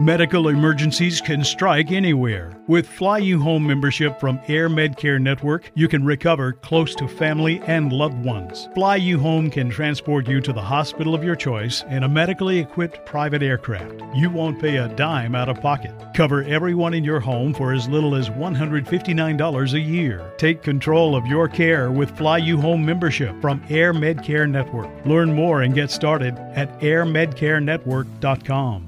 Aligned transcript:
Medical 0.00 0.46
emergencies 0.46 1.20
can 1.20 1.42
strike 1.42 1.90
anywhere. 1.90 2.52
With 2.68 2.86
Fly 2.86 3.18
You 3.18 3.40
Home 3.40 3.66
membership 3.66 4.20
from 4.20 4.38
Air 4.46 4.68
Medcare 4.68 5.20
Network, 5.20 5.72
you 5.74 5.88
can 5.88 6.04
recover 6.04 6.52
close 6.52 6.94
to 6.94 7.08
family 7.08 7.60
and 7.66 7.92
loved 7.92 8.24
ones. 8.24 8.68
Fly 8.74 8.94
You 8.94 9.18
Home 9.18 9.50
can 9.50 9.68
transport 9.68 10.28
you 10.28 10.40
to 10.40 10.52
the 10.52 10.62
hospital 10.62 11.16
of 11.16 11.24
your 11.24 11.34
choice 11.34 11.82
in 11.90 12.04
a 12.04 12.08
medically 12.08 12.60
equipped 12.60 13.04
private 13.06 13.42
aircraft. 13.42 14.00
You 14.14 14.30
won't 14.30 14.60
pay 14.60 14.76
a 14.76 14.86
dime 14.86 15.34
out 15.34 15.48
of 15.48 15.60
pocket. 15.60 15.92
Cover 16.14 16.44
everyone 16.44 16.94
in 16.94 17.02
your 17.02 17.18
home 17.18 17.52
for 17.52 17.72
as 17.72 17.88
little 17.88 18.14
as 18.14 18.30
$159 18.30 19.72
a 19.72 19.80
year. 19.80 20.32
Take 20.36 20.62
control 20.62 21.16
of 21.16 21.26
your 21.26 21.48
care 21.48 21.90
with 21.90 22.16
Fly 22.16 22.38
You 22.38 22.60
Home 22.60 22.86
membership 22.86 23.34
from 23.40 23.64
Air 23.68 23.92
Medcare 23.92 24.48
Network. 24.48 25.04
Learn 25.04 25.34
more 25.34 25.62
and 25.62 25.74
get 25.74 25.90
started 25.90 26.38
at 26.54 26.80
airmedcarenetwork.com. 26.80 28.87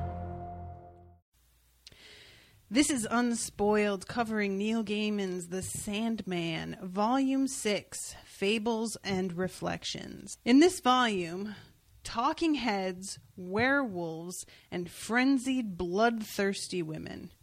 This 2.73 2.89
is 2.89 3.05
Unspoiled, 3.11 4.07
covering 4.07 4.57
Neil 4.57 4.81
Gaiman's 4.81 5.49
The 5.49 5.61
Sandman, 5.61 6.77
Volume 6.81 7.49
6 7.49 8.15
Fables 8.23 8.95
and 9.03 9.33
Reflections. 9.33 10.37
In 10.45 10.61
this 10.61 10.79
volume, 10.79 11.55
talking 12.05 12.53
heads, 12.53 13.19
werewolves, 13.35 14.45
and 14.71 14.89
frenzied, 14.89 15.77
bloodthirsty 15.77 16.81
women. 16.81 17.33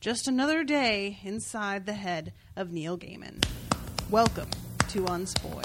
Just 0.00 0.28
another 0.28 0.62
day 0.62 1.18
inside 1.24 1.84
the 1.84 1.94
head 1.94 2.32
of 2.54 2.70
Neil 2.70 2.96
Gaiman. 2.96 3.44
Welcome 4.08 4.50
to 4.90 5.04
Unspoiled. 5.06 5.64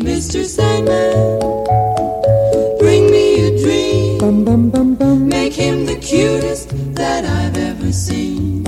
Mr. 0.00 0.44
Sandman, 0.46 1.38
bring 2.78 3.10
me 3.10 3.46
a 3.46 3.58
dream. 3.62 5.28
Make 5.28 5.52
him 5.52 5.84
the 5.84 5.96
cutest 5.96 6.70
that 6.94 7.24
I've 7.24 7.56
ever 7.56 7.92
seen. 7.92 8.64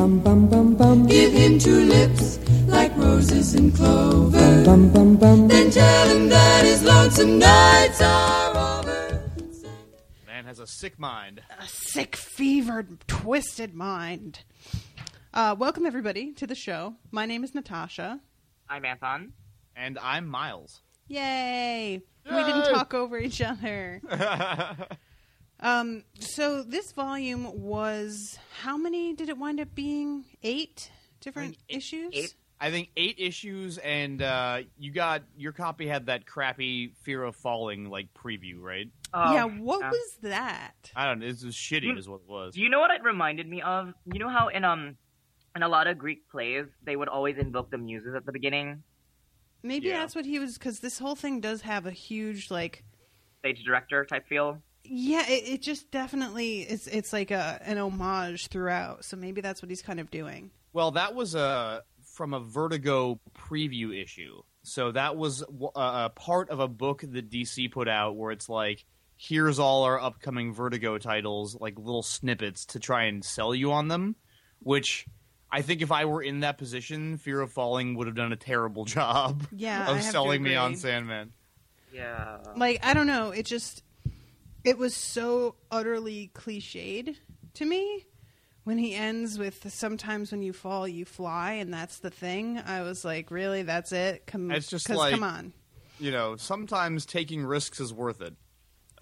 Give 1.08 1.32
him 1.32 1.58
two 1.58 1.84
lips 1.84 2.38
like 2.66 2.94
roses 2.96 3.54
and 3.54 3.74
clover. 3.74 4.38
Then 4.38 5.70
tell 5.70 6.08
him 6.08 6.28
that 6.28 6.64
his 6.64 6.82
lonesome 6.82 7.38
nights 7.38 8.02
are 8.02 8.78
over. 8.78 9.30
Man 10.26 10.44
has 10.44 10.58
a 10.58 10.66
sick 10.66 10.98
mind. 10.98 11.40
a 11.58 11.66
sick, 11.66 12.14
fevered, 12.14 13.06
twisted 13.08 13.74
mind. 13.74 14.44
Uh, 15.32 15.56
welcome, 15.58 15.86
everybody, 15.86 16.32
to 16.34 16.46
the 16.46 16.54
show. 16.54 16.96
My 17.10 17.24
name 17.24 17.42
is 17.42 17.54
Natasha. 17.54 18.20
I'm 18.68 18.84
Anton. 18.84 19.32
And 19.74 19.98
I'm 19.98 20.26
Miles. 20.26 20.82
Yay! 21.12 22.02
We 22.24 22.36
didn't 22.44 22.72
talk 22.72 22.94
over 22.94 23.18
each 23.18 23.42
other. 23.42 24.00
um, 25.60 26.04
so 26.18 26.62
this 26.62 26.92
volume 26.92 27.60
was 27.60 28.38
how 28.62 28.78
many 28.78 29.12
did 29.12 29.28
it 29.28 29.36
wind 29.36 29.60
up 29.60 29.74
being? 29.74 30.24
Eight 30.42 30.90
different 31.20 31.58
issues. 31.68 32.10
eight. 32.14 32.34
I 32.58 32.70
think 32.70 32.90
eight 32.96 33.16
issues, 33.18 33.76
and 33.78 34.22
uh, 34.22 34.60
you 34.78 34.90
got 34.90 35.22
your 35.36 35.52
copy 35.52 35.86
had 35.86 36.06
that 36.06 36.24
crappy 36.24 36.94
Fear 37.02 37.24
of 37.24 37.36
Falling 37.36 37.90
like 37.90 38.06
preview, 38.14 38.60
right? 38.60 38.88
Oh, 39.12 39.34
yeah. 39.34 39.44
What 39.44 39.80
yeah. 39.80 39.90
was 39.90 40.16
that? 40.22 40.72
I 40.96 41.06
don't 41.06 41.18
know. 41.18 41.26
This 41.26 41.44
was 41.44 41.54
shitty, 41.54 41.82
You- 41.82 41.98
is 41.98 42.08
what 42.08 42.22
it 42.22 42.30
was. 42.30 42.54
Do 42.54 42.62
you 42.62 42.70
know 42.70 42.80
what 42.80 42.90
it 42.90 43.02
reminded 43.02 43.46
me 43.46 43.60
of? 43.60 43.92
You 44.10 44.18
know 44.18 44.30
how 44.30 44.48
in 44.48 44.64
um 44.64 44.96
in 45.54 45.62
a 45.62 45.68
lot 45.68 45.88
of 45.88 45.98
Greek 45.98 46.30
plays 46.30 46.64
they 46.82 46.96
would 46.96 47.08
always 47.08 47.36
invoke 47.36 47.70
the 47.70 47.76
muses 47.76 48.14
at 48.14 48.24
the 48.24 48.32
beginning. 48.32 48.82
Maybe 49.62 49.88
Yeah. 49.88 49.98
that's 50.00 50.14
what 50.14 50.24
he 50.24 50.38
was 50.38 50.58
because 50.58 50.80
this 50.80 50.98
whole 50.98 51.14
thing 51.16 51.40
does 51.40 51.62
have 51.62 51.86
a 51.86 51.90
huge 51.92 52.50
like. 52.50 52.84
Stage 53.40 53.64
director 53.64 54.04
type 54.04 54.26
feel. 54.28 54.62
Yeah, 54.84 55.28
it, 55.28 55.44
it 55.48 55.62
just 55.62 55.90
definitely 55.90 56.60
it's 56.62 56.86
it's 56.88 57.12
like 57.12 57.30
a 57.30 57.60
an 57.64 57.78
homage 57.78 58.48
throughout. 58.48 59.04
So 59.04 59.16
maybe 59.16 59.40
that's 59.40 59.62
what 59.62 59.70
he's 59.70 59.82
kind 59.82 60.00
of 60.00 60.10
doing. 60.10 60.50
Well, 60.72 60.92
that 60.92 61.14
was 61.14 61.34
a 61.34 61.82
from 62.14 62.34
a 62.34 62.40
Vertigo 62.40 63.20
preview 63.36 64.00
issue. 64.00 64.42
So 64.64 64.92
that 64.92 65.16
was 65.16 65.42
a 65.74 66.10
part 66.10 66.50
of 66.50 66.60
a 66.60 66.68
book 66.68 67.02
that 67.06 67.30
DC 67.30 67.70
put 67.72 67.88
out 67.88 68.16
where 68.16 68.30
it's 68.30 68.48
like, 68.48 68.84
here's 69.16 69.58
all 69.58 69.82
our 69.84 70.00
upcoming 70.00 70.52
Vertigo 70.54 70.98
titles, 70.98 71.56
like 71.60 71.76
little 71.78 72.02
snippets 72.02 72.66
to 72.66 72.78
try 72.78 73.04
and 73.04 73.24
sell 73.24 73.54
you 73.54 73.72
on 73.72 73.88
them. 73.88 74.14
Which 74.60 75.06
I 75.54 75.60
think 75.62 75.82
if 75.82 75.92
I 75.92 76.06
were 76.06 76.22
in 76.22 76.40
that 76.40 76.56
position, 76.56 77.18
Fear 77.18 77.42
of 77.42 77.52
Falling 77.52 77.94
would 77.96 78.06
have 78.06 78.16
done 78.16 78.32
a 78.32 78.36
terrible 78.36 78.84
job 78.86 79.46
Yeah, 79.52 79.90
of 79.90 80.02
selling 80.02 80.42
me 80.42 80.56
on. 80.56 80.76
Sandman. 80.76 81.32
Yeah. 81.92 82.38
like 82.56 82.84
I 82.84 82.94
don't 82.94 83.06
know, 83.06 83.30
it 83.30 83.44
just 83.46 83.82
it 84.64 84.78
was 84.78 84.94
so 84.96 85.56
utterly 85.70 86.30
cliched 86.34 87.16
to 87.54 87.64
me 87.66 88.06
when 88.64 88.78
he 88.78 88.94
ends 88.94 89.38
with 89.38 89.70
sometimes 89.72 90.30
when 90.32 90.40
you 90.42 90.52
fall 90.52 90.86
you 90.88 91.04
fly 91.04 91.52
and 91.54 91.72
that's 91.74 91.98
the 91.98 92.10
thing. 92.10 92.58
I 92.58 92.82
was 92.82 93.04
like, 93.04 93.30
really, 93.30 93.62
that's 93.62 93.92
it? 93.92 94.24
Come, 94.26 94.50
It's 94.50 94.68
just 94.70 94.86
'cause 94.86 94.96
like- 94.96 95.12
come 95.12 95.24
on. 95.24 95.52
You 96.00 96.10
know, 96.12 96.36
sometimes 96.36 97.04
taking 97.06 97.44
risks 97.44 97.78
is 97.78 97.92
worth 97.92 98.22
it. 98.22 98.34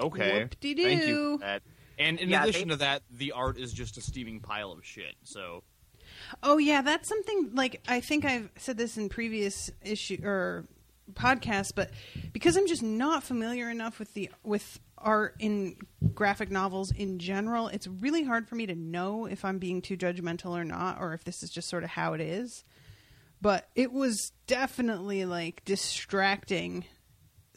Okay. 0.00 0.40
Whoop-de-doo. 0.40 0.82
Thank 0.82 1.04
you 1.04 1.38
for 1.38 1.44
that. 1.44 1.62
And 1.98 2.18
in 2.18 2.28
Yeah, 2.30 2.42
addition 2.42 2.68
they- 2.68 2.74
to 2.74 2.78
that, 2.78 3.02
the 3.10 3.32
art 3.32 3.56
is 3.58 3.72
just 3.72 3.96
a 3.98 4.00
steaming 4.00 4.40
pile 4.40 4.72
of 4.72 4.84
shit. 4.84 5.14
So 5.22 5.62
Oh 6.42 6.58
yeah, 6.58 6.82
that's 6.82 7.08
something 7.08 7.50
like 7.54 7.80
I 7.88 8.00
think 8.00 8.24
I've 8.24 8.50
said 8.56 8.76
this 8.76 8.96
in 8.96 9.08
previous 9.08 9.70
issue 9.82 10.20
or 10.22 10.66
podcast, 11.12 11.72
but 11.74 11.90
because 12.32 12.56
I'm 12.56 12.66
just 12.66 12.82
not 12.82 13.22
familiar 13.22 13.70
enough 13.70 13.98
with 13.98 14.14
the 14.14 14.30
with 14.42 14.80
art 14.98 15.34
in 15.38 15.76
graphic 16.14 16.50
novels 16.50 16.92
in 16.92 17.18
general, 17.18 17.68
it's 17.68 17.86
really 17.86 18.22
hard 18.22 18.48
for 18.48 18.54
me 18.54 18.66
to 18.66 18.74
know 18.74 19.26
if 19.26 19.44
I'm 19.44 19.58
being 19.58 19.82
too 19.82 19.96
judgmental 19.96 20.50
or 20.58 20.64
not, 20.64 21.00
or 21.00 21.14
if 21.14 21.24
this 21.24 21.42
is 21.42 21.50
just 21.50 21.68
sort 21.68 21.84
of 21.84 21.90
how 21.90 22.12
it 22.14 22.20
is. 22.20 22.64
But 23.42 23.68
it 23.74 23.92
was 23.92 24.32
definitely 24.46 25.24
like 25.24 25.64
distracting 25.64 26.84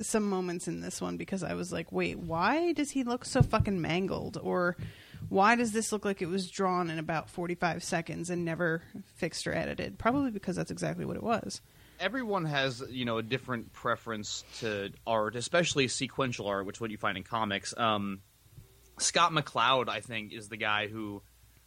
some 0.02 0.28
moments 0.28 0.68
in 0.68 0.82
this 0.82 1.02
one 1.02 1.18
because 1.18 1.44
I 1.44 1.54
was 1.54 1.72
like, 1.72 1.92
wait, 1.92 2.18
why 2.18 2.74
does 2.74 2.92
he 2.92 3.04
look 3.04 3.26
so 3.26 3.42
fucking 3.42 3.80
mangled? 3.82 4.38
Or 4.42 4.78
why 5.30 5.56
does 5.56 5.72
this 5.72 5.92
look 5.92 6.06
like 6.06 6.22
it 6.22 6.28
was 6.28 6.50
drawn 6.50 6.90
in 6.90 7.00
about 7.00 7.30
45 7.30 7.84
seconds 7.84 8.30
and 8.30 8.46
never 8.46 8.82
fixed 9.16 9.48
or 9.48 9.54
edited? 9.54 9.98
Probably 9.98 10.32
because 10.32 10.56
that's 10.56 10.72
exactly 10.72 11.06
what 11.06 11.16
it 11.16 11.24
was. 11.24 11.62
everyone 12.00 12.46
has 12.46 12.84
you 12.90 13.06
know 13.06 13.18
a 13.18 13.24
different 13.24 13.72
preference 13.74 14.44
to 14.60 14.92
art, 15.08 15.36
especially 15.36 15.88
sequential 15.88 16.48
art, 16.48 16.66
which 16.66 16.78
is 16.78 16.82
what 16.82 16.92
you 16.92 16.98
find 16.98 17.18
in 17.18 17.24
comics. 17.24 17.74
Um, 17.78 18.22
Scott 19.00 19.32
McCloud, 19.32 19.90
I 19.90 20.02
think, 20.02 20.34
is 20.34 20.50
the 20.50 20.58
guy 20.58 20.88
who 20.88 21.22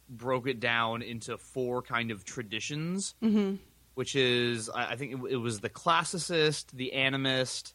broke 0.09 0.47
it 0.47 0.59
down 0.59 1.01
into 1.01 1.37
four 1.37 1.81
kind 1.81 2.11
of 2.11 2.23
traditions, 2.23 3.15
Mm-hmm. 3.21 3.55
which 3.95 4.15
is 4.15 4.69
I, 4.69 4.95
think 4.95 5.11
it, 5.13 5.31
it 5.33 5.37
was 5.37 5.59
the 5.59 5.69
classicist, 5.69 6.71
the 6.71 6.93
animist, 6.95 7.73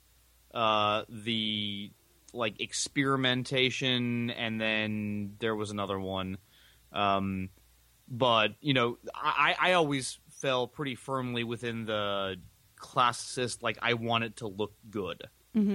uh, 0.55 1.03
the 1.09 1.91
like 2.32 2.61
experimentation, 2.61 4.31
and 4.31 4.61
then 4.61 5.34
there 5.38 5.55
was 5.55 5.70
another 5.70 5.99
one. 5.99 6.38
Um, 6.93 7.50
but 8.08 8.52
you 8.61 8.75
know, 8.75 8.99
I, 9.14 9.55
I 9.58 9.73
always 9.73 10.19
fell 10.31 10.67
pretty 10.67 10.94
firmly 10.94 11.44
within 11.44 11.84
the 11.84 12.37
classicist. 12.79 13.62
Like, 13.62 13.79
I 13.81 13.94
want 13.94 14.25
it 14.25 14.37
to 14.37 14.49
look 14.49 14.73
good. 14.90 15.23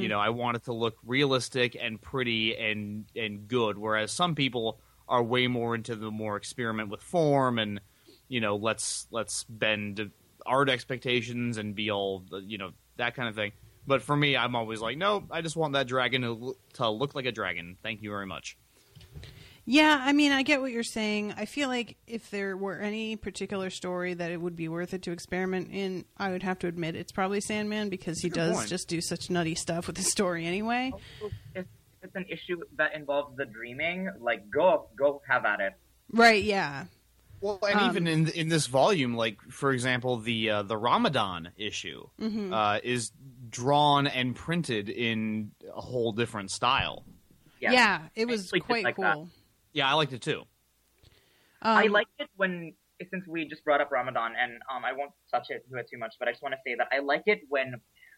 You 0.01 0.07
know, 0.09 0.19
I 0.19 0.30
want 0.30 0.57
it 0.57 0.63
to 0.65 0.74
look 0.74 0.98
realistic 1.06 1.77
and 1.80 2.01
pretty 2.01 2.56
and 2.57 3.06
and 3.15 3.48
good. 3.48 3.77
Whereas 3.77 4.12
some 4.12 4.33
people 4.36 4.80
are 5.07 5.24
way 5.24 5.48
more 5.48 5.75
into 5.75 5.95
the 5.95 6.12
more 6.12 6.36
experiment 6.36 6.89
with 6.89 7.01
form 7.01 7.59
and 7.59 7.80
you 8.27 8.42
know, 8.42 8.56
let's 8.56 9.07
let's 9.12 9.44
bend 9.45 10.12
art 10.45 10.69
expectations 10.69 11.57
and 11.57 11.75
be 11.75 11.92
all 11.92 12.24
you 12.44 12.57
know 12.57 12.71
that 12.98 13.15
kind 13.15 13.30
of 13.30 13.36
thing. 13.36 13.51
But 13.88 14.01
for 14.01 14.16
me, 14.16 14.36
I'm 14.36 14.54
always 14.56 14.81
like, 14.81 14.98
no, 14.98 15.24
I 15.31 15.42
just 15.42 15.56
want 15.56 15.74
that 15.74 15.88
dragon 15.88 16.22
to, 16.24 16.34
look- 16.34 16.74
to 16.74 16.89
look 16.89 17.16
like 17.16 17.25
a 17.25 17.31
dragon. 17.31 17.78
Thank 17.81 18.01
you 18.04 18.10
very 18.10 18.25
much. 18.25 18.57
Yeah, 19.69 20.00
I 20.01 20.13
mean, 20.13 20.31
I 20.31 20.44
get 20.44 20.62
what 20.62 20.72
you're 20.72 20.81
saying. 20.84 21.34
I 21.36 21.44
feel 21.45 21.68
like 21.68 21.98
if 22.07 22.30
there 22.31 22.56
were 22.56 22.80
any 22.80 23.18
particular 23.18 23.69
story 23.69 24.13
that 24.13 24.31
it 24.31 24.39
would 24.39 24.56
be 24.56 24.69
worth 24.69 24.94
it 24.94 25.01
to 25.04 25.12
experiment 25.12 25.69
in, 25.74 26.06
I 26.18 26.31
would 26.31 26.44
have 26.44 26.60
to 26.60 26.68
admit 26.68 26.95
it's 26.95 27.12
probably 27.12 27.42
Sandman 27.42 27.89
because 27.89 28.19
he 28.22 28.30
does 28.30 28.56
point. 28.56 28.69
just 28.69 28.88
do 28.88 29.01
such 29.01 29.30
nutty 29.30 29.56
stuff 29.56 29.88
with 29.88 29.98
his 29.98 30.10
story 30.10 30.45
anyway. 30.45 30.92
Also, 30.94 31.33
if 31.54 31.66
it's 32.01 32.16
an 32.16 32.25
issue 32.30 32.62
that 32.78 32.95
involves 32.95 33.36
the 33.36 33.44
dreaming, 33.45 34.10
like 34.22 34.50
go 34.50 34.88
go 34.98 35.22
have 35.28 35.44
at 35.44 35.60
it. 35.60 35.74
Right, 36.13 36.44
yeah. 36.44 36.86
Well, 37.42 37.60
and 37.69 37.78
Um, 37.78 37.90
even 37.90 38.07
in 38.07 38.28
in 38.30 38.48
this 38.48 38.68
volume, 38.68 39.16
like 39.16 39.42
for 39.50 39.74
example, 39.74 40.16
the 40.16 40.50
uh, 40.50 40.62
the 40.63 40.78
Ramadan 40.78 41.50
issue 41.57 42.07
Mm-hmm. 42.22 42.54
uh, 42.54 42.80
is 42.83 43.12
drawn 43.50 44.08
and 44.08 44.36
printed 44.36 44.90
in 44.90 45.52
a 45.74 45.82
whole 45.82 46.12
different 46.12 46.52
style. 46.52 47.06
Yeah, 47.60 47.72
Yeah, 47.72 48.02
it 48.16 48.28
was 48.28 48.46
actually 48.46 48.60
did 48.60 48.66
quite 48.66 48.84
like 48.84 48.96
cool. 48.96 49.04
that. 49.06 49.18
Um, 49.18 49.32
Yeah, 49.74 49.90
I 49.90 49.94
liked 49.94 50.14
it 50.14 50.22
too. 50.22 50.44
I 51.62 51.88
like 51.88 52.08
it 52.20 52.30
when 52.36 52.74
since 53.12 53.28
we 53.28 53.48
just 53.48 53.64
brought 53.64 53.82
up 53.82 53.92
Ramadan, 53.92 54.34
and 54.40 54.54
um, 54.74 54.84
I 54.86 54.92
won't 54.94 55.12
touch 55.32 55.48
it 55.50 55.66
it 55.72 55.88
too 55.90 55.98
much, 55.98 56.16
but 56.20 56.28
I 56.28 56.32
just 56.32 56.42
want 56.42 56.54
to 56.54 56.60
say 56.66 56.76
that 56.76 56.88
I 56.92 57.00
like 57.00 57.24
it 57.26 57.42
when 57.50 57.76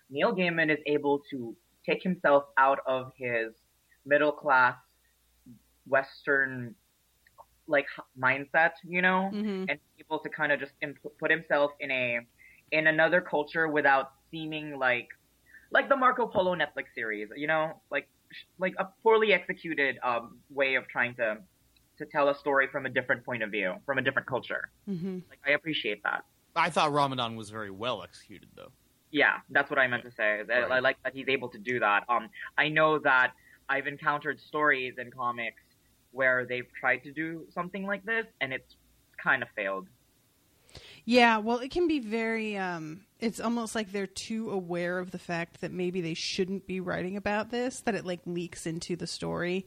Neil 0.10 0.34
Gaiman 0.36 0.72
is 0.72 0.80
able 0.86 1.22
to 1.32 1.56
take 1.86 2.02
himself 2.04 2.46
out 2.58 2.80
of 2.86 3.12
his 3.18 3.54
middle 4.06 4.32
class 4.32 4.78
Western 5.86 6.76
like 7.68 7.86
mindset, 8.18 8.72
you 8.84 9.02
know, 9.02 9.30
Mhm. 9.34 9.66
and 9.70 9.80
able 10.00 10.20
to 10.20 10.30
kind 10.30 10.52
of 10.52 10.60
just 10.60 10.74
imp- 10.82 11.18
put 11.20 11.30
himself 11.32 11.72
in 11.80 11.92
a 11.92 12.20
in 12.72 12.88
another 12.88 13.22
culture 13.22 13.68
without 13.68 14.12
seeming 14.32 14.78
like 14.78 15.08
like 15.72 15.90
the 15.90 15.96
Marco 15.96 16.28
Polo 16.28 16.56
Netflix 16.56 16.86
series, 16.96 17.30
you 17.36 17.48
know, 17.48 17.82
like 17.92 18.08
like 18.58 18.74
a 18.78 18.86
poorly 19.04 19.34
executed 19.34 19.98
um, 20.04 20.40
way 20.50 20.76
of 20.76 20.88
trying 20.88 21.16
to 21.16 21.38
to 21.98 22.06
tell 22.06 22.30
a 22.30 22.36
story 22.36 22.68
from 22.68 22.86
a 22.86 22.90
different 22.90 23.26
point 23.26 23.44
of 23.44 23.52
view, 23.52 23.74
from 23.86 23.98
a 23.98 24.02
different 24.02 24.28
culture. 24.28 24.70
Mhm. 24.88 25.24
Like 25.30 25.40
I 25.46 25.52
appreciate 25.52 26.02
that. 26.04 26.24
I 26.56 26.70
thought 26.70 26.92
Ramadan 26.92 27.36
was 27.36 27.50
very 27.50 27.70
well 27.72 28.04
executed, 28.04 28.50
though. 28.56 28.72
Yeah, 29.12 29.40
that's 29.50 29.70
what 29.70 29.80
I 29.80 29.88
meant 29.88 30.04
to 30.04 30.12
say. 30.12 30.44
That 30.48 30.62
Right. 30.64 30.72
I 30.72 30.80
like 30.80 31.02
that 31.04 31.14
he's 31.14 31.28
able 31.28 31.50
to 31.50 31.58
do 31.58 31.80
that. 31.80 32.06
Um, 32.10 32.30
I 32.58 32.70
know 32.70 33.00
that 33.00 33.34
I've 33.68 33.88
encountered 33.88 34.40
stories 34.40 34.98
in 34.98 35.12
comics 35.12 35.62
where 36.12 36.46
they've 36.46 36.68
tried 36.80 37.04
to 37.04 37.12
do 37.12 37.46
something 37.52 37.86
like 37.86 38.04
this 38.04 38.26
and 38.42 38.54
it's 38.54 38.76
kind 39.22 39.44
of 39.44 39.50
failed. 39.56 39.88
Yeah, 41.10 41.40
well, 41.40 41.58
it 41.58 41.72
can 41.72 41.88
be 41.88 42.00
very. 42.00 42.56
Um, 42.56 43.02
it's 43.20 43.40
almost 43.40 43.74
like 43.74 43.92
they're 43.92 44.06
too 44.06 44.52
aware 44.52 45.00
of 45.00 45.10
the 45.10 45.18
fact 45.18 45.62
that 45.62 45.72
maybe 45.72 46.02
they 46.02 46.14
shouldn't 46.14 46.68
be 46.68 46.80
writing 46.80 47.18
about 47.18 47.50
this, 47.50 47.82
that 47.86 47.96
it 47.96 48.06
like 48.06 48.20
leaks 48.28 48.68
into 48.68 48.96
the 48.96 49.08
story, 49.08 49.66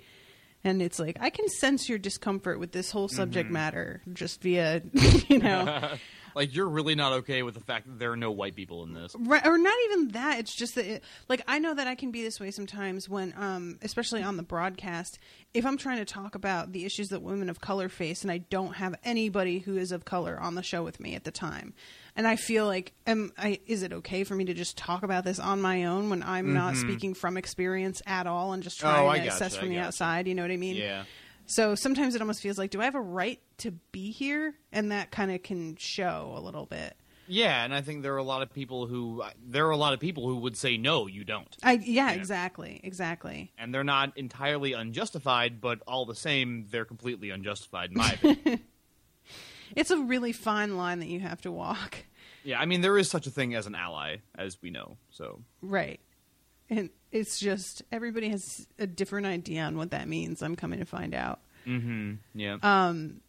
and 0.62 0.80
it's 0.80 1.00
like 1.00 1.16
I 1.20 1.30
can 1.30 1.48
sense 1.48 1.88
your 1.88 1.98
discomfort 1.98 2.60
with 2.60 2.70
this 2.70 2.92
whole 2.92 3.08
subject 3.08 3.46
Mm-hmm. 3.46 3.54
matter 3.54 4.02
just 4.12 4.40
via, 4.40 4.82
you 5.28 5.40
know, 5.40 5.88
like 6.34 6.54
you're 6.54 6.68
really 6.68 6.94
not 6.94 7.12
okay 7.12 7.42
with 7.42 7.54
the 7.54 7.60
fact 7.60 7.86
that 7.86 7.98
there 7.98 8.12
are 8.12 8.16
no 8.16 8.30
white 8.30 8.54
people 8.54 8.82
in 8.84 8.92
this. 8.94 9.14
right, 9.18 9.46
or 9.46 9.58
not 9.58 9.74
even 9.86 10.08
that. 10.08 10.38
It's 10.38 10.54
just 10.54 10.74
that, 10.76 10.86
it, 10.86 11.04
like, 11.28 11.42
I 11.46 11.58
know 11.58 11.74
that 11.74 11.86
I 11.86 11.94
can 11.94 12.10
be 12.10 12.22
this 12.22 12.38
way 12.40 12.50
sometimes 12.50 13.08
when, 13.08 13.34
um, 13.36 13.78
especially 13.82 14.22
on 14.22 14.36
the 14.36 14.42
broadcast, 14.42 15.18
if 15.54 15.66
I'm 15.66 15.76
trying 15.76 15.98
to 15.98 16.04
talk 16.04 16.34
about 16.34 16.72
the 16.72 16.84
issues 16.84 17.08
that 17.08 17.22
women 17.22 17.50
of 17.50 17.60
color 17.60 17.88
face, 17.88 18.22
and 18.22 18.30
I 18.30 18.38
don't 18.38 18.76
have 18.76 18.94
anybody 19.04 19.58
who 19.58 19.76
is 19.76 19.92
of 19.92 20.04
color 20.04 20.38
on 20.40 20.54
the 20.54 20.62
show 20.62 20.82
with 20.82 21.00
me 21.00 21.14
at 21.14 21.24
the 21.24 21.30
time, 21.30 21.74
and 22.14 22.26
I 22.26 22.36
feel 22.36 22.66
like, 22.66 22.92
am 23.06 23.32
I? 23.38 23.60
Is 23.66 23.82
it 23.82 23.92
okay 23.92 24.24
for 24.24 24.34
me 24.34 24.44
to 24.44 24.54
just 24.54 24.76
talk 24.76 25.02
about 25.02 25.24
this 25.24 25.38
on 25.38 25.60
my 25.60 25.84
own 25.84 26.10
when 26.10 26.22
I'm 26.22 26.52
not 26.52 26.76
speaking 26.76 27.14
from 27.14 27.36
experience 27.36 28.02
at 28.06 28.26
all 28.26 28.52
and 28.52 28.62
just 28.62 28.78
trying 28.78 28.92
Mm-hmm. 28.92 29.20
Oh, 29.22 29.24
to 29.24 29.28
assess 29.28 29.56
from 29.56 29.70
the 29.70 29.78
outside? 29.78 30.28
You 30.28 30.34
know 30.34 30.42
what 30.42 30.50
I 30.50 30.56
mean? 30.58 30.76
Yeah. 30.76 31.04
So 31.46 31.74
sometimes 31.74 32.14
it 32.14 32.20
almost 32.20 32.40
feels 32.40 32.58
like, 32.58 32.70
do 32.70 32.80
I 32.80 32.84
have 32.84 32.94
a 32.94 33.00
right 33.00 33.40
to 33.62 33.72
be 33.90 34.10
here? 34.10 34.54
And 34.70 34.92
that 34.92 35.10
kind 35.10 35.30
of 35.32 35.42
can 35.42 35.76
show 35.76 36.34
a 36.36 36.40
little 36.40 36.66
bit. 36.66 36.96
Yeah, 37.28 37.64
and 37.64 37.74
I 37.74 37.80
think 37.80 38.02
there 38.02 38.14
are 38.14 38.18
a 38.18 38.22
lot 38.22 38.42
of 38.42 38.52
people 38.52 38.86
who 38.86 39.22
there 39.46 39.66
are 39.66 39.70
a 39.70 39.76
lot 39.76 39.94
of 39.94 40.00
people 40.00 40.26
who 40.26 40.36
would 40.38 40.56
say 40.56 40.76
no, 40.76 41.06
you 41.06 41.24
don't. 41.24 41.56
I 41.62 41.74
yeah, 41.74 42.10
exactly, 42.12 42.80
exactly. 42.82 43.52
And 43.56 43.72
they're 43.72 43.84
not 43.84 44.16
entirely 44.18 44.72
unjustified, 44.72 45.60
but 45.60 45.80
all 45.86 46.04
the 46.04 46.14
same, 46.14 46.66
they're 46.70 46.84
completely 46.84 47.30
unjustified 47.30 47.90
in 47.92 47.98
my 47.98 48.12
opinion. 48.12 48.60
It's 49.74 49.90
a 49.90 49.96
really 49.96 50.32
fine 50.32 50.76
line 50.76 50.98
that 50.98 51.08
you 51.08 51.20
have 51.20 51.40
to 51.42 51.50
walk. 51.50 51.96
yeah, 52.44 52.60
I 52.60 52.66
mean 52.66 52.82
there 52.82 52.98
is 52.98 53.08
such 53.08 53.26
a 53.26 53.30
thing 53.30 53.54
as 53.54 53.66
an 53.66 53.74
ally, 53.74 54.16
as 54.34 54.60
we 54.60 54.68
know. 54.68 54.98
So 55.10 55.40
Right. 55.62 55.98
And 56.68 56.90
it's 57.10 57.40
just 57.40 57.82
everybody 57.90 58.28
has 58.28 58.66
a 58.78 58.86
different 58.86 59.26
idea 59.26 59.62
on 59.62 59.78
what 59.78 59.92
that 59.92 60.08
means. 60.08 60.42
I'm 60.42 60.56
coming 60.56 60.80
to 60.80 60.84
find 60.84 61.14
out. 61.14 61.40
mm-hmm. 61.66 62.14
yeah. 62.34 62.58
Um 62.62 63.22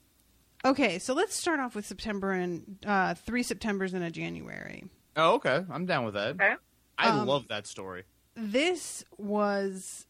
okay, 0.65 0.99
so 0.99 1.13
let's 1.13 1.35
start 1.35 1.59
off 1.59 1.75
with 1.75 1.85
September 1.85 2.31
and 2.31 2.77
uh 2.85 3.13
three 3.15 3.43
Septembers 3.43 3.93
and 3.93 4.03
a 4.03 4.11
January. 4.11 4.85
oh, 5.15 5.35
okay. 5.35 5.63
I'm 5.69 5.85
down 5.85 6.05
with 6.05 6.13
that. 6.15 6.35
Okay. 6.35 6.55
I 6.97 7.09
Um, 7.09 7.27
love 7.27 7.47
that 7.49 7.67
story. 7.67 8.03
This 8.35 9.03
was 9.17 10.05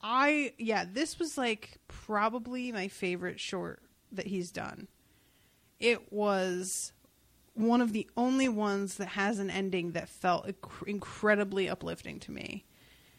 I 0.00 0.52
yeah, 0.58 0.84
this 0.90 1.18
was 1.18 1.36
like 1.38 1.78
probably 1.88 2.70
my 2.72 2.88
favorite 2.88 3.40
short 3.40 3.82
that 4.12 4.26
he's 4.26 4.50
done. 4.50 4.88
It 5.80 6.12
was 6.12 6.92
one 7.54 7.80
of 7.80 7.92
the 7.92 8.08
only 8.16 8.48
ones 8.48 8.96
that 8.96 9.08
has 9.08 9.38
an 9.40 9.50
ending 9.50 9.92
that 9.92 10.08
felt 10.08 10.46
inc- 10.46 10.86
incredibly 10.88 11.68
uplifting 11.68 12.20
to 12.20 12.30
me. 12.32 12.64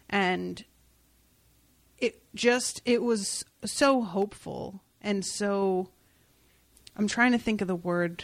And 0.10 0.64
it 1.98 2.24
just 2.34 2.82
it 2.86 3.04
was 3.04 3.44
so 3.66 4.02
hopeful 4.02 4.82
and 5.02 5.26
so 5.26 5.90
I'm 6.96 7.08
trying 7.08 7.32
to 7.32 7.38
think 7.38 7.62
of 7.62 7.68
the 7.68 7.76
word. 7.76 8.24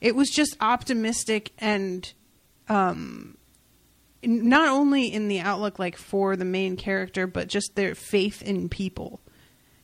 It 0.00 0.14
was 0.14 0.30
just 0.30 0.56
optimistic 0.60 1.52
and 1.58 2.12
um 2.68 3.36
not 4.24 4.68
only 4.68 5.06
in 5.12 5.28
the 5.28 5.38
outlook 5.40 5.78
like 5.78 5.96
for 5.96 6.34
the 6.36 6.44
main 6.44 6.76
character 6.76 7.26
but 7.28 7.46
just 7.48 7.76
their 7.76 7.94
faith 7.94 8.42
in 8.42 8.68
people 8.68 9.20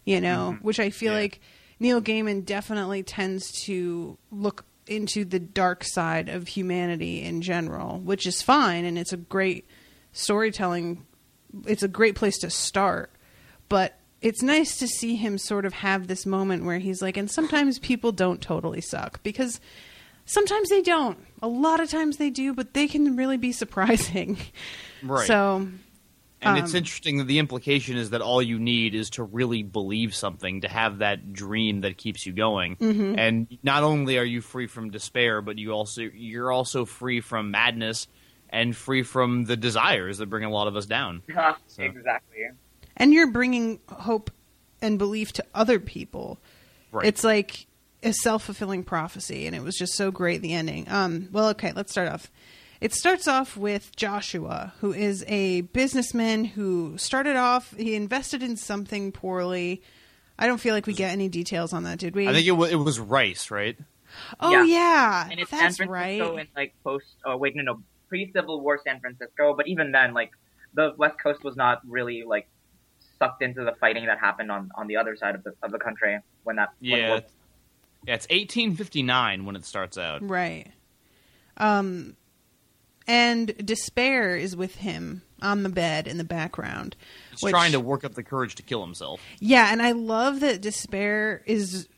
you 0.05 0.20
know 0.20 0.58
which 0.62 0.81
i 0.81 0.90
feel 0.90 1.12
Yeah. 1.12 1.19
like 1.20 1.40
neil 1.79 2.02
gaiman 2.02 2.44
definitely 2.44 3.05
tends 3.05 3.52
to 3.67 4.19
look 4.32 4.64
into 4.88 5.25
the 5.25 5.38
dark 5.38 5.84
side 5.84 6.29
of 6.29 6.49
humanity 6.49 7.23
in 7.23 7.40
general 7.40 8.00
which 8.00 8.26
is 8.26 8.43
fine 8.43 8.84
and 8.84 8.99
it's 8.99 9.12
a 9.12 9.17
great 9.17 9.64
storytelling 10.12 11.06
it's 11.67 11.84
a 11.84 11.88
great 11.88 12.17
place 12.17 12.38
to 12.38 12.50
start 12.50 13.12
but 13.69 13.96
it's 14.22 14.42
nice 14.42 14.76
to 14.78 14.86
see 14.88 15.16
him 15.16 15.36
sort 15.36 15.64
of 15.66 15.72
have 15.74 16.06
this 16.06 16.24
moment 16.24 16.64
where 16.64 16.78
he's 16.78 17.02
like 17.02 17.16
and 17.16 17.30
sometimes 17.30 17.78
people 17.78 18.12
don't 18.12 18.40
totally 18.40 18.80
suck 18.80 19.22
because 19.22 19.60
sometimes 20.24 20.69
they 20.69 20.80
don't 20.82 21.19
a 21.42 21.48
lot 21.48 21.80
of 21.80 21.90
times 21.90 22.16
they 22.16 22.30
do 22.30 22.54
but 22.54 22.72
they 22.74 22.86
can 22.88 23.16
really 23.16 23.36
be 23.36 23.52
surprising 23.52 24.38
Right. 25.02 25.26
so 25.26 25.66
And 26.41 26.58
it's 26.58 26.72
um, 26.72 26.76
interesting 26.76 27.19
that 27.19 27.26
the 27.26 27.38
implication 27.41 27.96
is 27.96 28.10
that 28.10 28.20
all 28.20 28.41
you 28.41 28.58
need 28.58 28.94
is 28.94 29.10
to 29.10 29.22
really 29.24 29.62
believe 29.62 30.12
something, 30.14 30.60
to 30.62 30.69
have 30.69 30.98
that 30.98 31.32
dream 31.32 31.82
that 31.82 31.96
keeps 31.96 32.26
you 32.26 32.32
going. 32.32 32.74
Mm-hmm. 32.76 33.17
And 33.19 33.58
not 33.62 33.82
only 33.84 34.19
are 34.19 34.24
you 34.24 34.41
free 34.41 34.67
from 34.67 34.91
despair, 34.91 35.41
but 35.41 35.58
you 35.58 35.70
also 35.72 36.02
you're 36.02 36.50
also 36.50 36.84
free 36.84 37.20
from 37.20 37.50
madness 37.52 38.08
and 38.48 38.76
free 38.76 39.02
from 39.05 39.44
the 39.44 39.56
desires 39.56 40.19
that 40.19 40.26
bring 40.26 40.43
a 40.44 40.50
lot 40.50 40.67
of 40.69 40.74
us 40.76 40.86
down. 40.86 41.22
So- 41.69 41.82
Exactly. 41.82 42.38
And 42.96 43.13
you're 43.13 43.31
bringing 43.31 43.81
hope 43.89 44.31
and 44.81 44.99
belief 44.99 45.32
to 45.34 45.44
other 45.55 45.79
people 45.79 46.39
Right. 46.91 47.06
it's 47.06 47.25
like 47.25 47.67
a 48.03 48.13
self-fulfilling 48.13 48.84
prophecy 48.84 49.46
and 49.46 49.56
it 49.56 49.63
was 49.63 49.77
just 49.77 49.94
so 49.94 50.11
great 50.11 50.43
the 50.43 50.53
ending 50.53 50.87
um 50.91 51.29
well 51.32 51.49
okay 51.51 51.72
let's 51.72 51.91
start 51.93 52.08
off 52.08 52.31
it 52.81 52.93
starts 52.93 53.29
off 53.29 53.56
with 53.56 53.94
Joshua, 53.94 54.72
who 54.81 54.93
is 54.93 55.25
a 55.29 55.61
businessman 55.61 56.44
who 56.44 56.99
started 56.99 57.37
off, 57.37 57.72
he 57.77 57.94
invested 57.94 58.43
in 58.43 58.56
something 58.56 59.13
poorly. 59.13 59.82
I 60.37 60.49
don't 60.49 60.58
feel 60.58 60.75
like 60.75 60.89
we 60.89 60.93
get 60.93 61.13
any 61.13 61.29
details 61.29 61.72
on 61.72 61.84
that, 61.84 62.01
did 62.01 62.17
we? 62.17 62.27
I 62.27 62.32
think 62.32 62.44
it 62.44 62.51
was 62.51 62.72
it 62.72 62.75
was 62.75 62.99
rice, 62.99 63.53
right? 63.53 63.79
oh, 64.41 64.51
Yeah. 64.51 64.65
yeah. 64.65 65.29
And 65.31 65.39
it's 65.39 65.53
That's 65.53 65.77
San 65.77 65.87
Francisco 65.87 66.34
right. 66.34 66.41
in 66.41 66.49
like 66.56 66.75
post, 66.82 67.06
uh, 67.25 67.37
wait, 67.37 67.55
no, 67.55 67.63
no, 67.63 67.82
pre-Civil 68.08 68.61
War 68.61 68.81
San 68.84 68.99
Francisco. 68.99 69.55
But 69.56 69.69
even 69.69 69.93
then, 69.93 70.13
like 70.13 70.32
the 70.75 70.93
West 70.99 71.20
Coast 71.22 71.44
was 71.44 71.55
not 71.55 71.82
really 71.87 72.25
like 72.27 72.49
sucked 73.22 73.43
into 73.43 73.62
the 73.64 73.72
fighting 73.81 74.06
that 74.06 74.19
happened 74.19 74.50
on 74.50 74.70
on 74.74 74.86
the 74.88 74.96
other 74.96 75.14
side 75.17 75.34
of 75.36 75.44
the 75.44 75.55
of 75.62 75.70
the 75.70 75.79
country 75.79 76.19
when 76.44 76.56
that 76.56 76.70
when 76.81 76.91
Yeah. 76.91 77.08
war- 77.10 77.22
Yeah, 78.06 78.14
it's 78.14 78.26
1859 78.31 79.44
when 79.44 79.55
it 79.55 79.64
starts 79.64 79.96
out. 79.96 80.29
Right. 80.29 80.67
Um, 81.56 82.17
and 83.06 83.55
despair 83.64 84.36
is 84.36 84.56
with 84.56 84.76
him 84.76 85.22
on 85.41 85.62
the 85.62 85.69
bed 85.69 86.06
in 86.08 86.19
the 86.19 86.24
background. 86.24 86.96
He's 87.31 87.43
which- 87.43 87.50
trying 87.52 87.72
to 87.72 87.81
work 87.81 88.05
up 88.05 88.14
the 88.14 88.22
courage 88.24 88.55
to 88.56 88.62
kill 88.62 88.82
himself. 88.84 89.20
Yeah, 89.38 89.70
and 89.72 89.81
I 89.82 89.93
love 89.93 90.41
that 90.41 90.60
despair 90.60 91.43
is 91.46 91.88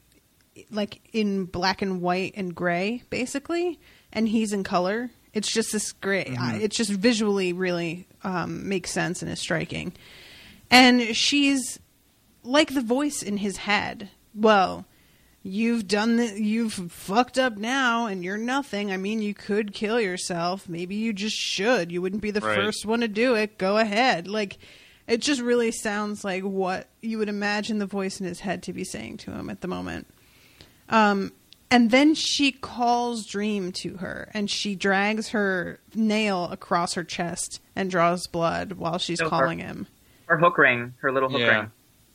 like 0.71 1.01
in 1.13 1.47
black 1.47 1.81
and 1.83 2.01
white 2.03 2.35
and 2.37 2.55
gray, 2.55 3.03
basically, 3.11 3.81
and 4.13 4.29
he's 4.29 4.53
in 4.53 4.63
color. 4.63 5.11
It's 5.33 5.51
just 5.51 5.73
this 5.73 5.93
gray. 5.93 6.27
Mm-hmm. 6.27 6.61
It's 6.61 6.77
just 6.77 6.91
visually 6.91 7.53
really 7.53 8.07
um, 8.23 8.69
makes 8.69 8.91
sense 8.91 9.21
and 9.23 9.31
is 9.31 9.41
striking. 9.41 9.93
And 10.75 11.17
she's 11.17 11.79
like 12.43 12.75
the 12.75 12.81
voice 12.83 13.23
in 13.23 13.39
his 13.39 13.59
head. 13.59 14.11
Well, 14.35 14.87
you've 15.43 15.87
done 15.87 16.17
the, 16.17 16.41
you've 16.41 16.73
fucked 16.75 17.39
up 17.39 17.57
now 17.57 18.07
and 18.07 18.25
you're 18.25 18.37
nothing. 18.39 18.91
I 18.93 18.97
mean, 18.97 19.23
you 19.23 19.35
could 19.35 19.73
kill 19.73 20.01
yourself. 20.01 20.69
Maybe 20.69 20.95
you 20.97 21.13
just 21.13 21.37
should. 21.37 21.93
You 21.93 22.03
wouldn't 22.03 22.23
be 22.23 22.31
the 22.31 22.41
Right. 22.41 22.57
first 22.57 22.85
one 22.87 23.01
to 23.01 23.09
do 23.09 23.35
it. 23.35 23.57
Go 23.59 23.79
ahead. 23.79 24.27
Like 24.27 24.59
it 25.07 25.21
just 25.21 25.41
really 25.41 25.71
sounds 25.71 26.25
like 26.25 26.43
what 26.43 26.89
you 27.03 27.19
would 27.19 27.29
imagine 27.29 27.79
the 27.79 27.87
voice 27.87 28.21
in 28.21 28.27
his 28.27 28.41
head 28.41 28.63
to 28.65 28.73
be 28.73 28.85
saying 28.85 29.19
to 29.19 29.31
him 29.33 29.49
at 29.51 29.61
the 29.61 29.69
moment. 29.69 30.07
Um 30.89 31.33
and 31.71 31.91
then 31.91 32.15
she 32.15 32.53
calls 32.53 33.27
Dream 33.27 33.73
to 33.73 33.97
her 33.99 34.31
and 34.35 34.49
she 34.51 34.75
drags 34.77 35.31
her 35.31 35.81
nail 35.95 36.45
across 36.51 36.95
her 36.95 37.03
chest 37.05 37.61
and 37.75 37.91
draws 37.91 38.27
blood 38.27 38.73
while 38.73 38.99
she's 38.99 39.19
So 39.19 39.25
her- 39.25 39.31
calling 39.31 39.59
him. 39.59 39.87
Her 40.27 40.39
hook 40.39 40.59
ring, 40.59 40.95
her 41.01 41.13
little 41.13 41.29
hook 41.29 41.41
Yeah. 41.41 41.61
ring. 41.61 41.71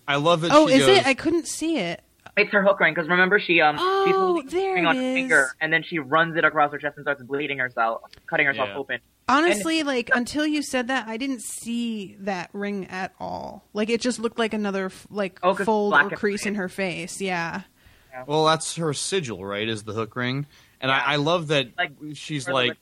I 0.08 0.16
love 0.16 0.42
that. 0.42 0.52
Oh, 0.54 0.68
she 0.68 0.76
is 0.76 0.86
goes, 0.86 0.98
it? 0.98 1.06
I 1.08 1.14
couldn't 1.14 1.48
see 1.48 1.78
it. 1.78 2.02
It's 2.38 2.52
her 2.52 2.64
hook 2.64 2.80
ring 2.80 2.94
because 2.94 3.10
remember 3.10 3.40
she 3.40 3.60
um 3.60 3.76
she's 3.76 4.16
Oh, 4.16 4.34
holding 4.34 4.48
there 4.48 4.74
ring 4.76 4.84
it 4.86 4.88
on 4.88 4.96
her 4.96 5.02
finger 5.02 5.48
and 5.60 5.74
then 5.74 5.84
she 5.84 6.00
runs 6.00 6.38
it 6.38 6.46
across 6.46 6.72
her 6.72 6.78
chest 6.78 6.96
and 6.98 7.04
starts 7.04 7.22
bleeding 7.24 7.58
herself, 7.58 8.02
cutting 8.28 8.46
herself 8.46 8.70
Yeah. 8.70 8.78
open. 8.78 9.00
Honestly, 9.28 9.84
like 9.84 10.10
until 10.14 10.46
you 10.48 10.62
said 10.64 10.88
that, 10.88 11.08
I 11.08 11.18
didn't 11.18 11.42
see 11.42 12.16
that 12.22 12.50
ring 12.54 12.88
at 12.88 13.14
all. 13.20 13.66
Like 13.74 13.90
it 13.90 14.00
just 14.02 14.20
looked 14.20 14.40
like 14.40 14.54
another 14.54 14.90
like 15.10 15.40
Oh, 15.44 15.54
'cause 15.54 15.66
fold 15.66 15.94
or 15.94 16.10
crease 16.12 16.46
in 16.46 16.56
her 16.56 16.70
face. 16.70 17.20
Yeah. 17.22 17.62
Well, 18.26 18.46
that's 18.46 18.76
her 18.78 18.94
sigil, 18.94 19.44
right? 19.46 19.68
Is 19.68 19.84
the 19.84 19.94
hook 19.94 20.16
ring, 20.16 20.46
and 20.82 20.92
I, 20.92 21.00
I 21.00 21.16
love 21.18 21.48
that 21.50 21.68
Like, 21.78 21.92
she's 22.14 22.50
like. 22.50 22.78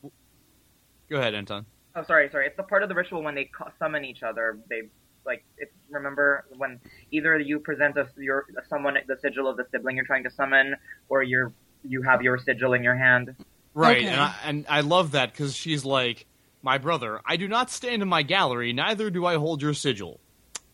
Go 1.10 1.17
ahead, 1.17 1.36
Anton. 1.36 1.65
Oh, 1.96 2.03
sorry, 2.03 2.29
sorry. 2.31 2.48
It's 2.48 2.57
the 2.57 2.63
part 2.63 2.81
of 2.84 2.89
the 2.89 2.96
ritual 2.96 3.22
when 3.24 3.36
they 3.36 3.50
summon 3.79 4.03
each 4.05 4.24
other. 4.24 4.60
They 4.69 4.84
like 5.27 5.46
it's 5.60 5.72
remember 5.89 6.46
when 6.57 6.79
either 7.12 7.38
you 7.38 7.60
present 7.60 7.96
a, 7.98 8.07
your 8.17 8.46
someone 8.69 8.98
the 9.07 9.17
sigil 9.22 9.48
of 9.48 9.57
the 9.57 9.65
sibling 9.72 9.98
you're 9.98 10.05
trying 10.05 10.24
to 10.24 10.31
summon, 10.31 10.75
or 11.10 11.22
you're 11.22 11.53
you 11.84 12.01
have 12.01 12.24
your 12.24 12.39
sigil 12.39 12.74
in 12.74 12.84
your 12.84 12.96
hand. 12.96 13.36
Right, 13.75 13.98
Okay. 13.98 14.07
and 14.07 14.19
I, 14.19 14.36
and 14.46 14.65
I 14.67 14.81
love 14.81 15.12
that 15.12 15.31
because 15.31 15.55
she's 15.55 15.86
like, 15.86 16.25
my 16.63 16.79
brother. 16.79 17.22
I 17.25 17.38
do 17.38 17.48
not 17.48 17.69
stand 17.69 18.01
in 18.01 18.07
my 18.07 18.24
gallery. 18.24 18.74
Neither 18.74 19.12
do 19.12 19.24
I 19.25 19.36
hold 19.36 19.62
your 19.62 19.75
sigil. 19.75 20.19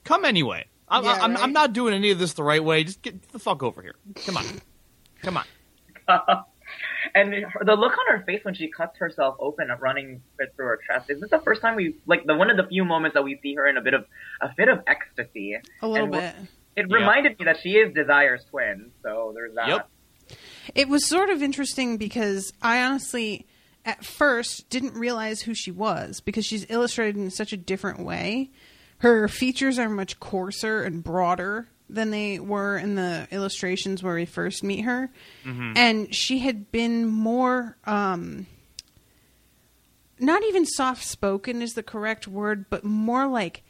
Come 0.06 0.24
anyway. 0.24 0.66
I'm, 0.88 1.04
Yeah, 1.04 1.18
I'm, 1.22 1.34
right. 1.34 1.44
I'm 1.44 1.52
not 1.52 1.74
doing 1.74 1.94
any 1.94 2.12
of 2.12 2.20
this 2.20 2.34
the 2.34 2.44
right 2.44 2.64
way. 2.64 2.86
Just 2.86 3.02
get 3.02 3.22
the 3.34 3.40
fuck 3.40 3.62
over 3.62 3.82
here. 3.82 3.96
Come 4.26 4.38
on, 4.38 4.46
come 5.22 5.38
on. 5.38 5.46
and 7.16 7.46
the 7.66 7.76
look 7.76 7.92
on 7.94 8.18
her 8.18 8.24
face 8.26 8.44
when 8.44 8.54
she 8.54 8.70
cuts 8.70 8.98
herself 8.98 9.36
open, 9.40 9.70
and 9.70 9.82
running 9.82 10.22
it 10.40 10.54
through 10.56 10.66
her 10.66 10.80
chest. 10.90 11.10
Is 11.10 11.22
this 11.22 11.30
the 11.30 11.40
first 11.40 11.62
time 11.62 11.76
we 11.76 11.96
like 12.06 12.26
the 12.26 12.36
one 12.36 12.50
of 12.50 12.58
the 12.58 12.66
few 12.68 12.84
moments 12.86 13.14
that 13.14 13.24
we 13.24 13.40
see 13.42 13.56
her 13.56 13.68
in 13.68 13.78
a 13.78 13.82
bit 13.82 13.94
of 13.94 14.06
a 14.42 14.54
fit 14.54 14.70
of 14.70 14.80
ecstasy? 14.88 15.58
A 15.82 15.88
little 15.88 16.06
And 16.06 16.12
bit. 16.14 16.36
It 16.76 16.88
Yeah. 16.90 16.96
reminded 16.98 17.38
me 17.38 17.46
that 17.46 17.60
she 17.62 17.72
is 17.78 17.94
Desire's 17.94 18.44
twin, 18.46 18.92
so 19.04 19.32
there's 19.36 19.54
that. 19.56 19.68
Yep. 19.68 19.90
It 20.74 20.90
was 20.90 21.08
sort 21.08 21.30
of 21.30 21.44
interesting 21.44 21.98
because 21.98 22.52
I 22.62 22.82
honestly 22.84 23.46
at 23.86 24.04
first 24.06 24.70
didn't 24.70 24.94
realize 24.96 25.42
who 25.42 25.54
she 25.54 25.70
was 25.70 26.22
because 26.22 26.46
she's 26.46 26.66
illustrated 26.70 27.18
in 27.18 27.30
such 27.30 27.54
a 27.54 27.58
different 27.58 28.00
way. 28.00 28.50
Her 29.00 29.28
features 29.28 29.78
are 29.78 29.90
much 29.90 30.20
coarser 30.22 30.82
and 30.84 31.04
broader 31.04 31.68
than 31.90 32.10
they 32.12 32.40
were 32.40 32.78
in 32.78 32.96
the 32.96 33.28
illustrations 33.32 34.02
where 34.02 34.16
we 34.16 34.26
first 34.26 34.64
meet 34.64 34.82
her. 34.82 35.10
And 35.78 36.14
she 36.14 36.40
had 36.40 36.72
been 36.72 37.06
more 37.08 37.78
um 37.86 38.48
not 40.20 40.44
even 40.44 40.66
soft 40.66 41.04
spoken 41.04 41.62
is 41.62 41.74
the 41.74 41.84
correct 41.84 42.28
word, 42.28 42.66
but 42.70 42.84
more 42.86 43.28
like 43.28 43.64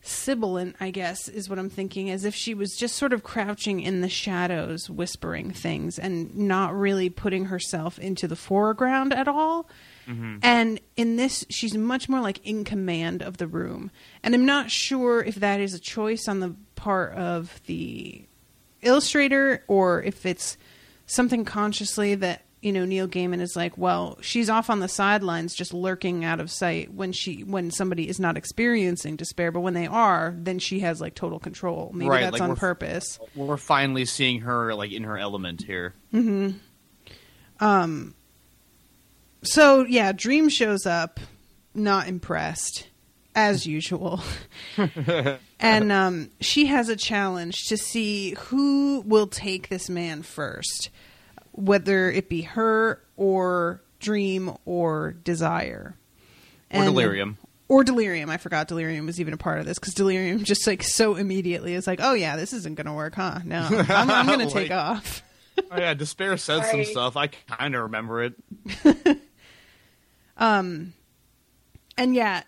sibilant, 0.00 0.76
I 0.80 0.90
guess, 0.90 1.28
is 1.28 1.48
what 1.48 1.58
I'm 1.58 1.70
thinking, 1.70 2.10
as 2.10 2.24
if 2.24 2.34
she 2.34 2.54
was 2.54 2.76
just 2.76 2.96
sort 2.96 3.12
of 3.12 3.22
crouching 3.22 3.80
in 3.80 4.00
the 4.02 4.08
shadows, 4.08 4.88
whispering 4.88 5.50
things 5.50 5.98
and 5.98 6.34
not 6.36 6.74
really 6.74 7.08
putting 7.10 7.46
herself 7.46 7.98
into 7.98 8.28
the 8.28 8.36
foreground 8.36 9.12
at 9.14 9.28
all. 9.28 9.68
And 10.42 10.80
in 10.96 11.16
this, 11.16 11.46
she's 11.48 11.74
much 11.74 12.08
more 12.10 12.20
like 12.20 12.46
in 12.46 12.64
command 12.64 13.22
of 13.22 13.38
the 13.38 13.46
room. 13.46 13.90
And 14.22 14.34
I'm 14.34 14.44
not 14.44 14.70
sure 14.70 15.22
if 15.22 15.36
that 15.36 15.60
is 15.60 15.72
a 15.72 15.80
choice 15.80 16.28
on 16.28 16.40
the 16.40 16.54
part 16.76 17.12
of 17.14 17.60
the 17.66 18.24
illustrator 18.82 19.62
or 19.68 20.02
if 20.02 20.26
it's 20.26 20.56
something 21.06 21.44
consciously 21.44 22.14
that 22.16 22.42
you 22.60 22.72
know 22.72 22.84
Neil 22.86 23.06
Gaiman 23.06 23.40
is 23.40 23.56
like, 23.56 23.76
well, 23.76 24.16
she's 24.22 24.48
off 24.48 24.70
on 24.70 24.80
the 24.80 24.88
sidelines, 24.88 25.54
just 25.54 25.74
lurking 25.74 26.24
out 26.24 26.40
of 26.40 26.50
sight 26.50 26.92
when 26.94 27.12
she 27.12 27.44
when 27.44 27.70
somebody 27.70 28.08
is 28.08 28.18
not 28.18 28.36
experiencing 28.38 29.16
despair, 29.16 29.52
but 29.52 29.60
when 29.60 29.74
they 29.74 29.86
are, 29.86 30.34
then 30.38 30.58
she 30.58 30.80
has 30.80 30.98
like 31.00 31.14
total 31.14 31.38
control. 31.38 31.90
Maybe 31.94 32.08
Right, 32.08 32.20
that's 32.22 32.32
like 32.32 32.42
on 32.42 32.48
we're- 32.50 32.58
purpose. 32.58 33.18
We're 33.34 33.58
finally 33.58 34.06
seeing 34.06 34.40
her 34.42 34.74
like 34.74 34.92
in 34.92 35.04
her 35.04 35.18
element 35.18 35.62
here. 35.64 35.94
Um. 37.60 38.14
So 39.42 39.84
yeah, 39.84 40.12
Dream 40.12 40.48
shows 40.48 40.86
up, 40.86 41.20
not 41.74 42.08
impressed, 42.08 42.88
as 43.34 43.66
usual. 43.66 44.20
and 45.60 45.92
um, 45.92 46.30
she 46.40 46.66
has 46.66 46.88
a 46.88 46.96
challenge 46.96 47.64
to 47.68 47.76
see 47.76 48.34
who 48.38 49.02
will 49.06 49.26
take 49.26 49.68
this 49.68 49.88
man 49.88 50.22
first, 50.22 50.90
whether 51.52 52.10
it 52.10 52.28
be 52.28 52.42
her 52.42 53.00
or 53.16 53.82
Dream 54.00 54.56
or 54.64 55.12
Desire. 55.24 55.96
Or 56.72 56.84
delirium. 56.84 57.38
Or 57.68 57.82
Delirium. 57.82 58.28
I 58.28 58.36
forgot 58.36 58.68
Delirium 58.68 59.06
was 59.06 59.20
even 59.20 59.32
a 59.32 59.36
part 59.38 59.58
of 59.58 59.64
this 59.66 59.78
because 59.78 59.94
Delirium 59.94 60.44
just 60.44 60.66
like 60.66 60.82
so 60.82 61.14
immediately 61.16 61.74
is 61.74 61.86
like, 61.86 62.00
oh 62.02 62.12
yeah, 62.14 62.36
this 62.36 62.52
isn't 62.52 62.74
going 62.74 62.86
to 62.86 62.92
work, 62.92 63.14
huh? 63.14 63.40
No, 63.44 63.66
I'm, 63.70 64.10
I'm 64.10 64.26
going 64.26 64.38
to 64.46 64.46
take 64.46 64.70
Like- 64.70 64.78
off. 64.78 65.22
Oh 65.70 65.78
yeah, 65.78 65.94
despair 65.94 66.36
said 66.36 66.64
some 66.64 66.84
stuff. 66.84 67.16
I 67.16 67.28
kind 67.28 67.76
of 67.76 67.82
remember 67.82 68.24
it. 68.24 68.34
um, 70.36 70.92
and 71.96 72.14
yeah, 72.14 72.42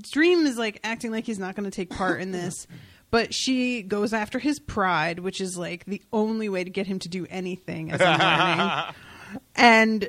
Dream 0.00 0.46
is 0.46 0.58
like 0.58 0.80
acting 0.84 1.10
like 1.10 1.24
he's 1.24 1.38
not 1.38 1.54
going 1.54 1.70
to 1.70 1.74
take 1.74 1.90
part 1.90 2.20
in 2.20 2.30
this, 2.30 2.66
but 3.10 3.34
she 3.34 3.82
goes 3.82 4.12
after 4.12 4.38
his 4.38 4.58
pride, 4.58 5.18
which 5.18 5.40
is 5.40 5.56
like 5.56 5.84
the 5.86 6.02
only 6.12 6.48
way 6.48 6.64
to 6.64 6.70
get 6.70 6.86
him 6.86 6.98
to 7.00 7.08
do 7.08 7.26
anything 7.30 7.90
as 7.92 8.00
I'm 8.00 8.18
learning. 8.18 8.94
and 9.56 10.08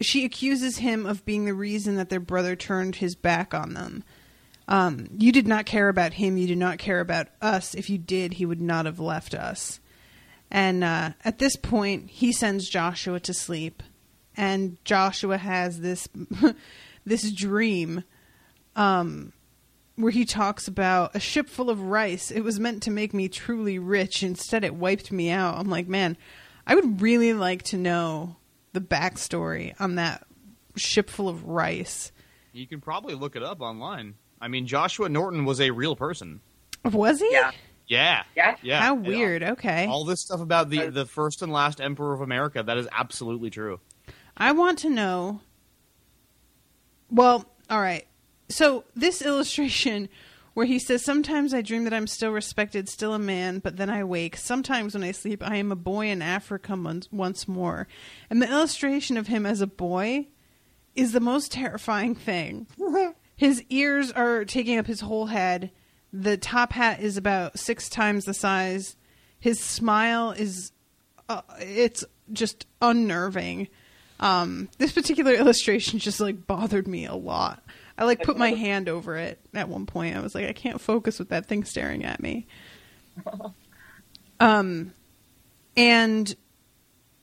she 0.00 0.24
accuses 0.24 0.78
him 0.78 1.06
of 1.06 1.24
being 1.24 1.44
the 1.44 1.54
reason 1.54 1.96
that 1.96 2.08
their 2.08 2.20
brother 2.20 2.56
turned 2.56 2.96
his 2.96 3.14
back 3.14 3.52
on 3.52 3.74
them. 3.74 4.04
Um, 4.68 5.08
you 5.18 5.32
did 5.32 5.48
not 5.48 5.66
care 5.66 5.88
about 5.88 6.14
him. 6.14 6.36
You 6.36 6.46
did 6.46 6.58
not 6.58 6.78
care 6.78 7.00
about 7.00 7.26
us. 7.42 7.74
If 7.74 7.90
you 7.90 7.98
did, 7.98 8.34
he 8.34 8.46
would 8.46 8.60
not 8.60 8.86
have 8.86 9.00
left 9.00 9.34
us. 9.34 9.80
And 10.50 10.82
uh, 10.84 11.10
at 11.24 11.38
this 11.38 11.56
point, 11.56 12.10
he 12.10 12.32
sends 12.32 12.68
Joshua 12.68 13.20
to 13.20 13.34
sleep, 13.34 13.82
and 14.36 14.76
Joshua 14.84 15.38
has 15.38 15.80
this 15.80 16.08
this 17.04 17.30
dream 17.32 18.04
um, 18.76 19.32
where 19.96 20.12
he 20.12 20.24
talks 20.24 20.68
about 20.68 21.14
a 21.14 21.20
ship 21.20 21.48
full 21.48 21.70
of 21.70 21.80
rice. 21.80 22.30
It 22.30 22.40
was 22.40 22.58
meant 22.58 22.82
to 22.84 22.90
make 22.90 23.12
me 23.12 23.28
truly 23.28 23.78
rich. 23.78 24.22
Instead, 24.22 24.64
it 24.64 24.74
wiped 24.74 25.12
me 25.12 25.30
out. 25.30 25.58
I'm 25.58 25.68
like, 25.68 25.88
man, 25.88 26.16
I 26.66 26.74
would 26.74 27.00
really 27.00 27.32
like 27.32 27.62
to 27.64 27.76
know 27.76 28.36
the 28.72 28.80
backstory 28.80 29.74
on 29.80 29.96
that 29.96 30.26
ship 30.76 31.10
full 31.10 31.28
of 31.28 31.44
rice. 31.44 32.12
You 32.52 32.66
can 32.66 32.80
probably 32.80 33.14
look 33.14 33.36
it 33.36 33.42
up 33.42 33.60
online. 33.60 34.14
I 34.40 34.48
mean, 34.48 34.66
Joshua 34.66 35.08
Norton 35.08 35.44
was 35.44 35.60
a 35.60 35.70
real 35.70 35.94
person. 35.94 36.40
Was 36.84 37.20
he? 37.20 37.28
Yeah. 37.30 37.50
Yeah. 37.86 38.22
Yeah? 38.36 38.56
Yeah. 38.62 38.80
How 38.80 38.94
And 38.94 39.06
weird. 39.06 39.42
Okay. 39.42 39.86
All 39.86 40.04
this 40.04 40.20
stuff 40.20 40.40
about 40.40 40.70
the 40.70 40.86
the 40.86 41.04
first 41.04 41.42
and 41.42 41.52
last 41.52 41.80
emperor 41.80 42.14
of 42.14 42.20
America 42.20 42.62
that 42.62 42.78
is 42.78 42.88
absolutely 42.92 43.50
true. 43.50 43.80
I 44.36 44.52
want 44.52 44.78
to 44.80 44.90
know. 44.90 45.40
Well, 47.10 47.44
all 47.68 47.80
right. 47.80 48.06
So 48.50 48.84
this 48.94 49.22
illustration 49.22 50.08
where 50.54 50.66
he 50.66 50.78
says, 50.78 51.04
"Sometimes 51.04 51.54
I 51.54 51.62
dream 51.62 51.84
that 51.84 51.94
I'm 51.94 52.06
still 52.06 52.32
respected, 52.32 52.88
still 52.88 53.14
a 53.14 53.18
man, 53.18 53.60
but 53.60 53.76
then 53.76 53.88
I 53.88 54.04
wake. 54.04 54.36
Sometimes 54.36 54.94
when 54.94 55.04
I 55.04 55.12
sleep, 55.12 55.42
I 55.42 55.56
am 55.56 55.72
a 55.72 55.76
boy 55.76 56.08
in 56.08 56.22
Africa 56.22 56.76
once, 56.76 57.08
once 57.10 57.48
more." 57.48 57.86
And 58.28 58.42
the 58.42 58.50
illustration 58.50 59.16
of 59.16 59.28
him 59.28 59.46
as 59.46 59.60
a 59.60 59.66
boy 59.66 60.26
is 60.94 61.12
the 61.12 61.20
most 61.20 61.52
terrifying 61.52 62.14
thing. 62.14 62.66
his 63.36 63.62
ears 63.70 64.10
are 64.12 64.44
taking 64.44 64.78
up 64.78 64.86
his 64.86 65.00
whole 65.00 65.26
head. 65.26 65.70
The 66.12 66.36
top 66.36 66.72
hat 66.72 67.00
is 67.00 67.16
about 67.16 67.58
six 67.58 67.88
times 67.88 68.24
the 68.24 68.34
size. 68.34 68.96
His 69.38 69.60
smile 69.60 70.32
is 70.32 70.72
uh, 71.28 71.42
it's 71.60 72.04
just 72.32 72.66
unnerving. 72.82 73.68
Um, 74.18 74.68
this 74.78 74.92
particular 74.92 75.32
illustration 75.34 75.98
just 75.98 76.20
like 76.20 76.46
bothered 76.46 76.88
me 76.88 77.06
a 77.06 77.14
lot. 77.14 77.62
I 78.00 78.04
like 78.04 78.22
put 78.22 78.38
my 78.38 78.50
hand 78.50 78.88
over 78.88 79.16
it 79.16 79.38
at 79.52 79.68
one 79.68 79.84
point. 79.86 80.16
I 80.16 80.20
was 80.20 80.34
like, 80.34 80.48
I 80.48 80.54
can't 80.54 80.80
focus 80.80 81.18
with 81.18 81.28
that 81.28 81.46
thing 81.46 81.64
staring 81.64 82.04
at 82.04 82.20
me. 82.20 82.46
Um, 84.42 84.94
and 85.76 86.34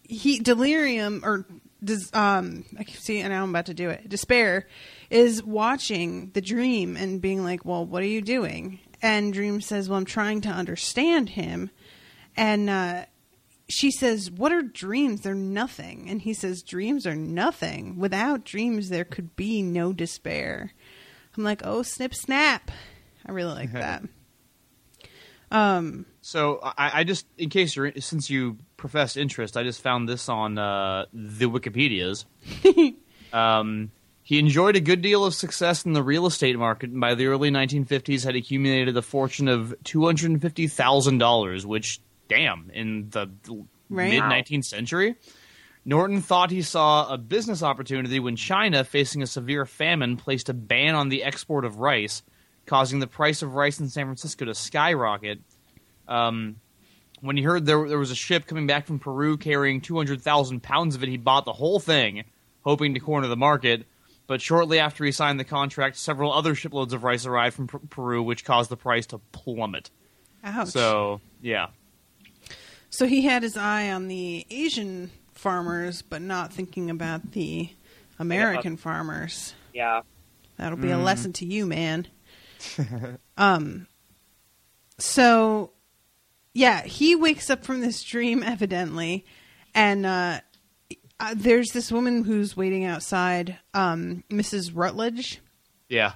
he 0.03 0.37
delirium 0.37 1.21
or 1.23 1.47
does 1.83 2.13
um 2.13 2.63
I 2.77 2.83
can 2.83 2.95
see 2.95 3.19
and 3.19 3.33
now 3.33 3.41
I'm 3.41 3.49
about 3.49 3.65
to 3.65 3.73
do 3.73 3.89
it. 3.89 4.07
Despair 4.07 4.67
is 5.09 5.43
watching 5.43 6.29
the 6.35 6.41
dream 6.41 6.95
and 6.95 7.19
being 7.19 7.43
like, 7.43 7.65
"Well, 7.65 7.85
what 7.85 8.03
are 8.03 8.07
you 8.07 8.21
doing?" 8.21 8.79
and 9.01 9.33
Dream 9.33 9.61
says, 9.61 9.89
"Well, 9.89 9.97
I'm 9.97 10.05
trying 10.05 10.41
to 10.41 10.49
understand 10.49 11.29
him," 11.29 11.71
and 12.35 12.69
uh, 12.69 13.05
she 13.69 13.91
says, 13.91 14.31
"What 14.31 14.51
are 14.51 14.61
dreams? 14.61 15.21
They're 15.21 15.33
nothing." 15.35 16.09
And 16.09 16.21
he 16.21 16.33
says, 16.33 16.63
"Dreams 16.63 17.05
are 17.05 17.15
nothing. 17.15 17.97
Without 17.97 18.43
dreams, 18.45 18.89
there 18.89 19.05
could 19.05 19.35
be 19.35 19.61
no 19.61 19.93
despair." 19.93 20.73
I'm 21.35 21.43
like, 21.43 21.61
"Oh, 21.63 21.81
snip, 21.83 22.13
snap!" 22.15 22.71
I 23.25 23.31
really 23.31 23.53
like 23.53 23.73
that. 23.73 24.03
Um, 25.51 26.05
So 26.21 26.59
I, 26.61 26.99
I 26.99 27.03
just, 27.03 27.25
in 27.37 27.49
case 27.49 27.75
you're, 27.75 27.91
since 27.99 28.29
you 28.29 28.57
professed 28.75 29.15
interest, 29.17 29.55
I 29.55 29.63
just 29.63 29.81
found 29.81 30.07
this 30.09 30.27
on 30.27 30.57
uh, 30.57 31.05
the 31.13 31.45
Wikipedia's. 31.49 32.25
um, 33.33 33.91
he 34.23 34.39
enjoyed 34.39 34.75
a 34.75 34.81
good 34.81 35.01
deal 35.01 35.23
of 35.23 35.33
success 35.33 35.85
in 35.85 35.93
the 35.93 36.03
real 36.03 36.25
estate 36.25 36.57
market, 36.57 36.89
and 36.89 36.99
by 36.99 37.15
the 37.15 37.27
early 37.27 37.49
1950s 37.49 38.25
had 38.25 38.35
accumulated 38.35 38.97
a 38.97 39.01
fortune 39.01 39.47
of 39.47 39.73
two 39.85 40.05
hundred 40.05 40.31
and 40.31 40.41
fifty 40.41 40.67
thousand 40.67 41.19
dollars. 41.19 41.65
Which, 41.65 42.01
damn, 42.27 42.69
in 42.73 43.09
the 43.09 43.29
Right. 43.89 44.11
mid 44.11 44.23
19th 44.23 44.65
century. 44.65 45.15
Norton 45.85 46.21
thought 46.21 46.51
he 46.51 46.61
saw 46.61 47.11
a 47.13 47.17
business 47.17 47.63
opportunity 47.63 48.19
when 48.19 48.35
China, 48.35 48.83
facing 48.83 49.21
a 49.21 49.27
severe 49.27 49.65
famine, 49.65 50.17
placed 50.17 50.49
a 50.49 50.53
ban 50.53 50.95
on 50.95 51.07
the 51.09 51.23
export 51.23 51.63
of 51.63 51.77
rice, 51.77 52.23
causing 52.65 52.99
the 52.99 53.07
price 53.07 53.41
of 53.41 53.55
rice 53.55 53.79
in 53.79 53.87
San 53.87 54.05
Francisco 54.05 54.43
to 54.45 54.53
skyrocket. 54.53 55.39
Um, 56.07 56.57
when 57.21 57.37
he 57.37 57.43
heard 57.43 57.65
there, 57.65 57.87
there 57.87 57.97
was 57.97 58.11
a 58.11 58.15
ship 58.15 58.45
coming 58.47 58.67
back 58.67 58.85
from 58.85 58.99
Peru 58.99 59.37
carrying 59.37 59.79
200,000 59.79 60.61
pounds 60.61 60.95
of 60.95 61.03
it, 61.03 61.09
he 61.09 61.17
bought 61.17 61.45
the 61.45 61.53
whole 61.53 61.79
thing, 61.79 62.25
hoping 62.63 62.93
to 62.93 62.99
corner 62.99 63.27
the 63.27 63.37
market. 63.37 63.85
But 64.27 64.41
shortly 64.41 64.77
after 64.79 65.05
he 65.05 65.13
signed 65.13 65.39
the 65.39 65.45
contract, 65.45 65.95
several 65.95 66.33
other 66.33 66.53
shiploads 66.53 66.91
of 66.93 67.05
rice 67.05 67.25
arrived 67.25 67.55
from 67.55 67.67
Per- 67.67 67.79
Peru, 67.79 68.21
which 68.21 68.43
caused 68.43 68.69
the 68.69 68.75
price 68.75 69.05
to 69.07 69.19
plummet. 69.31 69.89
ouch. 70.43 70.67
So, 70.67 71.21
yeah. 71.41 71.67
So 72.89 73.05
he 73.05 73.21
had 73.21 73.43
his 73.43 73.57
eye 73.57 73.91
on 73.91 74.07
the 74.07 74.45
Asian 74.49 75.11
farmers, 75.33 76.01
but 76.01 76.21
not 76.21 76.53
thinking 76.53 76.89
about 76.89 77.31
the 77.31 77.69
American 78.19 78.77
farmers. 78.77 79.53
Yeah. 79.73 80.01
That'll 80.57 80.77
be 80.77 80.91
a 80.91 80.97
lesson 80.97 81.33
to 81.33 81.45
you, 81.45 81.65
man. 81.65 82.07
um. 83.37 83.87
So, 84.99 85.71
yeah, 86.53 86.81
he 86.83 87.15
wakes 87.15 87.51
up 87.51 87.63
from 87.63 87.81
this 87.81 88.01
dream, 88.01 88.41
evidently, 88.41 89.25
and 89.75 90.07
uh, 90.07 90.39
uh, 91.19 91.35
there's 91.37 91.69
this 91.69 91.91
woman 91.91 92.23
who's 92.23 92.57
waiting 92.57 92.83
outside, 92.85 93.59
um, 93.75 94.23
Mrs. 94.31 94.71
Rutledge. 94.73 95.39
Yeah. 95.87 96.13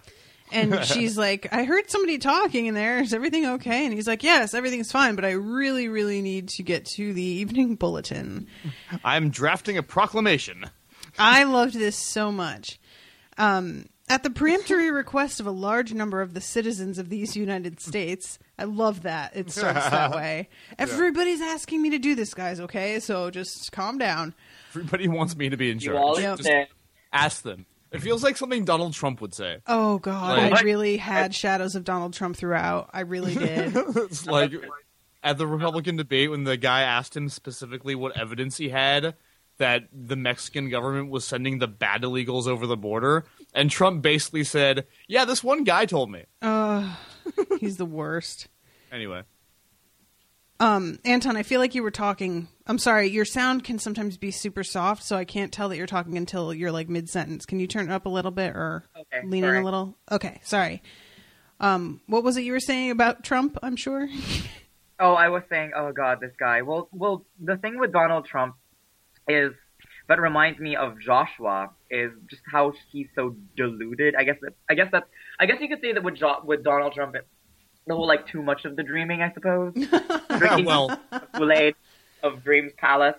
And 0.51 0.83
she's 0.85 1.17
like, 1.17 1.47
I 1.51 1.63
heard 1.63 1.89
somebody 1.89 2.17
talking 2.17 2.65
in 2.65 2.73
there. 2.73 2.99
Is 2.99 3.13
everything 3.13 3.45
okay? 3.45 3.85
And 3.85 3.93
he's 3.93 4.07
like, 4.07 4.23
Yes, 4.23 4.53
everything's 4.53 4.91
fine, 4.91 5.15
but 5.15 5.25
I 5.25 5.31
really, 5.31 5.87
really 5.87 6.21
need 6.21 6.49
to 6.49 6.63
get 6.63 6.85
to 6.97 7.13
the 7.13 7.23
evening 7.23 7.75
bulletin. 7.79 8.47
I'm 9.03 9.29
drafting 9.29 9.77
a 9.77 9.83
proclamation. 9.83 10.69
I 11.17 11.43
loved 11.43 11.73
this 11.73 11.97
so 11.97 12.31
much. 12.31 12.79
Um, 13.37 13.85
at 14.09 14.23
the 14.23 14.29
peremptory 14.29 14.91
request 14.91 15.39
of 15.39 15.47
a 15.47 15.51
large 15.51 15.93
number 15.93 16.21
of 16.21 16.33
the 16.33 16.41
citizens 16.41 16.97
of 16.97 17.07
these 17.07 17.37
United 17.37 17.79
States, 17.79 18.39
I 18.59 18.65
love 18.65 19.03
that. 19.03 19.35
It 19.35 19.51
starts 19.51 19.89
that 19.89 20.11
way. 20.11 20.49
Everybody's 20.77 21.39
asking 21.39 21.81
me 21.81 21.91
to 21.91 21.97
do 21.97 22.13
this, 22.13 22.33
guys, 22.33 22.59
okay? 22.59 22.99
So 22.99 23.31
just 23.31 23.71
calm 23.71 23.97
down. 23.97 24.33
Everybody 24.71 25.07
wants 25.07 25.35
me 25.37 25.49
to 25.49 25.55
be 25.55 25.71
in 25.71 25.79
charge. 25.79 25.93
You 25.93 25.93
charge. 25.93 26.17
all 26.17 26.19
Yep. 26.19 26.37
Just 26.39 26.71
ask 27.13 27.41
them. 27.43 27.65
It 27.91 28.01
feels 28.01 28.23
like 28.23 28.37
something 28.37 28.63
Donald 28.63 28.93
Trump 28.93 29.19
would 29.21 29.33
say. 29.33 29.57
Oh, 29.67 29.97
God. 29.99 30.37
Like- 30.37 30.53
I 30.59 30.61
really 30.61 30.97
had 30.97 31.35
shadows 31.35 31.75
of 31.75 31.83
Donald 31.83 32.13
Trump 32.13 32.37
throughout. 32.37 32.89
I 32.93 33.01
really 33.01 33.35
did. 33.35 33.73
it's 33.95 34.25
like 34.25 34.53
at 35.23 35.37
the 35.37 35.45
Republican 35.47 35.97
debate 35.97 36.31
when 36.31 36.45
the 36.45 36.57
guy 36.57 36.81
asked 36.81 37.15
him 37.15 37.29
specifically 37.29 37.93
what 37.95 38.17
evidence 38.17 38.57
he 38.57 38.69
had 38.69 39.15
that 39.57 39.83
the 39.93 40.15
Mexican 40.15 40.69
government 40.69 41.11
was 41.11 41.23
sending 41.25 41.59
the 41.59 41.67
bad 41.67 42.01
illegals 42.01 42.47
over 42.47 42.65
the 42.65 42.77
border, 42.77 43.25
and 43.53 43.69
Trump 43.69 44.01
basically 44.01 44.43
said, 44.43 44.87
"Yeah, 45.07 45.25
this 45.25 45.43
one 45.43 45.63
guy 45.63 45.85
told 45.85 46.09
me." 46.09 46.23
uh, 46.41 46.95
he's 47.59 47.77
the 47.77 47.85
worst. 47.85 48.47
Anyway, 48.91 49.21
Um, 50.61 50.99
Anton, 51.03 51.35
I 51.35 51.41
feel 51.41 51.59
like 51.59 51.73
you 51.73 51.81
were 51.81 51.89
talking. 51.89 52.47
I'm 52.67 52.77
sorry, 52.77 53.07
your 53.07 53.25
sound 53.25 53.63
can 53.63 53.79
sometimes 53.79 54.15
be 54.15 54.29
super 54.29 54.63
soft, 54.63 55.03
so 55.03 55.15
I 55.15 55.25
can't 55.25 55.51
tell 55.51 55.69
that 55.69 55.77
you're 55.77 55.87
talking 55.87 56.17
until 56.17 56.53
you're 56.53 56.71
like 56.71 56.87
mid 56.87 57.09
sentence. 57.09 57.47
Can 57.47 57.59
you 57.59 57.65
turn 57.65 57.89
it 57.89 57.91
up 57.91 58.05
a 58.05 58.09
little 58.09 58.29
bit 58.29 58.55
or 58.55 58.83
Okay, 58.95 59.25
lean 59.27 59.43
in 59.43 59.55
a 59.55 59.63
little? 59.65 59.97
Okay, 60.11 60.39
sorry. 60.43 60.83
Um, 61.59 61.99
what 62.05 62.23
was 62.23 62.37
it 62.37 62.43
you 62.43 62.51
were 62.51 62.59
saying 62.59 62.91
about 62.91 63.23
Trump? 63.23 63.57
I'm 63.61 63.75
sure. 63.75 64.07
Oh, 65.03 65.15
I 65.15 65.29
was 65.29 65.41
saying, 65.49 65.71
oh 65.75 65.91
god, 65.91 66.19
this 66.21 66.33
guy. 66.39 66.61
Well, 66.61 66.87
well, 66.91 67.25
the 67.43 67.57
thing 67.57 67.79
with 67.79 67.91
Donald 67.91 68.27
Trump 68.27 68.53
is 69.27 69.51
that 70.07 70.21
reminds 70.21 70.59
me 70.59 70.75
of 70.75 70.99
Joshua 70.99 71.71
is 71.89 72.11
just 72.29 72.43
how 72.45 72.73
he's 72.91 73.07
so 73.15 73.35
deluded. 73.57 74.13
I 74.15 74.23
guess 74.25 74.35
that, 74.43 74.53
I 74.69 74.75
guess 74.75 74.89
that, 74.91 75.05
I 75.39 75.47
guess 75.47 75.57
you 75.59 75.69
could 75.69 75.81
say 75.81 75.93
that 75.93 76.03
with 76.03 76.17
jo- 76.17 76.41
with 76.43 76.63
Donald 76.63 76.93
Trump, 76.93 77.15
it, 77.85 77.89
the 77.89 77.95
whole 77.95 78.07
like 78.07 78.27
too 78.27 78.41
much 78.41 78.65
of 78.65 78.75
the 78.75 78.83
dreaming, 78.83 79.21
I 79.21 79.31
suppose. 79.33 79.73
Drinking 80.37 80.65
well, 80.65 80.99
Kool 81.35 81.51
Aid 81.51 81.75
of 82.23 82.43
Dreams 82.43 82.71
Palace. 82.77 83.15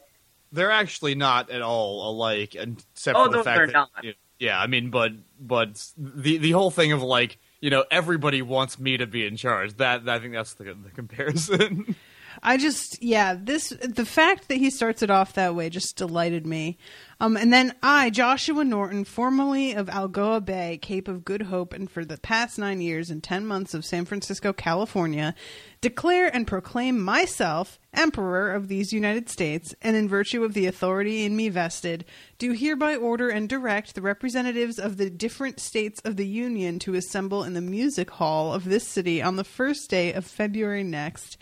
they're 0.52 0.70
actually 0.70 1.14
not 1.14 1.50
at 1.50 1.62
all 1.62 2.10
alike, 2.10 2.54
except 2.54 3.16
Oh, 3.18 3.24
for 3.26 3.30
the 3.30 3.36
no, 3.38 3.42
fact 3.42 3.56
they're 3.58 3.66
that 3.68 3.72
not. 3.72 3.90
you 4.02 4.10
know, 4.10 4.14
yeah, 4.38 4.60
I 4.60 4.66
mean, 4.66 4.90
but 4.90 5.12
but 5.40 5.84
the 5.96 6.38
the 6.38 6.50
whole 6.52 6.70
thing 6.70 6.92
of 6.92 7.02
like 7.02 7.38
you 7.60 7.70
know 7.70 7.84
everybody 7.90 8.42
wants 8.42 8.78
me 8.78 8.96
to 8.96 9.06
be 9.06 9.26
in 9.26 9.36
charge. 9.36 9.76
That 9.76 10.08
I 10.08 10.18
think 10.18 10.32
that's 10.34 10.54
the, 10.54 10.64
the 10.64 10.90
comparison. 10.90 11.94
I 12.42 12.56
just, 12.56 13.02
yeah, 13.02 13.36
this 13.38 13.70
the 13.70 14.06
fact 14.06 14.48
that 14.48 14.56
he 14.56 14.70
starts 14.70 15.02
it 15.02 15.10
off 15.10 15.34
that 15.34 15.54
way 15.54 15.68
just 15.70 15.96
delighted 15.96 16.46
me. 16.46 16.78
Um, 17.20 17.36
and 17.36 17.52
then 17.52 17.74
I, 17.82 18.10
Joshua 18.10 18.64
Norton, 18.64 19.04
formerly 19.04 19.74
of 19.74 19.86
Algoa 19.86 20.44
Bay, 20.44 20.78
Cape 20.82 21.06
of 21.06 21.24
Good 21.24 21.42
Hope, 21.42 21.72
and 21.72 21.88
for 21.88 22.04
the 22.04 22.18
past 22.18 22.58
nine 22.58 22.80
years 22.80 23.10
and 23.10 23.22
ten 23.22 23.46
months 23.46 23.74
of 23.74 23.84
San 23.84 24.04
Francisco, 24.04 24.52
California, 24.52 25.34
declare 25.80 26.34
and 26.34 26.46
proclaim 26.46 27.00
myself 27.00 27.78
Emperor 27.94 28.52
of 28.52 28.68
these 28.68 28.92
United 28.92 29.28
States, 29.28 29.74
and 29.82 29.94
in 29.94 30.08
virtue 30.08 30.42
of 30.42 30.54
the 30.54 30.66
authority 30.66 31.24
in 31.24 31.36
me 31.36 31.48
vested, 31.48 32.04
do 32.38 32.52
hereby 32.52 32.96
order 32.96 33.28
and 33.28 33.48
direct 33.48 33.94
the 33.94 34.02
representatives 34.02 34.78
of 34.78 34.96
the 34.96 35.10
different 35.10 35.60
states 35.60 36.00
of 36.04 36.16
the 36.16 36.26
Union 36.26 36.78
to 36.80 36.94
assemble 36.94 37.44
in 37.44 37.52
the 37.52 37.60
music 37.60 38.10
hall 38.10 38.52
of 38.52 38.64
this 38.64 38.88
city 38.88 39.22
on 39.22 39.36
the 39.36 39.44
first 39.44 39.90
day 39.90 40.12
of 40.12 40.24
February 40.24 40.82
next 40.82 41.36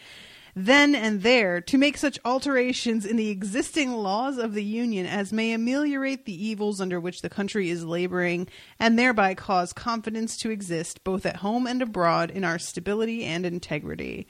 then 0.54 0.94
and 0.94 1.22
there 1.22 1.60
to 1.60 1.78
make 1.78 1.96
such 1.96 2.18
alterations 2.24 3.06
in 3.06 3.16
the 3.16 3.30
existing 3.30 3.92
laws 3.92 4.38
of 4.38 4.54
the 4.54 4.64
Union 4.64 5.06
as 5.06 5.32
may 5.32 5.52
ameliorate 5.52 6.24
the 6.24 6.46
evils 6.46 6.80
under 6.80 7.00
which 7.00 7.20
the 7.20 7.30
country 7.30 7.70
is 7.70 7.84
laboring, 7.84 8.48
and 8.78 8.98
thereby 8.98 9.34
cause 9.34 9.72
confidence 9.72 10.36
to 10.38 10.50
exist 10.50 11.04
both 11.04 11.24
at 11.26 11.36
home 11.36 11.66
and 11.66 11.82
abroad 11.82 12.30
in 12.30 12.44
our 12.44 12.58
stability 12.58 13.24
and 13.24 13.46
integrity. 13.46 14.26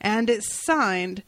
And 0.00 0.30
it's 0.30 0.52
signed 0.52 1.22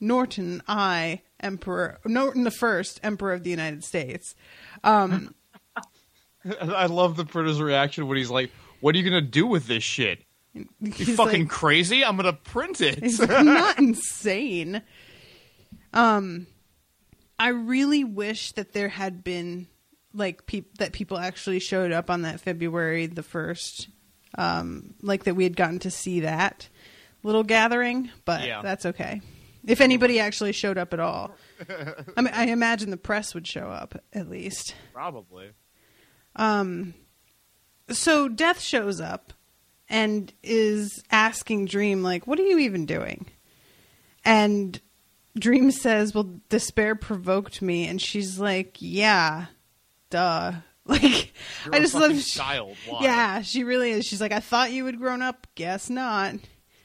Norton 0.00 0.62
I, 0.66 1.22
Emperor 1.40 1.98
Norton 2.04 2.44
the 2.44 2.50
First, 2.50 3.00
Emperor 3.02 3.32
of 3.32 3.44
the 3.44 3.50
United 3.50 3.84
States. 3.84 4.34
Um, 4.84 5.34
I 6.60 6.86
love 6.86 7.16
the 7.16 7.24
British 7.24 7.58
reaction 7.58 8.06
when 8.06 8.16
he's 8.16 8.30
like, 8.30 8.50
"What 8.80 8.94
are 8.94 8.98
you 8.98 9.04
gonna 9.04 9.20
do 9.20 9.46
with 9.46 9.66
this 9.66 9.82
shit? 9.82 10.24
You 10.54 10.66
fucking 11.16 11.42
like- 11.42 11.48
crazy? 11.48 12.04
I'm 12.04 12.16
gonna 12.16 12.32
print 12.32 12.80
it." 12.80 13.02
He's 13.02 13.20
not 13.28 13.78
insane. 13.78 14.82
Um, 15.92 16.46
I 17.38 17.48
really 17.48 18.04
wish 18.04 18.52
that 18.52 18.72
there 18.72 18.88
had 18.88 19.22
been 19.22 19.68
like 20.14 20.46
peop- 20.46 20.78
that 20.78 20.92
people 20.92 21.18
actually 21.18 21.60
showed 21.60 21.92
up 21.92 22.10
on 22.10 22.22
that 22.22 22.40
February 22.40 23.06
the 23.06 23.22
first, 23.22 23.88
um, 24.36 24.94
like 25.02 25.24
that 25.24 25.34
we 25.34 25.44
had 25.44 25.56
gotten 25.56 25.78
to 25.80 25.90
see 25.90 26.20
that 26.20 26.68
little 27.22 27.44
gathering, 27.44 28.10
but 28.24 28.44
Yeah. 28.46 28.62
that's 28.62 28.86
okay. 28.86 29.20
If 29.66 29.80
anybody 29.80 30.18
actually 30.18 30.52
showed 30.52 30.78
up 30.78 30.94
at 30.94 31.00
all, 31.00 31.32
I 32.16 32.22
mean, 32.22 32.32
I 32.32 32.46
imagine 32.46 32.90
the 32.90 32.96
press 32.96 33.34
would 33.34 33.46
show 33.46 33.68
up 33.68 34.00
at 34.14 34.28
least. 34.30 34.74
Probably. 34.94 35.50
Um, 36.36 36.94
so 37.90 38.28
Death 38.28 38.60
shows 38.60 39.00
up 39.00 39.32
and 39.88 40.32
is 40.42 41.02
asking 41.10 41.66
Dream, 41.66 42.02
like, 42.02 42.26
what 42.26 42.38
are 42.38 42.44
you 42.46 42.58
even 42.58 42.86
doing? 42.86 43.26
And 44.24 44.80
Dream 45.38 45.70
says, 45.70 46.14
well, 46.14 46.28
despair 46.48 46.94
provoked 46.94 47.62
me. 47.62 47.86
And 47.86 48.00
she's 48.00 48.38
like, 48.38 48.76
yeah, 48.80 49.46
duh. 50.10 50.52
Like, 50.88 51.34
You're 51.66 51.74
I 51.74 51.78
a 51.78 51.80
just 51.82 51.92
fucking 51.92 52.16
love. 52.16 52.24
child. 52.24 52.76
Why? 52.86 53.00
Yeah, 53.02 53.42
she 53.42 53.62
really 53.62 53.90
is. 53.90 54.06
She's 54.06 54.22
like, 54.22 54.32
I 54.32 54.40
thought 54.40 54.72
you 54.72 54.86
had 54.86 54.98
grown 54.98 55.20
up. 55.20 55.46
Guess 55.54 55.90
not. 55.90 56.36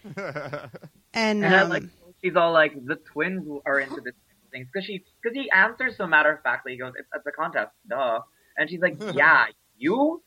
and 0.18 0.66
And 1.14 1.46
um, 1.46 1.70
like 1.70 1.84
she's 2.22 2.36
all 2.36 2.52
like 2.52 2.74
the 2.86 2.96
twins 2.96 3.48
are 3.66 3.80
into 3.80 4.02
this 4.02 4.14
thing 4.52 4.68
because 4.72 4.86
she 4.86 5.04
because 5.22 5.36
he 5.36 5.50
answers 5.52 5.96
so 5.98 6.06
matter 6.08 6.32
of 6.34 6.42
factly. 6.44 6.74
He 6.74 6.78
goes, 6.80 6.94
"It's, 6.98 7.08
it's 7.16 7.26
a 7.26 7.32
contest, 7.32 7.72
duh," 7.88 8.20
and 8.58 8.70
she's 8.70 8.82
like, 8.82 8.98
"Yeah, 9.14 9.46
you." 9.78 10.22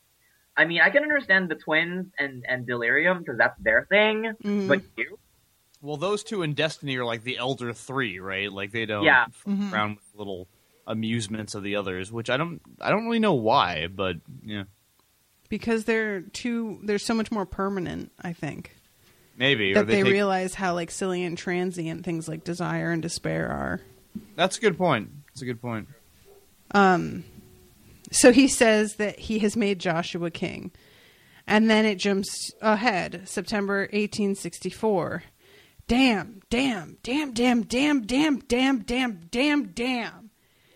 I 0.57 0.65
mean, 0.65 0.81
I 0.81 0.89
can 0.89 1.03
understand 1.03 1.49
the 1.49 1.55
twins 1.55 2.07
and 2.17 2.43
and 2.47 2.65
Delirium 2.65 3.19
because 3.19 3.37
that's 3.37 3.59
their 3.61 3.85
thing, 3.89 4.33
Mhm. 4.43 4.67
but 4.67 4.81
you, 4.97 5.19
Well, 5.81 5.97
those 5.97 6.23
two 6.23 6.41
in 6.41 6.53
Destiny 6.55 6.97
are 6.97 7.05
like 7.05 7.23
the 7.23 7.37
elder 7.37 7.71
three, 7.71 8.19
right? 8.19 8.51
Like 8.51 8.71
they 8.71 8.85
don't 8.87 9.03
Yeah. 9.03 9.25
fuck 9.31 9.53
Mhm. 9.53 9.71
around 9.71 9.95
with 9.97 10.05
little 10.15 10.47
amusements 10.87 11.53
of 11.53 11.61
the 11.63 11.75
others, 11.75 12.11
which 12.11 12.29
I 12.29 12.37
don't 12.37 12.61
I 12.81 12.89
don't 12.89 13.05
really 13.05 13.19
know 13.19 13.33
why, 13.35 13.87
but 13.87 14.15
yeah, 14.43 14.63
because 15.49 15.85
they're 15.85 16.21
too 16.21 16.79
they're 16.83 16.97
so 16.97 17.13
much 17.13 17.31
more 17.31 17.45
permanent 17.45 18.11
i 18.21 18.33
think 18.33 18.75
maybe 19.37 19.71
or 19.71 19.75
that 19.75 19.87
they, 19.87 20.01
take- 20.03 20.11
realize 20.11 20.55
how 20.55 20.73
like 20.73 20.89
silly 20.91 21.23
and 21.23 21.37
transient 21.37 22.03
things 22.03 22.27
like 22.27 22.43
desire 22.43 22.91
and 22.91 23.01
despair 23.03 23.47
are 23.49 23.79
That's 24.35 24.57
a 24.57 24.61
good 24.61 24.77
point. 24.77 25.11
That's 25.27 25.41
a 25.43 25.45
good 25.45 25.61
point. 25.61 25.87
um 26.71 27.23
so 28.11 28.31
he 28.31 28.47
says 28.47 28.95
that 28.95 29.19
he 29.19 29.39
has 29.39 29.55
made 29.57 29.79
joshua 29.79 30.29
king 30.31 30.71
and 31.45 31.69
then 31.69 31.85
it 31.85 31.95
jumps 31.95 32.51
ahead 32.61 33.21
september 33.25 33.81
1864 33.91 35.23
damn 35.87 36.41
damn 36.49 36.97
damn 37.03 37.31
damn 37.33 37.61
damn 37.63 38.01
damn 38.01 38.39
damn 38.39 38.79
damn 38.79 39.19
damn 39.31 39.63
damn 39.67 40.29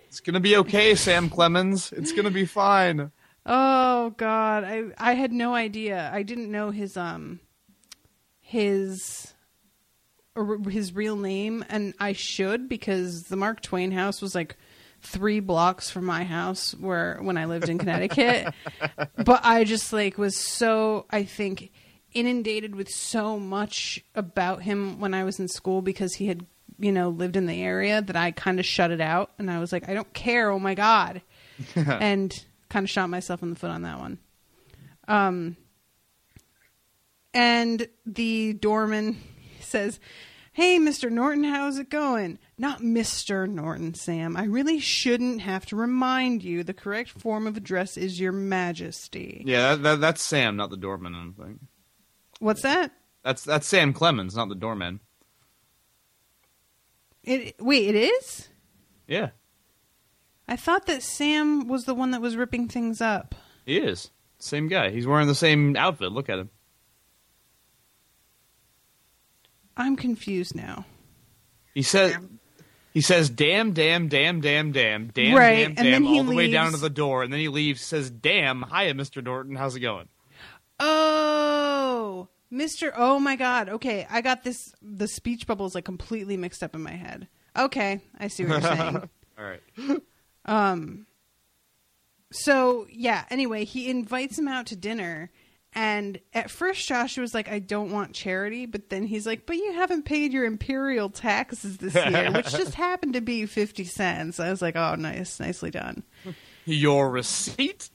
It's 0.08 0.20
gonna 0.20 0.40
be 0.40 0.58
okay, 0.58 0.96
Sam 0.96 1.30
Clemens. 1.30 1.92
It's 1.94 2.12
gonna 2.12 2.32
be 2.32 2.46
fine. 2.46 3.12
Oh 3.46 4.10
God, 4.18 4.64
I 4.66 4.84
I 4.98 5.14
had 5.14 5.32
no 5.32 5.54
idea. 5.56 6.12
I 6.14 6.24
didn't 6.24 6.52
know 6.52 6.70
his 6.72 6.96
um 6.98 7.40
his 8.40 9.34
or 10.36 10.60
his 10.70 10.94
real 10.94 11.16
name, 11.16 11.64
and 11.70 11.94
I 12.00 12.14
should 12.14 12.70
because 12.70 13.24
the 13.24 13.36
Mark 13.38 13.62
Twain 13.62 13.92
house 13.92 14.22
was 14.22 14.36
like 14.36 14.56
three 15.02 15.40
blocks 15.40 15.90
from 15.90 16.06
my 16.06 16.24
house 16.24 16.72
where 16.72 17.18
when 17.22 17.38
I 17.38 17.46
lived 17.46 17.70
in 17.70 17.78
Connecticut. 17.78 18.54
but 19.18 19.42
I 19.44 19.64
just 19.64 19.92
like 19.92 20.18
was 20.18 20.36
so 20.36 21.06
I 21.10 21.24
think 21.24 21.72
inundated 22.14 22.76
with 22.76 22.90
so 22.90 23.40
much 23.40 24.04
about 24.16 24.64
him 24.64 25.00
when 25.00 25.14
I 25.14 25.24
was 25.24 25.40
in 25.40 25.48
school 25.48 25.82
because 25.82 26.16
he 26.16 26.28
had 26.28 26.46
you 26.78 26.92
know 26.92 27.10
lived 27.10 27.36
in 27.36 27.46
the 27.46 27.62
area 27.62 28.02
that 28.02 28.16
I 28.16 28.32
kind 28.32 28.60
of 28.60 28.66
shut 28.66 28.92
it 28.92 29.02
out. 29.02 29.32
And 29.38 29.50
I 29.50 29.60
was 29.60 29.72
like 29.72 29.90
I 29.90 29.94
don't 29.94 30.14
care. 30.14 30.52
Oh 30.52 30.60
my 30.60 30.76
god. 30.76 31.22
And 31.76 32.44
kind 32.70 32.86
of 32.86 32.90
shot 32.90 33.10
myself 33.10 33.44
in 33.44 33.52
the 33.52 33.56
foot 33.56 33.70
on 33.70 33.84
that 33.84 34.00
one. 34.00 34.20
Um 35.08 35.58
and 37.34 37.88
the 38.06 38.54
doorman 38.54 39.22
says 39.62 40.00
Hey, 40.54 40.78
Mr. 40.78 41.10
Norton, 41.10 41.46
how's 41.46 41.78
it 41.78 41.90
going? 41.90 42.38
Not 42.58 42.82
Mr. 42.82 43.50
Norton, 43.50 43.94
Sam. 43.94 44.36
I 44.36 44.44
really 44.44 44.80
shouldn't 44.80 45.42
have 45.42 45.66
to 45.68 45.78
remind 45.78 46.44
you 46.44 46.64
the 46.64 46.74
correct 46.74 47.10
form 47.10 47.48
of 47.48 47.56
address 47.56 47.96
is 47.96 48.20
Your 48.20 48.34
Majesty. 48.34 49.44
Yeah, 49.46 49.76
that, 49.76 49.84
that, 49.84 50.02
that's 50.02 50.22
Sam, 50.22 50.58
not 50.58 50.70
the 50.70 50.76
doorman. 50.78 51.16
I 51.16 51.42
think. 51.44 51.60
What's 52.40 52.64
that? 52.64 52.92
That's 53.24 53.44
that's 53.44 53.68
Sam 53.68 53.94
Clemens, 53.94 54.36
not 54.36 54.50
the 54.50 54.56
doorman. 54.56 55.00
It 57.24 57.56
wait, 57.62 57.88
it 57.88 57.96
is? 57.96 58.50
Yeah, 59.08 59.30
I 60.48 60.56
thought 60.56 60.88
that 60.88 61.04
Sam 61.04 61.68
was 61.68 61.86
the 61.86 61.94
one 61.94 62.12
that 62.12 62.22
was 62.22 62.36
ripping 62.36 62.68
things 62.68 63.00
up. 63.00 63.36
he 63.66 63.78
is. 63.78 64.10
Same 64.40 64.68
guy. 64.68 64.90
He's 64.90 65.06
wearing 65.06 65.28
the 65.28 65.36
same 65.36 65.76
outfit. 65.78 66.12
Look 66.12 66.28
at 66.30 66.40
him. 66.40 66.50
I'm 69.78 69.96
confused 69.96 70.56
now. 70.56 70.86
He 71.74 71.84
says. 71.84 72.16
He 72.94 73.00
says, 73.00 73.30
"Damn, 73.30 73.72
damn, 73.72 74.10
damn, 74.10 74.42
damn, 74.42 74.74
damn, 74.74 75.08
damn, 75.08 75.34
Right, 75.34 75.60
damn, 75.60 75.68
and 75.70 75.76
damn," 75.78 75.86
then 75.92 76.04
he 76.04 76.18
all 76.18 76.26
the 76.26 76.36
way 76.36 76.52
down 76.52 76.72
to 76.72 76.78
the 76.78 76.90
door, 76.90 77.24
and 77.24 77.32
then 77.32 77.40
he 77.40 77.48
leaves. 77.48 77.82
Says, 77.82 78.10
"Damn, 78.10 78.64
hiya, 78.64 78.94
Mister 78.96 79.22
Norton. 79.22 79.56
How's 79.56 79.78
it 79.78 79.80
going?" 79.80 80.10
Oh, 80.78 82.28
Mr. 82.52 82.92
Oh 82.98 83.18
my 83.18 83.36
God. 83.38 83.70
Okay, 83.70 84.06
I 84.10 84.22
got 84.22 84.44
this. 84.44 84.58
The 84.82 85.08
speech 85.08 85.48
bubbles 85.48 85.74
like 85.74 85.86
completely 85.86 86.36
mixed 86.36 86.64
up 86.64 86.76
in 86.76 86.82
my 86.82 86.92
head. 86.92 87.28
Okay, 87.58 88.02
I 88.20 88.28
see 88.28 88.44
what 88.44 88.62
you're 88.62 88.76
saying. 88.76 88.98
All 89.40 89.46
right. 89.46 89.62
Um. 90.46 91.06
So 92.34 92.88
yeah. 92.92 93.24
Anyway, 93.30 93.64
he 93.64 93.90
invites 93.90 94.38
him 94.38 94.50
out 94.50 94.66
to 94.68 94.76
dinner, 94.76 95.32
and 95.74 96.20
at 96.34 96.52
first 96.52 96.88
Joshua 96.88 97.22
was 97.22 97.34
like, 97.34 97.50
"I 97.50 97.60
don't 97.60 97.92
want 97.92 98.14
charity," 98.14 98.66
but 98.66 98.90
then 98.90 99.04
he's 99.04 99.26
like, 99.26 99.46
"But 99.46 99.56
you 99.58 99.74
haven't 99.74 100.04
paid 100.04 100.34
your 100.34 100.46
imperial 100.46 101.10
taxes 101.10 101.78
this 101.78 101.96
year, 101.96 102.32
which 102.34 102.52
just 102.52 102.74
happened 102.76 103.14
to 103.14 103.22
be 103.22 103.46
fifty 103.46 103.86
cents." 103.86 104.40
I 104.40 104.50
was 104.50 104.62
like, 104.62 104.76
"Oh, 104.76 104.96
nice, 104.96 105.40
nicely 105.40 105.72
done." 105.72 106.04
Your 106.66 107.10
receipt? 107.10 107.90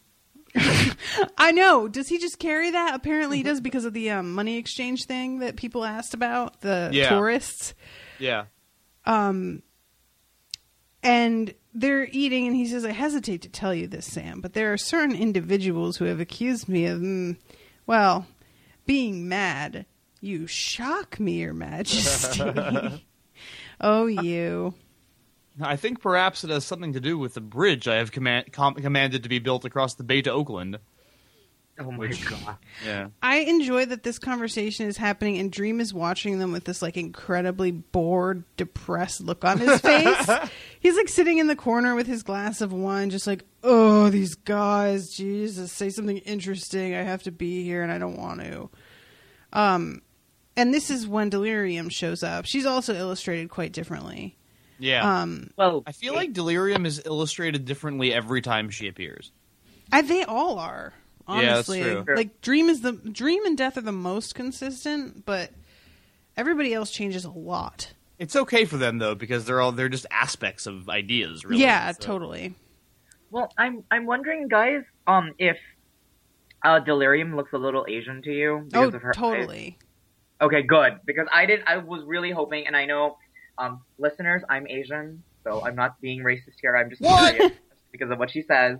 I 1.38 1.52
know. 1.52 1.86
Does 1.86 2.08
he 2.08 2.18
just 2.18 2.38
carry 2.38 2.70
that? 2.70 2.94
Apparently, 2.94 3.36
he 3.36 3.42
does 3.42 3.60
because 3.60 3.84
of 3.84 3.92
the 3.92 4.10
um, 4.10 4.32
money 4.32 4.56
exchange 4.56 5.04
thing 5.04 5.38
that 5.40 5.56
people 5.56 5.84
asked 5.84 6.14
about 6.14 6.62
the 6.62 6.90
Yeah. 6.92 7.10
tourists. 7.10 7.74
Yeah. 8.18 8.46
Um, 9.04 9.62
and 11.02 11.54
they're 11.74 12.08
eating, 12.10 12.46
and 12.46 12.56
he 12.56 12.66
says, 12.66 12.84
"I 12.84 12.92
hesitate 12.92 13.42
to 13.42 13.48
tell 13.48 13.74
you 13.74 13.86
this, 13.86 14.06
Sam, 14.06 14.40
but 14.40 14.54
there 14.54 14.72
are 14.72 14.78
certain 14.78 15.14
individuals 15.14 15.98
who 15.98 16.06
have 16.06 16.20
accused 16.20 16.68
me 16.68 16.86
of, 16.86 17.00
mm, 17.00 17.36
well, 17.86 18.26
being 18.86 19.28
mad. 19.28 19.86
You 20.20 20.46
shock 20.46 21.20
me, 21.20 21.40
Your 21.40 21.54
Majesty. 21.54 22.42
oh, 23.80 24.06
you." 24.06 24.74
I 25.60 25.76
think 25.76 26.00
perhaps 26.00 26.44
it 26.44 26.50
has 26.50 26.66
something 26.66 26.92
to 26.92 27.00
do 27.00 27.16
with 27.18 27.34
the 27.34 27.40
bridge 27.40 27.88
I 27.88 27.96
have 27.96 28.12
command- 28.12 28.52
com- 28.52 28.74
commanded 28.74 29.22
to 29.22 29.28
be 29.28 29.38
built 29.38 29.64
across 29.64 29.94
the 29.94 30.04
bay 30.04 30.20
to 30.22 30.30
Oakland. 30.30 30.78
Oh 31.78 31.90
my 31.90 32.08
god, 32.08 32.56
Yeah. 32.84 33.08
I 33.22 33.38
enjoy 33.38 33.86
that 33.86 34.02
this 34.02 34.18
conversation 34.18 34.86
is 34.86 34.96
happening 34.96 35.38
and 35.38 35.50
Dream 35.50 35.80
is 35.80 35.92
watching 35.92 36.38
them 36.38 36.52
with 36.52 36.64
this 36.64 36.82
like 36.82 36.96
incredibly 36.96 37.70
bored, 37.70 38.44
depressed 38.56 39.20
look 39.20 39.44
on 39.44 39.58
his 39.58 39.80
face. 39.82 40.30
He's 40.80 40.96
like 40.96 41.08
sitting 41.08 41.38
in 41.38 41.46
the 41.46 41.56
corner 41.56 41.94
with 41.94 42.06
his 42.06 42.22
glass 42.22 42.60
of 42.60 42.72
wine, 42.72 43.10
just 43.10 43.26
like, 43.26 43.44
oh, 43.62 44.08
these 44.10 44.34
guys, 44.34 45.10
Jesus, 45.14 45.72
say 45.72 45.90
something 45.90 46.18
interesting. 46.18 46.94
I 46.94 47.02
have 47.02 47.22
to 47.24 47.30
be 47.30 47.62
here 47.64 47.82
and 47.82 47.92
I 47.92 47.98
don't 47.98 48.18
want 48.18 48.40
to. 48.40 48.70
Um, 49.52 50.02
and 50.56 50.72
this 50.72 50.90
is 50.90 51.06
when 51.06 51.28
Delirium 51.30 51.88
shows 51.88 52.22
up. 52.22 52.46
She's 52.46 52.66
also 52.66 52.94
illustrated 52.94 53.50
quite 53.50 53.72
differently. 53.72 54.36
Yeah. 54.78 55.20
Um, 55.22 55.50
well, 55.56 55.82
I 55.86 55.92
feel 55.92 56.14
like 56.14 56.32
Delirium 56.32 56.86
is 56.86 57.00
illustrated 57.04 57.64
differently 57.64 58.12
every 58.12 58.42
time 58.42 58.70
she 58.70 58.88
appears. 58.88 59.32
I, 59.90 60.02
they 60.02 60.24
all 60.24 60.58
are 60.58 60.92
Yeah, 60.92 60.92
that's 60.92 61.05
honestly. 61.26 61.82
true. 61.82 62.04
Like 62.14 62.40
Dream 62.40 62.68
is 62.68 62.80
the 62.82 62.92
Dream 62.92 63.44
and 63.44 63.56
Death 63.56 63.76
are 63.76 63.80
the 63.82 63.92
most 63.92 64.34
consistent, 64.34 65.24
but 65.24 65.50
everybody 66.36 66.72
else 66.74 66.90
changes 66.90 67.24
a 67.24 67.30
lot. 67.30 67.92
It's 68.18 68.34
okay 68.36 68.64
for 68.64 68.76
them 68.78 68.98
though 68.98 69.14
because 69.14 69.44
they're 69.44 69.60
all 69.60 69.72
they're 69.72 69.88
just 69.88 70.06
aspects 70.10 70.66
of 70.66 70.88
ideas. 70.88 71.44
Really. 71.44 71.62
yeah, 71.62 71.92
So- 71.92 71.98
totally. 72.00 72.54
well, 73.30 73.52
I'm 73.58 73.84
I'm 73.90 74.06
wondering, 74.06 74.48
guys, 74.48 74.82
um, 75.06 75.34
if 75.38 75.58
uh, 76.64 76.78
Delirium 76.80 77.36
looks 77.36 77.52
a 77.52 77.58
little 77.58 77.84
Asian 77.88 78.22
to 78.22 78.30
you 78.32 78.62
because 78.66 78.92
Oh, 78.92 78.96
of 78.96 79.02
her 79.02 79.10
eyes. 79.10 79.16
totally. 79.16 79.78
Okay, 80.40 80.62
good. 80.62 80.98
Because 81.04 81.28
I 81.32 81.46
did. 81.46 81.62
I 81.66 81.78
was 81.78 82.02
really 82.04 82.30
hoping, 82.30 82.66
and 82.66 82.76
I 82.76 82.84
know, 82.86 83.16
um, 83.58 83.82
listeners, 83.98 84.42
I'm 84.50 84.66
Asian, 84.66 85.22
so 85.44 85.64
I'm 85.64 85.74
not 85.76 86.00
being 86.00 86.20
racist 86.20 86.56
here. 86.60 86.76
I'm 86.76 86.90
just 86.90 87.00
What? 87.02 87.52
because 87.92 88.10
of 88.10 88.18
what 88.18 88.30
she 88.30 88.42
says. 88.42 88.78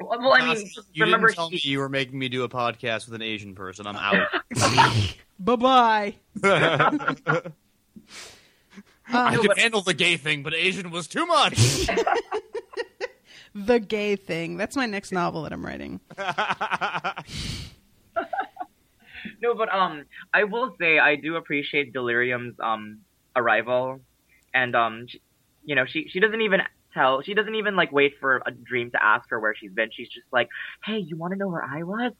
Well, 0.00 0.18
well, 0.18 0.32
I 0.32 0.54
mean, 0.54 0.66
Uh, 0.76 0.82
you 0.92 1.04
remember 1.04 1.28
didn't 1.28 1.36
tell 1.36 1.48
she, 1.50 1.56
me 1.56 1.60
you 1.64 1.78
were 1.78 1.88
making 1.88 2.18
me 2.18 2.28
do 2.28 2.42
a 2.44 2.48
podcast 2.48 3.06
with 3.06 3.14
an 3.14 3.22
Asian 3.22 3.54
person. 3.54 3.86
I'm 3.86 3.96
out. 3.96 4.26
Bye 5.38 5.56
bye. 5.56 6.14
I 9.12 9.34
Um, 9.34 9.40
could 9.42 9.58
handle 9.58 9.80
the 9.82 9.94
gay 9.94 10.16
thing, 10.16 10.42
but 10.42 10.54
Asian 10.54 10.90
was 10.90 11.08
too 11.08 11.26
much. 11.26 11.54
the 13.54 13.80
gay 13.80 14.14
thing. 14.16 14.56
That's 14.56 14.76
my 14.76 14.86
next 14.86 15.10
novel 15.12 15.42
that 15.42 15.52
I'm 15.52 15.64
writing. 15.66 16.00
no, 19.42 19.54
but 19.54 19.72
um, 19.74 20.04
I 20.32 20.44
will 20.44 20.76
say 20.78 20.98
I 20.98 21.16
do 21.16 21.36
appreciate 21.36 21.92
Delirium's 21.92 22.54
um 22.60 23.00
arrival, 23.36 24.00
and 24.54 24.74
um, 24.76 25.06
she, 25.08 25.20
you 25.64 25.74
know, 25.74 25.84
she 25.86 26.08
she 26.08 26.20
doesn't 26.20 26.40
even 26.40 26.60
tell, 26.92 27.22
she 27.22 27.34
doesn't 27.34 27.54
even 27.54 27.76
like 27.76 27.92
wait 27.92 28.14
for 28.20 28.42
a 28.46 28.50
dream 28.50 28.90
to 28.92 29.02
ask 29.02 29.28
her 29.30 29.38
where 29.40 29.54
she's 29.54 29.72
been. 29.72 29.90
She's 29.92 30.08
just 30.08 30.26
like, 30.32 30.48
hey, 30.84 30.98
you 30.98 31.16
want 31.16 31.32
to 31.32 31.38
know 31.38 31.48
where 31.48 31.64
I 31.64 31.82
was? 31.82 32.12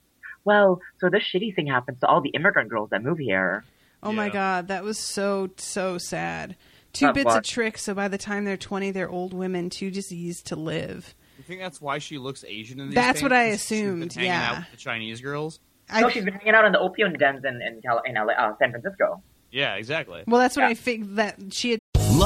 Well, 0.44 0.80
so 1.00 1.11
this 1.11 1.22
shitty 1.22 1.54
thing 1.54 1.66
happens 1.66 2.00
to 2.00 2.06
all 2.06 2.20
the 2.20 2.30
immigrant 2.30 2.70
girls 2.70 2.90
that 2.90 3.02
move 3.02 3.18
here. 3.18 3.64
Oh 4.02 4.12
my 4.12 4.30
god, 4.30 4.68
that 4.68 4.83
was 4.83 4.98
so 4.98 5.50
so 5.56 5.98
sad. 5.98 6.56
Two 6.92 7.06
That 7.06 7.14
bits 7.14 7.26
was- 7.26 7.37
of 7.37 7.42
tricks, 7.44 7.83
so 7.83 7.94
by 7.94 8.09
the 8.09 8.18
time 8.18 8.44
they're 8.44 8.56
20, 8.56 8.90
they're 8.90 9.11
old 9.11 9.33
women, 9.35 9.70
too 9.70 9.90
diseased 9.90 10.46
to 10.46 10.56
live. 10.56 11.14
you 11.38 11.44
think 11.44 11.61
that's 11.61 11.80
why 11.80 11.98
she 11.98 12.18
looks 12.18 12.42
Asian 12.48 12.80
in 12.80 12.87
these? 12.88 12.94
That's 12.94 13.22
what 13.22 13.33
I 13.33 13.50
paintings? 13.50 13.61
She's 13.66 13.68
been 13.83 14.02
assumed, 14.02 14.16
yeah. 14.16 14.50
out 14.50 14.56
with 14.59 14.70
the 14.72 14.76
Chinese 14.78 15.20
girls. 15.20 15.61
I, 15.88 16.00
no, 16.00 16.09
she's 16.09 16.24
been 16.24 16.35
hanging 16.35 16.54
out 16.54 16.64
in 16.64 16.72
the 16.72 16.78
opium 16.80 17.12
dens 17.12 17.44
in 17.44 17.61
in, 17.62 17.80
Cal- 17.83 18.02
in 18.06 18.14
LA, 18.14 18.33
uh, 18.33 18.54
San 18.59 18.70
Francisco. 18.70 19.22
Yeah, 19.52 19.74
exactly. 19.74 20.22
well, 20.26 20.40
that's 20.40 20.56
what 20.56 20.62
Yeah. 20.62 20.68
I 20.68 20.74
think 20.74 21.16
that 21.16 21.37
she 21.52 21.72
had 21.72 21.80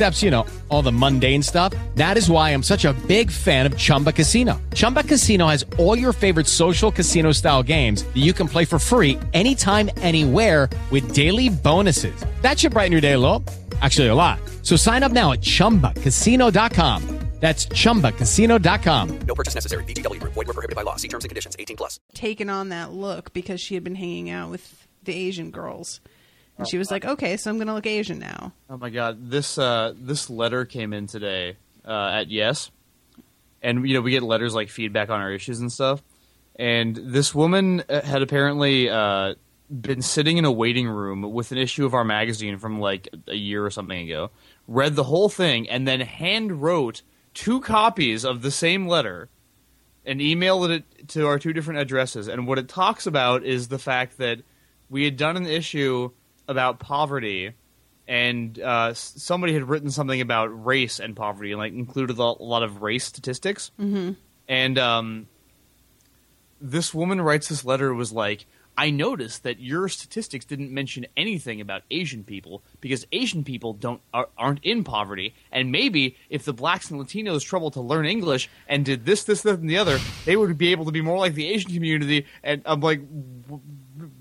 steps, 0.00 0.22
you 0.22 0.30
know, 0.30 0.46
all 0.70 0.80
the 0.80 0.90
mundane 0.92 1.42
stuff. 1.42 1.74
That 1.94 2.16
is 2.16 2.30
why 2.30 2.50
I'm 2.50 2.62
such 2.62 2.86
a 2.86 2.94
big 3.06 3.30
fan 3.30 3.66
of 3.66 3.76
Chumba 3.76 4.12
Casino. 4.12 4.60
Chumba 4.72 5.02
Casino 5.02 5.46
has 5.46 5.64
all 5.76 5.96
your 5.96 6.14
favorite 6.14 6.46
social 6.46 6.90
casino 6.90 7.32
style 7.32 7.62
games 7.62 8.02
that 8.02 8.16
you 8.16 8.32
can 8.32 8.48
play 8.48 8.64
for 8.64 8.78
free 8.78 9.18
anytime, 9.34 9.90
anywhere 9.98 10.70
with 10.90 11.14
daily 11.14 11.50
bonuses. 11.50 12.24
That 12.40 12.58
should 12.58 12.72
brighten 12.72 12.92
your 12.92 13.02
day 13.02 13.12
a 13.12 13.18
little. 13.18 13.44
Actually, 13.82 14.08
a 14.08 14.14
lot. 14.14 14.38
So 14.62 14.76
sign 14.76 15.02
up 15.02 15.12
now 15.12 15.32
at 15.32 15.42
chumbacasino.com. 15.42 17.20
That's 17.40 17.66
chumbacasino.com. 17.66 19.18
No 19.26 19.34
purchase 19.34 19.54
necessary. 19.54 19.84
VGW 19.84 20.20
Group. 20.20 20.34
Void 20.34 20.46
were 20.46 20.52
prohibited 20.52 20.76
by 20.76 20.82
law. 20.82 20.96
See 20.96 21.08
terms 21.08 21.24
and 21.24 21.30
conditions. 21.30 21.56
18 21.58 21.76
plus. 21.76 21.98
taken 22.14 22.50
on 22.50 22.68
that 22.68 22.92
look 22.92 23.32
because 23.32 23.62
she 23.62 23.74
had 23.74 23.82
been 23.82 23.94
hanging 23.94 24.28
out 24.28 24.50
with 24.50 24.86
the 25.04 25.14
Asian 25.14 25.50
girls. 25.50 26.02
And 26.60 26.68
she 26.68 26.76
was 26.76 26.90
like, 26.90 27.06
okay, 27.06 27.38
so 27.38 27.50
I'm 27.50 27.56
going 27.56 27.68
to 27.68 27.74
look 27.74 27.86
Asian 27.86 28.18
now. 28.18 28.52
Oh 28.68 28.76
my 28.76 28.90
god, 28.90 29.30
this 29.30 29.56
uh, 29.56 29.94
this 29.96 30.28
letter 30.28 30.66
came 30.66 30.92
in 30.92 31.06
today 31.06 31.56
uh, 31.86 32.10
at 32.12 32.30
Yes, 32.30 32.70
and 33.62 33.88
you 33.88 33.94
know 33.94 34.02
we 34.02 34.10
get 34.10 34.22
letters 34.22 34.54
like 34.54 34.68
feedback 34.68 35.08
on 35.08 35.22
our 35.22 35.32
issues 35.32 35.60
and 35.60 35.72
stuff. 35.72 36.02
And 36.56 36.94
this 36.96 37.34
woman 37.34 37.82
uh, 37.88 38.02
had 38.02 38.20
apparently 38.20 38.90
uh, 38.90 39.36
been 39.70 40.02
sitting 40.02 40.36
in 40.36 40.44
a 40.44 40.52
waiting 40.52 40.86
room 40.86 41.22
with 41.32 41.50
an 41.50 41.56
issue 41.56 41.86
of 41.86 41.94
our 41.94 42.04
magazine 42.04 42.58
from 42.58 42.78
like 42.78 43.08
a 43.26 43.36
year 43.36 43.64
or 43.64 43.70
something 43.70 43.98
ago, 43.98 44.30
read 44.68 44.96
the 44.96 45.04
whole 45.04 45.30
thing, 45.30 45.66
and 45.70 45.88
then 45.88 46.00
hand 46.00 46.60
wrote 46.60 47.00
two 47.32 47.62
copies 47.62 48.22
of 48.22 48.42
the 48.42 48.50
same 48.50 48.86
letter 48.86 49.30
and 50.04 50.20
emailed 50.20 50.68
it 50.68 51.08
to 51.08 51.26
our 51.26 51.38
two 51.38 51.54
different 51.54 51.80
addresses. 51.80 52.28
And 52.28 52.46
what 52.46 52.58
it 52.58 52.68
talks 52.68 53.06
about 53.06 53.44
is 53.44 53.68
the 53.68 53.78
fact 53.78 54.18
that 54.18 54.42
we 54.90 55.04
had 55.06 55.16
done 55.16 55.38
an 55.38 55.46
issue 55.46 56.10
about 56.50 56.80
poverty, 56.80 57.52
and 58.08 58.58
uh, 58.58 58.92
somebody 58.92 59.54
had 59.54 59.68
written 59.68 59.90
something 59.90 60.20
about 60.20 60.46
race 60.66 60.98
and 60.98 61.14
poverty, 61.14 61.52
and 61.52 61.58
like 61.58 61.72
included 61.72 62.18
a 62.18 62.22
lot 62.22 62.62
of 62.62 62.82
race 62.82 63.04
statistics. 63.04 63.70
Mm-hmm. 63.80 64.12
And 64.48 64.78
um, 64.78 65.28
this 66.60 66.92
woman 66.92 67.20
writes 67.20 67.48
this 67.48 67.64
letter 67.64 67.94
was 67.94 68.12
like, 68.12 68.46
I 68.76 68.90
noticed 68.90 69.42
that 69.42 69.60
your 69.60 69.88
statistics 69.88 70.44
didn't 70.44 70.72
mention 70.72 71.06
anything 71.16 71.60
about 71.60 71.82
Asian 71.90 72.24
people 72.24 72.62
because 72.80 73.06
Asian 73.12 73.44
people 73.44 73.74
don't 73.74 74.00
are, 74.14 74.28
aren't 74.38 74.64
in 74.64 74.84
poverty, 74.84 75.34
and 75.52 75.70
maybe 75.70 76.16
if 76.30 76.44
the 76.44 76.52
blacks 76.52 76.90
and 76.90 77.00
Latinos 77.00 77.44
trouble 77.44 77.70
to 77.72 77.80
learn 77.80 78.06
English 78.06 78.48
and 78.66 78.84
did 78.84 79.04
this, 79.04 79.24
this, 79.24 79.42
that, 79.42 79.60
and 79.60 79.68
the 79.68 79.76
other, 79.78 79.98
they 80.24 80.36
would 80.36 80.56
be 80.56 80.72
able 80.72 80.86
to 80.86 80.92
be 80.92 81.02
more 81.02 81.18
like 81.18 81.34
the 81.34 81.48
Asian 81.48 81.72
community. 81.72 82.26
And 82.42 82.62
I'm 82.64 82.80
like, 82.80 83.00
"Wh- 83.00 83.39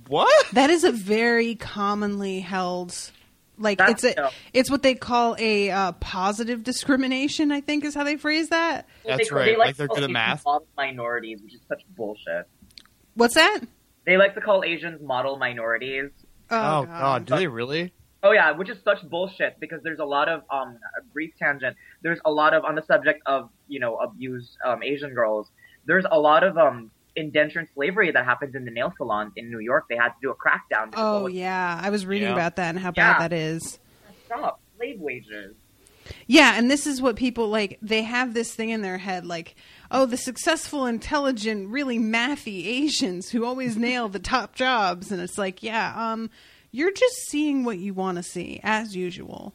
what? 0.09 0.51
That 0.53 0.71
is 0.71 0.83
a 0.83 0.91
very 0.91 1.53
commonly 1.53 2.39
held, 2.39 2.95
like 3.59 3.77
That's 3.77 4.03
it's 4.03 4.17
a, 4.17 4.21
dope. 4.21 4.33
it's 4.53 4.71
what 4.71 4.81
they 4.81 4.95
call 4.95 5.35
a 5.37 5.69
uh, 5.69 5.91
positive 5.93 6.63
discrimination. 6.63 7.51
I 7.51 7.61
think 7.61 7.85
is 7.85 7.93
how 7.93 8.03
they 8.03 8.17
phrase 8.17 8.49
that. 8.49 8.87
That's 9.05 9.29
they, 9.29 9.35
right, 9.35 9.45
They 9.45 9.55
like 9.55 9.75
they're 9.75 9.87
to 9.87 9.93
good 9.93 9.99
call 10.01 10.03
at 10.05 10.09
math. 10.09 10.45
Model 10.45 10.67
minorities, 10.75 11.41
which 11.43 11.53
is 11.53 11.61
such 11.67 11.83
bullshit. 11.95 12.47
What's 13.13 13.35
that? 13.35 13.59
They 14.05 14.17
like 14.17 14.33
to 14.33 14.41
call 14.41 14.63
Asians 14.63 14.99
model 15.01 15.37
minorities. 15.37 16.09
Oh, 16.49 16.85
God, 16.85 17.25
do 17.25 17.35
they 17.35 17.45
really? 17.45 17.93
Oh 18.23 18.31
yeah, 18.31 18.51
which 18.51 18.69
is 18.69 18.77
such 18.83 19.07
bullshit 19.07 19.59
because 19.59 19.81
there's 19.83 19.99
a 19.99 20.05
lot 20.05 20.27
of 20.27 20.41
um 20.49 20.77
a 20.97 21.03
brief 21.13 21.33
tangent. 21.37 21.77
There's 22.01 22.19
a 22.25 22.31
lot 22.31 22.53
of 22.53 22.65
on 22.65 22.75
the 22.75 22.81
subject 22.81 23.21
of 23.25 23.49
you 23.67 23.79
know 23.79 23.97
abused 23.97 24.57
um, 24.65 24.83
Asian 24.83 25.13
girls. 25.13 25.51
There's 25.85 26.05
a 26.09 26.19
lot 26.19 26.43
of 26.43 26.57
um 26.57 26.91
indentured 27.19 27.67
slavery 27.75 28.11
that 28.11 28.25
happens 28.25 28.55
in 28.55 28.65
the 28.65 28.71
nail 28.71 28.91
salons 28.97 29.33
in 29.35 29.51
New 29.51 29.59
York. 29.59 29.85
They 29.89 29.95
had 29.97 30.09
to 30.09 30.15
do 30.21 30.31
a 30.31 30.35
crackdown. 30.35 30.93
Oh 30.95 31.23
was- 31.25 31.33
yeah, 31.33 31.79
I 31.81 31.89
was 31.89 32.05
reading 32.05 32.29
Yeah. 32.29 32.33
about 32.33 32.55
that 32.55 32.69
and 32.69 32.79
how 32.79 32.91
Yeah. 32.95 33.13
bad 33.13 33.21
that 33.31 33.33
is. 33.35 33.79
stop 34.25 34.59
slave 34.77 34.99
wages. 34.99 35.55
Yeah, 36.27 36.53
and 36.55 36.69
this 36.71 36.87
is 36.87 37.01
what 37.01 37.15
people 37.15 37.49
like. 37.49 37.77
They 37.81 38.01
have 38.03 38.33
this 38.33 38.53
thing 38.53 38.69
in 38.69 38.81
their 38.81 38.97
head, 38.97 39.25
like, 39.25 39.55
oh, 39.91 40.05
the 40.05 40.17
successful, 40.17 40.85
intelligent, 40.87 41.67
really 41.69 41.99
mathy 41.99 42.65
Asians 42.65 43.29
who 43.29 43.45
always 43.45 43.75
nail 43.87 44.07
the 44.09 44.19
top 44.19 44.55
jobs, 44.55 45.11
and 45.11 45.21
it's 45.21 45.37
like, 45.37 45.61
yeah, 45.63 45.93
um, 45.95 46.29
you're 46.71 46.91
just 46.91 47.15
seeing 47.29 47.63
what 47.63 47.77
you 47.79 47.93
want 47.93 48.17
to 48.17 48.23
see 48.23 48.59
as 48.63 48.95
usual, 48.95 49.53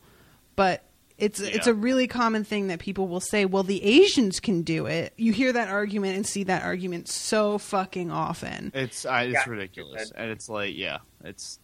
but. 0.56 0.84
It's 1.16 1.38
it's 1.38 1.68
a 1.68 1.74
really 1.74 2.08
common 2.08 2.42
thing 2.42 2.66
that 2.68 2.80
people 2.80 3.06
will 3.06 3.20
say. 3.20 3.44
Well, 3.44 3.62
the 3.62 3.82
Asians 3.84 4.40
can 4.40 4.62
do 4.62 4.86
it. 4.86 5.12
You 5.16 5.32
hear 5.32 5.52
that 5.52 5.68
argument 5.68 6.16
and 6.16 6.26
see 6.26 6.42
that 6.44 6.64
argument 6.64 7.08
so 7.08 7.58
fucking 7.58 8.10
often. 8.10 8.72
It's 8.74 9.06
uh, 9.06 9.22
it's 9.26 9.32
Yeah. 9.34 9.44
ridiculous, 9.48 10.10
and 10.16 10.30
it's 10.30 10.48
like, 10.48 10.74
yeah, 10.76 10.98
it's. 11.22 11.60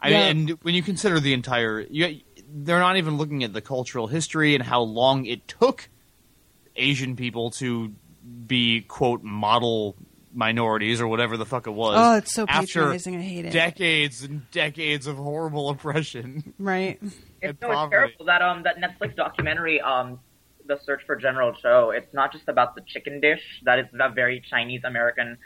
I 0.00 0.08
Yeah. 0.08 0.32
mean, 0.32 0.48
and 0.50 0.58
when 0.62 0.74
you 0.74 0.82
consider 0.82 1.20
the 1.20 1.32
entire, 1.34 1.86
you, 1.88 2.20
they're 2.52 2.80
not 2.80 2.96
even 2.96 3.16
looking 3.16 3.44
at 3.44 3.52
the 3.52 3.60
cultural 3.60 4.08
history 4.08 4.54
and 4.56 4.64
how 4.64 4.80
long 4.80 5.24
it 5.24 5.46
took 5.46 5.88
Asian 6.74 7.14
people 7.14 7.50
to 7.52 7.92
be 8.46 8.80
quote 8.82 9.22
model 9.22 9.94
minorities 10.32 11.00
or 11.00 11.08
whatever 11.08 11.36
the 11.36 11.46
fuck 11.46 11.66
it 11.66 11.72
was. 11.72 11.94
Oh, 11.98 12.16
it's 12.16 12.32
so 12.32 12.46
patronizing. 12.46 13.16
I 13.16 13.22
hate 13.22 13.46
it. 13.46 13.52
Decades 13.52 14.22
and 14.22 14.48
decades 14.50 15.06
of 15.06 15.16
horrible 15.16 15.70
oppression. 15.70 16.54
right? 16.58 16.98
It's, 17.42 17.58
And 17.62 17.70
no, 17.70 17.84
it's 17.84 17.90
terrible 17.90 18.24
that 18.26 18.42
um 18.42 18.64
that 18.64 18.76
Netflix 18.76 19.16
documentary 19.16 19.80
um 19.80 20.20
the 20.66 20.78
search 20.84 21.00
for 21.06 21.16
General 21.16 21.54
Tso. 21.54 21.88
It's 21.88 22.12
not 22.12 22.32
just 22.32 22.48
about 22.48 22.74
the 22.74 22.82
chicken 22.86 23.18
dish 23.18 23.40
that 23.64 23.78
is 23.78 23.86
a 23.98 24.10
very 24.10 24.42
Chinese 24.50 24.82
American 24.84 25.38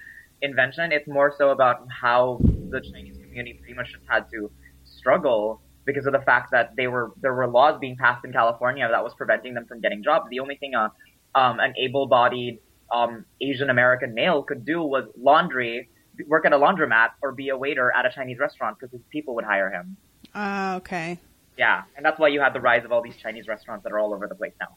invention. 0.43 0.91
It's 0.91 1.07
more 1.07 1.33
so 1.39 1.51
about 1.51 1.87
how 1.89 2.41
the 2.43 2.81
Chinese 2.81 3.17
community 3.17 3.55
pretty 3.61 3.75
much 3.75 3.93
just 3.93 4.03
had 4.09 4.29
to 4.33 4.51
struggle 4.85 5.61
because 5.85 6.05
of 6.07 6.13
the 6.13 6.21
fact 6.21 6.51
that 6.51 6.75
they 6.77 6.89
were 6.89 7.13
there 7.23 7.33
were 7.33 7.47
laws 7.47 7.79
being 7.81 7.97
passed 7.97 8.25
in 8.25 8.33
California 8.33 8.89
that 8.91 9.05
was 9.05 9.15
preventing 9.15 9.55
them 9.55 9.67
from 9.67 9.81
getting 9.81 10.03
jobs. 10.03 10.27
The 10.31 10.41
only 10.41 10.57
thing 10.57 10.75
a 10.75 10.91
um, 11.37 11.59
an 11.61 11.75
able-bodied 11.79 12.59
um, 12.95 13.25
Asian 13.41 13.71
American 13.71 14.15
male 14.15 14.43
could 14.43 14.65
do 14.65 14.83
was 14.83 15.05
laundry, 15.19 15.89
work 16.27 16.47
at 16.47 16.53
a 16.53 16.59
laundromat, 16.59 17.11
or 17.23 17.33
be 17.33 17.49
a 17.49 17.57
waiter 17.57 17.93
at 17.95 18.07
a 18.07 18.11
Chinese 18.11 18.39
restaurant 18.39 18.79
because 18.79 18.93
his 18.93 19.01
people 19.11 19.35
would 19.35 19.45
hire 19.45 19.71
him. 19.71 19.97
Uh, 20.35 20.75
okay. 20.77 21.19
Yeah, 21.59 21.83
and 21.97 22.05
that's 22.05 22.19
why 22.19 22.29
you 22.29 22.41
have 22.41 22.53
the 22.53 22.61
rise 22.61 22.85
of 22.85 22.93
all 22.93 23.03
these 23.03 23.17
Chinese 23.17 23.47
restaurants 23.49 23.85
that 23.85 23.93
are 23.93 23.99
all 23.99 24.15
over 24.15 24.27
the 24.27 24.35
place 24.35 24.53
now. 24.61 24.77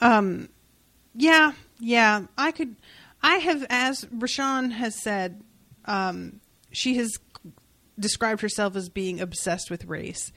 Um, 0.00 0.48
yeah, 1.14 1.52
yeah. 1.78 2.26
I 2.36 2.50
could. 2.50 2.76
I 3.22 3.36
have, 3.36 3.64
as 3.70 4.04
Rashawn 4.06 4.72
has 4.72 5.00
said, 5.02 5.42
um, 5.86 6.40
she 6.70 6.96
has 6.96 7.18
described 7.98 8.40
herself 8.40 8.76
as 8.76 8.88
being 8.88 9.20
obsessed 9.20 9.70
with 9.70 9.84
race, 9.84 10.32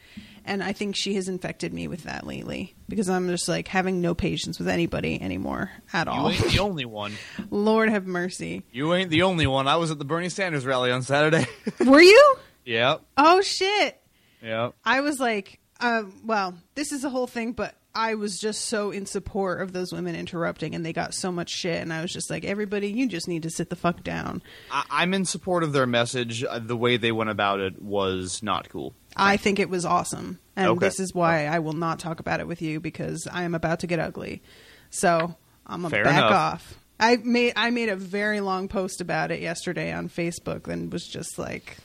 and 0.46 0.64
I 0.64 0.74
think 0.74 0.96
she 0.96 1.16
has 1.16 1.28
infected 1.28 1.74
me 1.74 1.88
with 1.88 2.04
that 2.04 2.26
lately 2.26 2.76
because 2.88 3.10
I'm 3.10 3.28
just 3.28 3.48
like 3.48 3.68
having 3.68 4.00
no 4.02 4.14
patience 4.16 4.60
with 4.60 4.68
anybody 4.68 5.22
anymore 5.22 5.72
at 5.92 6.08
all. 6.08 6.32
You 6.32 6.38
ain't 6.44 6.52
the 6.54 6.60
only 6.62 6.86
one. 6.86 7.14
Lord 7.50 7.90
have 7.90 8.06
mercy. 8.06 8.64
You 8.72 8.94
ain't 8.94 9.10
the 9.10 9.24
only 9.24 9.48
one. 9.48 9.68
I 9.68 9.76
was 9.78 9.92
at 9.92 10.00
the 10.00 10.06
Bernie 10.06 10.30
Sanders 10.30 10.66
rally 10.66 10.92
on 10.92 11.02
Saturday. 11.02 11.46
Were 11.86 12.02
you? 12.02 12.36
yep, 12.66 13.02
Oh 13.18 13.42
shit! 13.42 14.00
yep. 14.42 14.74
I 14.86 15.02
was 15.02 15.20
like, 15.20 15.60
um, 15.80 16.14
well, 16.26 16.54
this 16.76 16.92
is 16.92 17.04
a 17.04 17.10
whole 17.10 17.28
thing, 17.28 17.54
but 17.54 17.76
I 17.98 18.14
was 18.14 18.40
just 18.40 18.66
so 18.66 18.92
in 18.92 19.06
support 19.08 19.60
of 19.62 19.74
those 19.74 19.92
women 19.92 20.16
interrupting, 20.16 20.76
and 20.76 20.86
they 20.86 20.94
got 20.94 21.14
so 21.16 21.32
much 21.32 21.50
shit, 21.50 21.82
and 21.82 21.92
I 21.92 22.02
was 22.02 22.14
just 22.14 22.30
like, 22.30 22.46
everybody, 22.46 22.90
you 22.92 23.08
just 23.08 23.28
need 23.28 23.44
to 23.44 23.50
sit 23.50 23.70
the 23.72 23.76
fuck 23.76 24.04
down. 24.04 24.44
I, 24.72 24.84
I'm 24.92 25.14
in 25.16 25.26
support 25.26 25.64
of 25.64 25.74
their 25.74 25.88
message. 25.88 26.44
Uh, 26.44 26.60
The 26.60 26.78
way 26.78 26.98
they 26.98 27.12
went 27.12 27.32
about 27.32 27.60
it 27.60 27.82
was 27.82 28.44
not 28.44 28.70
cool. 28.70 28.94
I 29.16 29.36
think 29.38 29.58
it 29.60 29.70
was 29.70 29.84
awesome, 29.84 30.40
and 30.56 30.68
Okay. 30.70 30.80
this 30.86 31.00
is 31.00 31.14
why 31.16 31.48
I 31.48 31.58
will 31.60 31.74
not 31.74 31.98
talk 32.00 32.20
about 32.20 32.40
it 32.40 32.48
with 32.48 32.62
you 32.62 32.80
because 32.80 33.28
I 33.32 33.42
am 33.44 33.56
about 33.56 33.80
to 33.80 33.88
get 33.88 33.98
ugly. 34.00 34.44
So 34.92 35.36
I'm 35.66 35.82
gonna 35.82 35.90
Fair 35.90 36.04
back 36.04 36.18
enough. 36.20 36.32
off. 36.32 36.74
I 37.00 37.16
made 37.18 37.54
I 37.56 37.72
made 37.72 37.90
a 37.90 37.96
very 37.96 38.40
long 38.42 38.68
post 38.68 39.02
about 39.02 39.32
it 39.32 39.40
yesterday 39.42 39.92
on 39.92 40.08
Facebook, 40.08 40.68
and 40.68 40.94
was 40.94 41.08
just 41.08 41.40
like, 41.40 41.78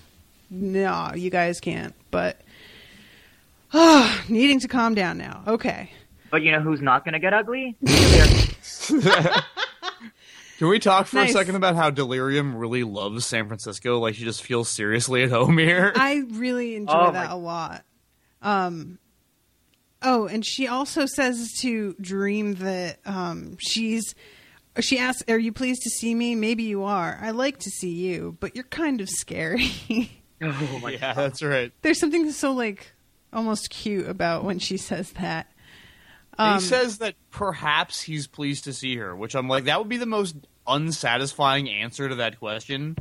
no, 0.50 1.12
you 1.14 1.30
guys 1.30 1.58
can't. 1.58 1.94
But 2.10 2.38
needing 4.28 4.60
to 4.60 4.68
calm 4.68 4.94
down 4.94 5.16
now. 5.18 5.42
Okay. 5.46 5.90
But 6.32 6.42
you 6.42 6.50
know 6.50 6.60
who's 6.60 6.80
not 6.80 7.04
going 7.04 7.12
to 7.12 7.18
get 7.20 7.32
ugly? 7.34 7.76
Can 10.58 10.68
we 10.68 10.78
talk 10.78 11.06
for 11.06 11.16
Nice. 11.16 11.30
a 11.30 11.32
second 11.34 11.56
about 11.56 11.74
how 11.76 11.90
Delirium 11.90 12.56
really 12.56 12.84
loves 12.84 13.26
San 13.26 13.46
Francisco? 13.48 13.98
Like 13.98 14.14
she 14.14 14.24
just 14.24 14.42
feels 14.42 14.68
seriously 14.70 15.22
at 15.24 15.30
home 15.30 15.58
here. 15.58 15.92
I 15.96 16.22
really 16.30 16.76
enjoy 16.76 17.08
Oh, 17.08 17.12
that 17.12 17.28
my- 17.28 17.34
a 17.34 17.36
lot. 17.36 17.84
Um, 18.40 18.98
oh, 20.02 20.26
and 20.26 20.44
she 20.44 20.66
also 20.68 21.04
says 21.06 21.52
to 21.60 21.94
Dream 22.00 22.54
that 22.54 22.98
um, 23.04 23.56
she's. 23.60 24.14
She 24.80 24.98
asks, 24.98 25.22
"Are 25.28 25.38
you 25.38 25.52
pleased 25.52 25.82
to 25.82 25.90
see 25.90 26.14
me? 26.14 26.34
Maybe 26.34 26.62
you 26.62 26.84
are. 26.84 27.18
I 27.20 27.32
like 27.32 27.58
to 27.58 27.68
see 27.70 27.92
you, 27.92 28.38
but 28.40 28.54
you're 28.56 28.64
kind 28.64 29.00
of 29.02 29.08
scary." 29.10 29.70
Oh 30.44 30.78
my 30.82 30.92
yeah, 30.92 31.12
that's 31.12 31.40
right. 31.42 31.70
There's 31.82 32.00
something 32.00 32.32
so 32.32 32.50
like 32.52 32.92
almost 33.32 33.70
cute 33.70 34.08
about 34.08 34.42
when 34.44 34.58
she 34.58 34.76
says 34.76 35.12
that. 35.12 35.46
Um, 36.38 36.54
he 36.54 36.64
says 36.64 36.98
that 36.98 37.14
perhaps 37.30 38.00
he's 38.00 38.26
pleased 38.26 38.64
to 38.64 38.72
see 38.72 38.96
her, 38.96 39.14
which 39.14 39.34
I'm 39.34 39.48
like, 39.48 39.64
that 39.64 39.78
would 39.78 39.88
be 39.88 39.98
the 39.98 40.06
most 40.06 40.36
unsatisfying 40.66 41.68
answer 41.68 42.08
to 42.08 42.16
that 42.16 42.38
question. 42.38 42.96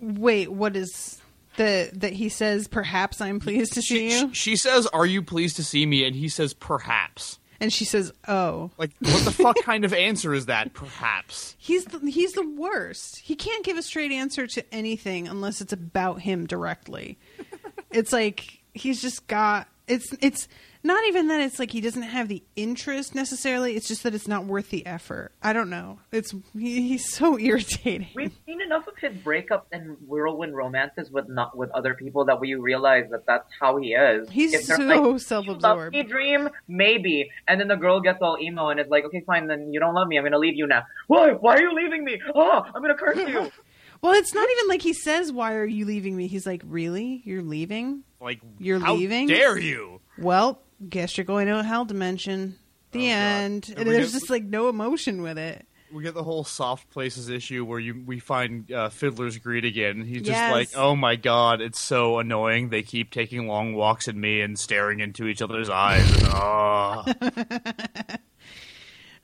Wait, 0.00 0.50
what 0.52 0.76
is 0.76 1.20
the 1.56 1.90
that 1.94 2.12
he 2.12 2.28
says? 2.28 2.68
Perhaps 2.68 3.20
I'm 3.20 3.40
pleased 3.40 3.72
to 3.74 3.82
see 3.82 4.16
you, 4.16 4.32
She 4.34 4.54
says, 4.56 4.86
"Are 4.88 5.06
you 5.06 5.22
pleased 5.22 5.56
to 5.56 5.64
see 5.64 5.86
me?" 5.86 6.04
And 6.04 6.14
he 6.14 6.28
says, 6.28 6.52
"Perhaps." 6.54 7.38
and 7.60 7.72
she 7.72 7.84
says, 7.84 8.12
"Oh." 8.26 8.70
Like, 8.78 8.92
what 9.00 9.24
the 9.24 9.32
fuck 9.32 9.56
kind 9.62 9.84
of 9.84 9.92
answer 9.92 10.32
is 10.34 10.46
that? 10.46 10.72
Perhaps. 10.74 11.56
He's 11.58 11.84
the, 11.86 11.98
he's 12.10 12.32
the 12.32 12.48
worst. 12.48 13.18
He 13.18 13.34
can't 13.34 13.64
give 13.64 13.76
a 13.76 13.82
straight 13.82 14.12
answer 14.12 14.46
to 14.46 14.74
anything 14.74 15.28
unless 15.28 15.60
it's 15.60 15.72
about 15.72 16.20
him 16.20 16.46
directly. 16.46 17.18
it's 17.90 18.12
like 18.12 18.60
he's 18.74 19.02
just 19.02 19.26
got 19.26 19.68
it's 19.86 20.14
it's 20.20 20.48
not 20.82 21.04
even 21.08 21.28
that 21.28 21.40
it's 21.40 21.58
like 21.58 21.70
he 21.72 21.80
doesn't 21.80 22.02
have 22.02 22.28
the 22.28 22.42
interest 22.56 23.14
necessarily. 23.14 23.74
It's 23.76 23.88
just 23.88 24.02
that 24.04 24.14
it's 24.14 24.28
not 24.28 24.44
worth 24.44 24.70
the 24.70 24.86
effort. 24.86 25.32
I 25.42 25.52
don't 25.52 25.70
know. 25.70 25.98
It's 26.12 26.32
he, 26.56 26.88
he's 26.88 27.12
so 27.12 27.38
irritating. 27.40 28.08
We've 28.14 28.32
seen 28.46 28.60
enough 28.60 28.86
of 28.86 28.96
his 28.96 29.12
breakups 29.18 29.64
and 29.72 29.96
whirlwind 30.06 30.54
romances 30.56 31.10
with 31.10 31.28
not 31.28 31.56
with 31.56 31.70
other 31.72 31.94
people 31.94 32.24
that 32.26 32.40
we 32.40 32.54
realize 32.54 33.04
that 33.10 33.26
that's 33.26 33.48
how 33.60 33.76
he 33.78 33.94
is. 33.94 34.28
He's 34.30 34.54
If 34.54 34.64
so 34.64 34.76
like, 34.76 35.20
self-absorbed. 35.20 35.94
me, 35.94 36.02
dream, 36.04 36.48
maybe, 36.68 37.30
and 37.46 37.60
then 37.60 37.68
the 37.68 37.76
girl 37.76 38.00
gets 38.00 38.18
all 38.22 38.38
emo 38.40 38.68
and 38.68 38.78
is 38.80 38.86
like, 38.88 39.04
"Okay, 39.04 39.22
fine, 39.26 39.46
then 39.46 39.72
you 39.72 39.80
don't 39.80 39.94
love 39.94 40.08
me. 40.08 40.16
I'm 40.18 40.24
gonna 40.24 40.38
leave 40.38 40.54
you 40.56 40.66
now. 40.66 40.84
Why? 41.08 41.32
Why 41.32 41.56
are 41.56 41.62
you 41.62 41.74
leaving 41.74 42.04
me? 42.04 42.20
Oh, 42.34 42.62
I'm 42.74 42.80
gonna 42.82 42.94
curse 42.94 43.16
you." 43.18 43.50
Well, 44.00 44.12
it's 44.12 44.32
not 44.32 44.48
even 44.48 44.68
like 44.68 44.80
he 44.82 44.92
says, 44.92 45.32
"Why 45.32 45.54
are 45.54 45.64
you 45.66 45.84
leaving 45.84 46.16
me?" 46.16 46.28
He's 46.28 46.46
like, 46.46 46.62
"Really? 46.64 47.20
You're 47.24 47.42
leaving? 47.42 48.04
Like, 48.20 48.38
You're 48.60 48.78
how 48.78 48.94
leaving? 48.94 49.26
dare 49.26 49.58
you? 49.58 50.00
Well, 50.18 50.60
guess 50.86 51.16
you're 51.16 51.24
going 51.24 51.46
to 51.46 51.58
a 51.58 51.62
hell 51.62 51.84
dimension." 51.84 52.58
The 52.92 53.10
end. 53.10 53.68
And 53.70 53.80
And 53.80 53.88
there's 53.90 54.12
get- 54.12 54.20
just 54.20 54.30
like 54.30 54.44
no 54.44 54.68
emotion 54.68 55.20
with 55.22 55.38
it. 55.38 55.66
We 55.92 56.02
get 56.02 56.12
the 56.12 56.22
whole 56.22 56.44
soft 56.44 56.90
places 56.90 57.30
issue 57.30 57.64
where 57.64 57.78
you 57.78 58.02
we 58.04 58.18
find 58.18 58.70
uh, 58.70 58.90
Fiddler's 58.90 59.38
Green 59.38 59.64
again. 59.64 60.04
He's 60.04 60.18
just 60.18 60.30
Yes. 60.32 60.52
like, 60.52 60.68
"Oh 60.76 60.94
my 60.94 61.16
god, 61.16 61.62
it's 61.62 61.80
so 61.80 62.18
annoying. 62.18 62.68
They 62.68 62.82
keep 62.82 63.10
taking 63.10 63.46
long 63.46 63.72
walks 63.74 64.06
at 64.06 64.14
me 64.14 64.42
and 64.42 64.58
staring 64.58 65.00
into 65.00 65.26
each 65.26 65.40
other's 65.40 65.70
eyes." 65.70 66.06
And, 66.22 66.28
oh. 66.34 67.04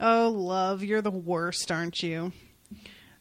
Oh, 0.00 0.28
love, 0.30 0.82
you're 0.82 1.02
the 1.02 1.10
worst, 1.10 1.70
aren't 1.70 2.02
you? 2.02 2.32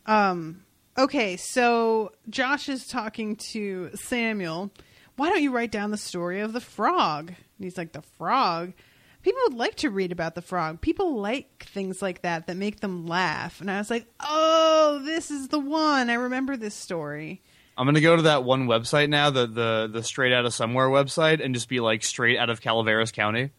Um, 0.06 0.64
okay, 0.98 1.38
so 1.38 2.12
Josh 2.30 2.68
is 2.68 2.88
talking 2.88 3.36
to 3.52 3.92
Samuel. 3.96 4.72
Why 5.16 5.30
don't 5.30 5.42
you 5.44 5.52
write 5.52 5.72
down 5.72 5.92
the 5.92 5.98
story 5.98 6.40
of 6.42 6.52
the 6.52 6.60
frog? 6.60 7.34
And 7.58 7.64
he's 7.66 7.78
like, 7.78 7.92
The 7.94 8.02
frog? 8.02 8.74
People 9.22 9.42
would 9.48 9.58
like 9.58 9.76
to 9.76 9.90
read 9.90 10.12
about 10.12 10.36
the 10.36 10.42
frog. 10.42 10.82
People 10.82 11.16
like 11.20 11.66
things 11.70 12.02
like 12.02 12.24
that 12.24 12.48
that 12.48 12.58
make 12.58 12.82
them 12.82 13.08
laugh. 13.08 13.62
And 13.62 13.72
I 13.72 13.78
was 13.78 13.90
like, 13.90 14.06
Oh, 14.20 15.02
this 15.06 15.32
is 15.32 15.48
the 15.48 15.60
one. 15.60 16.10
I 16.10 16.16
remember 16.16 16.58
this 16.58 16.76
story. 16.76 17.42
I'm 17.78 17.88
gonna 17.88 18.02
go 18.02 18.16
to 18.16 18.24
that 18.24 18.44
one 18.44 18.68
website 18.68 19.10
now, 19.10 19.30
the 19.30 19.48
the 19.48 19.90
the 19.92 20.04
Straight 20.04 20.32
Out 20.34 20.46
of 20.46 20.54
Somewhere 20.54 20.88
website, 20.90 21.44
and 21.44 21.56
just 21.56 21.70
be 21.70 21.80
like 21.80 22.04
straight 22.04 22.38
out 22.38 22.50
of 22.50 22.62
Calaveras 22.62 23.12
County. 23.12 23.52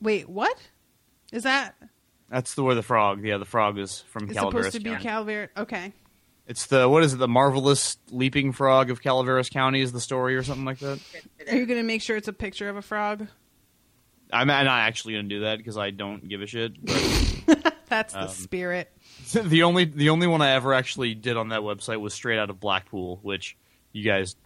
Wait, 0.00 0.28
what? 0.28 0.56
Is 1.32 1.42
that 1.42 1.74
That's 2.28 2.54
the 2.54 2.62
where 2.62 2.74
the 2.74 2.82
frog. 2.82 3.24
Yeah, 3.24 3.38
the 3.38 3.44
frog 3.44 3.78
is 3.78 4.00
from 4.08 4.28
is 4.28 4.36
Calaveras 4.36 4.66
supposed 4.66 4.76
to 4.76 4.80
be 4.80 4.90
County. 4.90 5.02
Calvert? 5.02 5.50
Okay. 5.56 5.92
It's 6.50 6.66
the 6.66 6.86
what 6.88 7.02
is 7.02 7.14
it? 7.14 7.18
The 7.18 7.28
marvelous 7.28 7.96
leaping 8.10 8.52
frog 8.52 8.90
of 8.90 9.00
Calaveras 9.00 9.48
County 9.48 9.80
is 9.80 9.92
the 9.92 10.00
story 10.00 10.36
or 10.36 10.42
something 10.42 10.64
like 10.66 10.80
that. 10.80 10.98
Are 11.48 11.56
you 11.56 11.64
going 11.64 11.78
to 11.80 11.86
make 11.86 12.02
sure 12.02 12.16
it's 12.16 12.28
a 12.28 12.32
picture 12.34 12.68
of 12.68 12.76
a 12.76 12.82
frog? 12.82 13.26
I'm 14.32 14.46
not 14.46 14.66
actually 14.66 15.14
gonna 15.14 15.28
do 15.28 15.40
that 15.40 15.58
because 15.58 15.76
I 15.76 15.90
don't 15.90 16.28
give 16.28 16.40
a 16.42 16.46
shit. 16.46 16.72
But 16.84 17.74
That's 17.88 18.12
the 18.14 18.22
Um, 18.22 18.28
spirit. 18.28 18.92
the 19.32 19.64
only 19.64 19.84
the 19.86 20.10
only 20.10 20.26
one 20.28 20.40
I 20.40 20.50
ever 20.52 20.72
actually 20.72 21.14
did 21.14 21.36
on 21.36 21.48
that 21.48 21.62
website 21.62 22.00
was 22.00 22.14
straight 22.14 22.38
out 22.38 22.48
of 22.50 22.60
Blackpool, 22.60 23.18
which 23.22 23.56
you 23.92 24.04
guys 24.04 24.36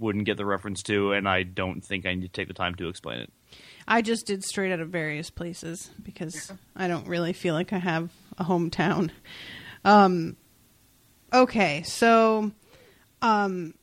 wouldn't 0.00 0.24
get 0.24 0.36
the 0.36 0.44
reference 0.46 0.82
to, 0.84 1.12
and 1.12 1.28
I 1.28 1.44
don't 1.44 1.84
think 1.84 2.04
I 2.06 2.14
need 2.14 2.22
to 2.22 2.28
take 2.28 2.48
the 2.48 2.54
time 2.54 2.74
to 2.76 2.88
explain 2.88 3.20
it. 3.20 3.32
I 3.86 4.02
just 4.02 4.26
did 4.26 4.42
straight 4.44 4.72
out 4.72 4.80
of 4.80 4.88
various 4.90 5.30
places 5.30 5.90
because 6.02 6.52
I 6.74 6.88
don't 6.88 7.06
really 7.06 7.32
feel 7.32 7.54
like 7.54 7.72
I 7.72 7.78
have 7.78 8.10
a 8.38 8.44
hometown. 8.44 9.10
Um, 9.84 10.36
okay, 11.32 11.82
so 11.82 12.52
um, 13.22 13.74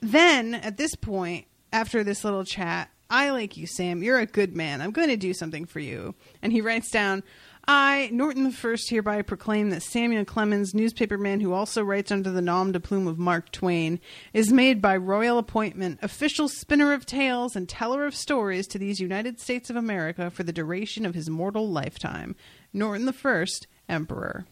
then 0.00 0.54
at 0.54 0.76
this 0.76 0.94
point, 0.94 1.46
after 1.72 2.04
this 2.04 2.24
little 2.24 2.44
chat, 2.44 2.90
I 3.08 3.30
like 3.30 3.56
you, 3.56 3.66
Sam. 3.66 4.02
You're 4.02 4.18
a 4.18 4.26
good 4.26 4.56
man. 4.56 4.80
I'm 4.80 4.90
going 4.90 5.08
to 5.08 5.16
do 5.16 5.34
something 5.34 5.66
for 5.66 5.80
you. 5.80 6.14
And 6.40 6.52
he 6.52 6.60
writes 6.60 6.90
down. 6.90 7.22
I, 7.68 8.08
Norton 8.10 8.42
the 8.42 8.50
First, 8.50 8.90
hereby 8.90 9.22
proclaim 9.22 9.70
that 9.70 9.84
Samuel 9.84 10.24
Clemens, 10.24 10.72
newspaperman 10.72 11.40
who 11.40 11.52
also 11.52 11.84
writes 11.84 12.10
under 12.10 12.30
the 12.30 12.42
nom 12.42 12.72
de 12.72 12.80
plume 12.80 13.06
of 13.06 13.18
Mark 13.18 13.52
Twain, 13.52 14.00
is 14.32 14.50
made 14.52 14.82
by 14.82 14.96
royal 14.96 15.38
appointment 15.38 16.00
official 16.02 16.48
spinner 16.48 16.92
of 16.92 17.06
tales 17.06 17.54
and 17.54 17.68
teller 17.68 18.04
of 18.04 18.16
stories 18.16 18.66
to 18.68 18.78
these 18.78 18.98
United 18.98 19.38
States 19.38 19.70
of 19.70 19.76
America 19.76 20.28
for 20.28 20.42
the 20.42 20.52
duration 20.52 21.06
of 21.06 21.14
his 21.14 21.30
mortal 21.30 21.68
lifetime. 21.68 22.34
Norton 22.72 23.06
the 23.06 23.12
First, 23.12 23.68
Emperor. 23.88 24.44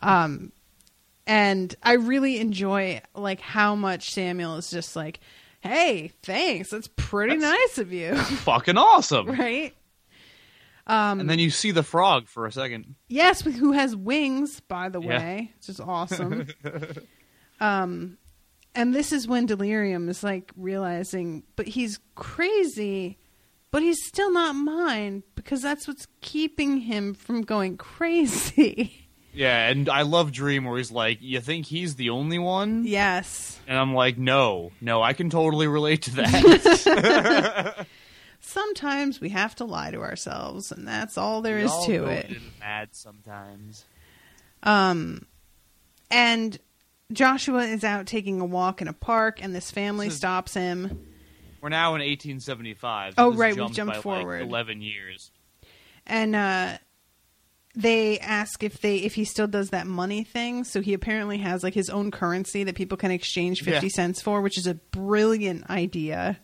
Um, 0.00 0.52
and 1.28 1.72
I 1.82 1.92
really 1.92 2.40
enjoy 2.40 3.00
like 3.14 3.40
how 3.40 3.76
much 3.76 4.10
Samuel 4.12 4.56
is 4.56 4.70
just 4.70 4.96
like, 4.96 5.20
"Hey, 5.60 6.10
thanks. 6.24 6.70
That's 6.70 6.88
pretty 6.96 7.36
nice 7.36 7.78
of 7.78 7.92
you." 7.92 8.16
Fucking 8.16 8.76
awesome, 8.76 9.26
right? 9.26 9.74
Um, 10.86 11.20
and 11.20 11.28
then 11.28 11.38
you 11.38 11.50
see 11.50 11.70
the 11.70 11.82
frog 11.82 12.28
for 12.28 12.46
a 12.46 12.50
second. 12.52 12.94
Yes, 13.08 13.42
who 13.42 13.72
has 13.72 13.94
wings, 13.94 14.60
by 14.60 14.88
the 14.88 15.00
Yeah. 15.02 15.18
way, 15.18 15.52
which 15.58 15.68
is 15.68 15.80
awesome. 15.80 16.48
um, 17.60 18.16
and 18.74 18.94
this 18.94 19.12
is 19.12 19.28
when 19.28 19.44
Delirium 19.46 20.08
is 20.08 20.22
like 20.22 20.50
realizing, 20.56 21.42
but 21.56 21.66
he's 21.68 21.98
crazy, 22.14 23.18
but 23.70 23.82
he's 23.82 24.02
still 24.06 24.32
not 24.32 24.54
mine 24.54 25.24
because 25.34 25.60
that's 25.60 25.86
what's 25.86 26.06
keeping 26.22 26.78
him 26.78 27.12
from 27.12 27.42
going 27.42 27.76
crazy. 27.76 29.07
Yeah, 29.38 29.68
and 29.68 29.88
I 29.88 30.02
love 30.02 30.32
Dream 30.32 30.64
where 30.64 30.78
he's 30.78 30.90
like, 30.90 31.18
"You 31.22 31.40
think 31.40 31.66
he's 31.66 31.94
the 31.94 32.10
only 32.10 32.40
one?" 32.40 32.82
yes. 32.84 33.56
And 33.68 33.78
I'm 33.78 33.94
like, 33.94 34.18
"No, 34.18 34.72
no, 34.80 35.00
I 35.00 35.12
can 35.12 35.30
totally 35.30 35.68
relate 35.68 36.02
to 36.02 36.16
that." 36.16 37.86
Sometimes 38.40 39.20
we 39.20 39.28
have 39.28 39.54
to 39.56 39.64
lie 39.64 39.92
to 39.92 40.00
ourselves, 40.00 40.72
and 40.72 40.86
that's 40.88 41.16
all 41.16 41.40
there 41.42 41.56
We 41.56 41.62
is 41.62 41.70
all 41.70 41.86
to 41.86 42.06
it. 42.06 42.30
Mad 42.58 42.88
sometimes. 42.92 43.84
Um, 44.64 45.26
and 46.10 46.58
Joshua 47.12 47.62
is 47.64 47.84
out 47.84 48.06
taking 48.06 48.40
a 48.40 48.44
walk 48.44 48.80
in 48.82 48.88
a 48.88 48.92
park, 48.92 49.42
and 49.42 49.54
this 49.54 49.70
family 49.70 50.06
This 50.06 50.14
is- 50.14 50.18
stops 50.18 50.54
him. 50.54 51.04
We're 51.60 51.68
now 51.68 51.94
in 51.94 52.00
1875. 52.00 53.14
Oh, 53.18 53.30
this 53.30 53.38
right, 53.38 53.50
we've 53.52 53.58
jumped 53.58 53.74
jumped 53.76 53.90
by, 53.92 53.96
like, 53.96 54.02
forward. 54.02 54.42
11 54.42 54.80
years. 54.82 55.30
and 56.06 56.34
uh 56.34 56.78
they 57.80 58.18
ask 58.18 58.62
if 58.64 58.80
they 58.80 58.96
if 58.96 59.14
he 59.14 59.24
still 59.24 59.46
does 59.46 59.70
that 59.70 59.86
money 59.86 60.24
thing 60.24 60.64
so 60.64 60.80
he 60.80 60.92
apparently 60.92 61.38
has 61.38 61.62
like 61.62 61.74
his 61.74 61.88
own 61.88 62.10
currency 62.10 62.64
that 62.64 62.74
people 62.74 62.98
can 62.98 63.10
exchange 63.12 63.62
50 63.62 63.86
Yeah. 63.86 63.90
cents 63.92 64.20
for 64.20 64.40
which 64.42 64.58
is 64.58 64.66
a 64.66 64.74
brilliant 64.74 65.70
idea 65.70 66.40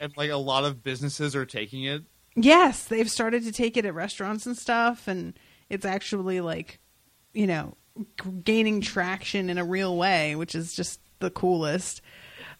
And 0.00 0.12
like 0.16 0.30
a 0.30 0.36
lot 0.36 0.64
of 0.64 0.82
businesses 0.82 1.36
are 1.36 1.46
taking 1.46 1.84
it. 1.84 2.02
yes 2.34 2.84
they've 2.84 3.10
started 3.10 3.44
to 3.44 3.52
take 3.52 3.76
it 3.76 3.84
at 3.86 3.94
restaurants 3.94 4.44
and 4.44 4.56
stuff 4.56 5.06
and 5.06 5.38
it's 5.70 5.84
actually 5.86 6.40
like 6.40 6.80
you 7.32 7.46
know 7.46 7.76
g- 8.22 8.30
gaining 8.42 8.80
traction 8.80 9.48
in 9.48 9.58
a 9.58 9.64
real 9.64 9.96
way 9.96 10.34
which 10.34 10.54
is 10.56 10.74
just 10.74 11.00
the 11.20 11.30
coolest 11.30 12.02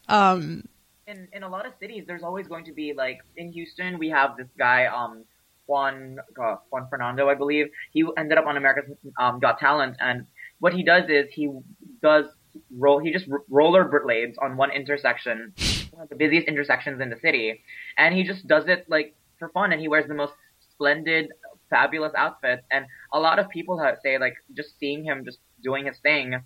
um 0.09 0.63
in 1.09 1.29
in 1.33 1.43
a 1.45 1.49
lot 1.49 1.65
of 1.67 1.73
cities, 1.81 2.03
there's 2.07 2.25
always 2.25 2.49
going 2.49 2.65
to 2.65 2.73
be 2.73 2.93
like 2.93 3.21
in 3.37 3.53
Houston, 3.53 3.97
we 3.97 4.09
have 4.09 4.37
this 4.37 4.49
guy, 4.59 4.87
um, 4.87 5.23
Juan 5.67 6.19
uh, 6.43 6.57
Juan 6.71 6.87
Fernando, 6.89 7.29
I 7.29 7.35
believe. 7.35 7.67
He 7.93 8.05
ended 8.17 8.39
up 8.39 8.47
on 8.47 8.57
America's 8.57 8.91
um, 9.19 9.41
Got 9.41 9.59
Talent, 9.59 9.97
and 10.01 10.27
what 10.61 10.73
he 10.73 10.83
does 10.83 11.05
is 11.09 11.27
he 11.33 11.51
does 12.03 12.27
roll. 12.77 12.99
He 12.99 13.13
just 13.13 13.27
r- 13.31 13.43
rollerblades 13.51 14.35
on 14.41 14.57
one 14.57 14.71
intersection, 14.71 15.53
one 15.91 16.03
of 16.05 16.09
the 16.09 16.17
busiest 16.17 16.49
intersections 16.49 17.01
in 17.01 17.11
the 17.11 17.17
city, 17.17 17.63
and 17.99 18.15
he 18.15 18.25
just 18.25 18.47
does 18.47 18.65
it 18.67 18.87
like 18.89 19.15
for 19.39 19.49
fun. 19.51 19.73
And 19.73 19.81
he 19.81 19.89
wears 19.89 20.09
the 20.09 20.15
most 20.15 20.33
splendid 20.73 21.29
fabulous 21.71 22.13
outfits, 22.17 22.63
and 22.71 22.87
a 23.13 23.19
lot 23.19 23.39
of 23.39 23.49
people 23.51 23.79
have, 23.79 23.97
say 24.03 24.19
like 24.19 24.35
just 24.57 24.79
seeing 24.79 25.05
him 25.05 25.25
just 25.25 25.39
doing 25.63 25.87
his 25.87 25.99
thing 25.99 26.37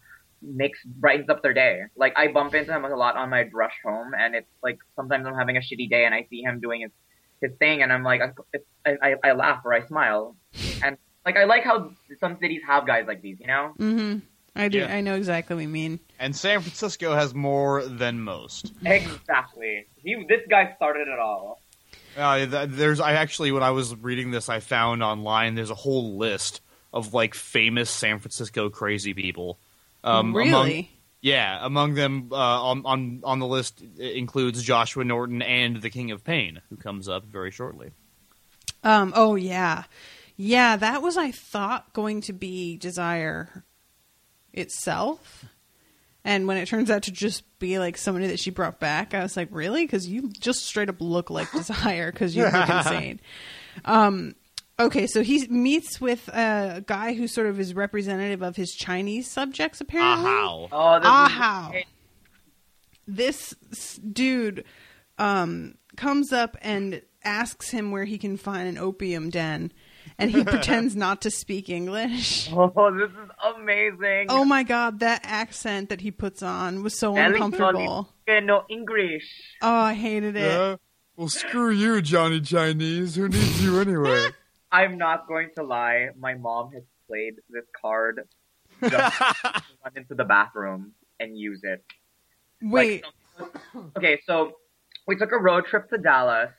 makes 0.43 0.79
brightens 0.85 1.29
up 1.29 1.43
their 1.43 1.53
day. 1.53 1.83
Like 1.97 2.14
I 2.16 2.29
bump 2.29 2.55
into 2.55 2.75
him 2.75 2.85
a 2.85 2.97
lot 2.97 3.16
on 3.16 3.31
my 3.31 3.49
rush 3.53 3.75
home, 3.85 4.12
and 4.18 4.35
it's 4.35 4.51
like 4.62 4.79
sometimes 4.97 5.27
I'm 5.27 5.35
having 5.35 5.57
a 5.57 5.61
shitty 5.61 5.91
day 5.91 6.05
and 6.05 6.14
I 6.14 6.27
see 6.31 6.43
him 6.43 6.61
doing 6.61 6.83
his 6.83 6.91
his 7.41 7.53
thing, 7.59 7.82
and 7.82 7.93
I'm 7.93 8.03
like 8.03 8.20
I 8.84 8.97
I, 9.03 9.14
I 9.22 9.32
laugh 9.32 9.62
or 9.64 9.74
I 9.74 9.86
smile, 9.86 10.36
and 10.82 10.97
like 11.24 11.36
I 11.36 11.45
like 11.45 11.64
how 11.64 11.93
some 12.18 12.38
cities 12.41 12.62
have 12.66 12.86
guys 12.86 13.05
like 13.07 13.22
these, 13.22 13.41
you 13.41 13.47
know. 13.47 13.74
Mm-hmm. 13.78 14.18
I 14.57 14.68
do. 14.68 14.78
Yeah. 14.78 14.95
I 14.95 15.01
know 15.01 15.14
exactly 15.14 15.55
what 15.55 15.62
you 15.62 15.68
mean. 15.68 16.01
And 16.18 16.34
San 16.34 16.61
Francisco 16.61 17.14
has 17.14 17.34
more 17.34 17.84
than 17.84 18.20
most. 18.20 18.72
Exactly. 18.84 19.86
He, 19.97 20.24
this 20.28 20.41
guy 20.49 20.74
started 20.76 21.09
it 21.09 21.18
all. 21.18 21.61
Uh, 22.16 22.66
there's 22.66 23.01
I 23.01 23.12
actually 23.12 23.53
when 23.53 23.62
I 23.62 23.70
was 23.70 23.95
reading 23.95 24.32
this, 24.32 24.49
I 24.49 24.61
found 24.61 25.03
online 25.03 25.55
there's 25.55 25.70
a 25.70 25.76
whole 25.76 26.18
list 26.18 26.61
of 26.93 27.14
like 27.14 27.34
famous 27.34 27.88
San 27.88 28.18
Francisco 28.18 28.68
crazy 28.68 29.14
people. 29.14 29.59
Um, 30.03 30.34
Really? 30.34 30.51
Among, 30.51 30.86
yeah, 31.23 31.59
among 31.62 31.95
them 31.95 32.29
uh, 32.33 32.35
on 32.37 32.83
on 32.87 33.21
on 33.25 33.39
the 33.39 33.47
list 33.47 33.83
includes 33.99 34.62
Joshua 34.62 35.05
Norton 35.05 35.43
and 35.43 35.83
the 35.83 35.91
King 35.91 36.11
of 36.11 36.25
Pain, 36.25 36.62
who 36.71 36.77
comes 36.77 37.09
up 37.09 37.27
very 37.27 37.51
shortly. 37.51 37.91
Um. 38.83 39.12
Oh 39.14 39.35
yeah, 39.35 39.85
yeah. 40.37 40.77
That 40.77 41.03
was 41.03 41.16
I 41.18 41.31
thought 41.31 41.93
going 41.93 42.23
to 42.23 42.33
be 42.33 42.79
Desire 42.79 43.64
itself, 44.53 45.45
and 46.25 46.47
when 46.47 46.57
it 46.57 46.66
turns 46.66 46.91
out 46.91 47.03
to 47.03 47.12
just 47.12 47.45
be 47.59 47.79
like 47.79 47.99
somebody 47.99 48.29
that 48.29 48.41
she 48.41 48.51
brought 48.51 48.81
back, 48.81 49.12
I 49.12 49.23
was 49.23 49.37
like, 49.37 49.49
really? 49.51 49.85
Because 49.85 50.09
you 50.09 50.31
just 50.31 50.64
straight 50.64 50.89
up 50.89 51.01
look 51.01 51.29
like 51.29 51.53
Desire 51.53 52.11
because 52.11 52.35
you 52.35 52.45
look 52.45 52.55
insane. 52.68 53.21
Um. 53.85 54.35
Okay, 54.81 55.07
so 55.07 55.22
he 55.22 55.47
meets 55.49 56.01
with 56.01 56.28
a 56.28 56.83
guy 56.87 57.12
who 57.12 57.28
sort 57.28 57.47
of 57.47 57.61
is 57.61 57.74
representative 57.74 58.41
of 58.41 58.57
his 58.57 58.72
Chinese 58.72 59.31
subjects, 59.31 59.81
apparently. 59.81 60.26
Ahau. 60.26 60.68
Oh, 60.72 60.95
this 60.99 61.05
is 61.05 61.39
Ahau. 61.39 61.85
This 63.07 63.55
dude 63.97 64.64
um, 65.18 65.74
comes 65.97 66.33
up 66.33 66.57
and 66.62 67.03
asks 67.24 67.70
him 67.70 67.91
where 67.91 68.07
he 68.07 68.16
can 68.16 68.39
find 68.39 68.68
an 68.68 68.78
opium 68.78 69.28
den, 69.28 69.70
and 70.16 70.31
he 70.31 70.45
pretends 70.55 70.97
not 70.97 71.20
to 71.22 71.31
speak 71.31 71.68
English. 71.68 72.51
Oh, 72.57 72.91
this 72.97 73.11
is 73.11 73.31
amazing. 73.57 74.26
Oh 74.31 74.45
my 74.45 74.62
god, 74.62 75.01
that 75.01 75.20
accent 75.24 75.91
that 75.91 76.01
he 76.01 76.11
puts 76.11 76.43
on 76.43 76.83
was 76.83 76.99
so 76.99 77.16
Alex 77.16 77.35
uncomfortable. 77.35 78.09
Molly- 78.26 78.41
no 78.41 78.64
English. 78.70 79.28
Oh, 79.61 79.74
I 79.74 79.95
hated 79.95 80.37
it. 80.37 80.81
well, 81.16 81.28
screw 81.28 81.70
you, 81.70 82.01
Johnny 82.01 82.41
Chinese. 82.41 83.16
Who 83.16 83.28
needs 83.28 83.62
you 83.62 83.78
anyway? 83.81 84.28
I'm 84.73 84.99
not 84.99 85.27
going 85.27 85.51
to 85.57 85.64
lie. 85.64 86.09
My 86.18 86.35
mom 86.35 86.73
has 86.73 86.85
played 87.09 87.35
this 87.49 87.64
card 87.81 88.21
just 88.83 89.23
run 89.85 89.93
into 89.97 90.14
the 90.14 90.25
bathroom 90.25 90.93
and 91.18 91.37
use 91.37 91.61
it. 91.64 91.85
Wait, 92.62 93.05
Okay, 93.97 94.21
so 94.27 94.53
we 95.07 95.16
took 95.16 95.33
a 95.33 95.39
road 95.39 95.66
trip 95.66 95.89
to 95.91 95.99
Dallas 95.99 96.51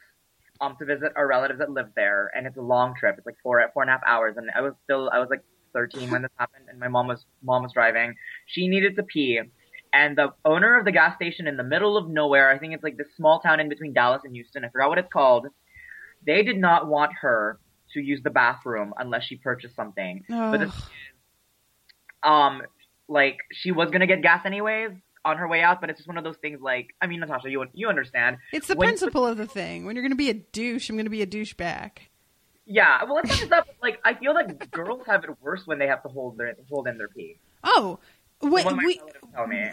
um 0.60 0.76
to 0.78 0.86
visit 0.86 1.12
our 1.16 1.28
relatives 1.28 1.60
that 1.60 1.72
live 1.72 1.90
there, 1.96 2.30
and 2.36 2.46
it's 2.46 2.58
a 2.58 2.62
long 2.62 2.94
trip. 3.00 3.16
It's 3.18 3.26
like 3.26 3.38
four 3.42 3.64
four 3.74 3.84
and 3.84 3.90
a 3.90 3.94
half 3.94 4.02
hours, 4.06 4.36
and 4.38 4.50
I 4.56 4.62
was 4.62 4.74
still 4.84 5.10
I 5.12 5.20
was 5.20 5.30
like 5.30 5.44
13 5.74 6.12
when 6.12 6.22
this 6.22 6.32
happened, 6.38 6.66
and 6.70 6.80
my 6.80 6.88
mom 6.88 7.08
was 7.08 7.26
mom 7.44 7.64
was 7.64 7.74
driving. 7.74 8.16
She 8.48 8.68
needed 8.68 8.96
to 8.96 9.04
pee, 9.04 9.40
and 9.94 10.18
the 10.18 10.34
owner 10.46 10.78
of 10.78 10.86
the 10.86 10.92
gas 10.92 11.16
station 11.16 11.48
in 11.48 11.58
the 11.58 11.64
middle 11.64 11.98
of 11.98 12.10
nowhere, 12.10 12.50
I 12.50 12.58
think 12.60 12.74
it's 12.74 12.84
like 12.84 12.98
this 12.98 13.08
small 13.16 13.40
town 13.40 13.60
in 13.60 13.70
between 13.70 13.94
Dallas 13.94 14.22
and 14.24 14.34
Houston. 14.34 14.66
I 14.66 14.70
forgot 14.70 14.90
what 14.90 14.98
it's 14.98 15.12
called. 15.12 15.48
They 16.26 16.44
did 16.44 16.58
not 16.58 16.88
want 16.88 17.12
her 17.22 17.60
to 17.94 18.02
use 18.02 18.22
the 18.24 18.30
bathroom 18.30 18.94
unless 18.98 19.24
she 19.24 19.36
purchased 19.36 19.76
something. 19.76 20.24
But 20.28 20.58
the 20.60 20.68
Ugh. 22.24 22.32
um 22.32 22.62
like 23.08 23.38
she 23.52 23.72
was 23.72 23.90
gonna 23.92 24.08
get 24.08 24.22
gas 24.22 24.46
anyways 24.46 24.92
on 25.24 25.38
her 25.38 25.48
way 25.48 25.62
out, 25.62 25.82
but 25.82 25.90
it's 25.90 26.00
just 26.00 26.08
one 26.08 26.18
of 26.18 26.24
those 26.24 26.38
things 26.38 26.60
like 26.62 26.96
I 27.02 27.08
mean 27.08 27.20
Natasha, 27.20 27.50
you 27.50 27.64
you 27.74 27.88
understand. 27.90 28.38
it's 28.52 28.68
the 28.68 28.76
When- 28.76 28.88
principle 28.88 29.26
of 29.26 29.38
the 29.38 29.46
thing. 29.46 29.86
When 29.86 29.96
you're 29.96 30.04
going 30.04 30.12
to 30.12 30.16
be 30.16 30.30
a 30.30 30.34
douche, 30.34 30.90
I'm 30.90 30.96
going 30.96 31.06
to 31.06 31.12
be 31.12 31.22
a 31.22 31.28
douche 31.28 31.54
back. 31.54 32.10
Yeah, 32.66 33.04
well 33.04 33.18
it's 33.18 33.30
not 33.30 33.38
just 33.38 33.50
that 33.52 33.66
but, 33.68 33.76
like 33.82 34.00
I 34.04 34.14
feel 34.16 34.34
like 34.34 34.72
girls 34.72 35.04
have 35.06 35.24
it 35.24 35.30
worse 35.42 35.62
when 35.66 35.78
they 35.80 35.88
have 35.88 36.02
to 36.04 36.10
hold 36.10 36.38
their 36.38 36.56
hold 36.70 36.88
in 36.88 36.98
their 36.98 37.08
pee. 37.10 37.38
Oh, 37.64 38.00
wait, 38.42 38.66
we, 38.66 38.74
me, 38.84 39.00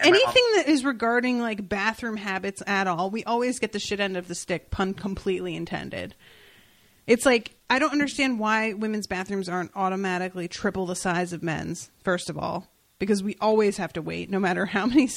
anything 0.02 0.44
that 0.56 0.64
is 0.66 0.84
regarding 0.84 1.40
like 1.40 1.66
bathroom 1.68 2.16
habits 2.18 2.62
at 2.66 2.86
all, 2.86 3.10
we 3.10 3.24
always 3.24 3.58
get 3.58 3.72
the 3.72 3.78
shit 3.78 4.00
end 4.00 4.16
of 4.18 4.28
the 4.28 4.34
stick, 4.34 4.70
pun 4.70 4.92
completely 4.94 5.54
intended. 5.56 6.14
It's 7.08 7.26
like 7.26 7.56
I 7.70 7.78
don't 7.78 7.92
understand 7.92 8.38
why 8.38 8.74
women's 8.74 9.06
bathrooms 9.06 9.48
aren't 9.48 9.72
automatically 9.74 10.46
triple 10.46 10.86
the 10.86 10.94
size 10.94 11.32
of 11.32 11.42
men's. 11.42 11.90
First 12.04 12.30
of 12.30 12.38
all, 12.38 12.68
because 12.98 13.22
we 13.22 13.36
always 13.40 13.78
have 13.78 13.92
to 13.94 14.02
wait, 14.02 14.30
no 14.30 14.38
matter 14.38 14.66
how 14.66 14.86
many. 14.94 15.08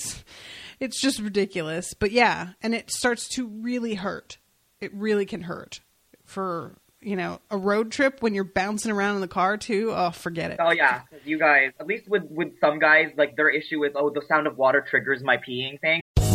It's 0.80 1.00
just 1.00 1.20
ridiculous. 1.20 1.94
But 1.94 2.12
yeah, 2.12 2.54
and 2.64 2.74
it 2.74 2.90
starts 2.90 3.28
to 3.36 3.46
really 3.46 3.94
hurt. 3.94 4.38
It 4.80 4.92
really 4.94 5.26
can 5.26 5.42
hurt 5.42 5.82
for 6.26 6.76
you 7.02 7.16
know 7.16 7.40
a 7.50 7.58
road 7.58 7.92
trip 7.92 8.22
when 8.22 8.34
you're 8.34 8.44
bouncing 8.44 8.92
around 8.92 9.16
in 9.16 9.22
the 9.22 9.28
car 9.28 9.58
too. 9.58 9.92
Oh, 9.94 10.12
forget 10.12 10.52
it. 10.52 10.58
Oh 10.60 10.72
yeah 10.72 11.02
you 11.26 11.38
guys, 11.38 11.72
at 11.80 11.88
least 11.88 12.08
with 12.10 12.24
with 12.30 12.60
some 12.60 12.80
guys, 12.80 13.12
like 13.18 13.36
their 13.36 13.50
issue 13.50 13.84
is 13.84 13.92
oh 13.96 14.10
the 14.10 14.22
sound 14.28 14.48
of 14.48 14.58
water 14.58 14.86
triggers 14.88 15.24
my 15.24 15.38
peeing 15.38 15.80
thing. 15.82 16.01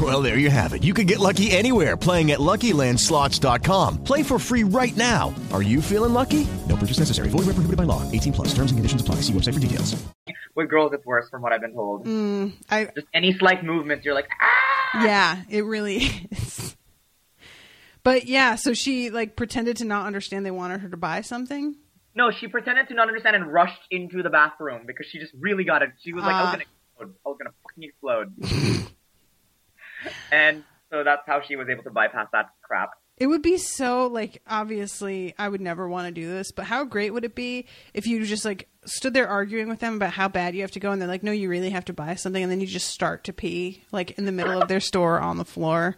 Well, 0.00 0.22
there 0.22 0.38
you 0.38 0.48
have 0.50 0.72
it. 0.72 0.82
You 0.84 0.94
can 0.94 1.06
get 1.06 1.18
lucky 1.18 1.50
anywhere 1.50 1.96
playing 1.96 2.30
at 2.30 2.38
LuckyLandSlots.com. 2.38 4.04
Play 4.04 4.22
for 4.22 4.38
free 4.38 4.62
right 4.62 4.96
now. 4.96 5.34
Are 5.52 5.62
you 5.62 5.82
feeling 5.82 6.12
lucky? 6.14 6.46
No 6.68 6.76
purchase 6.76 6.98
necessary. 7.00 7.28
Void 7.28 7.40
where 7.46 7.54
prohibited 7.54 7.76
by 7.76 7.84
law. 7.84 8.08
18 8.10 8.32
plus. 8.32 8.48
Terms 8.54 8.70
and 8.70 8.78
conditions 8.78 9.02
apply. 9.02 9.16
See 9.16 9.32
website 9.32 9.54
for 9.54 9.60
details. 9.60 10.02
With 10.54 10.70
girls, 10.70 10.92
it's 10.94 11.04
worse 11.04 11.28
from 11.28 11.42
what 11.42 11.52
I've 11.52 11.60
been 11.60 11.74
told. 11.74 12.06
Mm, 12.06 12.52
I 12.70 12.86
Just 12.94 13.06
any 13.12 13.36
slight 13.38 13.62
movement, 13.64 14.04
you're 14.04 14.14
like 14.14 14.28
ah. 14.40 15.04
Yeah, 15.04 15.42
it 15.50 15.64
really 15.64 15.96
is. 16.30 16.76
But 18.02 18.26
yeah, 18.26 18.54
so 18.54 18.72
she 18.72 19.10
like 19.10 19.36
pretended 19.36 19.76
to 19.78 19.84
not 19.84 20.06
understand 20.06 20.46
they 20.46 20.50
wanted 20.50 20.80
her 20.80 20.88
to 20.88 20.96
buy 20.96 21.20
something. 21.20 21.76
No, 22.14 22.30
she 22.30 22.48
pretended 22.48 22.88
to 22.88 22.94
not 22.94 23.06
understand 23.08 23.36
and 23.36 23.52
rushed 23.52 23.80
into 23.90 24.22
the 24.22 24.30
bathroom 24.30 24.84
because 24.86 25.06
she 25.06 25.18
just 25.18 25.32
really 25.38 25.64
got 25.64 25.82
it. 25.82 25.90
She 26.02 26.12
was 26.14 26.24
like, 26.24 26.34
I 26.34 26.40
was 26.40 26.48
Ah. 26.48 26.52
gonna 26.52 26.62
explode. 26.62 27.14
I 27.24 27.28
was 27.28 27.38
gonna 27.38 27.54
fucking 27.62 27.84
explode. 27.84 28.86
and 30.32 30.64
so 30.90 31.04
that's 31.04 31.22
how 31.26 31.40
she 31.40 31.56
was 31.56 31.68
able 31.68 31.82
to 31.84 31.90
bypass 31.90 32.28
that 32.32 32.50
crap. 32.62 32.90
It 33.16 33.26
would 33.26 33.42
be 33.42 33.58
so 33.58 34.06
like 34.06 34.42
obviously 34.46 35.34
I 35.38 35.48
would 35.48 35.60
never 35.60 35.86
want 35.86 36.06
to 36.06 36.12
do 36.12 36.26
this, 36.26 36.52
but 36.52 36.64
how 36.64 36.84
great 36.84 37.12
would 37.12 37.24
it 37.24 37.34
be 37.34 37.66
if 37.92 38.06
you 38.06 38.24
just 38.24 38.46
like 38.46 38.68
stood 38.86 39.12
there 39.12 39.28
arguing 39.28 39.68
with 39.68 39.80
them 39.80 39.96
about 39.96 40.14
how 40.14 40.26
bad 40.26 40.54
you 40.54 40.62
have 40.62 40.70
to 40.70 40.80
go 40.80 40.90
and 40.90 41.00
they're 41.00 41.08
like, 41.08 41.22
No, 41.22 41.30
you 41.30 41.50
really 41.50 41.68
have 41.70 41.84
to 41.86 41.92
buy 41.92 42.14
something 42.14 42.42
and 42.42 42.50
then 42.50 42.60
you 42.60 42.66
just 42.66 42.88
start 42.88 43.24
to 43.24 43.34
pee 43.34 43.84
like 43.92 44.12
in 44.12 44.24
the 44.24 44.32
middle 44.32 44.60
of 44.60 44.68
their 44.68 44.80
store 44.80 45.20
on 45.20 45.36
the 45.36 45.44
floor. 45.44 45.96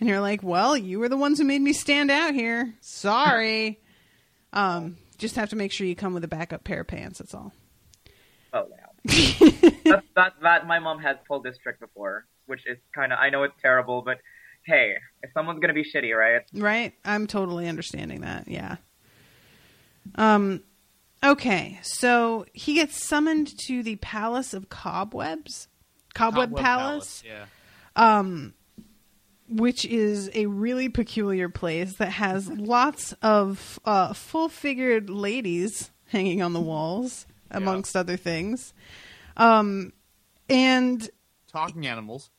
And 0.00 0.08
you're 0.08 0.20
like, 0.20 0.42
Well, 0.42 0.74
you 0.74 0.98
were 0.98 1.10
the 1.10 1.18
ones 1.18 1.38
who 1.38 1.44
made 1.44 1.60
me 1.60 1.74
stand 1.74 2.10
out 2.10 2.32
here. 2.32 2.72
Sorry. 2.80 3.78
um, 4.54 4.96
just 5.18 5.36
have 5.36 5.50
to 5.50 5.56
make 5.56 5.70
sure 5.70 5.86
you 5.86 5.94
come 5.94 6.14
with 6.14 6.24
a 6.24 6.28
backup 6.28 6.64
pair 6.64 6.80
of 6.80 6.86
pants, 6.86 7.18
that's 7.18 7.34
all. 7.34 7.52
Oh 8.54 8.66
yeah. 8.70 8.83
That, 9.04 10.02
that 10.16 10.32
that 10.42 10.66
my 10.66 10.78
mom 10.78 10.98
has 11.00 11.16
pulled 11.28 11.44
this 11.44 11.56
trick 11.58 11.78
before, 11.80 12.26
which 12.46 12.66
is 12.66 12.78
kind 12.94 13.12
of 13.12 13.18
I 13.18 13.30
know 13.30 13.42
it's 13.42 13.54
terrible, 13.60 14.02
but 14.02 14.18
hey, 14.64 14.94
if 15.22 15.30
someone's 15.34 15.60
gonna 15.60 15.74
be 15.74 15.84
shitty, 15.84 16.14
right? 16.16 16.42
Right? 16.54 16.94
I'm 17.04 17.26
totally 17.26 17.68
understanding 17.68 18.22
that. 18.22 18.48
Yeah. 18.48 18.76
Um 20.14 20.62
okay, 21.22 21.78
so 21.82 22.46
he 22.52 22.74
gets 22.74 23.04
summoned 23.06 23.52
to 23.66 23.82
the 23.82 23.96
Palace 23.96 24.54
of 24.54 24.68
Cobwebs. 24.68 25.68
Cobweb, 26.14 26.50
Cobweb 26.50 26.62
Palace, 26.64 27.22
Yeah. 27.26 27.46
um 27.96 28.54
which 29.48 29.84
is 29.84 30.30
a 30.34 30.46
really 30.46 30.88
peculiar 30.88 31.50
place 31.50 31.96
that 31.96 32.12
has 32.12 32.48
lots 32.48 33.12
of 33.20 33.78
uh 33.84 34.14
full-figured 34.14 35.10
ladies 35.10 35.90
hanging 36.06 36.40
on 36.40 36.54
the 36.54 36.60
walls 36.60 37.26
amongst 37.54 37.96
other 37.96 38.16
things. 38.16 38.74
Um 39.36 39.92
and 40.48 41.08
Talking 41.50 41.86
animals. 41.86 42.30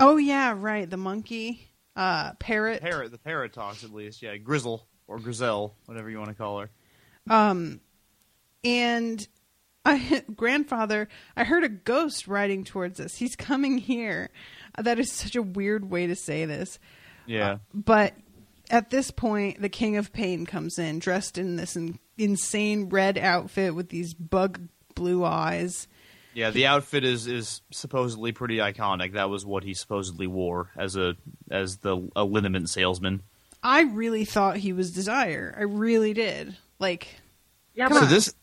oh 0.00 0.16
yeah, 0.16 0.54
right, 0.56 0.88
the 0.88 0.96
monkey, 0.96 1.68
uh 1.94 2.32
parrot. 2.34 2.80
Parrot. 2.80 3.10
The 3.12 3.18
parrot 3.18 3.52
talks 3.52 3.84
at 3.84 3.92
least. 3.92 4.22
Yeah. 4.22 4.36
Grizzle 4.38 4.86
or 5.06 5.18
Grizel, 5.18 5.74
whatever 5.86 6.08
you 6.10 6.18
want 6.18 6.30
to 6.30 6.34
call 6.34 6.60
her. 6.60 6.70
Um, 7.30 7.80
and 8.64 9.26
I, 9.84 10.24
grandfather, 10.36 11.08
I 11.36 11.44
heard 11.44 11.64
a 11.64 11.68
ghost 11.68 12.26
riding 12.28 12.64
towards 12.64 12.98
us. 13.00 13.16
He's 13.16 13.36
coming 13.36 13.78
here. 13.78 14.30
That 14.78 14.98
is 14.98 15.12
such 15.12 15.36
a 15.36 15.42
weird 15.42 15.90
way 15.90 16.06
to 16.06 16.16
say 16.16 16.46
this. 16.46 16.78
Yeah. 17.26 17.58
But 17.74 18.14
at 18.70 18.90
this 18.90 19.10
point, 19.10 19.60
the 19.60 19.68
King 19.68 19.96
of 19.96 20.12
Pain 20.12 20.46
comes 20.46 20.78
in, 20.78 20.98
dressed 20.98 21.36
in 21.36 21.56
this 21.56 21.76
in- 21.76 21.98
insane 22.22 22.88
red 22.88 23.18
outfit 23.18 23.74
with 23.74 23.88
these 23.88 24.14
bug 24.14 24.60
blue 24.94 25.24
eyes. 25.24 25.88
Yeah, 26.34 26.50
the 26.50 26.66
outfit 26.66 27.04
is 27.04 27.26
is 27.26 27.60
supposedly 27.70 28.32
pretty 28.32 28.56
iconic. 28.56 29.12
That 29.12 29.28
was 29.28 29.44
what 29.44 29.64
he 29.64 29.74
supposedly 29.74 30.26
wore 30.26 30.70
as 30.76 30.96
a 30.96 31.14
as 31.50 31.78
the 31.78 32.08
a 32.16 32.24
liniment 32.24 32.70
salesman. 32.70 33.22
I 33.62 33.82
really 33.82 34.24
thought 34.24 34.56
he 34.56 34.72
was 34.72 34.90
Desire. 34.92 35.54
I 35.56 35.62
really 35.62 36.14
did. 36.14 36.56
Like, 36.78 37.16
Yeah, 37.74 37.88
come 37.88 37.98
so 37.98 38.04
on. 38.04 38.10
this 38.10 38.34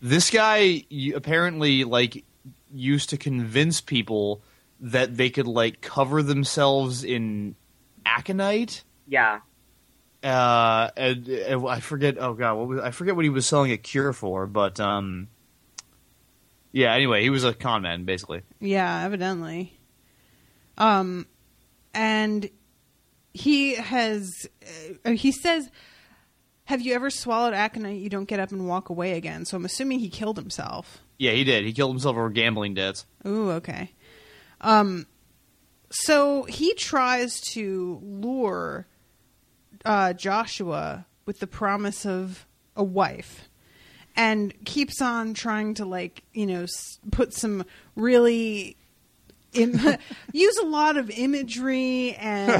this 0.00 0.30
guy 0.30 0.84
apparently 1.14 1.84
like 1.84 2.24
used 2.72 3.10
to 3.10 3.16
convince 3.18 3.80
people 3.80 4.42
that 4.80 5.16
they 5.16 5.30
could 5.30 5.46
like 5.46 5.80
cover 5.80 6.22
themselves 6.22 7.04
in 7.04 7.54
aconite. 8.06 8.84
Yeah. 9.06 9.40
Uh, 10.24 10.88
and, 10.96 11.28
and 11.28 11.68
I 11.68 11.80
forget. 11.80 12.16
Oh 12.18 12.32
god, 12.32 12.54
what 12.54 12.68
was 12.68 12.80
I 12.80 12.90
forget 12.92 13.14
what 13.14 13.24
he 13.24 13.28
was 13.28 13.46
selling 13.46 13.72
a 13.72 13.76
cure 13.76 14.14
for? 14.14 14.46
But 14.46 14.80
um, 14.80 15.28
yeah. 16.72 16.94
Anyway, 16.94 17.22
he 17.22 17.28
was 17.28 17.44
a 17.44 17.52
con 17.52 17.82
man 17.82 18.04
basically. 18.04 18.40
Yeah, 18.58 19.04
evidently. 19.04 19.78
Um, 20.78 21.26
and 21.92 22.48
he 23.34 23.74
has. 23.74 24.48
Uh, 25.04 25.10
he 25.10 25.30
says, 25.30 25.70
"Have 26.64 26.80
you 26.80 26.94
ever 26.94 27.10
swallowed 27.10 27.52
aconite? 27.52 28.00
You 28.00 28.08
don't 28.08 28.24
get 28.24 28.40
up 28.40 28.50
and 28.50 28.66
walk 28.66 28.88
away 28.88 29.18
again." 29.18 29.44
So 29.44 29.58
I'm 29.58 29.66
assuming 29.66 29.98
he 29.98 30.08
killed 30.08 30.38
himself. 30.38 31.02
Yeah, 31.18 31.32
he 31.32 31.44
did. 31.44 31.66
He 31.66 31.74
killed 31.74 31.92
himself 31.92 32.16
over 32.16 32.30
gambling 32.30 32.72
debts. 32.72 33.04
Ooh, 33.26 33.50
okay. 33.52 33.92
Um, 34.62 35.06
so 35.90 36.44
he 36.44 36.72
tries 36.74 37.40
to 37.52 38.00
lure 38.02 38.86
uh, 39.84 40.12
Joshua 40.12 41.06
with 41.26 41.40
the 41.40 41.46
promise 41.46 42.04
of 42.06 42.46
a 42.76 42.84
wife, 42.84 43.48
and 44.16 44.52
keeps 44.64 45.00
on 45.00 45.34
trying 45.34 45.74
to 45.74 45.84
like 45.84 46.22
you 46.32 46.46
know 46.46 46.62
s- 46.62 46.98
put 47.10 47.34
some 47.34 47.64
really. 47.96 48.76
Im- 49.54 49.96
use 50.32 50.56
a 50.58 50.66
lot 50.66 50.96
of 50.96 51.10
imagery 51.10 52.14
and 52.14 52.50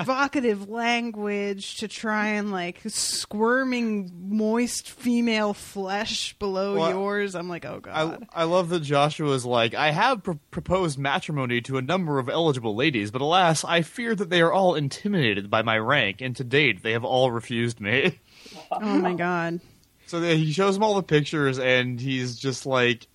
evocative 0.00 0.68
language 0.68 1.76
to 1.76 1.88
try 1.88 2.28
and 2.28 2.50
like 2.50 2.80
squirming 2.86 4.10
moist 4.28 4.90
female 4.90 5.54
flesh 5.54 6.32
below 6.38 6.76
Well, 6.78 6.90
yours. 6.90 7.34
I'm 7.34 7.48
like, 7.48 7.64
oh 7.64 7.80
god. 7.80 8.26
I, 8.32 8.42
I 8.42 8.44
love 8.44 8.68
that 8.70 8.80
Joshua's 8.82 9.44
like, 9.46 9.74
I 9.74 9.90
have 9.90 10.22
pr- 10.22 10.32
proposed 10.50 10.98
matrimony 10.98 11.60
to 11.62 11.76
a 11.78 11.82
number 11.82 12.18
of 12.18 12.28
eligible 12.28 12.74
ladies, 12.74 13.10
but 13.10 13.20
alas, 13.20 13.64
I 13.64 13.82
fear 13.82 14.14
that 14.14 14.30
they 14.30 14.40
are 14.40 14.52
all 14.52 14.74
intimidated 14.74 15.50
by 15.50 15.62
my 15.62 15.78
rank, 15.78 16.20
and 16.20 16.34
to 16.36 16.44
date, 16.44 16.82
they 16.82 16.92
have 16.92 17.04
all 17.04 17.30
refused 17.30 17.80
me. 17.80 18.18
oh 18.72 18.80
my 18.98 19.14
god. 19.14 19.60
So 20.06 20.20
he 20.20 20.52
shows 20.52 20.76
him 20.76 20.82
all 20.82 20.94
the 20.94 21.02
pictures, 21.02 21.58
and 21.58 22.00
he's 22.00 22.36
just 22.36 22.66
like, 22.66 23.06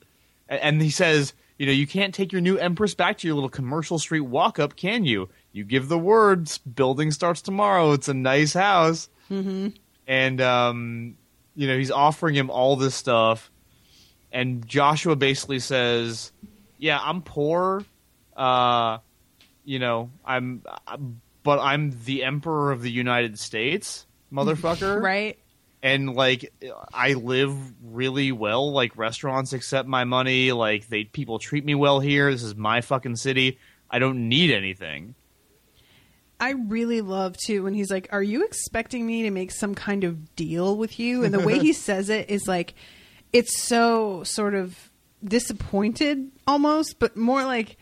and 0.47 0.81
he 0.81 0.89
says, 0.89 1.33
you 1.57 1.65
know, 1.65 1.71
you 1.71 1.87
can't 1.87 2.13
take 2.13 2.31
your 2.31 2.41
new 2.41 2.57
Empress 2.57 2.93
back 2.95 3.17
to 3.19 3.27
your 3.27 3.35
little 3.35 3.49
commercial 3.49 3.97
street 3.99 4.21
walk 4.21 4.59
up, 4.59 4.75
can 4.75 5.05
you? 5.05 5.29
You 5.53 5.63
give 5.63 5.87
the 5.87 5.97
words, 5.97 6.57
building 6.57 7.11
starts 7.11 7.41
tomorrow. 7.41 7.91
It's 7.93 8.07
a 8.09 8.13
nice 8.13 8.53
house. 8.53 9.09
Mm-hmm. 9.31 9.69
and 10.07 10.39
um, 10.41 11.17
you 11.55 11.67
know 11.67 11.75
he's 11.77 11.89
offering 11.91 12.35
him 12.35 12.49
all 12.51 12.75
this 12.75 12.93
stuff, 12.93 13.49
and 14.31 14.67
Joshua 14.67 15.15
basically 15.15 15.59
says, 15.59 16.31
"Yeah, 16.77 16.99
I'm 17.01 17.21
poor, 17.23 17.83
uh, 18.37 18.99
you 19.63 19.79
know, 19.79 20.11
I'm, 20.23 20.61
I'm- 20.85 21.21
but 21.41 21.59
I'm 21.59 21.91
the 22.05 22.23
emperor 22.23 22.71
of 22.71 22.81
the 22.83 22.91
United 22.91 23.39
States, 23.39 24.05
motherfucker, 24.33 25.01
Right? 25.01 25.39
And 25.85 26.15
like, 26.15 26.51
I 26.91 27.13
live 27.13 27.55
really 27.83 28.31
well. 28.31 28.71
Like 28.71 28.97
restaurants 28.97 29.53
accept 29.53 29.87
my 29.87 30.03
money. 30.03 30.51
Like 30.51 30.87
they 30.87 31.03
people 31.03 31.37
treat 31.37 31.63
me 31.63 31.75
well 31.75 31.99
here. 31.99 32.31
This 32.31 32.41
is 32.41 32.55
my 32.55 32.81
fucking 32.81 33.17
city. 33.17 33.59
I 33.89 33.99
don't 33.99 34.27
need 34.27 34.49
anything." 34.49 35.13
I 36.39 36.49
really 36.49 37.01
love 37.01 37.37
too 37.37 37.61
when 37.63 37.75
he's 37.75 37.91
like, 37.91 38.09
"Are 38.11 38.23
you 38.23 38.43
expecting 38.43 39.05
me 39.05 39.21
to 39.23 39.31
make 39.31 39.51
some 39.51 39.75
kind 39.75 40.03
of 40.03 40.35
deal 40.35 40.75
with 40.75 40.99
you?" 40.99 41.23
And 41.23 41.31
the 41.31 41.39
way 41.39 41.59
he 41.59 41.71
says 41.87 42.09
it 42.09 42.31
is 42.31 42.47
like, 42.47 42.73
it's 43.31 43.61
so 43.61 44.23
sort 44.23 44.55
of 44.55 44.89
disappointed 45.23 46.31
almost, 46.47 46.97
but 46.97 47.15
more 47.15 47.43
like, 47.45 47.77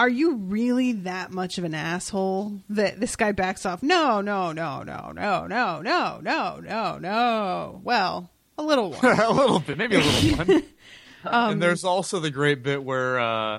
"Are 0.00 0.08
you 0.08 0.34
really 0.36 0.92
that 0.92 1.30
much 1.30 1.58
of 1.58 1.64
an 1.64 1.74
asshole 1.74 2.60
that 2.70 2.98
this 3.00 3.16
guy 3.16 3.32
backs 3.32 3.66
off?" 3.66 3.82
No, 3.82 4.20
no, 4.22 4.52
no, 4.52 4.82
no, 4.82 5.12
no, 5.14 5.46
no, 5.46 5.82
no, 5.82 6.20
no, 6.22 6.60
no, 6.60 6.98
no. 6.98 7.80
Well, 7.84 8.30
a 8.56 8.62
little 8.62 8.92
one. 8.92 9.18
a 9.20 9.30
little 9.30 9.60
bit, 9.60 9.76
maybe 9.76 9.96
a 9.96 9.98
little 10.00 10.38
one. 10.38 10.62
Um, 11.22 11.52
and 11.52 11.62
there's 11.62 11.84
also 11.84 12.18
the 12.18 12.30
great 12.30 12.62
bit 12.62 12.82
where 12.82 13.20
uh, 13.20 13.58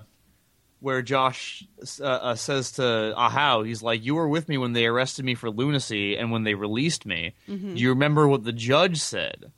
where 0.80 1.04
Josh 1.04 1.64
uh, 2.00 2.04
uh, 2.04 2.36
says 2.36 2.72
to 2.72 3.14
Ahau, 3.16 3.64
he's 3.64 3.84
like, 3.84 4.04
"You 4.04 4.16
were 4.16 4.28
with 4.28 4.50
me 4.50 4.58
when 4.58 4.74
they 4.74 4.88
arrested 4.88 5.24
me 5.26 5.36
for 5.36 5.52
lunacy, 5.52 6.18
and 6.18 6.32
when 6.32 6.44
they 6.44 6.56
released 6.56 7.06
me. 7.06 7.36
Mhm. 7.48 7.76
Do 7.76 7.80
you 7.80 7.90
remember 7.90 8.28
what 8.28 8.44
the 8.46 8.52
judge 8.52 8.98
said?" 8.98 9.52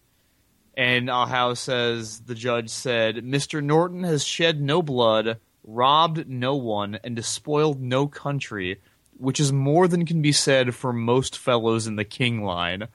And 0.75 1.07
Ahau 1.07 1.55
says, 1.55 2.19
"The 2.25 2.36
judge 2.36 2.69
said, 2.69 3.15
Mr. 3.23 3.63
Norton 3.63 4.03
has 4.03 4.25
shed 4.25 4.59
no 4.59 4.81
blood, 4.81 5.39
robbed 5.64 6.28
no 6.28 6.55
one, 6.55 6.99
and 7.03 7.16
despoiled 7.16 7.82
no 7.82 8.07
country." 8.07 8.80
Which 9.18 9.39
is 9.39 9.53
more 9.53 9.88
than 9.88 10.05
can 10.05 10.22
be 10.22 10.32
said 10.32 10.74
for 10.74 10.91
most 10.91 11.38
fellows 11.38 11.86
in 11.86 11.95
the 11.95 12.03
king 12.03 12.43
line. 12.43 12.88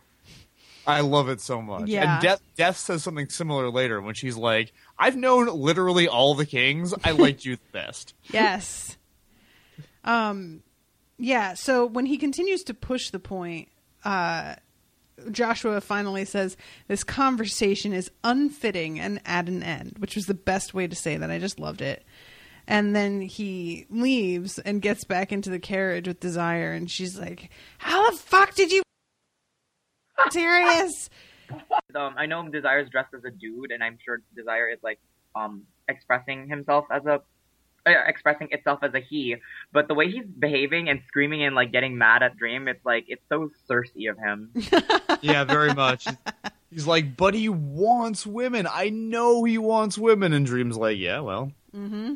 I 0.88 1.02
love 1.02 1.28
it 1.28 1.42
so 1.42 1.60
much. 1.60 1.88
Yeah. 1.88 2.14
And 2.14 2.22
Death, 2.22 2.40
Death 2.56 2.78
says 2.78 3.02
something 3.02 3.28
similar 3.28 3.70
later 3.70 4.00
when 4.00 4.14
she's 4.14 4.38
like, 4.38 4.72
I've 4.98 5.16
known 5.16 5.46
literally 5.46 6.08
all 6.08 6.34
the 6.34 6.46
kings. 6.46 6.94
I 7.04 7.10
liked 7.10 7.44
you 7.44 7.56
the 7.56 7.72
best. 7.72 8.14
yes. 8.32 8.96
Um, 10.02 10.62
yeah. 11.18 11.52
So 11.52 11.84
when 11.84 12.06
he 12.06 12.16
continues 12.16 12.64
to 12.64 12.74
push 12.74 13.10
the 13.10 13.18
point, 13.18 13.68
uh, 14.02 14.54
Joshua 15.30 15.80
finally 15.80 16.24
says, 16.24 16.56
"This 16.86 17.02
conversation 17.02 17.92
is 17.92 18.10
unfitting 18.22 19.00
and 19.00 19.20
at 19.26 19.48
an 19.48 19.64
end," 19.64 19.96
which 19.98 20.14
was 20.14 20.26
the 20.26 20.34
best 20.34 20.74
way 20.74 20.86
to 20.86 20.94
say 20.94 21.16
that. 21.16 21.30
I 21.30 21.38
just 21.38 21.58
loved 21.58 21.82
it. 21.82 22.04
And 22.70 22.94
then 22.94 23.22
he 23.22 23.86
leaves 23.88 24.58
and 24.58 24.82
gets 24.82 25.02
back 25.02 25.32
into 25.32 25.48
the 25.48 25.58
carriage 25.58 26.06
with 26.06 26.20
Desire, 26.20 26.72
and 26.72 26.90
she's 26.90 27.18
like, 27.18 27.48
"How 27.78 28.10
the 28.10 28.16
fuck 28.16 28.54
did 28.54 28.70
you 28.70 28.82
serious?" 30.30 31.08
Um, 31.94 32.14
I 32.18 32.26
know 32.26 32.46
Desire 32.46 32.80
is 32.80 32.90
dressed 32.90 33.14
as 33.14 33.24
a 33.24 33.30
dude, 33.30 33.70
and 33.70 33.82
I'm 33.82 33.96
sure 34.04 34.20
Desire 34.36 34.68
is 34.68 34.78
like 34.82 35.00
um 35.34 35.62
expressing 35.88 36.46
himself 36.46 36.84
as 36.90 37.06
a 37.06 37.22
uh, 37.86 37.90
expressing 38.06 38.48
itself 38.50 38.80
as 38.82 38.92
a 38.92 39.00
he. 39.00 39.36
But 39.72 39.88
the 39.88 39.94
way 39.94 40.10
he's 40.10 40.26
behaving 40.26 40.90
and 40.90 41.00
screaming 41.08 41.44
and 41.44 41.54
like 41.56 41.72
getting 41.72 41.96
mad 41.96 42.22
at 42.22 42.36
Dream, 42.36 42.68
it's 42.68 42.84
like 42.84 43.06
it's 43.08 43.24
so 43.30 43.50
Cersei 43.68 44.10
of 44.10 44.18
him. 44.18 44.52
Yeah, 45.20 45.42
very 45.42 45.74
much. 45.74 46.06
He's 46.70 46.86
like, 46.86 47.16
but 47.16 47.34
he 47.34 47.48
wants 47.48 48.24
women. 48.24 48.68
I 48.70 48.88
know 48.90 49.42
he 49.42 49.58
wants 49.58 49.98
women. 49.98 50.32
And 50.32 50.46
Dream's 50.46 50.76
like, 50.76 50.96
yeah, 50.96 51.18
well, 51.18 51.50
Mm-hmm. 51.74 52.14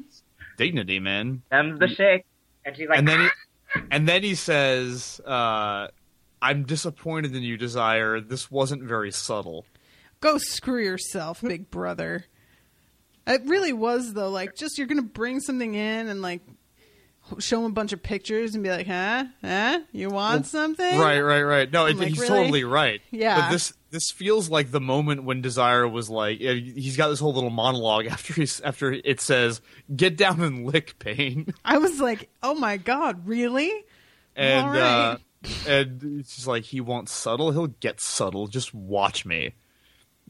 Dignity, 0.56 0.98
man. 0.98 1.42
Them's 1.50 1.78
the 1.78 1.88
shit. 1.88 2.24
And 2.64 2.76
she's 2.76 2.88
like, 2.88 2.98
and 2.98 3.08
then 3.08 3.20
he, 3.20 3.80
and 3.90 4.08
then 4.08 4.22
he 4.22 4.34
says, 4.34 5.20
uh, 5.26 5.88
"I'm 6.40 6.64
disappointed 6.64 7.34
in 7.34 7.42
you, 7.42 7.56
Desire. 7.56 8.20
This 8.20 8.50
wasn't 8.50 8.82
very 8.82 9.10
subtle." 9.10 9.64
Go 10.20 10.38
screw 10.38 10.82
yourself, 10.82 11.42
big 11.42 11.70
brother. 11.70 12.26
It 13.26 13.42
really 13.46 13.72
was 13.72 14.14
though. 14.14 14.30
Like, 14.30 14.54
just 14.54 14.78
you're 14.78 14.86
gonna 14.86 15.02
bring 15.02 15.40
something 15.40 15.74
in 15.74 16.08
and 16.08 16.22
like 16.22 16.42
show 17.38 17.60
him 17.60 17.66
a 17.66 17.74
bunch 17.74 17.92
of 17.92 18.02
pictures 18.02 18.54
and 18.54 18.62
be 18.62 18.70
like, 18.70 18.86
"Huh? 18.86 19.24
Huh? 19.42 19.80
You 19.92 20.10
want 20.10 20.46
something?" 20.46 20.98
Right, 20.98 21.20
right, 21.20 21.42
right. 21.42 21.70
No, 21.70 21.86
it, 21.86 21.96
like, 21.96 22.08
he's 22.08 22.18
really? 22.18 22.28
totally 22.28 22.64
right. 22.64 23.00
Yeah. 23.10 23.40
But 23.40 23.50
this 23.52 23.72
this 23.92 24.10
feels 24.10 24.48
like 24.48 24.70
the 24.70 24.80
moment 24.80 25.22
when 25.24 25.42
Desire 25.42 25.86
was 25.86 26.08
like, 26.08 26.38
he's 26.38 26.96
got 26.96 27.08
this 27.08 27.20
whole 27.20 27.34
little 27.34 27.50
monologue 27.50 28.06
after 28.10 28.32
he's 28.32 28.60
after 28.62 28.92
it 28.92 29.20
says, 29.20 29.60
"Get 29.94 30.16
down 30.16 30.40
and 30.40 30.66
lick 30.66 30.98
pain," 30.98 31.54
I 31.64 31.78
was 31.78 32.00
like, 32.00 32.28
"Oh 32.42 32.54
my 32.54 32.78
god, 32.78 33.26
really?" 33.28 33.84
and 34.34 34.66
right. 34.66 34.80
uh, 34.80 35.16
and 35.68 36.20
it's 36.20 36.34
just 36.34 36.48
like 36.48 36.64
he 36.64 36.80
wants 36.80 37.12
subtle. 37.12 37.52
He'll 37.52 37.66
get 37.66 38.00
subtle. 38.00 38.46
Just 38.46 38.74
watch 38.74 39.26
me. 39.26 39.54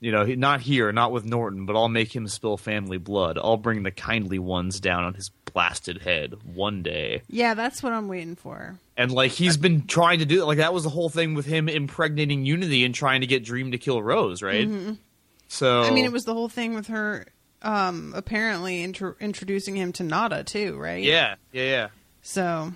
You 0.03 0.11
know, 0.11 0.25
not 0.25 0.61
here, 0.63 0.91
not 0.91 1.13
with 1.13 1.25
Norton, 1.25 1.65
but 1.65 1.77
I'll 1.77 1.89
make 1.89 2.13
him 2.13 2.27
spill 2.27 2.57
family 2.57 2.99
blood. 2.99 3.39
I'll 3.39 3.57
bring 3.57 3.85
the 3.85 3.93
kindly 3.93 4.41
ones 4.41 4.81
down 4.81 5.05
on 5.05 5.15
his 5.15 5.31
blasted 5.53 6.03
head 6.03 6.35
one 6.43 6.83
day. 6.83 7.23
Yeah, 7.29 7.55
that's 7.55 7.85
what 7.85 7.93
I'm 7.93 8.09
waiting 8.09 8.35
for. 8.35 8.81
And 8.97 9.13
like 9.13 9.31
he's 9.31 9.57
been 9.57 9.87
trying 9.87 10.19
to 10.19 10.25
do 10.25 10.45
like 10.45 10.59
that 10.59 10.75
was 10.75 10.83
the 10.83 10.91
whole 10.91 11.09
thing 11.09 11.35
with 11.35 11.47
him 11.47 11.69
impregnating 11.69 12.45
Unity 12.45 12.85
and 12.85 12.93
trying 12.93 13.21
to 13.21 13.29
get 13.29 13.45
Dream 13.45 13.71
to 13.71 13.79
kill 13.79 14.03
Rose, 14.03 14.43
right? 14.43 14.69
Mhm. 14.69 14.99
So 15.47 15.83
I 15.83 15.91
mean, 15.93 16.05
it 16.05 16.11
was 16.11 16.25
the 16.25 16.35
whole 16.35 16.49
thing 16.49 16.75
with 16.75 16.89
her 16.89 17.27
um 17.63 18.13
apparently 18.17 18.83
intro- 18.83 19.15
introducing 19.21 19.77
him 19.77 19.93
to 19.93 20.03
Nada 20.03 20.43
too, 20.43 20.77
right? 20.79 21.05
yeah, 21.05 21.37
yeah, 21.53 21.63
yeah. 21.63 21.89
So, 22.23 22.73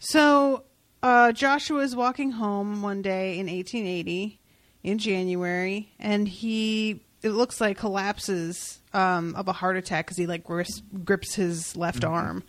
so 0.00 0.64
uh, 1.04 1.30
Joshua 1.30 1.82
is 1.82 1.94
walking 1.94 2.32
home 2.32 2.82
one 2.82 3.00
day 3.00 3.38
in 3.38 3.46
1880 3.46 4.40
in 4.84 4.98
January, 4.98 5.90
and 5.98 6.28
he 6.28 7.00
it 7.22 7.30
looks 7.30 7.60
like 7.60 7.78
collapses 7.78 8.78
um, 8.92 9.34
of 9.34 9.48
a 9.48 9.52
heart 9.52 9.76
attack 9.78 10.04
because 10.06 10.18
he 10.18 10.26
like 10.26 10.44
grips, 10.44 10.80
grips 11.04 11.34
his 11.34 11.74
left 11.76 12.00
Mm-hmm. 12.02 12.12
arm, 12.14 12.44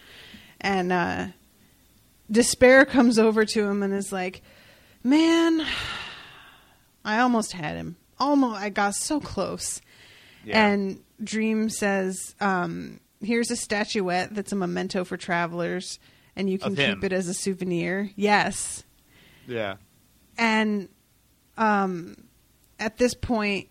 and 0.61 0.91
uh, 0.91 1.27
despair 2.29 2.85
comes 2.85 3.17
over 3.17 3.45
to 3.45 3.63
him 3.65 3.81
and 3.83 3.93
is 3.93 4.11
like, 4.11 4.41
"Man, 5.03 5.65
I 7.03 7.19
almost 7.19 7.53
had 7.53 7.77
him. 7.77 7.95
Almost, 8.19 8.59
I 8.61 8.69
got 8.69 8.95
so 8.95 9.19
close." 9.19 9.81
Yeah. 10.43 10.67
And 10.67 10.99
Dream 11.23 11.69
says, 11.69 12.35
um, 12.41 12.99
"Here's 13.21 13.49
a 13.51 13.55
statuette 13.55 14.35
that's 14.35 14.51
a 14.51 14.55
memento 14.55 15.03
for 15.05 15.17
travelers, 15.17 15.99
and 16.35 16.49
you 16.49 16.59
can 16.59 16.75
keep 16.75 17.03
it 17.03 17.13
as 17.13 17.27
a 17.29 17.33
souvenir." 17.33 18.11
Yes, 18.15 18.83
Yeah. 19.47 19.75
and 20.37 20.89
um, 21.57 22.17
at 22.79 22.97
this 22.97 23.13
point, 23.13 23.69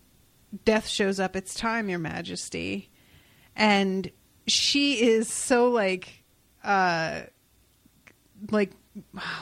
Death 0.64 0.86
shows 0.86 1.18
up. 1.18 1.34
It's 1.34 1.54
time, 1.54 1.88
Your 1.88 1.98
Majesty, 1.98 2.90
and 3.56 4.10
she 4.46 5.02
is 5.02 5.28
so 5.28 5.70
like, 5.70 6.22
uh, 6.62 7.22
like, 8.50 8.72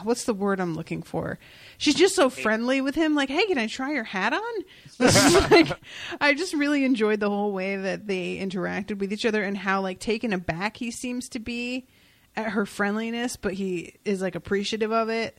what's 0.02 0.24
the 0.24 0.34
word 0.34 0.60
I'm 0.60 0.74
looking 0.74 1.02
for? 1.02 1.38
She's 1.76 1.94
just 1.94 2.14
so 2.14 2.30
friendly 2.30 2.80
with 2.80 2.94
him. 2.94 3.14
Like, 3.14 3.28
hey, 3.28 3.46
can 3.46 3.58
I 3.58 3.66
try 3.66 3.92
your 3.92 4.04
hat 4.04 4.32
on? 4.32 4.40
like, 5.50 5.76
I 6.20 6.34
just 6.34 6.54
really 6.54 6.84
enjoyed 6.84 7.20
the 7.20 7.28
whole 7.28 7.52
way 7.52 7.76
that 7.76 8.06
they 8.06 8.38
interacted 8.38 8.98
with 8.98 9.12
each 9.12 9.26
other 9.26 9.42
and 9.42 9.56
how 9.56 9.82
like 9.82 9.98
taken 9.98 10.32
aback 10.32 10.76
he 10.76 10.90
seems 10.90 11.28
to 11.30 11.38
be 11.38 11.86
at 12.36 12.50
her 12.50 12.64
friendliness, 12.64 13.36
but 13.36 13.54
he 13.54 13.96
is 14.04 14.22
like 14.22 14.34
appreciative 14.34 14.92
of 14.92 15.08
it. 15.08 15.36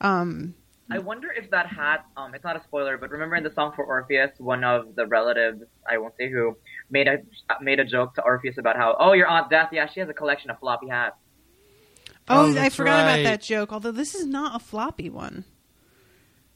Um, 0.00 0.54
I 0.90 0.98
wonder 0.98 1.28
if 1.30 1.50
that 1.50 1.66
hat, 1.66 2.06
um, 2.16 2.34
it's 2.34 2.44
not 2.44 2.56
a 2.56 2.62
spoiler, 2.64 2.96
but 2.96 3.10
remember 3.10 3.36
in 3.36 3.44
the 3.44 3.52
song 3.52 3.72
for 3.76 3.84
Orpheus, 3.84 4.30
one 4.38 4.64
of 4.64 4.94
the 4.94 5.06
relatives, 5.06 5.62
I 5.88 5.98
won't 5.98 6.14
say 6.16 6.30
who, 6.30 6.56
made 6.90 7.08
a 7.08 7.18
made 7.60 7.78
a 7.78 7.84
joke 7.84 8.14
to 8.14 8.22
Orpheus 8.22 8.56
about 8.56 8.76
how, 8.76 8.96
oh, 8.98 9.12
your 9.12 9.26
aunt 9.26 9.50
Death, 9.50 9.68
yeah, 9.72 9.86
she 9.86 10.00
has 10.00 10.08
a 10.08 10.14
collection 10.14 10.50
of 10.50 10.58
floppy 10.58 10.88
hats. 10.88 11.16
Oh, 12.28 12.46
Oh, 12.46 12.50
I 12.50 12.52
that's 12.52 12.74
forgot 12.76 13.00
about 13.04 13.22
that 13.22 13.42
joke. 13.42 13.72
Although 13.72 13.92
this 13.92 14.14
is 14.14 14.26
not 14.26 14.56
a 14.56 14.58
floppy 14.58 15.10
one. 15.10 15.44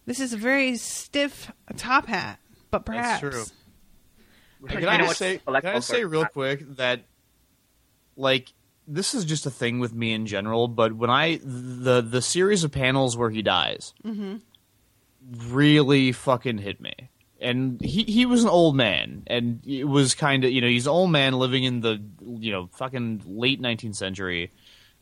This 0.07 0.19
is 0.19 0.33
a 0.33 0.37
very 0.37 0.77
stiff 0.77 1.53
top 1.77 2.07
hat, 2.07 2.41
but 2.71 2.85
perhaps. 2.85 3.21
That's 3.23 3.35
true. 3.35 4.69
Can 4.69 4.89
I 4.89 4.99
just 4.99 5.19
say? 5.19 5.39
Can 5.39 5.57
I 5.57 5.61
just 5.61 5.89
say 5.89 6.05
real 6.05 6.25
quick 6.27 6.77
that, 6.77 7.03
like, 8.17 8.53
this 8.87 9.15
is 9.15 9.25
just 9.25 9.47
a 9.47 9.51
thing 9.51 9.79
with 9.79 9.95
me 9.95 10.13
in 10.13 10.27
general. 10.27 10.69
But 10.69 10.93
when 10.95 11.11
I 11.11 11.41
the 11.43 12.01
the 12.01 12.23
series 12.23 12.65
of 12.65 12.73
panels 12.73 13.17
where 13.17 13.31
he 13.31 13.43
dies 13.43 13.95
hmm 14.03 14.37
really 15.47 16.13
fucking 16.13 16.59
hit 16.59 16.81
me. 16.81 16.93
And 17.41 17.81
he 17.81 18.05
he 18.05 18.25
was 18.25 18.45
an 18.45 18.51
old 18.51 18.77
man, 18.77 19.25
and 19.27 19.61
it 19.67 19.85
was 19.85 20.15
kind 20.15 20.45
of 20.45 20.53
you 20.53 20.61
know 20.61 20.69
he's 20.69 20.87
an 20.87 20.93
old 20.93 21.11
man 21.11 21.33
living 21.33 21.65
in 21.65 21.81
the 21.81 22.01
you 22.21 22.53
know 22.53 22.69
fucking 22.75 23.23
late 23.27 23.61
nineteenth 23.61 23.97
century, 23.97 24.53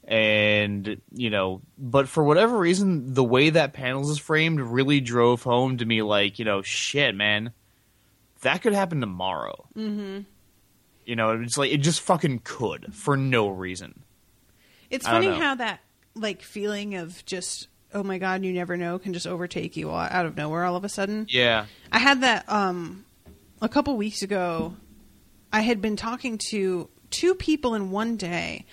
and 0.04 1.02
you 1.12 1.28
know 1.28 1.60
but 1.76 2.08
for 2.08 2.24
whatever 2.24 2.56
reason 2.56 3.12
the 3.12 3.24
way 3.24 3.50
that 3.50 3.74
panels 3.74 4.08
is 4.08 4.18
framed 4.18 4.58
really 4.58 5.00
drove 5.00 5.42
home 5.42 5.76
to 5.76 5.84
me 5.84 6.00
like 6.00 6.38
you 6.38 6.46
know 6.46 6.62
shit 6.62 7.14
man, 7.14 7.52
that 8.40 8.62
could 8.62 8.72
happen 8.72 9.00
tomorrow. 9.02 9.66
hmm 9.74 10.20
You 11.04 11.16
know, 11.16 11.40
it's 11.40 11.58
like 11.58 11.72
it 11.72 11.78
just 11.78 12.00
fucking 12.02 12.42
could 12.44 12.94
for 12.94 13.16
no 13.16 13.48
reason. 13.48 14.02
It's 14.90 15.06
I 15.06 15.12
funny 15.12 15.28
how 15.28 15.54
that 15.56 15.80
like 16.14 16.42
feeling 16.42 16.94
of 16.96 17.24
just 17.24 17.68
oh 17.92 18.02
my 18.02 18.18
god, 18.18 18.44
you 18.44 18.52
never 18.52 18.76
know 18.76 18.98
can 18.98 19.12
just 19.12 19.26
overtake 19.26 19.76
you 19.76 19.90
out 19.90 20.26
of 20.26 20.36
nowhere 20.36 20.64
all 20.64 20.76
of 20.76 20.84
a 20.84 20.88
sudden. 20.88 21.26
Yeah. 21.28 21.66
I 21.90 21.98
had 21.98 22.20
that 22.22 22.48
um 22.48 23.04
a 23.60 23.68
couple 23.68 23.96
weeks 23.96 24.22
ago. 24.22 24.74
I 25.52 25.62
had 25.62 25.80
been 25.80 25.96
talking 25.96 26.38
to 26.50 26.88
two 27.10 27.34
people 27.34 27.74
in 27.74 27.90
one 27.90 28.16
day 28.16 28.64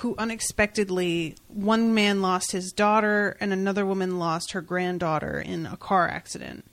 who 0.00 0.14
unexpectedly 0.18 1.34
one 1.48 1.94
man 1.94 2.20
lost 2.20 2.52
his 2.52 2.70
daughter 2.72 3.36
and 3.40 3.52
another 3.52 3.86
woman 3.86 4.18
lost 4.18 4.52
her 4.52 4.60
granddaughter 4.60 5.40
in 5.40 5.64
a 5.66 5.76
car 5.76 6.08
accident. 6.08 6.64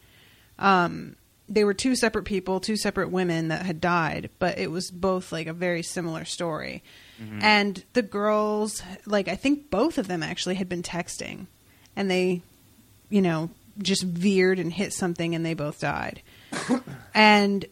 Um 0.59 1.15
they 1.49 1.63
were 1.63 1.73
two 1.73 1.95
separate 1.95 2.23
people, 2.23 2.59
two 2.59 2.77
separate 2.77 3.11
women 3.11 3.49
that 3.49 3.65
had 3.65 3.81
died, 3.81 4.29
but 4.39 4.57
it 4.57 4.71
was 4.71 4.89
both 4.89 5.31
like 5.31 5.47
a 5.47 5.53
very 5.53 5.83
similar 5.83 6.25
story. 6.25 6.83
Mm-hmm. 7.21 7.39
And 7.41 7.83
the 7.93 8.01
girls, 8.01 8.81
like 9.05 9.27
I 9.27 9.35
think 9.35 9.69
both 9.69 9.97
of 9.97 10.07
them 10.07 10.23
actually 10.23 10.55
had 10.55 10.69
been 10.69 10.83
texting 10.83 11.47
and 11.95 12.09
they 12.09 12.41
you 13.13 13.21
know, 13.21 13.51
just 13.77 14.01
veered 14.01 14.57
and 14.57 14.73
hit 14.73 14.91
something 14.91 15.35
and 15.35 15.45
they 15.45 15.53
both 15.53 15.79
died. 15.79 16.23
and 17.13 17.63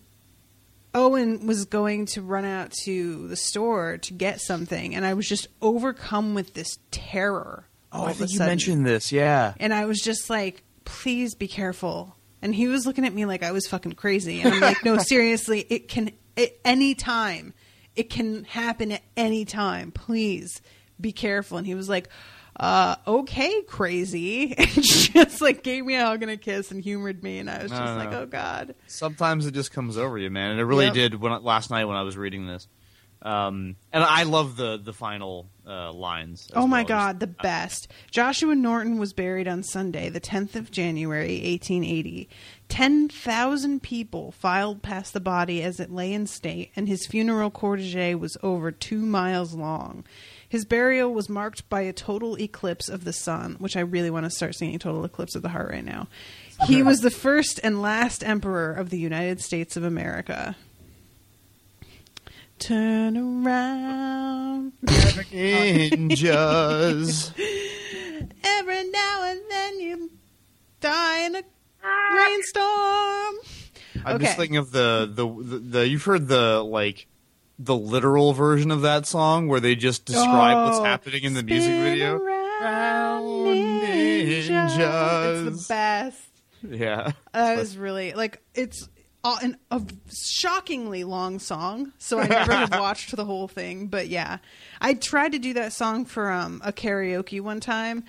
Owen 0.94 1.48
was 1.48 1.66
going 1.66 2.06
to 2.08 2.22
run 2.22 2.46
out 2.46 2.72
to 2.84 3.28
the 3.28 3.36
store 3.36 3.98
to 3.98 4.14
get 4.14 4.40
something 4.40 4.94
and 4.94 5.04
I 5.04 5.16
was 5.16 5.28
just 5.28 5.48
overcome 5.60 6.36
with 6.36 6.54
this 6.54 6.78
terror. 6.92 7.66
Oh, 7.92 8.02
all 8.02 8.06
I 8.06 8.12
of 8.12 8.18
a 8.18 8.20
think 8.20 8.32
you 8.34 8.38
sudden. 8.38 8.52
mentioned 8.52 8.86
this. 8.86 9.12
Yeah. 9.12 9.56
And 9.60 9.74
I 9.74 9.86
was 9.86 10.00
just 10.00 10.30
like, 10.30 10.62
please 10.86 11.34
be 11.34 11.48
careful. 11.48 12.16
And 12.42 12.54
he 12.56 12.68
was 12.68 12.86
looking 12.86 13.06
at 13.06 13.14
me 13.14 13.26
like 13.26 13.44
I 13.44 13.52
was 13.52 13.68
fucking 13.68 13.94
crazy. 13.94 14.42
And 14.42 14.54
I'm 14.56 14.60
like, 14.62 14.84
no, 14.84 14.98
seriously, 15.00 15.66
it 15.70 15.88
can, 15.88 16.12
at 16.38 16.52
any 16.66 16.96
time, 16.96 17.54
it 17.96 18.10
can 18.10 18.46
happen 18.46 18.92
at 18.94 19.04
any 19.16 19.46
time. 19.46 19.92
Please 19.92 20.62
be 21.00 21.12
careful. 21.12 21.58
And 21.58 21.68
he 21.68 21.76
was 21.76 21.88
like, 21.90 22.10
uh, 22.60 22.96
okay, 23.08 23.62
crazy. 23.64 24.56
And 24.58 24.68
just 24.84 25.42
like 25.42 25.64
gave 25.64 25.86
me 25.86 25.96
a 25.96 26.06
hug 26.06 26.22
and 26.22 26.32
a 26.32 26.38
kiss 26.38 26.72
and 26.72 26.82
humored 26.84 27.22
me. 27.24 27.40
And 27.40 27.50
I 27.50 27.64
was 27.64 27.72
just 27.72 27.82
no, 27.84 27.96
like, 27.98 28.12
no. 28.12 28.22
oh 28.22 28.26
God. 28.26 28.76
Sometimes 28.88 29.46
it 29.46 29.54
just 29.54 29.72
comes 29.72 29.98
over 29.98 30.18
you, 30.18 30.30
man, 30.30 30.52
and 30.52 30.60
it 30.60 30.66
really 30.66 30.86
Yep. 30.86 30.94
did 30.94 31.16
when 31.16 31.32
I- 31.34 31.38
last 31.38 31.70
night 31.70 31.86
when 31.86 31.98
I 31.98 32.04
was 32.04 32.18
reading 32.18 32.48
this. 32.48 32.68
Um, 33.24 33.76
and 33.94 34.04
I 34.04 34.24
love 34.24 34.56
the 34.56 34.78
the 34.78 34.94
final 34.94 35.48
uh, 35.72 35.94
lines. 35.94 36.48
as 36.52 36.58
Oh 36.58 36.68
my 36.68 36.80
well. 36.82 36.88
God, 36.90 37.20
the 37.20 37.28
best. 37.28 37.88
Joshua 38.12 38.54
Norton 38.56 38.98
was 39.00 39.14
buried 39.14 39.48
on 39.48 39.64
Sunday, 39.64 40.10
the 40.10 40.20
10th 40.22 40.56
of 40.56 40.70
January, 40.72 41.36
1880. 41.42 42.28
10,000 42.68 43.82
people 43.82 44.32
filed 44.32 44.82
past 44.82 45.14
the 45.14 45.20
body 45.20 45.62
as 45.62 45.80
it 45.80 45.92
lay 45.92 46.14
in 46.14 46.26
state, 46.28 46.72
and 46.76 46.88
his 46.88 47.06
funeral 47.08 47.52
cortege 47.52 48.18
was 48.20 48.38
over 48.44 48.72
two 48.72 49.06
miles 49.06 49.54
long. 49.54 50.04
His 50.48 50.66
burial 50.66 51.14
was 51.14 51.30
marked 51.30 51.68
by 51.70 51.82
a 51.82 51.94
total 51.94 52.40
eclipse 52.40 52.90
of 52.90 53.06
the 53.06 53.14
sun, 53.14 53.56
which 53.60 53.78
I 53.78 53.82
really 53.82 54.10
want 54.10 54.26
to 54.26 54.30
start 54.30 54.56
singing 54.56 54.80
Total 54.80 55.06
Eclipse 55.06 55.36
of 55.36 55.42
the 55.44 55.50
Heart 55.50 55.70
right 55.72 55.86
now. 55.86 56.08
He 56.68 56.84
was 56.84 57.00
the 57.00 57.10
first 57.10 57.60
and 57.64 57.82
last 57.82 58.24
emperor 58.24 58.74
of 58.74 58.90
the 58.90 59.00
United 59.00 59.40
States 59.42 59.78
of 59.78 59.84
America. 59.84 60.56
Turn 62.62 63.18
around. 63.18 64.74
Ninjas. 66.02 67.32
Every 68.44 68.90
now 68.90 69.24
and 69.24 69.42
then 69.50 69.80
you 69.80 70.12
die 70.80 71.26
in 71.26 71.36
a 71.38 71.42
rainstorm. 72.16 73.36
I'm 74.06 74.16
Okay. 74.16 74.26
just 74.26 74.38
thinking 74.38 74.58
of 74.58 74.72
the, 74.72 75.10
the 75.12 75.28
the 75.28 75.60
the 75.60 75.88
you've 75.88 76.04
heard 76.04 76.28
the 76.28 76.62
like 76.62 77.08
the 77.58 77.76
literal 77.76 78.34
version 78.34 78.70
of 78.72 78.82
that 78.84 79.08
song 79.08 79.48
where 79.48 79.60
they 79.60 79.74
just 79.76 80.06
describe 80.06 80.66
what's 80.68 80.78
Oh, 80.80 80.84
happening 80.84 81.24
in 81.24 81.34
the 81.34 81.42
music 81.44 81.72
video. 81.74 82.18
around, 82.18 83.24
ninjas. 83.24 84.48
ninja. 84.48 85.48
It's 85.48 85.68
the 85.68 85.74
best. 85.74 86.28
Yeah. 86.70 87.12
That 87.34 87.58
was 87.58 87.76
really 87.78 88.14
like 88.14 88.42
it's 88.54 88.88
a, 89.24 89.36
an, 89.44 89.58
a 89.70 89.82
shockingly 90.12 91.04
long 91.04 91.40
song, 91.40 91.94
so 91.98 92.20
I 92.20 92.28
never 92.28 92.54
had 92.54 92.72
watched 92.80 93.16
the 93.16 93.26
whole 93.26 93.48
thing. 93.48 93.88
But 93.88 94.08
yeah, 94.08 94.38
I 94.80 94.94
tried 94.94 95.34
to 95.34 95.40
do 95.40 95.54
that 95.54 95.74
song 95.74 96.06
for 96.06 96.32
um, 96.32 96.62
a 96.64 96.72
karaoke 96.72 97.42
one 97.42 97.60
time, 97.60 98.04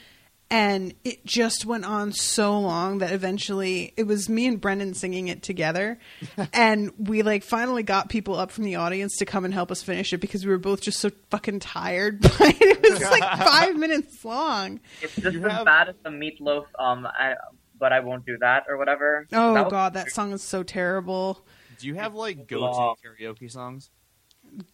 and 0.51 0.95
it 1.05 1.25
just 1.25 1.65
went 1.65 1.85
on 1.85 2.13
so 2.13 2.59
long 2.59 2.99
that 2.99 3.13
eventually 3.13 3.93
it 3.97 4.05
was 4.05 4.29
me 4.29 4.47
and 4.47 4.61
Brendan 4.61 4.95
singing 4.95 5.29
it 5.29 5.43
together, 5.43 5.99
and 6.53 6.93
we 6.99 7.23
like 7.23 7.43
finally 7.43 7.83
got 7.83 8.09
people 8.09 8.37
up 8.37 8.51
from 8.51 8.65
the 8.65 8.77
audience 8.77 9.17
to 9.19 9.27
come 9.27 9.45
and 9.45 9.53
help 9.53 9.71
us 9.71 9.83
finish 9.83 10.13
it 10.13 10.19
because 10.19 10.45
we 10.45 10.51
were 10.51 10.59
both 10.59 10.81
just 10.81 10.99
so 11.01 11.11
fucking 11.31 11.61
tired. 11.61 12.21
But 12.23 12.41
it 12.61 12.83
was 12.83 13.03
like 13.03 13.39
five 13.39 13.77
minutes 13.77 14.25
long. 14.25 14.81
It's 15.03 15.15
just 15.17 15.37
as 15.37 15.43
bad 15.43 15.89
as 15.91 15.95
the 16.03 16.11
meatloaf, 16.11 16.65
um, 16.79 17.07
I, 17.07 17.35
but 17.83 17.93
I 17.93 17.99
won't 17.99 18.25
do 18.25 18.39
that 18.39 18.65
or 18.69 18.79
whatever. 18.79 19.27
Oh 19.33 19.53
That 19.55 19.65
was- 19.65 19.71
god, 19.73 19.95
that 19.95 20.11
song 20.13 20.33
is 20.33 20.41
so 20.43 20.63
terrible. 20.63 21.45
Do 21.81 21.89
you 21.89 21.95
have 21.97 22.15
like 22.15 22.47
go 22.47 22.61
to 22.61 23.09
karaoke 23.09 23.51
songs? 23.51 23.91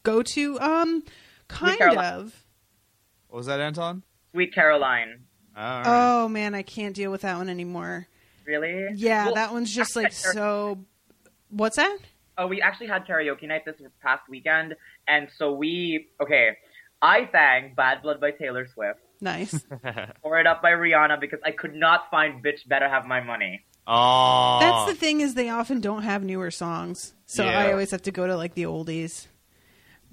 go 0.02 0.22
to 0.22 0.60
um 0.60 1.02
kind 1.48 1.78
Caroline. 1.78 2.14
of 2.14 2.44
What 3.28 3.38
was 3.38 3.46
that, 3.46 3.60
Anton? 3.60 4.02
Sweet 4.32 4.52
Caroline. 4.54 5.20
All 5.56 5.64
right. 5.64 5.84
oh 5.86 6.28
man 6.28 6.54
i 6.54 6.62
can't 6.62 6.94
deal 6.94 7.10
with 7.10 7.22
that 7.22 7.36
one 7.36 7.48
anymore 7.48 8.06
Really? 8.46 8.90
yeah 8.94 9.24
Well, 9.26 9.34
that 9.34 9.52
one's 9.52 9.74
just 9.74 9.96
like 9.96 10.12
so 10.12 10.78
what's 11.48 11.76
that 11.76 11.98
Oh, 12.40 12.46
we 12.46 12.60
actually 12.62 12.86
had 12.86 13.04
karaoke 13.06 13.48
night 13.48 13.64
this 13.64 13.74
past 14.00 14.22
weekend, 14.28 14.76
and 15.08 15.28
so 15.36 15.52
we 15.54 16.06
okay. 16.22 16.56
I 17.02 17.28
sang 17.32 17.72
"Bad 17.74 18.02
Blood" 18.02 18.20
by 18.20 18.30
Taylor 18.30 18.68
Swift. 18.72 19.00
Nice. 19.20 19.58
Pour 20.22 20.38
It 20.38 20.46
Up 20.46 20.62
by 20.62 20.70
Rihanna 20.72 21.20
because 21.20 21.40
I 21.44 21.50
could 21.50 21.74
not 21.74 22.10
find 22.10 22.42
"Bitch 22.44 22.66
Better 22.68 22.88
Have 22.88 23.06
My 23.06 23.20
Money." 23.20 23.64
Oh, 23.86 24.58
That's 24.60 24.92
the 24.92 24.94
thing 24.98 25.20
is 25.22 25.34
they 25.34 25.48
often 25.48 25.80
don't 25.80 26.02
have 26.02 26.22
newer 26.22 26.50
songs, 26.50 27.14
so 27.26 27.44
Yeah. 27.44 27.58
I 27.58 27.72
always 27.72 27.90
have 27.90 28.02
to 28.02 28.10
go 28.10 28.26
to 28.26 28.36
like 28.36 28.54
the 28.54 28.64
oldies. 28.64 29.26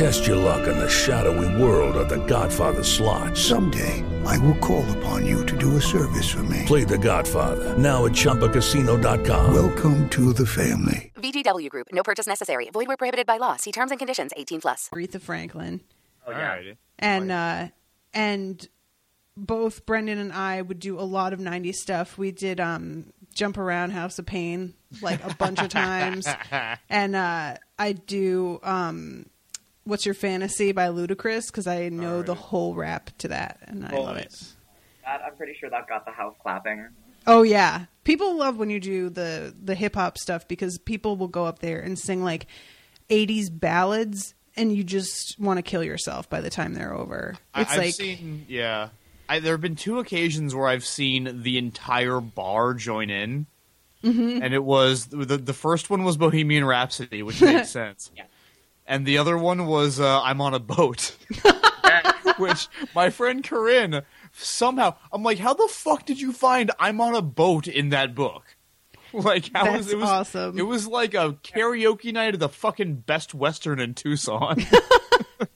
Test 0.00 0.26
your 0.26 0.36
luck 0.36 0.66
in 0.66 0.78
the 0.78 0.88
shadowy 0.88 1.62
world 1.62 1.94
of 1.94 2.08
The 2.08 2.24
Godfather 2.24 2.82
slot. 2.82 3.36
Someday, 3.36 4.02
I 4.24 4.38
will 4.38 4.54
call 4.54 4.90
upon 4.96 5.26
you 5.26 5.44
to 5.44 5.58
do 5.58 5.76
a 5.76 5.82
service 5.82 6.26
for 6.26 6.42
me. 6.44 6.62
Play 6.64 6.84
The 6.84 6.96
Godfather 6.96 7.76
now 7.76 8.06
at 8.06 8.12
ChumbaCasino.com. 8.12 9.52
Welcome 9.52 10.08
to 10.08 10.32
the 10.32 10.46
family. 10.46 11.12
VGW 11.16 11.68
Group. 11.68 11.88
No 11.92 12.02
purchase 12.02 12.26
necessary. 12.26 12.70
Void 12.70 12.88
where 12.88 12.96
prohibited 12.96 13.26
by 13.26 13.36
law. 13.36 13.56
See 13.56 13.72
terms 13.72 13.90
and 13.90 14.00
conditions. 14.00 14.30
18 14.34 14.62
plus. 14.62 14.88
Aretha 14.88 15.20
Franklin. 15.20 15.82
Oh 16.26 16.32
All 16.32 16.38
yeah. 16.38 16.48
right. 16.48 16.78
and 16.98 17.30
uh 17.30 17.68
and 18.14 18.66
both 19.36 19.84
Brendan 19.84 20.16
and 20.16 20.32
I 20.32 20.62
would 20.62 20.80
do 20.80 20.98
a 20.98 21.04
lot 21.04 21.34
of 21.34 21.40
90s 21.40 21.74
stuff. 21.74 22.16
We 22.16 22.32
did 22.32 22.58
um 22.58 23.12
jump 23.34 23.58
around 23.58 23.90
House 23.90 24.18
of 24.18 24.24
Pain 24.24 24.72
like 25.02 25.22
a 25.30 25.34
bunch 25.34 25.60
of 25.60 25.68
times. 25.68 26.26
And 26.88 27.14
uh 27.14 27.56
I 27.78 27.92
do 27.92 28.60
um 28.62 29.26
What's 29.90 30.06
Your 30.06 30.14
Fantasy 30.14 30.72
by 30.72 30.86
Ludacris 30.88 31.52
cuz 31.52 31.66
I 31.66 31.88
know 31.90 32.22
the 32.22 32.34
whole 32.34 32.74
rap 32.74 33.10
to 33.18 33.28
that 33.28 33.58
and 33.64 33.84
I 33.84 33.90
love 33.96 34.16
it. 34.16 34.34
That, 35.04 35.20
I'm 35.26 35.34
pretty 35.36 35.54
sure 35.58 35.68
that 35.68 35.88
got 35.88 36.04
the 36.06 36.12
house 36.12 36.34
clapping. 36.40 36.88
Oh 37.26 37.42
yeah. 37.42 37.86
People 38.04 38.36
love 38.36 38.56
when 38.56 38.70
you 38.70 38.80
do 38.80 39.10
the 39.10 39.54
the 39.62 39.74
hip 39.74 39.94
hop 39.96 40.16
stuff 40.16 40.48
because 40.48 40.78
people 40.78 41.16
will 41.16 41.28
go 41.28 41.44
up 41.44 41.58
there 41.58 41.80
and 41.80 41.98
sing 41.98 42.22
like 42.24 42.46
80s 43.10 43.48
ballads 43.52 44.34
and 44.56 44.74
you 44.74 44.82
just 44.84 45.36
want 45.38 45.58
to 45.58 45.62
kill 45.62 45.82
yourself 45.84 46.28
by 46.30 46.40
the 46.40 46.50
time 46.50 46.74
they're 46.74 46.94
over. 46.94 47.34
It's 47.56 47.70
I've 47.72 47.78
like 47.78 47.94
seen, 47.94 48.46
yeah. 48.48 48.88
I, 49.28 49.38
there 49.38 49.52
have 49.54 49.60
been 49.60 49.76
two 49.76 49.98
occasions 50.00 50.54
where 50.56 50.66
I've 50.66 50.84
seen 50.84 51.42
the 51.42 51.56
entire 51.56 52.20
bar 52.20 52.74
join 52.74 53.10
in, 53.10 53.46
Mhm. 54.02 54.42
and 54.42 54.52
it 54.54 54.64
was 54.64 55.06
the 55.06 55.36
the 55.36 55.52
first 55.52 55.88
one 55.90 56.02
was 56.02 56.16
Bohemian 56.16 56.64
Rhapsody, 56.64 57.22
which 57.22 57.40
makes 57.42 57.70
sense. 57.70 58.10
Yeah. 58.16 58.24
And 58.90 59.06
the 59.06 59.18
other 59.18 59.38
one 59.38 59.66
was 59.66 60.00
uh, 60.00 60.20
I'm 60.20 60.40
on 60.40 60.52
a 60.52 60.58
boat, 60.58 61.16
which 62.38 62.66
my 62.92 63.08
friend 63.10 63.44
Corinne 63.44 64.02
somehow 64.32 64.96
I'm 65.12 65.22
like, 65.22 65.38
how 65.38 65.54
the 65.54 65.68
fuck 65.70 66.04
did 66.04 66.20
you 66.20 66.32
find 66.32 66.72
I'm 66.76 67.00
on 67.00 67.14
a 67.14 67.22
boat 67.22 67.68
in 67.68 67.90
that 67.90 68.14
book? 68.16 68.44
Like 69.12 69.50
how 69.52 69.72
was 69.72 69.86
That's 69.86 69.92
it 69.92 69.98
was 69.98 70.08
awesome. 70.08 70.56
It 70.56 70.62
was 70.62 70.86
like 70.86 71.14
a 71.14 71.32
karaoke 71.42 72.12
night 72.12 72.34
of 72.34 72.38
the 72.38 72.48
fucking 72.48 72.98
best 72.98 73.34
western 73.34 73.80
in 73.80 73.94
Tucson. 73.94 74.64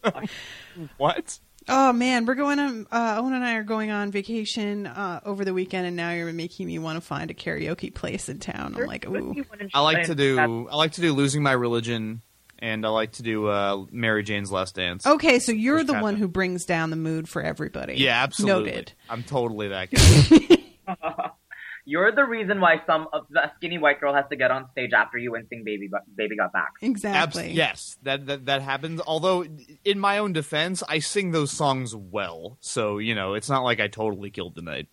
what? 0.97 1.39
Oh 1.68 1.93
man, 1.93 2.26
we're 2.26 2.35
going 2.35 2.59
on. 2.59 2.89
Uh, 2.91 3.14
Owen 3.20 3.32
and 3.32 3.45
I 3.45 3.55
are 3.55 3.62
going 3.62 3.93
on 3.93 4.11
vacation 4.11 4.89
uh, 4.89 5.20
over 5.24 5.45
the 5.45 5.55
weekend, 5.55 5.87
and 5.87 5.95
now 5.95 6.11
you're 6.11 6.32
making 6.32 6.66
me 6.66 6.80
want 6.80 6.97
to 6.97 7.01
find 7.01 7.30
a 7.30 7.35
karaoke 7.35 7.95
place 7.95 8.28
in 8.28 8.41
town. 8.41 8.74
I'm 8.76 8.87
like, 8.87 9.07
ooh. 9.07 9.45
I 9.72 9.80
like 9.82 10.07
to 10.07 10.16
do 10.16 10.66
I 10.68 10.74
like 10.74 10.95
to 10.95 11.01
do 11.01 11.12
losing 11.12 11.45
my 11.45 11.53
religion, 11.53 12.22
and 12.65 12.87
I 12.87 12.89
like 12.89 13.12
to 13.12 13.23
do 13.23 13.47
uh, 13.49 13.85
Mary 13.93 14.23
Jane's 14.23 14.51
Last 14.51 14.75
Dance. 14.75 15.07
Okay, 15.07 15.39
so 15.39 15.53
you're 15.53 15.79
Which 15.79 15.87
the 15.89 16.01
one 16.01 16.15
of- 16.15 16.21
who 16.21 16.29
brings 16.29 16.65
down 16.65 16.91
the 16.91 16.97
mood 16.97 17.29
for 17.29 17.43
everybody. 17.43 17.95
Yeah, 17.97 18.23
absolutely. 18.23 18.71
Noted. 18.71 18.93
I'm 19.11 19.23
totally 19.23 19.69
that 19.69 19.91
guy. 19.91 21.31
You're 21.87 22.12
the 22.12 22.25
reason 22.25 22.62
why 22.62 22.81
some 22.87 23.09
of 23.12 23.27
the 23.29 23.43
skinny 23.57 23.77
white 23.77 24.01
girl 24.01 24.15
has 24.15 24.25
to 24.31 24.37
get 24.37 24.51
on 24.51 24.71
stage 24.71 24.93
after 24.97 25.19
you 25.19 25.35
and 25.35 25.47
sing 25.51 25.65
"Baby 25.67 25.89
Got- 25.89 26.17
Baby 26.17 26.35
Got 26.37 26.51
Back." 26.51 26.73
Exactly. 26.81 27.45
Abs- 27.49 27.53
yes, 27.55 27.97
that, 28.05 28.25
that 28.27 28.47
that 28.47 28.62
happens. 28.62 29.03
Although, 29.07 29.45
in 29.85 29.99
my 29.99 30.17
own 30.17 30.33
defense, 30.33 30.83
I 30.89 31.01
sing 31.01 31.33
those 31.33 31.51
songs 31.51 31.95
well, 31.95 32.57
so 32.61 32.97
you 32.97 33.15
know 33.15 33.35
it's 33.35 33.51
not 33.51 33.65
like 33.65 33.81
I 33.81 33.89
totally 33.89 34.31
killed 34.31 34.55
the 34.55 34.62
night. 34.62 34.89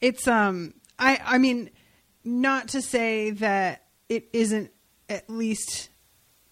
It's 0.00 0.26
um, 0.26 0.72
I 0.98 1.20
I 1.22 1.36
mean, 1.36 1.68
not 2.24 2.68
to 2.68 2.80
say 2.80 3.32
that 3.32 3.84
it 4.08 4.30
isn't 4.32 4.70
at 5.10 5.28
least 5.28 5.90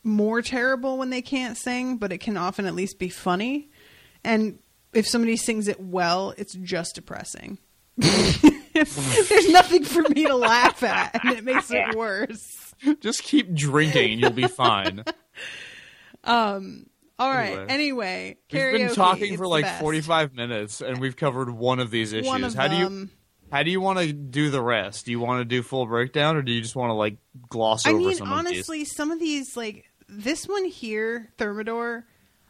more 0.03 0.43
terrible 0.43 0.99
when 0.99 1.11
they 1.11 1.23
can't 1.23 1.57
sing, 1.57 1.97
but 1.97 2.13
it 2.13 2.19
can 2.19 2.37
often 2.37 2.67
at 2.67 2.75
least 2.75 2.99
be 2.99 3.09
funny. 3.09 3.71
And 4.25 4.59
if 4.93 5.07
somebody 5.07 5.37
sings 5.37 5.69
it 5.69 5.81
well, 5.81 6.35
it's 6.37 6.55
just 6.55 6.95
depressing. 6.97 7.59
There's 7.97 9.49
nothing 9.51 9.85
for 9.85 10.03
me 10.03 10.27
to 10.27 10.37
laugh 10.37 10.83
at, 10.83 11.23
and 11.23 11.37
it 11.37 11.45
makes 11.45 11.71
it 11.71 11.95
worse. 11.97 12.75
Just 13.01 13.23
keep 13.23 13.53
drinking, 13.55 14.13
and 14.13 14.21
you'll 14.21 14.31
be 14.31 14.49
fine. 14.49 15.05
Um. 16.23 16.87
All 17.19 17.31
right. 17.31 17.65
Anyway. 17.69 18.37
Anyway, 18.51 18.73
We've 18.73 18.89
been 18.89 18.95
talking 18.95 19.39
for 19.39 19.47
like 19.47 19.65
best. 19.65 19.81
45 19.81 20.35
minutes, 20.35 20.83
and 20.83 21.01
we've 21.01 21.17
covered 21.17 21.49
one 21.51 21.81
of 21.81 21.91
these 21.91 22.13
issues. 22.13 22.27
One 22.27 22.45
of 22.45 22.55
how 22.55 22.69
do 22.69 22.77
you 22.77 23.09
how 23.51 23.63
do 23.63 23.71
you 23.71 23.81
want 23.81 23.99
to 23.99 24.13
do 24.13 24.51
the 24.51 24.63
rest? 24.63 25.07
Do 25.07 25.11
you 25.11 25.21
want 25.21 25.41
to 25.41 25.45
do 25.45 25.63
full 25.63 25.87
breakdown, 25.87 26.37
or 26.37 26.43
do 26.43 26.53
you 26.53 26.61
just 26.61 26.77
want 26.77 26.91
to 26.91 26.95
like 26.95 27.17
gloss 27.49 27.87
I 27.87 27.91
over 27.91 27.99
mean, 27.99 28.15
some 28.17 28.33
of 28.33 28.45
these? 28.47 28.55
honestly, 28.55 28.85
some 28.85 29.11
of 29.11 29.19
these, 29.19 29.57
like 29.57 29.90
this 30.11 30.47
one 30.49 30.65
here, 30.65 31.31
Thermidor, 31.39 32.05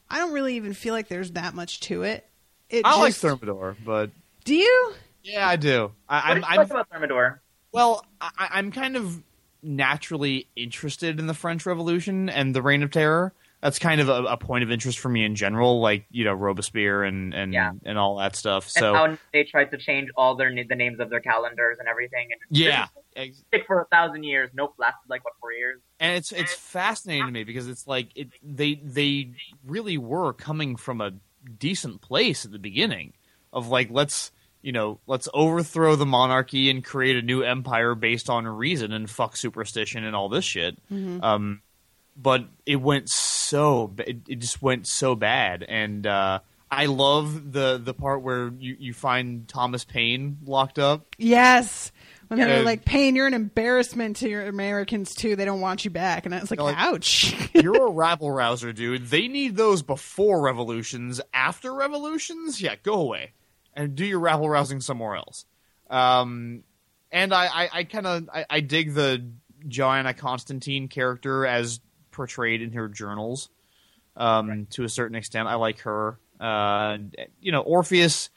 I 0.09 0.19
don't 0.19 0.33
really 0.33 0.57
even 0.57 0.75
feel 0.75 0.95
like 0.95 1.09
there's 1.09 1.33
that 1.33 1.55
much 1.55 1.81
to 1.81 2.03
it. 2.03 2.27
It 2.69 2.85
I 2.85 2.99
like 3.01 3.15
Thermidor, 3.15 3.77
but 3.85 4.11
Do 4.45 4.55
you? 4.55 4.95
yeah, 5.23 5.47
I 5.49 5.57
do. 5.57 5.93
I, 6.09 6.17
What 6.17 6.25
I'm, 6.25 6.35
do 6.35 6.41
you 6.41 6.47
I'm 6.49 6.57
like 6.59 6.71
about 6.71 6.89
Thermidor? 6.91 7.41
Well, 7.73 8.05
I, 8.21 8.49
I'm 8.53 8.73
kind 8.73 8.97
of 8.97 9.23
naturally 9.63 10.49
interested 10.57 11.19
in 11.21 11.27
the 11.27 11.35
French 11.35 11.67
Revolution 11.67 12.29
and 12.29 12.55
the 12.55 12.63
Reign 12.63 12.83
of 12.83 12.91
Terror. 12.91 13.33
That's 13.63 13.79
kind 13.79 14.01
of 14.01 14.09
a, 14.09 14.23
a 14.25 14.37
point 14.39 14.65
of 14.65 14.71
interest 14.71 14.99
for 14.99 15.11
me 15.11 15.23
in 15.23 15.35
general, 15.35 15.81
like 15.83 16.07
you 16.11 16.25
know 16.25 16.33
Robespierre 16.33 17.05
and 17.05 17.35
and 17.35 17.53
Yeah. 17.53 17.73
and 17.85 17.99
all 17.99 18.17
that 18.17 18.35
stuff. 18.35 18.65
And 18.65 18.73
So 18.73 18.95
how 18.95 19.19
they 19.35 19.45
tried 19.45 19.71
to 19.73 19.77
change 19.77 20.09
all 20.17 20.35
their 20.35 20.51
the 20.51 20.75
names 20.75 20.99
of 20.99 21.11
their 21.11 21.21
calendars 21.21 21.77
and 21.79 21.87
everything, 21.87 22.29
and 22.33 22.41
yeah, 22.49 22.87
stick 23.15 23.65
for 23.67 23.83
a 23.83 23.85
thousand 23.87 24.25
years. 24.25 24.51
Nope, 24.55 24.75
lasted 24.79 25.11
like 25.11 25.25
what 25.27 25.35
four 25.41 25.53
years. 25.53 25.79
And 26.01 26.17
it's 26.17 26.33
it's 26.33 26.53
fascinating 26.55 27.27
to 27.27 27.33
me 27.33 27.45
because 27.45 27.69
it's 27.69 27.87
like 27.87 28.09
it 28.17 28.29
they 28.43 28.75
they 28.83 29.31
really 29.65 29.99
were 29.99 30.33
coming 30.33 30.75
from 30.77 31.01
a 31.01 31.13
decent 31.59 32.01
place 32.01 32.45
at 32.45 32.51
the 32.53 32.59
beginning 32.59 33.13
of 33.53 33.69
like 33.69 33.89
let's 33.91 34.33
you 34.63 34.73
know 34.73 34.99
let's 35.07 35.29
overthrow 35.33 35.97
the 35.97 36.07
monarchy 36.07 36.69
and 36.71 36.85
create 36.85 37.17
a 37.17 37.23
new 37.23 37.43
empire 37.43 37.95
based 37.95 38.29
on 38.29 38.47
reason 38.47 38.93
and 38.93 39.09
fuck 39.09 39.37
superstition 39.37 40.05
and 40.05 40.17
all 40.17 40.29
this 40.29 40.45
shit 40.45 40.77
Mhm. 40.91 41.23
um 41.23 41.63
but 42.17 42.45
it 42.67 42.77
went 42.77 43.09
so 43.09 43.93
it, 43.99 44.19
it 44.29 44.37
just 44.41 44.61
went 44.61 44.87
so 44.87 45.15
bad 45.15 45.63
and 45.63 46.07
uh 46.07 46.41
I 46.73 46.87
love 46.87 47.53
the 47.53 47.81
the 47.83 47.93
part 47.93 48.23
where 48.23 48.53
you, 48.59 48.77
you 48.79 48.95
find 48.95 49.49
Thomas 49.49 49.85
Paine 49.85 50.39
locked 50.45 50.79
up. 50.79 51.05
Yes. 51.19 51.91
When 52.31 52.39
they 52.39 52.47
were 52.47 52.53
Yeah. 52.59 52.61
like, 52.61 52.85
Paine, 52.85 53.17
you're 53.17 53.27
an 53.27 53.35
embarrassment 53.35 54.19
to 54.19 54.29
your 54.29 54.47
Americans 54.47 55.15
too. 55.17 55.35
They 55.35 55.45
don't 55.45 55.61
want 55.61 55.85
you 55.85 55.91
back. 55.91 56.27
And 56.27 56.35
I 56.35 56.39
was 56.41 56.49
like, 56.49 56.59
They're 56.59 56.67
like, 56.67 56.79
ouch. 56.79 57.35
You're 57.55 57.89
a 57.89 57.91
rabble 57.91 58.31
rouser, 58.31 58.73
dude. 58.73 59.09
They 59.09 59.27
need 59.27 59.57
those 59.57 59.83
before 59.83 60.41
revolutions. 60.41 61.21
After 61.35 61.75
revolutions, 61.75 62.61
yeah, 62.63 62.77
go 62.85 62.95
away 63.01 63.33
and 63.75 63.97
do 63.97 64.05
your 64.07 64.21
rabble 64.21 64.49
rousing 64.49 64.81
somewhere 64.81 65.17
else. 65.17 65.45
Um, 65.91 66.63
and 67.11 67.35
I, 67.35 67.47
I, 67.47 67.69
I 67.73 67.85
kind 67.85 68.07
of 68.07 68.29
I, 68.33 68.45
I 68.49 68.61
dig 68.61 68.95
the 68.95 69.27
Johanna 69.67 70.15
Constantine 70.15 70.87
character 70.87 71.45
as 71.45 71.81
portrayed 72.13 72.63
in 72.63 72.73
her 72.75 72.89
journals. 72.89 73.49
Um, 74.17 74.67
to 74.71 74.85
a 74.85 74.89
certain 74.89 75.17
extent, 75.17 75.49
I 75.49 75.55
like 75.57 75.81
her. 75.81 76.19
Uh, 76.39 76.99
you 77.41 77.51
know, 77.53 77.61
Orpheus 77.61 78.31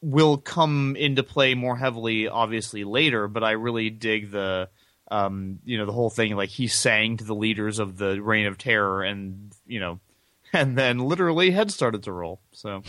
will 0.00 0.36
come 0.38 0.94
into 0.96 1.22
play 1.22 1.54
more 1.54 1.76
heavily, 1.76 2.28
obviously 2.28 2.84
later, 2.84 3.26
but 3.28 3.42
I 3.42 3.52
really 3.52 3.90
dig 3.90 4.30
the 4.30 4.68
um, 5.10 5.58
you 5.64 5.78
know, 5.78 5.86
the 5.86 5.92
whole 5.92 6.10
thing 6.10 6.36
like 6.36 6.50
he 6.50 6.66
sang 6.68 7.16
to 7.16 7.24
the 7.24 7.34
leaders 7.34 7.78
of 7.78 7.96
the 7.96 8.20
Reign 8.20 8.46
of 8.46 8.58
Terror, 8.58 9.02
and 9.02 9.52
you 9.66 9.80
know, 9.80 10.00
and 10.52 10.76
then 10.76 10.98
literally 10.98 11.50
head 11.50 11.70
started 11.70 12.02
to 12.04 12.12
roll. 12.12 12.40
So 12.52 12.82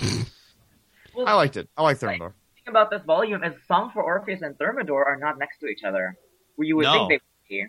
I 1.25 1.33
liked 1.35 1.55
it. 1.57 1.69
I 1.77 1.83
like 1.83 1.97
Thermidor. 1.97 2.33
The 2.55 2.61
thing 2.63 2.71
about 2.71 2.89
this 2.91 3.03
volume 3.03 3.43
is 3.43 3.53
Song 3.67 3.91
for 3.93 4.03
Orpheus 4.03 4.41
and 4.41 4.57
Thermidor 4.57 5.05
are 5.05 5.17
not 5.17 5.39
next 5.39 5.59
to 5.59 5.67
each 5.67 5.83
other. 5.83 6.17
Where 6.55 6.67
you 6.67 6.75
would 6.75 6.83
No. 6.83 6.93
think 6.93 7.09
they 7.09 7.15
would 7.15 7.49
be. 7.49 7.67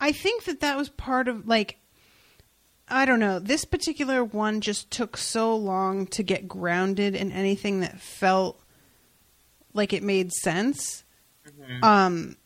I 0.00 0.12
think 0.12 0.44
that 0.44 0.60
that 0.60 0.76
was 0.76 0.88
part 0.88 1.28
of 1.28 1.46
like 1.46 1.78
I 2.88 3.04
don't 3.04 3.20
know. 3.20 3.38
This 3.38 3.64
particular 3.64 4.22
one 4.22 4.60
just 4.60 4.90
took 4.90 5.16
so 5.16 5.56
long 5.56 6.06
to 6.08 6.22
get 6.22 6.46
grounded 6.46 7.14
in 7.14 7.32
anything 7.32 7.80
that 7.80 8.00
felt 8.00 8.60
like 9.74 9.92
it 9.92 10.02
made 10.02 10.32
sense. 10.32 11.04
Um 11.82 12.36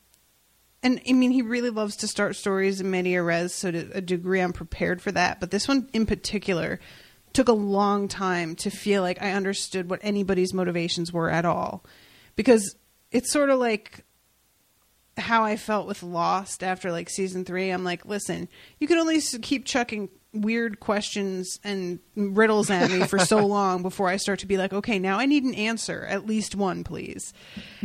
and 0.82 1.00
I 1.08 1.12
mean 1.12 1.30
he 1.30 1.42
really 1.42 1.70
loves 1.70 1.96
to 1.96 2.08
start 2.08 2.36
stories 2.36 2.80
in 2.80 2.90
media 2.90 3.22
res, 3.22 3.54
so 3.54 3.70
to 3.70 3.90
a 3.92 4.00
degree 4.00 4.40
I'm 4.40 4.52
prepared 4.52 5.02
for 5.02 5.12
that, 5.12 5.40
but 5.40 5.50
this 5.50 5.68
one 5.68 5.88
in 5.92 6.06
particular 6.06 6.80
took 7.32 7.48
a 7.48 7.52
long 7.52 8.08
time 8.08 8.56
to 8.56 8.70
feel 8.70 9.02
like 9.02 9.22
I 9.22 9.32
understood 9.32 9.90
what 9.90 10.00
anybody's 10.02 10.54
motivations 10.54 11.12
were 11.12 11.30
at 11.30 11.44
all. 11.44 11.84
Because 12.34 12.74
it's 13.12 13.30
sort 13.30 13.50
of 13.50 13.58
like 13.58 14.04
how 15.16 15.44
I 15.44 15.56
felt 15.56 15.86
with 15.86 16.02
Lost 16.02 16.62
after 16.64 16.90
like 16.90 17.10
season 17.10 17.44
three. 17.44 17.70
I'm 17.70 17.84
like, 17.84 18.06
listen, 18.06 18.48
you 18.78 18.88
can 18.88 18.98
only 18.98 19.20
keep 19.20 19.64
chucking 19.64 20.08
weird 20.32 20.80
questions 20.80 21.58
and 21.64 21.98
riddles 22.14 22.70
at 22.70 22.90
me 22.90 23.06
for 23.06 23.18
so 23.18 23.44
long 23.46 23.82
before 23.82 24.08
I 24.08 24.16
start 24.16 24.40
to 24.40 24.46
be 24.46 24.56
like, 24.56 24.72
okay, 24.72 24.98
now 24.98 25.18
I 25.18 25.26
need 25.26 25.44
an 25.44 25.54
answer, 25.54 26.04
at 26.04 26.26
least 26.26 26.54
one, 26.54 26.84
please. 26.84 27.32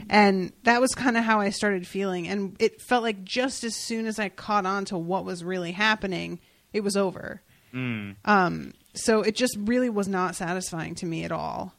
And 0.10 0.54
that 0.64 0.82
was 0.82 0.94
kind 0.94 1.18
of 1.18 1.24
how 1.24 1.40
I 1.40 1.50
started 1.50 1.88
feeling. 1.88 2.28
And 2.28 2.56
it 2.60 2.82
felt 2.82 3.04
like 3.04 3.24
just 3.24 3.64
as 3.64 3.76
soon 3.76 4.06
as 4.06 4.20
I 4.20 4.30
caught 4.30 4.66
on 4.66 4.86
to 4.86 4.98
what 4.98 5.26
was 5.26 5.44
really 5.44 5.72
happening, 5.72 6.40
it 6.74 6.82
was 6.82 6.96
over. 6.96 7.42
Mm. 7.74 8.16
Um, 8.26 8.74
so 8.94 9.22
it 9.22 9.36
just 9.36 9.58
really 9.60 9.90
was 9.90 10.08
not 10.08 10.36
satisfying 10.36 10.96
to 10.96 11.06
me 11.06 11.24
at 11.24 11.32
all. 11.32 11.74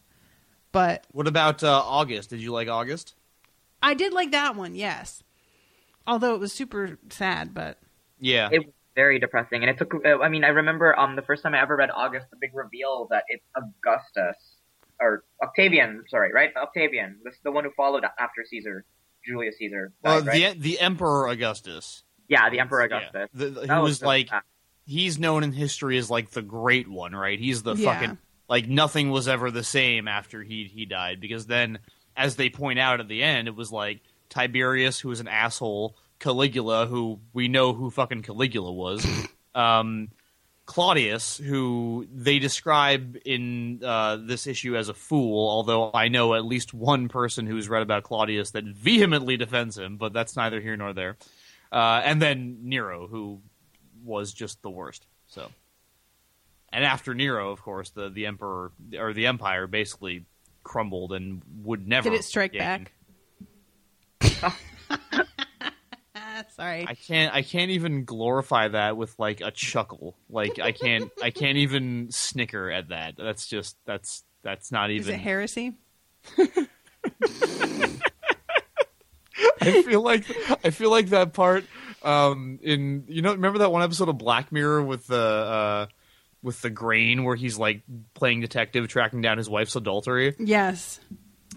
But 0.73 1.07
What 1.13 1.27
about 1.27 1.63
uh, 1.63 1.83
August? 1.85 2.31
Did 2.31 2.41
you 2.41 2.53
like 2.53 2.69
August? 2.69 3.15
I 3.83 3.95
did 3.95 4.13
like 4.13 4.33
that 4.33 4.57
one, 4.57 4.75
yes. 4.75 5.23
Although 6.07 6.35
it 6.35 6.41
was 6.41 6.53
super 6.53 6.99
sad, 7.11 7.55
but 7.55 7.79
Yeah. 8.21 8.49
It 8.53 8.67
was 8.67 8.75
very 8.97 9.21
depressing, 9.21 9.63
and 9.63 9.71
it 9.71 9.79
took. 9.79 9.95
uh, 10.05 10.19
I 10.21 10.29
mean, 10.29 10.43
I 10.43 10.49
remember 10.49 10.99
um 10.99 11.15
the 11.15 11.23
first 11.23 11.45
time 11.45 11.55
I 11.55 11.61
ever 11.63 11.77
read 11.77 11.91
August, 11.95 12.27
the 12.31 12.37
big 12.41 12.51
reveal 12.55 13.07
that 13.11 13.23
it's 13.29 13.45
Augustus 13.55 14.37
or 15.01 15.23
Octavian. 15.43 16.03
Sorry, 16.09 16.33
right? 16.33 16.51
Octavian. 16.57 17.21
This 17.25 17.37
the 17.45 17.53
one 17.53 17.63
who 17.65 17.71
followed 17.77 18.05
after 18.19 18.45
Caesar, 18.49 18.85
Julius 19.25 19.55
Caesar. 19.59 19.93
Well, 20.03 20.21
died, 20.23 20.27
right? 20.27 20.55
the 20.55 20.61
the 20.61 20.81
Emperor 20.81 21.29
Augustus. 21.29 22.03
yeah, 22.29 22.51
the 22.51 22.59
Emperor 22.59 22.81
Augustus. 22.83 23.29
The, 23.33 23.51
the- 23.51 23.61
who 23.69 23.81
was 23.83 24.01
was 24.01 24.03
like 24.03 24.31
bad. 24.31 24.43
he's 24.87 25.19
known 25.19 25.45
in 25.45 25.53
history 25.53 25.99
as 25.99 26.11
like 26.11 26.31
the 26.31 26.43
great 26.43 26.89
one, 26.89 27.15
right? 27.15 27.39
He's 27.39 27.63
the 27.63 27.75
Yeah. 27.77 27.93
fucking 27.93 28.19
like 28.49 28.67
nothing 28.69 29.11
was 29.11 29.29
ever 29.29 29.51
the 29.51 29.65
same 29.65 30.09
after 30.09 30.43
he 30.43 30.65
he 30.73 30.87
died 30.87 31.21
because 31.21 31.47
then 31.47 31.79
as 32.17 32.37
they 32.37 32.49
point 32.49 32.79
out 32.79 32.99
at 33.01 33.09
the 33.09 33.23
end, 33.23 33.47
it 33.49 33.55
was 33.55 33.71
like 33.71 34.01
Tiberius 34.31 34.99
who 35.01 35.09
was 35.11 35.21
an 35.21 35.29
asshole, 35.29 35.97
Caligula 36.19 36.87
who 36.87 37.21
we 37.33 37.49
know 37.49 37.73
who 37.73 37.91
fucking 37.91 38.23
Caligula 38.23 38.73
was. 38.73 39.07
um 39.55 40.09
Claudius, 40.67 41.39
who 41.39 42.09
they 42.13 42.41
describe 42.41 43.17
in 43.25 43.81
uh, 43.85 44.17
this 44.17 44.49
issue 44.49 44.77
as 44.77 44.89
a 44.89 44.95
fool, 44.95 45.49
although 45.49 45.93
I 45.95 46.09
know 46.09 46.35
at 46.35 46.45
least 46.45 46.75
one 46.75 47.09
person 47.09 47.47
who's 47.47 47.69
read 47.69 47.83
about 47.83 48.03
Claudius 48.03 48.51
that 48.51 48.65
vehemently 48.65 49.37
defends 49.37 49.79
him, 49.79 49.97
but 49.97 50.13
that's 50.13 50.35
neither 50.37 50.61
here 50.61 50.77
nor 50.77 50.93
there. 50.93 51.17
Uh, 51.71 52.01
and 52.05 52.21
then 52.21 52.59
Nero, 52.65 53.07
who 53.07 53.41
was 54.05 54.33
just 54.33 54.61
the 54.63 54.71
worst. 54.71 55.07
So, 55.29 55.51
and 56.73 56.85
after 56.85 57.15
Nero, 57.15 57.53
of 57.53 57.63
course, 57.63 57.91
the 57.91 58.09
the 58.09 58.27
emperor 58.27 58.73
or 58.99 59.13
the 59.13 59.27
empire 59.27 59.69
basically 59.69 60.25
crumbled 60.65 61.13
and 61.13 61.43
would 61.63 61.87
never. 61.87 62.11
did 62.11 62.19
it 62.19 62.25
strike 62.25 62.53
gain. 62.53 62.89
back? 64.21 65.27
Sorry. 66.57 66.87
I 66.89 66.95
can't. 66.95 67.35
I 67.35 67.43
can't 67.43 67.71
even 67.71 68.05
glorify 68.05 68.69
that 68.69 68.97
with 68.97 69.15
like 69.19 69.41
a 69.43 69.51
chuckle. 69.51 70.17
Like 70.31 70.59
I 70.59 70.73
can't. 70.73 71.11
I 71.23 71.31
can't 71.31 71.59
even 71.59 72.09
snicker 72.11 72.71
at 72.71 72.89
that. 72.89 73.15
That's 73.17 73.47
just. 73.47 73.77
That's. 73.85 74.25
That's 74.43 74.71
not 74.73 74.91
even 74.91 75.03
Is 75.03 75.09
it 75.09 75.19
heresy? 75.21 75.75
I 79.61 79.83
feel 79.83 80.03
like 80.03 80.25
I 80.65 80.71
feel 80.71 80.91
like 80.91 81.09
that 81.11 81.33
part 81.33 81.65
um 82.03 82.59
in 82.63 83.05
you 83.09 83.23
know 83.23 83.33
remember 83.33 83.59
that 83.61 83.73
one 83.73 83.83
episode 83.83 84.09
of 84.09 84.19
Black 84.19 84.53
Mirror 84.53 84.83
with 84.85 85.07
the 85.07 85.17
uh 85.21 85.87
with 86.43 86.61
the 86.63 86.71
grain 86.71 87.25
where 87.25 87.35
he's 87.37 87.59
like 87.59 87.83
playing 88.15 88.41
detective 88.41 88.87
tracking 88.89 89.21
down 89.21 89.39
his 89.39 89.49
wife's 89.49 89.75
adultery 89.77 90.35
Yes. 90.39 91.01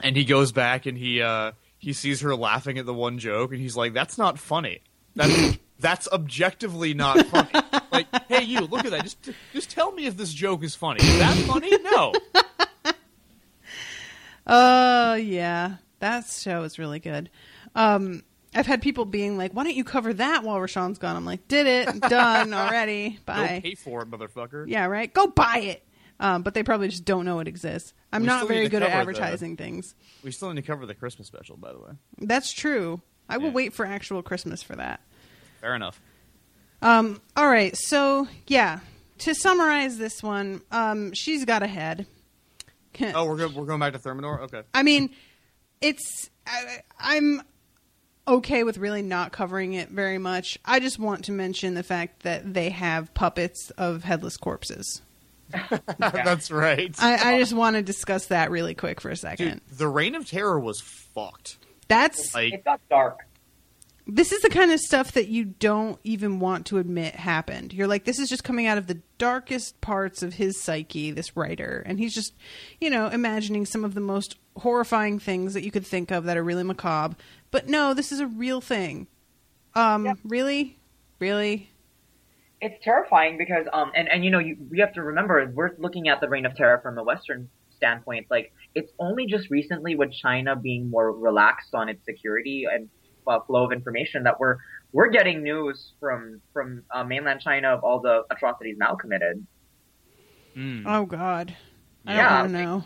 and 0.01 0.15
he 0.15 0.25
goes 0.25 0.51
back 0.51 0.85
and 0.85 0.97
he 0.97 1.21
uh 1.21 1.51
he 1.77 1.93
sees 1.93 2.21
her 2.21 2.35
laughing 2.35 2.77
at 2.79 2.85
the 2.85 2.93
one 2.93 3.19
joke 3.19 3.51
and 3.51 3.59
he's 3.61 3.75
like 3.77 3.93
that's 3.93 4.17
not 4.17 4.39
funny 4.39 4.81
that's 5.19 5.57
that's 5.79 6.07
objectively 6.09 6.93
not 6.93 7.25
funny 7.27 7.49
like 7.91 8.07
hey 8.27 8.43
you 8.43 8.61
look 8.61 8.85
at 8.85 8.91
that 8.91 9.03
just 9.03 9.29
just 9.53 9.69
tell 9.69 9.91
me 9.91 10.05
if 10.05 10.17
this 10.17 10.33
joke 10.33 10.63
is 10.63 10.75
funny 10.75 11.01
is 11.01 11.19
that 11.19 11.35
funny 11.45 11.71
no 11.83 12.13
Oh 14.51 15.13
yeah, 15.13 15.75
that 15.99 16.25
show 16.25 16.63
is 16.63 16.79
really 16.79 16.99
good. 16.99 17.29
Um, 17.75 18.23
I've 18.55 18.65
had 18.65 18.81
people 18.81 19.05
being 19.05 19.37
like, 19.37 19.51
"Why 19.53 19.63
don't 19.63 19.75
you 19.75 19.83
cover 19.83 20.11
that 20.13 20.43
while 20.43 20.57
Rashawn's 20.57 20.97
gone?" 20.97 21.15
I'm 21.15 21.25
like, 21.25 21.47
"Did 21.47 21.67
it? 21.67 22.01
Done 22.01 22.51
already. 22.53 23.09
go 23.27 23.33
Bye." 23.33 23.59
pay 23.63 23.75
for 23.75 24.01
it 24.01 24.09
motherfucker 24.09 24.65
Yeah, 24.67 24.85
right. 24.85 25.13
Go 25.13 25.27
buy 25.27 25.59
it. 25.59 25.85
Um, 26.19 26.41
but 26.41 26.53
they 26.53 26.63
probably 26.63 26.87
just 26.89 27.05
don't 27.05 27.25
know 27.25 27.39
it 27.39 27.47
exists. 27.47 27.93
I'm 28.11 28.21
We 28.23 28.27
not 28.27 28.47
very 28.47 28.67
good 28.69 28.81
at 28.81 28.89
cover 28.91 29.13
the- 29.13 29.21
advertising 29.21 29.55
things. 29.55 29.93
we 30.23 30.31
still 30.31 30.49
need 30.51 30.61
to 30.61 30.67
cover 30.67 30.85
the 30.87 30.95
Christmas 30.95 31.27
special 31.27 31.55
by 31.55 31.71
the 31.71 31.77
way 31.79 31.91
That's 32.17 32.51
true. 32.51 33.01
I 33.29 33.37
will 33.37 33.51
wait 33.51 33.73
for 33.73 33.85
actual 33.85 34.23
Christmas 34.23 34.63
for 34.63 34.75
that. 34.77 34.99
Fair 35.59 35.75
enough 35.75 35.99
Um, 36.81 37.21
all 37.35 37.47
right, 37.49 37.75
so 37.75 38.27
yeah, 38.47 38.79
to 39.19 39.35
summarize 39.35 39.97
this 39.97 40.23
one, 40.23 40.61
um, 40.71 41.13
she's 41.13 41.43
got 41.45 41.61
a 41.61 41.67
head. 41.67 42.05
oh 43.15 43.25
we're 43.25 43.37
go- 43.37 43.49
we're 43.49 43.65
going 43.65 43.79
back 43.79 43.93
to 43.93 43.99
Thermidor 43.99 44.41
okay 44.43 44.63
I 44.73 44.83
mean, 44.83 45.09
it's 45.81 46.29
I, 46.47 46.79
I'm 46.99 47.41
okay 48.27 48.63
with 48.63 48.77
really 48.77 49.01
not 49.01 49.31
covering 49.31 49.73
it 49.73 49.89
very 49.89 50.17
much. 50.17 50.57
I 50.65 50.79
just 50.79 50.99
want 50.99 51.25
to 51.25 51.31
mention 51.31 51.73
the 51.73 51.83
fact 51.83 52.23
that 52.23 52.53
they 52.53 52.69
have 52.69 53.13
puppets 53.13 53.71
of 53.77 54.03
headless 54.03 54.37
corpses. 54.37 55.01
That's 55.97 56.51
right. 56.51 56.93
I, 56.99 57.35
I 57.35 57.39
just 57.39 57.53
want 57.53 57.75
to 57.75 57.81
discuss 57.81 58.27
that 58.27 58.51
really 58.51 58.75
quick 58.75 59.01
for 59.01 59.09
a 59.09 59.15
second. 59.15 59.61
Dude, 59.67 59.77
the 59.79 59.87
Reign 59.87 60.13
of 60.15 60.27
Terror 60.29 60.59
was 60.59 60.79
fucked. 60.81 61.57
That's 61.87 62.33
Like, 62.35 62.53
It 62.53 62.63
got 62.63 62.79
dark. 62.89 63.17
This 64.11 64.31
is 64.31 64.41
the 64.41 64.49
kind 64.49 64.71
of 64.71 64.79
stuff 64.79 65.11
that 65.13 65.27
you 65.27 65.45
don't 65.45 65.99
even 66.03 66.39
want 66.39 66.65
to 66.67 66.77
admit 66.77 67.15
happened. 67.15 67.73
You're 67.73 67.87
like, 67.87 68.05
this 68.05 68.19
is 68.19 68.29
just 68.29 68.43
coming 68.43 68.67
out 68.67 68.77
of 68.77 68.87
the 68.87 69.01
darkest 69.17 69.79
parts 69.81 70.23
of 70.23 70.33
his 70.35 70.61
psyche, 70.61 71.11
this 71.11 71.35
writer. 71.35 71.83
And 71.85 71.99
he's 71.99 72.13
just, 72.13 72.33
you 72.79 72.89
know, 72.89 73.07
imagining 73.07 73.65
some 73.65 73.83
of 73.83 73.93
the 73.93 74.01
most 74.01 74.37
horrifying 74.57 75.19
things 75.19 75.53
that 75.53 75.63
you 75.63 75.71
could 75.71 75.85
think 75.85 76.11
of 76.11 76.25
that 76.25 76.37
are 76.37 76.43
really 76.43 76.63
macabre. 76.63 77.15
But 77.51 77.67
no, 77.67 77.93
this 77.93 78.11
is 78.11 78.19
a 78.19 78.27
real 78.27 78.61
thing. 78.61 79.07
Um, 79.75 80.19
really? 80.23 80.77
Really? 81.19 81.69
It's 82.61 82.83
terrifying 82.83 83.37
because 83.37 83.67
um 83.71 83.91
and 83.95 84.09
and 84.09 84.25
you 84.25 84.31
know 84.31 84.39
you 84.39 84.57
we 84.69 84.79
have 84.79 84.93
to 84.93 85.01
remember 85.01 85.49
we're 85.55 85.71
looking 85.77 86.09
at 86.09 86.19
the 86.19 86.27
reign 86.27 86.45
of 86.45 86.55
terror 86.55 86.79
from 86.83 86.97
a 86.97 87.03
Western 87.03 87.49
standpoint. 87.71 88.27
Like 88.29 88.51
it's 88.75 88.91
only 88.99 89.25
just 89.27 89.49
recently 89.49 89.95
with 89.95 90.11
China 90.11 90.57
being 90.57 90.89
more 90.89 91.11
relaxed 91.11 91.73
on 91.73 91.87
its 91.87 92.03
security 92.03 92.65
and 92.69 92.89
uh, 93.29 93.39
flow 93.47 93.65
of 93.65 93.71
information 93.71 94.23
that 94.23 94.39
we're 94.39 94.57
we're 94.91 95.09
getting 95.09 95.43
news 95.43 95.93
from 95.99 96.41
from 96.51 96.83
uh, 96.93 97.03
mainland 97.03 97.41
China 97.41 97.69
of 97.69 97.83
all 97.83 97.99
the 98.01 98.23
atrocities 98.31 98.77
now 98.77 98.95
committed. 98.95 99.45
Oh, 100.85 101.05
God. 101.05 101.55
I 102.07 102.15
Yeah. 102.15 102.41
don't 102.41 102.51
know. 102.51 102.83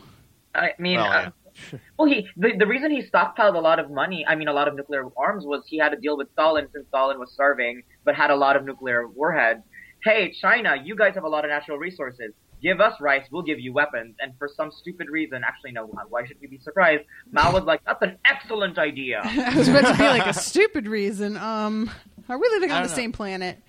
I 0.56 0.74
mean, 0.78 0.98
Well, 0.98 1.12
uh, 1.12 1.32
well, 1.98 2.08
he 2.08 2.28
the, 2.38 2.54
the 2.58 2.68
reason 2.68 2.92
he 2.92 3.02
stockpiled 3.02 3.56
a 3.56 3.60
lot 3.60 3.80
of 3.80 3.90
money, 3.90 4.26
I 4.28 4.36
mean, 4.36 4.48
a 4.48 4.54
lot 4.54 4.68
of 4.68 4.76
nuclear 4.76 5.06
arms, 5.18 5.46
was 5.46 5.64
he 5.68 5.78
had 5.78 5.90
to 5.90 5.98
deal 5.98 6.18
with 6.18 6.32
Stalin 6.34 6.68
since 6.74 6.88
Stalin 6.90 7.20
was 7.20 7.32
starving, 7.34 7.82
but 8.06 8.16
had 8.16 8.32
a 8.32 8.36
lot 8.36 8.56
of 8.56 8.66
nuclear 8.66 9.08
warheads. 9.08 9.62
Hey, 10.04 10.32
China, 10.42 10.76
you 10.84 10.96
guys 10.96 11.16
have 11.16 11.24
a 11.24 11.30
lot 11.30 11.46
of 11.46 11.50
natural 11.50 11.78
resources. 11.78 12.34
Give 12.64 12.80
us 12.80 13.00
rice, 13.02 13.26
we'll 13.30 13.42
give 13.44 13.60
you 13.60 13.74
weapons. 13.74 14.16
And 14.22 14.34
for 14.40 14.48
some 14.48 14.72
stupid 14.72 15.10
reason, 15.10 15.44
actually, 15.46 15.74
no, 15.74 15.86
why 16.10 16.26
should 16.26 16.38
we 16.42 16.48
be 16.48 16.60
surprised? 16.60 17.04
Mao 17.32 17.52
was 17.52 17.64
like, 17.66 17.84
that's 17.86 18.02
an 18.02 18.18
excellent 18.26 18.78
idea. 18.80 19.22
I 19.26 19.54
was 19.56 19.68
about 19.68 19.92
to 19.92 19.98
be 19.98 20.08
like 20.08 20.26
a 20.26 20.34
stupid 20.52 20.88
reason. 20.88 21.36
Um, 21.38 21.92
are 22.30 22.38
we 22.40 22.48
living 22.50 22.72
on 22.72 22.84
the 22.84 22.88
know. 22.90 22.96
same 22.96 23.12
planet? 23.12 23.60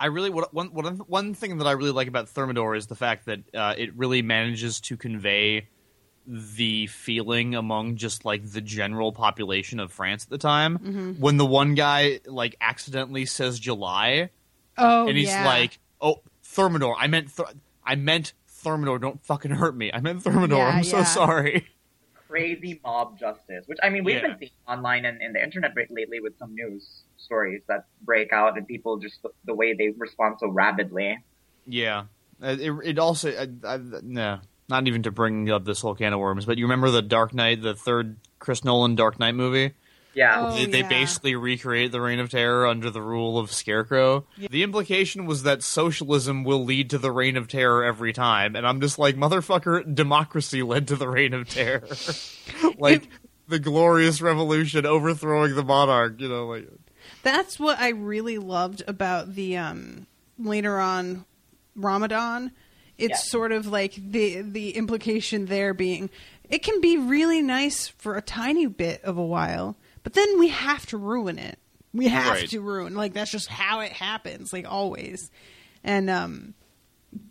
I 0.00 0.06
really 0.06 0.28
what 0.30 0.52
one 0.52 0.66
one 0.74 0.96
one 1.06 1.34
thing 1.34 1.58
that 1.58 1.66
I 1.68 1.72
really 1.72 1.92
like 1.92 2.08
about 2.08 2.28
Thermidor 2.28 2.74
is 2.74 2.88
the 2.88 2.96
fact 2.96 3.26
that 3.26 3.40
uh, 3.54 3.74
it 3.78 3.94
really 3.96 4.22
manages 4.22 4.80
to 4.80 4.96
convey 4.96 5.68
the 6.26 6.86
feeling 6.88 7.54
among 7.54 7.96
just 7.96 8.24
like 8.24 8.44
the 8.50 8.60
general 8.60 9.12
population 9.12 9.78
of 9.78 9.92
France 9.92 10.24
at 10.24 10.30
the 10.30 10.38
time 10.38 10.78
Mhm. 10.78 11.18
when 11.20 11.36
the 11.36 11.44
one 11.46 11.74
guy 11.74 12.18
like 12.26 12.56
accidentally 12.60 13.26
says 13.26 13.60
July 13.60 14.30
Oh, 14.76 15.06
and 15.06 15.16
he's 15.16 15.28
yeah. 15.28 15.46
like, 15.46 15.78
"Oh, 16.00 16.22
Thermidor, 16.42 16.96
I 16.98 17.06
meant 17.06 17.30
Ther- 17.30 17.52
I 17.84 17.94
meant 17.96 18.32
Thermidor, 18.48 18.98
don't 18.98 19.24
fucking 19.24 19.52
hurt 19.52 19.76
me. 19.76 19.90
I 19.92 20.00
meant 20.00 20.22
Thermidor. 20.22 20.58
Yeah, 20.58 20.68
I'm 20.68 20.84
so 20.84 20.98
yeah. 20.98 21.04
sorry." 21.04 21.66
Crazy 22.28 22.80
mob 22.82 23.18
justice, 23.18 23.64
which 23.66 23.78
I 23.82 23.90
mean 23.90 24.02
we've 24.04 24.16
Yeah. 24.16 24.28
been 24.28 24.38
seeing 24.38 24.50
online 24.66 25.04
and 25.04 25.20
in 25.22 25.32
the 25.34 25.42
internet 25.42 25.72
rate 25.76 25.90
lately 25.90 26.18
with 26.20 26.36
some 26.38 26.54
news 26.54 27.02
stories 27.16 27.62
that 27.68 27.86
break 28.02 28.32
out 28.32 28.56
and 28.58 28.66
people 28.66 28.98
just 28.98 29.22
the, 29.22 29.30
the 29.44 29.54
way 29.54 29.74
they 29.74 29.90
respond 29.96 30.36
so 30.40 30.48
rapidly. 30.48 31.18
Yeah. 31.66 32.04
Uh, 32.42 32.56
It, 32.58 32.72
it 32.84 32.98
also 32.98 33.30
I, 33.30 33.46
I, 33.66 33.78
no, 34.02 34.40
not 34.68 34.88
even 34.88 35.02
to 35.04 35.12
bring 35.12 35.48
up 35.50 35.64
this 35.64 35.80
whole 35.80 35.94
can 35.94 36.12
of 36.12 36.18
worms, 36.18 36.44
but 36.44 36.58
you 36.58 36.64
remember 36.64 36.90
the 36.90 37.02
Dark 37.02 37.34
Knight, 37.34 37.62
the 37.62 37.74
third 37.74 38.16
Chris 38.40 38.64
Nolan 38.64 38.96
Dark 38.96 39.20
Knight 39.20 39.34
movie? 39.36 39.74
Yeah. 40.14 40.48
Oh, 40.48 40.54
they, 40.56 40.66
they 40.66 40.80
yeah. 40.80 40.88
basically 40.88 41.34
recreate 41.34 41.90
the 41.92 42.00
Reign 42.00 42.20
of 42.20 42.30
Terror 42.30 42.66
under 42.66 42.90
the 42.90 43.02
rule 43.02 43.38
of 43.38 43.50
Scarecrow. 43.52 44.26
The 44.50 44.62
implication 44.62 45.26
was 45.26 45.42
that 45.42 45.62
socialism 45.62 46.44
will 46.44 46.64
lead 46.64 46.90
to 46.90 46.98
the 46.98 47.10
Reign 47.10 47.36
of 47.36 47.48
Terror 47.48 47.84
every 47.84 48.12
time, 48.12 48.54
and 48.56 48.66
I'm 48.66 48.80
just 48.80 48.98
like, 48.98 49.16
motherfucker, 49.16 49.94
democracy 49.94 50.62
led 50.62 50.88
to 50.88 50.96
the 50.96 51.08
Reign 51.08 51.34
of 51.34 51.48
Terror, 51.48 51.88
like 52.78 53.08
the 53.48 53.58
glorious 53.58 54.20
revolution 54.22 54.86
overthrowing 54.86 55.54
the 55.54 55.64
monarch. 55.64 56.20
You 56.20 56.28
know, 56.28 56.46
like 56.46 56.68
That's 57.22 57.58
what 57.58 57.78
I 57.78 57.88
really 57.90 58.38
loved 58.38 58.82
about 58.86 59.34
the 59.34 59.56
um 59.56 60.06
later 60.38 60.78
on 60.78 61.24
Ramadan. 61.76 62.52
It's 62.96 63.10
Yeah. 63.24 63.30
sort 63.30 63.52
of 63.52 63.66
like 63.66 63.94
the 63.96 64.42
the 64.42 64.70
implication 64.76 65.46
there 65.46 65.74
being 65.74 66.08
it 66.48 66.62
can 66.62 66.80
be 66.80 66.96
really 66.98 67.42
nice 67.42 67.88
for 67.88 68.16
a 68.16 68.22
tiny 68.22 68.66
bit 68.66 69.02
of 69.02 69.16
a 69.16 69.24
while, 69.24 69.76
but 70.04 70.12
then 70.14 70.38
we 70.38 70.48
have 70.48 70.86
to 70.86 70.96
ruin 70.96 71.38
it. 71.40 71.58
We 71.92 72.06
have 72.08 72.32
Right. 72.32 72.48
to 72.50 72.60
ruin 72.60 72.94
like 72.94 73.12
that's 73.14 73.30
just 73.32 73.48
how 73.48 73.80
it 73.80 73.90
happens, 73.92 74.52
like 74.52 74.66
always. 74.70 75.30
And 75.82 76.08
um 76.08 76.54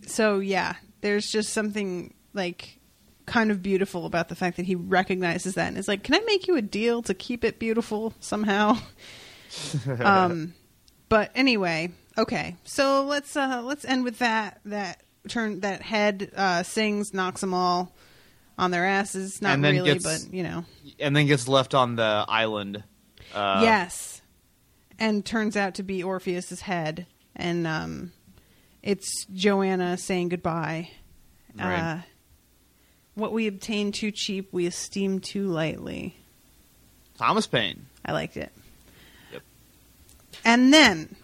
so 0.05 0.39
yeah, 0.39 0.75
there's 1.01 1.25
just 1.31 1.53
something 1.53 2.13
like 2.33 2.79
kind 3.25 3.51
of 3.51 3.61
beautiful 3.63 4.05
about 4.05 4.27
the 4.27 4.35
fact 4.35 4.57
that 4.57 4.65
he 4.65 4.75
recognizes 4.75 5.55
that 5.55 5.67
and 5.69 5.77
is 5.77 5.87
like, 5.87 6.03
"Can 6.03 6.15
I 6.15 6.19
make 6.25 6.47
you 6.47 6.57
a 6.57 6.61
deal 6.61 7.01
to 7.03 7.13
keep 7.13 7.43
it 7.45 7.57
beautiful 7.59 8.13
somehow?" 8.19 8.77
um 9.99 10.53
but 11.09 11.31
anyway 11.35 11.91
okay 12.17 12.55
so 12.63 13.03
let's 13.03 13.35
uh 13.35 13.61
let's 13.63 13.85
end 13.85 14.03
with 14.03 14.17
that 14.19 14.59
that 14.65 15.03
turn 15.27 15.59
that 15.61 15.81
head 15.81 16.31
uh 16.35 16.63
sings 16.63 17.13
knocks 17.13 17.41
them 17.41 17.53
all 17.53 17.93
on 18.57 18.71
their 18.71 18.85
asses 18.85 19.41
not 19.41 19.53
And 19.53 19.63
then 19.63 19.75
really 19.75 19.93
gets- 19.99 20.25
but 20.25 20.33
you 20.33 20.43
know 20.43 20.65
and 20.99 21.15
then 21.15 21.27
gets 21.27 21.47
left 21.47 21.73
on 21.73 21.95
the 21.95 22.25
island. 22.27 22.83
Uh, 23.33 23.61
yes 23.63 24.21
and 24.99 25.25
turns 25.25 25.57
out 25.57 25.75
to 25.75 25.83
be 25.83 26.03
orpheus's 26.03 26.61
head 26.61 27.07
and 27.35 27.65
um 27.65 28.11
it's 28.83 29.25
Johanna 29.33 29.97
saying 29.97 30.29
goodbye 30.29 30.89
Right. 31.57 31.79
uh 31.79 31.97
what 33.15 33.31
we 33.31 33.47
obtain 33.47 33.91
too 33.91 34.11
cheap 34.11 34.49
we 34.51 34.65
esteem 34.67 35.19
too 35.19 35.47
lightly 35.47 36.15
Thomas 37.17 37.47
Paine. 37.47 37.85
i 38.05 38.11
liked 38.11 38.37
it 38.37 38.51
Yep. 39.31 39.41
and 40.45 40.73
then 40.73 41.15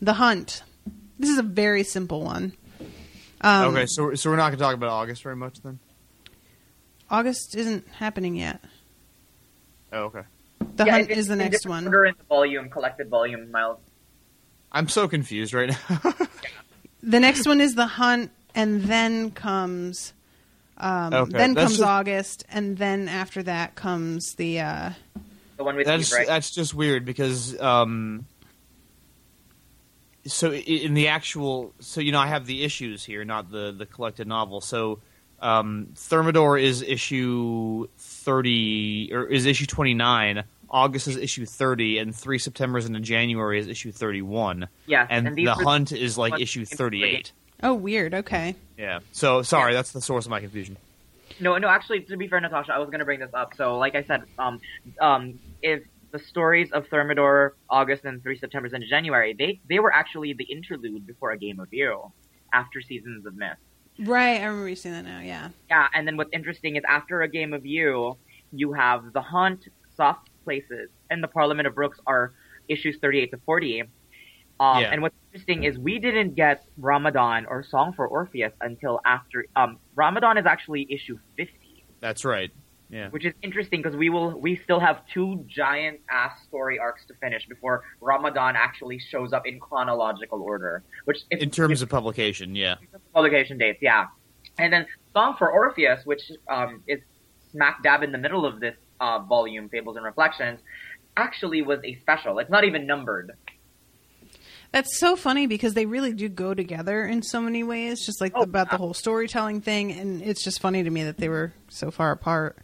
the 0.00 0.14
hunt 0.14 0.62
this 1.20 1.30
is 1.30 1.38
a 1.38 1.42
very 1.42 1.84
simple 1.84 2.22
one 2.22 2.52
um, 3.40 3.66
okay, 3.76 3.86
so 3.86 4.14
so 4.16 4.30
we're 4.30 4.36
not 4.36 4.48
going 4.48 4.58
to 4.58 4.64
talk 4.64 4.74
about 4.74 4.90
August 4.90 5.22
very 5.22 5.36
much 5.36 5.60
then. 5.62 5.78
August 7.10 7.54
isn't 7.54 7.86
happening 7.88 8.36
yet. 8.36 8.60
Oh, 9.92 10.04
okay. 10.04 10.22
The 10.76 10.84
yeah, 10.84 10.92
hunt 10.92 11.10
is 11.10 11.26
the 11.28 11.36
next 11.36 11.66
one. 11.66 11.84
Order 11.86 12.06
in 12.06 12.14
the 12.18 12.24
volume, 12.24 12.68
collected 12.68 13.08
volume, 13.08 13.50
Miles. 13.50 13.78
I'm 14.70 14.88
so 14.88 15.08
confused 15.08 15.54
right 15.54 15.70
now. 15.90 16.14
The 17.00 17.20
next 17.20 17.46
one 17.46 17.60
is 17.60 17.76
the 17.76 17.86
hunt, 17.86 18.32
and 18.56 18.82
then 18.82 19.30
comes, 19.30 20.12
um, 20.78 21.14
Okay, 21.14 21.30
then 21.38 21.54
that's 21.54 21.66
comes 21.68 21.78
just- 21.78 21.88
August, 21.88 22.44
and 22.50 22.76
then 22.76 23.08
after 23.08 23.40
that 23.44 23.76
comes 23.76 24.34
the. 24.34 24.60
Uh, 24.60 24.90
The 25.56 25.64
one 25.64 25.76
with 25.76 25.86
that's 25.86 26.08
Steve, 26.08 26.18
right? 26.18 26.26
that's 26.26 26.50
just 26.50 26.74
weird 26.74 27.04
because 27.04 27.58
um 27.60 28.26
so 30.26 30.52
in 30.52 30.94
the 30.94 31.08
actual 31.08 31.72
so 31.80 32.00
you 32.00 32.10
know 32.12 32.18
I 32.20 32.26
have 32.26 32.46
the 32.46 32.62
issues 32.64 33.04
here 33.04 33.24
not 33.24 33.50
the 33.50 33.72
the 33.72 33.86
collected 33.86 34.26
novel 34.26 34.60
so 34.60 34.98
um 35.40 35.88
Thermidor 35.94 36.58
is 36.58 36.82
issue 36.82 37.86
30 37.98 39.10
or 39.12 39.26
is 39.26 39.46
issue 39.46 39.66
29 39.66 40.44
August 40.70 41.08
is 41.08 41.16
issue 41.16 41.46
30 41.46 41.98
and 41.98 42.14
3 42.14 42.38
September's 42.38 42.84
into 42.86 43.00
January 43.00 43.58
is 43.58 43.68
issue 43.68 43.90
31 43.92 44.68
Yeah, 44.86 45.06
and, 45.08 45.28
and 45.28 45.36
the 45.36 45.46
were- 45.46 45.64
hunt 45.64 45.92
is 45.92 46.18
like 46.18 46.32
ones 46.32 46.42
issue 46.42 46.64
38 46.64 47.32
oh, 47.62 47.74
weird. 47.74 48.14
Okay. 48.14 48.54
yeah 48.76 49.00
so 49.12 49.42
sorry 49.42 49.72
that's 49.72 49.92
the 49.92 50.00
source 50.00 50.26
of 50.26 50.30
my 50.30 50.40
confusion 50.40 50.76
No, 51.40 51.56
no. 51.58 51.68
Actually, 51.68 52.00
to 52.00 52.16
be 52.16 52.26
fair, 52.26 52.40
Natasha, 52.40 52.72
I 52.72 52.78
was 52.78 52.88
going 52.90 52.98
to 52.98 53.04
bring 53.04 53.20
this 53.20 53.30
up. 53.32 53.54
So, 53.54 53.78
like 53.78 53.94
I 53.94 54.02
said, 54.02 54.22
um, 54.40 54.60
um, 55.00 55.38
if 55.62 55.82
the 56.10 56.18
stories 56.18 56.72
of 56.72 56.88
Thermidor, 56.88 57.54
August, 57.70 58.04
and 58.04 58.20
Three 58.22 58.36
September's 58.38 58.72
into 58.72 58.88
January, 58.88 59.34
they 59.38 59.60
they 59.68 59.78
were 59.78 59.92
actually 59.94 60.32
the 60.32 60.44
interlude 60.44 61.06
before 61.06 61.30
a 61.30 61.38
Game 61.38 61.60
of 61.60 61.68
You, 61.72 62.10
after 62.52 62.80
Seasons 62.80 63.24
of 63.26 63.36
Mist. 63.36 63.60
Right, 63.98 64.40
I 64.40 64.44
remember 64.44 64.68
you 64.68 64.76
saying 64.76 64.94
that 64.94 65.04
now. 65.04 65.20
Yeah. 65.20 65.48
Yeah, 65.68 65.88
and 65.94 66.06
then 66.06 66.16
what's 66.16 66.30
interesting 66.32 66.76
is 66.76 66.84
after 66.88 67.22
a 67.22 67.28
Game 67.28 67.52
of 67.52 67.66
You, 67.66 68.16
you 68.52 68.72
have 68.72 69.12
The 69.12 69.22
Hunt, 69.22 69.68
Soft 69.96 70.30
Places, 70.44 70.90
and 71.10 71.22
the 71.22 71.28
Parliament 71.28 71.66
of 71.66 71.76
Rooks 71.76 71.98
are 72.06 72.32
issues 72.68 72.98
38 72.98 73.30
to 73.32 73.38
40. 73.44 73.82
Um, 73.82 73.88
Yeah. 74.60 74.90
And 74.92 75.02
what's 75.02 75.16
interesting 75.26 75.64
is 75.64 75.78
we 75.78 75.98
didn't 75.98 76.34
get 76.34 76.64
Ramadan 76.76 77.46
or 77.46 77.62
Song 77.62 77.92
for 77.92 78.06
Orpheus 78.06 78.52
until 78.60 79.00
after. 79.04 79.46
Um, 79.56 79.78
Ramadan 79.94 80.38
is 80.38 80.46
actually 80.46 80.86
issue 80.90 81.18
50 81.36 81.68
that's 82.00 82.24
right 82.24 82.50
yeah 82.90 83.08
which 83.10 83.24
is 83.24 83.34
interesting 83.42 83.82
because 83.82 83.96
we 83.96 84.08
will 84.08 84.38
we 84.40 84.56
still 84.64 84.80
have 84.80 85.02
two 85.12 85.44
giant 85.46 86.00
ass 86.10 86.32
story 86.46 86.78
arcs 86.78 87.04
to 87.06 87.14
finish 87.14 87.46
before 87.46 87.84
Ramadan 88.00 88.56
actually 88.56 88.98
shows 88.98 89.32
up 89.32 89.46
in 89.46 89.60
chronological 89.60 90.42
order. 90.42 90.82
Which 91.04 91.18
if, 91.30 91.40
in 91.42 91.50
terms 91.50 91.82
of 91.82 91.88
publication 91.88 92.54
yeah 92.54 92.76
publication 93.14 93.58
dates, 93.58 93.78
yeah. 93.82 94.06
And 94.58 94.72
then 94.72 94.86
Song 95.12 95.36
for 95.38 95.50
Orpheus, 95.50 96.04
which 96.04 96.32
um, 96.48 96.82
is 96.86 97.00
smack 97.52 97.82
dab 97.82 98.02
in 98.02 98.12
the 98.12 98.18
middle 98.18 98.44
of 98.44 98.60
this 98.60 98.76
uh, 99.00 99.20
volume, 99.20 99.68
Fables 99.68 99.96
and 99.96 100.04
Reflections, 100.04 100.60
actually 101.16 101.62
was 101.62 101.80
a 101.84 101.94
special. 101.96 102.38
It's 102.38 102.50
not 102.50 102.64
even 102.64 102.86
numbered. 102.86 103.32
That's 104.72 104.98
so 104.98 105.16
funny 105.16 105.46
because 105.46 105.74
they 105.74 105.86
really 105.86 106.12
do 106.12 106.28
go 106.28 106.52
together 106.52 107.06
in 107.06 107.22
so 107.22 107.40
many 107.40 107.62
ways, 107.62 108.04
just 108.04 108.20
like 108.20 108.32
about 108.36 108.70
the 108.70 108.76
whole 108.76 108.92
storytelling 108.92 109.62
thing, 109.62 109.92
and 109.92 110.20
it's 110.20 110.44
just 110.44 110.60
funny 110.60 110.82
to 110.82 110.90
me 110.90 111.04
that 111.04 111.16
they 111.16 111.28
were 111.28 111.54
so 111.68 111.90
far 111.90 112.12
apart. 112.12 112.58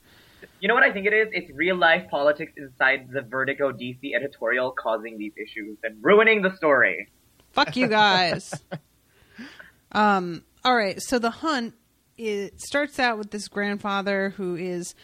You 0.61 0.69
know 0.69 0.75
what 0.75 0.85
I 0.85 0.93
think 0.93 1.07
it 1.07 1.13
is? 1.13 1.29
It's 1.33 1.51
real 1.55 1.77
life 1.77 2.09
politics 2.11 2.53
inside 2.57 3.09
the 3.13 3.23
Vertigo 3.23 3.71
DC 3.73 4.15
editorial 4.15 4.71
causing 4.71 5.19
these 5.19 5.33
issues 5.37 5.77
and 5.83 5.97
ruining 6.03 6.43
the 6.43 6.57
story. 6.57 7.11
Fuck 7.53 7.77
you 7.77 7.87
guys. 7.87 8.55
um. 9.93 10.43
All 10.65 10.75
right. 10.75 11.01
So 11.03 11.19
the 11.19 11.31
hunt 11.31 11.75
it 12.17 12.61
starts 12.61 12.99
out 12.99 13.19
with 13.19 13.31
this 13.31 13.49
grandfather 13.49 14.31
who 14.31 14.57
is 14.57 14.95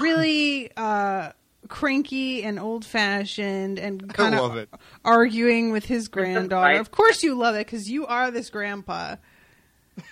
really 0.00 0.70
uh, 0.76 1.32
cranky 1.68 2.42
and 2.42 2.58
old 2.58 2.84
fashioned 2.84 3.78
and 3.78 4.12
kind 4.12 4.34
of 4.34 4.66
arguing 5.04 5.72
with 5.72 5.86
his 5.86 6.08
granddaughter. 6.08 6.78
Of 6.78 6.90
course, 6.90 7.22
you 7.22 7.34
love 7.34 7.54
it 7.54 7.66
because 7.66 7.90
you 7.90 8.06
are 8.06 8.30
this 8.30 8.50
grandpa. 8.50 9.16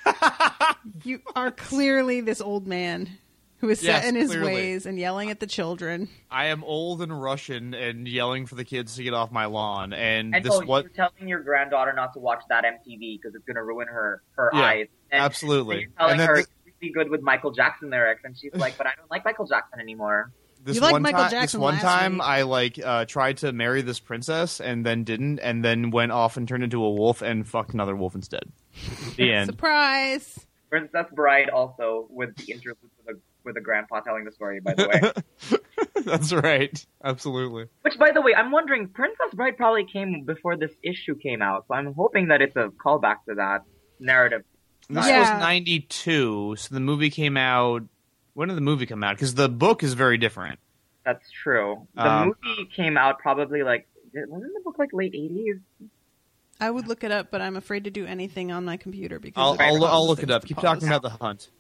you 1.04 1.20
are 1.34 1.50
clearly 1.50 2.20
this 2.20 2.40
old 2.40 2.66
man 2.66 3.18
who 3.66 3.72
is 3.72 3.82
Yes, 3.82 4.02
set 4.02 4.08
in 4.08 4.14
his 4.14 4.30
clearly. 4.30 4.54
ways 4.54 4.86
and 4.86 4.98
yelling 4.98 5.30
at 5.30 5.40
the 5.40 5.46
children. 5.46 6.08
I 6.30 6.46
am 6.46 6.62
old 6.64 7.02
and 7.02 7.20
Russian 7.20 7.74
and 7.74 8.06
yelling 8.06 8.46
for 8.46 8.54
the 8.54 8.64
kids 8.64 8.94
to 8.96 9.02
get 9.02 9.12
off 9.14 9.32
my 9.32 9.46
lawn 9.46 9.92
and, 9.92 10.34
And 10.34 10.44
this 10.44 10.52
oh, 10.54 10.64
what 10.64 10.84
you're 10.84 10.92
telling 10.92 11.28
your 11.28 11.40
granddaughter 11.40 11.92
not 11.92 12.12
to 12.14 12.20
watch 12.20 12.42
that 12.48 12.64
MTV 12.64 13.18
because 13.20 13.34
it's 13.34 13.44
going 13.44 13.56
to 13.56 13.62
ruin 13.64 13.88
her 13.88 14.22
her 14.36 14.50
Yeah, 14.52 14.60
eyes. 14.60 14.86
And 15.10 15.22
absolutely. 15.22 15.80
You're 15.80 15.90
telling 15.98 16.12
And 16.12 16.20
then 16.20 16.28
her 16.28 16.34
the- 16.36 16.40
it's 16.42 16.50
really 16.80 16.92
good 16.92 17.10
with 17.10 17.22
Michael 17.22 17.50
Jackson 17.52 17.90
lyrics, 17.90 18.22
and 18.24 18.36
she's 18.38 18.54
like, 18.54 18.76
"But 18.78 18.86
I 18.86 18.92
don't 18.96 19.10
like 19.10 19.24
Michael 19.24 19.46
Jackson 19.46 19.80
anymore." 19.80 20.30
this 20.62 20.74
You 20.76 20.82
liked 20.82 20.92
one 20.92 21.02
Michael 21.02 21.20
time, 21.22 21.30
Jackson 21.30 21.60
this 21.60 21.62
one 21.62 21.78
time 21.78 22.14
week. 22.14 22.22
I 22.22 22.42
like 22.42 22.78
uh, 22.84 23.04
tried 23.04 23.36
to 23.38 23.52
marry 23.52 23.82
this 23.82 24.00
princess 24.00 24.60
and 24.60 24.84
then 24.84 25.04
didn't, 25.04 25.38
and 25.40 25.64
then 25.64 25.90
went 25.90 26.12
off 26.12 26.36
and 26.36 26.46
turned 26.48 26.64
into 26.64 26.82
a 26.84 26.90
wolf 26.90 27.22
and 27.22 27.46
fucked 27.48 27.72
another 27.72 27.94
wolf 27.96 28.14
instead. 28.14 28.42
The 29.16 29.32
end. 29.34 29.46
Surprise! 29.46 30.46
Princess 30.68 31.06
Bride 31.12 31.48
also 31.50 32.06
with 32.10 32.34
the 32.36 32.52
interlude 32.52 32.78
with 33.46 33.56
a 33.56 33.60
grandpa 33.62 34.00
telling 34.00 34.24
the 34.24 34.32
story. 34.32 34.60
By 34.60 34.74
the 34.74 34.88
way, 34.88 35.58
That's 36.04 36.32
right. 36.32 36.86
Absolutely. 37.02 37.66
which 37.82 37.98
by 37.98 38.10
the 38.12 38.20
way, 38.20 38.34
I'm 38.34 38.50
wondering, 38.52 38.88
Princess 38.88 39.32
Bride 39.34 39.56
probably 39.56 39.86
came 39.90 40.24
before 40.24 40.56
this 40.56 40.72
issue 40.82 41.14
came 41.16 41.40
out, 41.40 41.64
so 41.68 41.74
I'm 41.74 41.94
hoping 41.94 42.28
that 42.28 42.42
it's 42.42 42.56
a 42.56 42.68
callback 42.84 43.16
to 43.28 43.36
that 43.36 43.62
narrative. 43.98 44.42
This 44.90 45.06
Yeah. 45.08 45.20
was 45.20 45.40
'92, 45.40 46.56
so 46.58 46.74
the 46.74 46.80
movie 46.80 47.10
came 47.10 47.36
out 47.36 47.82
When 48.34 48.48
did 48.48 48.56
the 48.56 48.60
movie 48.60 48.84
come 48.84 49.02
out? 49.02 49.16
Because 49.16 49.34
the 49.34 49.48
book 49.48 49.82
is 49.82 49.94
very 49.94 50.18
different. 50.18 50.58
That's 51.06 51.30
true. 51.30 51.88
The 51.94 52.06
Um, 52.06 52.34
movie 52.44 52.68
came 52.76 52.96
out 52.98 53.18
probably 53.18 53.62
like 53.62 53.88
wasn't 54.12 54.52
the 54.54 54.60
book 54.64 54.76
like 54.78 54.90
late 54.92 55.14
eighties? 55.14 55.56
I 56.60 56.70
would 56.70 56.86
look 56.88 57.04
it 57.04 57.10
up, 57.10 57.30
but 57.30 57.40
I'm 57.42 57.56
afraid 57.56 57.84
to 57.84 57.90
do 57.90 58.06
anything 58.06 58.50
on 58.52 58.64
my 58.64 58.76
computer 58.76 59.18
because 59.18 59.40
I'll 59.42 59.56
I'll, 59.60 59.84
I'll 59.84 60.06
look 60.06 60.22
it 60.22 60.30
up. 60.30 60.44
Keep 60.46 60.56
pause. 60.58 60.64
talking 60.64 60.88
about 60.88 61.02
the 61.02 61.10
hunt. 61.10 61.50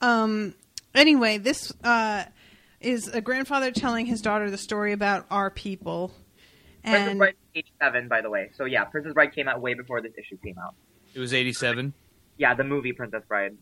Um. 0.00 0.54
Anyway, 0.94 1.38
this 1.38 1.72
uh, 1.84 2.24
is 2.80 3.08
a 3.08 3.20
grandfather 3.20 3.70
telling 3.70 4.06
his 4.06 4.20
daughter 4.20 4.50
the 4.50 4.58
story 4.58 4.92
about 4.92 5.26
our 5.30 5.50
people, 5.50 6.12
Princess 6.82 7.08
and 7.08 7.18
Bride 7.18 7.34
eighty 7.54 7.72
seven, 7.80 8.08
by 8.08 8.20
the 8.20 8.30
way. 8.30 8.50
So 8.56 8.64
yeah, 8.64 8.84
Princess 8.84 9.12
Bride 9.12 9.34
came 9.34 9.48
out 9.48 9.60
way 9.60 9.74
before 9.74 10.00
this 10.00 10.12
issue 10.18 10.36
came 10.42 10.58
out. 10.58 10.74
It 11.14 11.20
was 11.20 11.32
eighty 11.32 11.52
seven. 11.52 11.94
Yeah, 12.38 12.54
the 12.54 12.64
movie 12.64 12.92
Princess 12.92 13.22
Bride. 13.28 13.56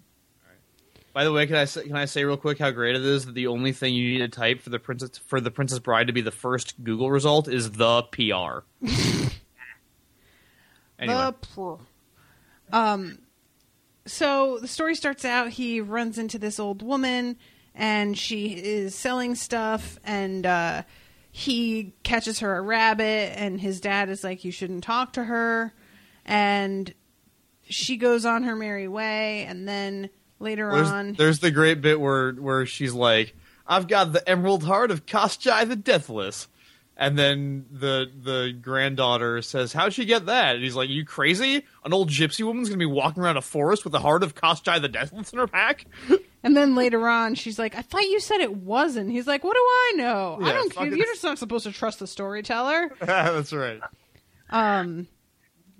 By 1.14 1.24
the 1.24 1.32
way, 1.32 1.46
can 1.46 1.56
I 1.56 1.64
say, 1.64 1.82
can 1.82 1.96
I 1.96 2.04
say 2.04 2.22
real 2.22 2.36
quick 2.36 2.58
how 2.60 2.70
great 2.70 2.94
it 2.94 3.04
is 3.04 3.26
that 3.26 3.34
the 3.34 3.48
only 3.48 3.72
thing 3.72 3.92
you 3.94 4.12
need 4.12 4.18
to 4.18 4.28
type 4.28 4.60
for 4.60 4.70
the 4.70 4.78
princess 4.78 5.18
for 5.26 5.40
the 5.40 5.50
Princess 5.50 5.80
Bride 5.80 6.06
to 6.06 6.12
be 6.12 6.20
the 6.20 6.30
first 6.30 6.82
Google 6.84 7.10
result 7.10 7.48
is 7.48 7.72
the 7.72 8.02
PR. 8.04 8.60
anyway, 10.98 11.14
The 11.16 11.34
pr- 11.54 11.82
um, 12.72 13.18
so 14.08 14.58
the 14.58 14.68
story 14.68 14.94
starts 14.94 15.24
out. 15.24 15.50
He 15.50 15.80
runs 15.80 16.18
into 16.18 16.38
this 16.38 16.58
old 16.58 16.82
woman, 16.82 17.36
and 17.74 18.18
she 18.18 18.48
is 18.48 18.94
selling 18.94 19.34
stuff, 19.34 19.98
and 20.04 20.44
uh, 20.44 20.82
he 21.30 21.94
catches 22.02 22.40
her 22.40 22.56
a 22.56 22.60
rabbit, 22.60 23.32
and 23.36 23.60
his 23.60 23.80
dad 23.80 24.08
is 24.08 24.24
like, 24.24 24.44
"You 24.44 24.50
shouldn't 24.50 24.82
talk 24.82 25.12
to 25.12 25.24
her," 25.24 25.72
and 26.24 26.92
she 27.62 27.96
goes 27.96 28.24
on 28.24 28.44
her 28.44 28.56
merry 28.56 28.88
way, 28.88 29.44
and 29.44 29.68
then 29.68 30.10
later 30.40 30.70
there's, 30.72 30.90
on, 30.90 31.12
there's 31.12 31.38
the 31.40 31.50
great 31.50 31.80
bit 31.80 32.00
where 32.00 32.32
where 32.32 32.66
she's 32.66 32.94
like, 32.94 33.36
"I've 33.66 33.86
got 33.86 34.12
the 34.12 34.28
Emerald 34.28 34.64
Heart 34.64 34.90
of 34.90 35.06
Koschei 35.06 35.68
the 35.68 35.76
Deathless." 35.76 36.48
And 37.00 37.16
then 37.16 37.66
the 37.70 38.10
the 38.12 38.52
granddaughter 38.60 39.40
says, 39.40 39.72
"How'd 39.72 39.92
she 39.92 40.04
get 40.04 40.26
that?" 40.26 40.56
And 40.56 40.64
he's 40.64 40.74
like, 40.74 40.88
"You 40.88 41.04
crazy? 41.04 41.64
An 41.84 41.92
old 41.92 42.08
gypsy 42.10 42.44
woman's 42.44 42.68
gonna 42.68 42.78
be 42.78 42.86
walking 42.86 43.22
around 43.22 43.36
a 43.36 43.42
forest 43.42 43.84
with 43.84 43.92
the 43.92 44.00
heart 44.00 44.24
of 44.24 44.34
Koschei 44.34 44.80
the 44.82 44.88
Deathless 44.88 45.32
in 45.32 45.38
her 45.38 45.46
pack?" 45.46 45.86
And 46.44 46.56
then 46.56 46.76
later 46.76 47.08
on, 47.08 47.34
she's 47.34 47.58
like, 47.58 47.74
"I 47.76 47.82
thought 47.82 48.02
you 48.02 48.20
said 48.20 48.40
it 48.40 48.54
wasn't." 48.54 49.10
He's 49.10 49.26
like, 49.26 49.42
"What 49.42 49.54
do 49.54 49.60
I 49.60 49.92
know? 49.96 50.38
I 50.40 50.52
don't 50.52 50.72
care. 50.72 50.86
You're 50.86 51.06
just 51.06 51.24
not 51.24 51.36
supposed 51.36 51.64
to 51.64 51.72
trust 51.72 51.98
the 51.98 52.06
storyteller." 52.06 52.92
That's 53.00 53.52
right. 53.52 53.80
Um, 54.48 55.08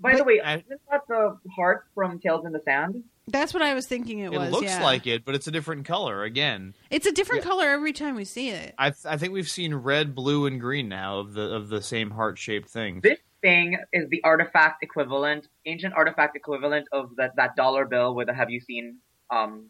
By 0.01 0.15
the 0.17 0.23
way, 0.25 0.35
isn't 0.35 0.81
that 0.91 1.01
the 1.07 1.37
heart 1.55 1.85
from 1.95 2.19
Tales 2.19 2.45
in 2.45 2.51
the 2.51 2.61
Sand? 2.65 3.03
That's 3.31 3.53
what 3.53 3.63
I 3.63 3.73
was 3.73 3.85
thinking. 3.85 4.19
It, 4.19 4.33
It 4.33 4.37
was. 4.37 4.49
It 4.49 4.51
looks 4.51 4.65
yeah. 4.65 4.83
like 4.83 5.07
it, 5.07 5.25
but 5.25 5.35
it's 5.35 5.47
a 5.47 5.51
different 5.51 5.85
color 5.85 6.23
again. 6.23 6.75
It's 6.89 7.05
a 7.05 7.11
different 7.11 7.43
color 7.43 7.67
every 7.67 7.93
time 7.93 8.15
we 8.15 8.25
see 8.25 8.49
it. 8.49 8.73
I 8.77 8.89
th- 8.89 9.05
I 9.05 9.17
think 9.17 9.33
we've 9.33 9.49
seen 9.49 9.73
red, 9.75 10.15
blue, 10.15 10.45
and 10.45 10.59
green 10.59 10.89
now 10.89 11.19
of 11.19 11.33
the 11.33 11.53
of 11.53 11.69
the 11.69 11.81
same 11.81 12.11
heart 12.11 12.37
shaped 12.37 12.69
thing. 12.69 13.01
This 13.01 13.19
thing 13.41 13.77
is 13.93 14.09
the 14.09 14.21
artifact 14.23 14.83
equivalent, 14.83 15.47
ancient 15.65 15.93
artifact 15.93 16.35
equivalent 16.35 16.87
of 16.91 17.15
that 17.17 17.35
that 17.35 17.55
dollar 17.55 17.85
bill 17.85 18.15
with 18.15 18.29
a 18.29 18.33
"Have 18.33 18.49
you 18.49 18.59
seen?" 18.59 18.97
Um, 19.29 19.67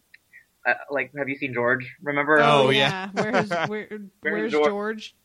uh, 0.66 0.74
like 0.90 1.12
"Have 1.18 1.30
you 1.30 1.38
seen 1.38 1.54
George?" 1.54 1.96
Remember? 2.02 2.40
Oh, 2.42 2.70
yeah. 2.70 3.10
Where's 3.14 3.50
where, 3.68 3.88
where's 4.22 4.52
George? 4.52 4.68
George? 4.68 5.16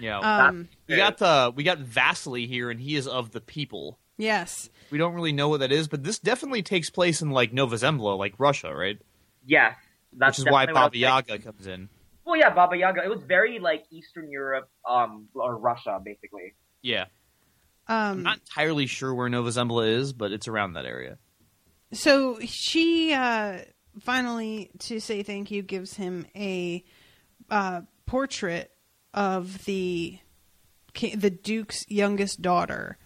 Yeah, 0.00 0.18
Um, 0.18 0.68
we 0.88 0.96
got 0.96 1.20
uh, 1.22 1.52
we 1.54 1.64
got 1.64 1.78
Vasily 1.78 2.46
here, 2.46 2.70
and 2.70 2.80
he 2.80 2.96
is 2.96 3.06
of 3.06 3.32
the 3.32 3.40
people. 3.40 3.98
Yes. 4.18 4.70
We 4.90 4.98
don't 4.98 5.14
really 5.14 5.32
know 5.32 5.48
what 5.48 5.60
that 5.60 5.72
is, 5.72 5.88
but 5.88 6.02
this 6.02 6.18
definitely 6.18 6.62
takes 6.62 6.90
place 6.90 7.20
in 7.22 7.30
like 7.30 7.52
Nova 7.52 7.76
Zembla, 7.76 8.16
like 8.18 8.34
Russia, 8.38 8.74
right? 8.74 8.98
Yes, 9.44 9.76
that's 10.12 10.38
Which 10.38 10.46
is 10.46 10.52
why 10.52 10.66
definitely 10.66 11.02
what 11.02 11.04
I 11.04 11.14
was 11.16 11.26
Baba. 11.26 11.38
Yaga 11.38 11.44
comes 11.44 11.66
in. 11.66 11.88
Well, 12.24 12.36
yeah, 12.36 12.50
Baba 12.54 12.76
Yaga. 12.76 13.04
It 13.04 13.10
was 13.10 13.22
very 13.22 13.58
like 13.58 13.84
Eastern 13.90 14.30
Europe, 14.30 14.68
um, 14.88 15.28
or 15.34 15.56
Russia, 15.56 16.00
basically. 16.04 16.54
Yeah, 16.82 17.04
Um, 17.88 17.96
I'm 18.18 18.22
not 18.22 18.38
entirely 18.38 18.86
sure 18.86 19.14
where 19.14 19.28
Nova 19.28 19.50
Zembla 19.50 19.88
is, 19.88 20.12
but 20.12 20.32
it's 20.32 20.48
around 20.48 20.72
that 20.74 20.86
area. 20.86 21.18
So 21.92 22.38
she 22.40 23.12
uh, 23.12 23.58
finally, 24.00 24.70
to 24.80 25.00
say 25.00 25.22
thank 25.22 25.50
you, 25.50 25.62
gives 25.62 25.94
him 25.94 26.26
a 26.34 26.84
uh, 27.50 27.82
portrait 28.06 28.72
of 29.14 29.64
the 29.64 30.18
the 31.14 31.30
Duke's 31.30 31.84
youngest 31.88 32.40
daughter 32.42 32.98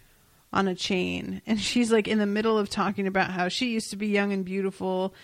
on 0.52 0.66
a 0.66 0.74
chain, 0.74 1.42
and 1.46 1.60
she's 1.60 1.92
like 1.92 2.08
in 2.08 2.18
the 2.18 2.26
middle 2.26 2.58
of 2.58 2.68
talking 2.68 3.06
about 3.06 3.30
how 3.30 3.48
she 3.48 3.70
used 3.70 3.90
to 3.90 3.96
be 3.96 4.08
young 4.08 4.32
and 4.32 4.44
beautiful. 4.44 5.14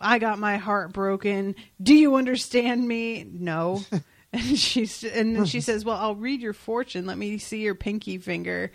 I 0.00 0.18
got 0.18 0.38
my 0.38 0.56
heart 0.56 0.92
broken. 0.92 1.54
Do 1.82 1.94
you 1.94 2.16
understand 2.16 2.86
me? 2.86 3.26
No. 3.30 3.82
and 4.32 4.58
she's 4.58 5.02
and 5.04 5.34
then 5.36 5.44
she 5.46 5.60
says, 5.60 5.84
"Well, 5.84 5.96
I'll 5.96 6.16
read 6.16 6.42
your 6.42 6.52
fortune. 6.52 7.06
Let 7.06 7.16
me 7.16 7.38
see 7.38 7.62
your 7.62 7.74
pinky 7.74 8.18
finger." 8.18 8.72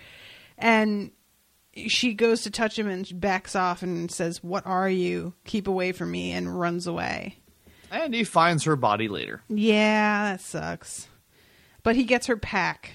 And 0.57 1.11
she 1.87 2.13
goes 2.13 2.41
to 2.43 2.51
touch 2.51 2.77
him 2.77 2.87
and 2.87 3.07
backs 3.19 3.55
off 3.55 3.83
and 3.83 4.11
says, 4.11 4.43
"What 4.43 4.65
are 4.65 4.89
you? 4.89 5.33
Keep 5.45 5.67
away 5.67 5.91
from 5.91 6.11
me!" 6.11 6.31
and 6.31 6.59
runs 6.59 6.87
away. 6.87 7.37
And 7.91 8.13
he 8.13 8.23
finds 8.23 8.63
her 8.65 8.75
body 8.75 9.07
later. 9.07 9.41
Yeah, 9.49 10.31
that 10.31 10.41
sucks. 10.41 11.07
But 11.83 11.95
he 11.95 12.03
gets 12.03 12.27
her 12.27 12.37
pack. 12.37 12.91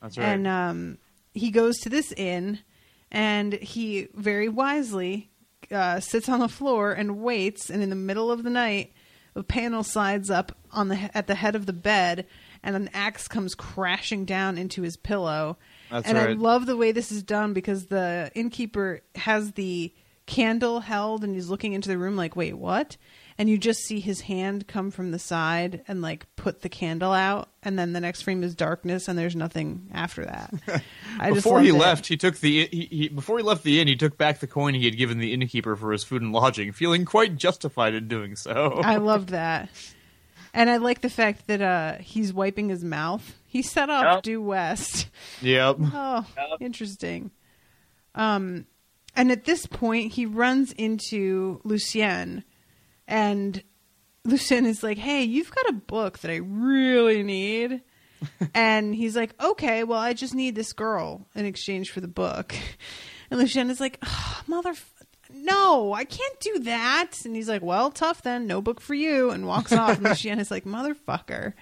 That's 0.00 0.16
right. 0.16 0.26
And 0.26 0.46
um, 0.46 0.98
he 1.34 1.50
goes 1.50 1.78
to 1.78 1.88
this 1.88 2.12
inn, 2.12 2.60
and 3.10 3.54
he 3.54 4.08
very 4.14 4.48
wisely 4.48 5.30
uh, 5.70 6.00
sits 6.00 6.28
on 6.28 6.40
the 6.40 6.48
floor 6.48 6.92
and 6.92 7.20
waits. 7.20 7.70
And 7.70 7.82
in 7.82 7.90
the 7.90 7.96
middle 7.96 8.30
of 8.30 8.42
the 8.42 8.50
night, 8.50 8.92
a 9.34 9.42
panel 9.42 9.82
slides 9.82 10.30
up 10.30 10.52
on 10.72 10.88
the 10.88 11.10
at 11.16 11.26
the 11.26 11.34
head 11.34 11.54
of 11.54 11.66
the 11.66 11.72
bed, 11.72 12.26
and 12.62 12.76
an 12.76 12.90
axe 12.92 13.28
comes 13.28 13.54
crashing 13.54 14.24
down 14.24 14.58
into 14.58 14.82
his 14.82 14.96
pillow. 14.96 15.56
That's 15.90 16.08
and 16.08 16.18
I 16.18 16.32
love 16.32 16.66
the 16.66 16.76
way 16.76 16.92
this 16.92 17.12
is 17.12 17.22
done 17.22 17.52
because 17.52 17.86
the 17.86 18.30
innkeeper 18.34 19.00
has 19.14 19.52
the 19.52 19.94
candle 20.26 20.80
held, 20.80 21.24
and 21.24 21.34
he's 21.34 21.48
looking 21.48 21.72
into 21.72 21.88
the 21.88 21.98
room 21.98 22.16
like, 22.16 22.36
"Wait, 22.36 22.54
what?" 22.54 22.96
And 23.40 23.48
you 23.48 23.56
just 23.56 23.84
see 23.84 24.00
his 24.00 24.22
hand 24.22 24.66
come 24.66 24.90
from 24.90 25.12
the 25.12 25.18
side 25.20 25.82
and 25.86 26.02
like 26.02 26.26
put 26.34 26.62
the 26.62 26.68
candle 26.68 27.12
out, 27.12 27.48
and 27.62 27.78
then 27.78 27.92
the 27.92 28.00
next 28.00 28.22
frame 28.22 28.42
is 28.42 28.56
darkness, 28.56 29.06
and 29.06 29.16
there's 29.16 29.36
nothing 29.36 29.88
after 29.94 30.24
that. 30.24 30.52
I 31.20 31.30
just 31.30 31.44
before 31.44 31.60
he 31.60 31.70
loved 31.70 31.80
it. 31.82 31.86
left, 31.86 32.06
he 32.08 32.16
took 32.16 32.36
the 32.38 32.66
he, 32.66 32.88
he, 32.90 33.08
before 33.08 33.38
he 33.38 33.44
left 33.44 33.62
the 33.62 33.80
inn, 33.80 33.86
he 33.86 33.94
took 33.94 34.18
back 34.18 34.40
the 34.40 34.48
coin 34.48 34.74
he 34.74 34.84
had 34.86 34.96
given 34.96 35.18
the 35.18 35.32
innkeeper 35.32 35.76
for 35.76 35.92
his 35.92 36.02
food 36.02 36.20
and 36.20 36.32
lodging, 36.32 36.72
feeling 36.72 37.04
quite 37.04 37.36
justified 37.36 37.94
in 37.94 38.08
doing 38.08 38.34
so. 38.34 38.80
I 38.82 38.96
loved 38.96 39.28
that. 39.28 39.68
And 40.52 40.68
I 40.68 40.78
like 40.78 41.02
the 41.02 41.10
fact 41.10 41.46
that 41.46 41.60
uh, 41.62 41.98
he's 42.00 42.32
wiping 42.32 42.70
his 42.70 42.82
mouth. 42.82 43.36
He 43.46 43.62
set 43.62 43.88
up 43.88 44.02
Yep. 44.16 44.22
due 44.24 44.42
west. 44.42 45.08
Yep. 45.42 45.76
Oh, 45.94 46.26
interesting. 46.60 47.30
Um, 48.16 48.66
and 49.14 49.30
at 49.30 49.44
this 49.44 49.66
point, 49.66 50.12
he 50.14 50.26
runs 50.26 50.72
into 50.72 51.60
Lucien, 51.64 52.42
and 53.08 53.60
Lucien 54.24 54.66
is 54.66 54.82
like, 54.82 54.98
"Hey, 54.98 55.24
you've 55.24 55.50
got 55.50 55.68
a 55.70 55.72
book 55.72 56.20
that 56.20 56.30
I 56.30 56.36
really 56.36 57.24
need." 57.24 57.82
and 58.54 58.94
he's 58.94 59.16
like, 59.16 59.34
"Okay, 59.42 59.82
well, 59.82 59.98
I 59.98 60.12
just 60.12 60.34
need 60.34 60.54
this 60.54 60.72
girl 60.72 61.26
in 61.34 61.46
exchange 61.46 61.90
for 61.90 62.00
the 62.00 62.08
book." 62.08 62.54
And 63.30 63.40
Lucien 63.40 63.70
is 63.70 63.80
like, 63.80 63.98
"Ah, 64.02 64.42
"Mother, 64.46 64.74
no, 65.32 65.92
I 65.92 66.04
can't 66.04 66.40
do 66.40 66.60
that." 66.60 67.24
And 67.24 67.34
he's 67.34 67.48
like, 67.48 67.62
"Well, 67.62 67.90
tough 67.90 68.22
then, 68.22 68.46
no 68.46 68.60
book 68.60 68.80
for 68.80 68.94
you," 68.94 69.30
and 69.30 69.46
walks 69.46 69.72
off. 69.72 69.96
And 69.96 70.02
Lucien 70.08 70.38
is 70.38 70.50
like, 70.50 70.64
"Motherfucker." 70.64 71.54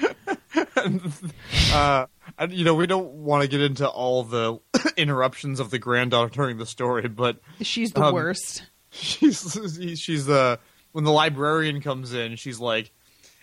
uh, 1.72 2.06
and, 2.38 2.52
you 2.52 2.64
know, 2.64 2.74
we 2.74 2.86
don't 2.86 3.10
want 3.12 3.42
to 3.42 3.48
get 3.48 3.60
into 3.60 3.86
all 3.88 4.24
the 4.24 4.58
interruptions 4.96 5.60
of 5.60 5.70
the 5.70 5.78
granddaughter 5.78 6.30
during 6.30 6.58
the 6.58 6.66
story, 6.66 7.08
but 7.08 7.40
She's 7.60 7.92
the 7.92 8.02
um, 8.02 8.14
worst. 8.14 8.64
She's 8.92 9.56
she's 9.96 10.28
uh, 10.28 10.56
when 10.92 11.04
the 11.04 11.12
librarian 11.12 11.80
comes 11.80 12.12
in, 12.12 12.36
she's 12.36 12.60
like, 12.60 12.90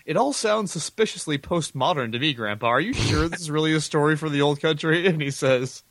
"It 0.05 0.17
all 0.17 0.33
sounds 0.33 0.71
suspiciously 0.71 1.37
postmodern 1.37 2.11
to 2.11 2.19
me, 2.19 2.33
Grandpa. 2.33 2.67
Are 2.67 2.81
you 2.81 2.93
sure 2.93 3.27
this 3.27 3.41
is 3.41 3.51
really 3.51 3.73
a 3.73 3.81
story 3.81 4.15
for 4.15 4.29
the 4.29 4.41
old 4.41 4.61
country?" 4.61 5.07
And 5.07 5.21
he 5.21 5.31
says, 5.31 5.83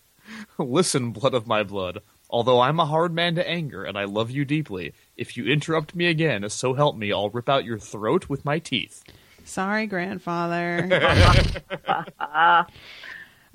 "Listen, 0.58 1.12
blood 1.12 1.34
of 1.34 1.46
my 1.46 1.62
blood." 1.62 2.00
Although 2.28 2.60
I'm 2.60 2.80
a 2.80 2.86
hard 2.86 3.14
man 3.14 3.36
to 3.36 3.48
anger 3.48 3.84
and 3.84 3.96
I 3.96 4.04
love 4.04 4.30
you 4.30 4.44
deeply, 4.44 4.92
if 5.16 5.36
you 5.36 5.46
interrupt 5.46 5.94
me 5.94 6.06
again, 6.06 6.48
so 6.50 6.74
help 6.74 6.96
me, 6.96 7.12
I'll 7.12 7.30
rip 7.30 7.48
out 7.48 7.64
your 7.64 7.78
throat 7.78 8.28
with 8.28 8.44
my 8.44 8.58
teeth. 8.58 9.04
Sorry, 9.44 9.86
grandfather. 9.86 10.88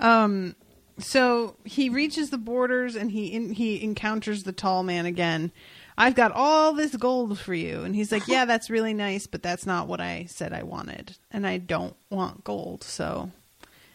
um, 0.00 0.56
so 0.98 1.56
he 1.64 1.90
reaches 1.90 2.30
the 2.30 2.38
borders 2.38 2.96
and 2.96 3.10
he 3.10 3.26
in, 3.26 3.52
he 3.52 3.82
encounters 3.82 4.44
the 4.44 4.52
tall 4.52 4.82
man 4.82 5.04
again. 5.04 5.52
I've 5.96 6.14
got 6.14 6.32
all 6.32 6.72
this 6.72 6.96
gold 6.96 7.38
for 7.38 7.54
you, 7.54 7.82
and 7.82 7.94
he's 7.94 8.10
like, 8.10 8.26
"Yeah, 8.26 8.44
that's 8.44 8.70
really 8.70 8.94
nice, 8.94 9.26
but 9.26 9.42
that's 9.42 9.66
not 9.66 9.88
what 9.88 10.00
I 10.00 10.26
said 10.28 10.52
I 10.52 10.62
wanted, 10.62 11.16
and 11.30 11.46
I 11.46 11.58
don't 11.58 11.96
want 12.10 12.44
gold." 12.44 12.82
So, 12.84 13.30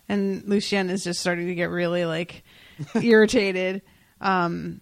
and 0.08 0.44
Lucien 0.44 0.90
is 0.90 1.04
just 1.04 1.20
starting 1.20 1.48
to 1.48 1.56
get 1.56 1.70
really 1.70 2.06
like 2.06 2.44
irritated. 3.02 3.82
Um, 4.22 4.82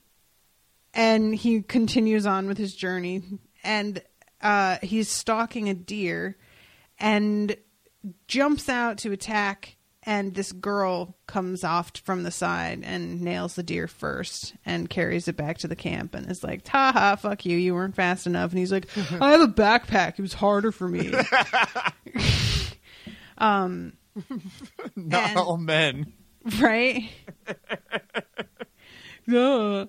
and 0.94 1.36
he 1.36 1.62
continues 1.62 2.26
on 2.26 2.48
with 2.48 2.58
his 2.58 2.74
journey 2.74 3.22
and 3.64 4.02
uh, 4.42 4.78
he's 4.82 5.10
stalking 5.10 5.70
a 5.70 5.74
deer 5.74 6.38
and 7.00 7.58
jumps 8.28 8.70
out 8.70 9.00
to 9.00 9.12
attack 9.12 9.76
and 10.06 10.34
this 10.36 10.52
girl 10.52 11.16
comes 11.28 11.64
off 11.64 11.92
from 12.04 12.24
the 12.24 12.32
side 12.32 12.82
and 12.84 13.22
nails 13.22 13.56
the 13.56 13.64
deer 13.64 13.88
first 13.88 14.54
and 14.66 14.90
carries 14.90 15.28
it 15.28 15.36
back 15.36 15.58
to 15.60 15.68
the 15.68 15.76
camp 15.76 16.14
and 16.16 16.30
is 16.30 16.44
like, 16.44 16.68
"Ha 16.68 16.92
ha, 16.94 17.16
fuck 17.16 17.46
you, 17.46 17.58
you 17.58 17.74
weren't 17.74 17.96
fast 17.96 18.28
enough." 18.28 18.52
And 18.52 18.60
he's 18.60 18.72
like, 18.72 18.88
"I 19.22 19.32
have 19.32 19.42
a 19.42 19.48
backpack; 19.48 20.18
it 20.18 20.22
was 20.22 20.34
harder 20.34 20.72
for 20.72 20.88
me." 20.88 21.12
um, 23.38 23.94
Not 24.96 25.30
and- 25.30 25.38
all 25.40 25.58
men. 25.58 26.14
right? 26.60 27.10
Duh. 29.28 29.88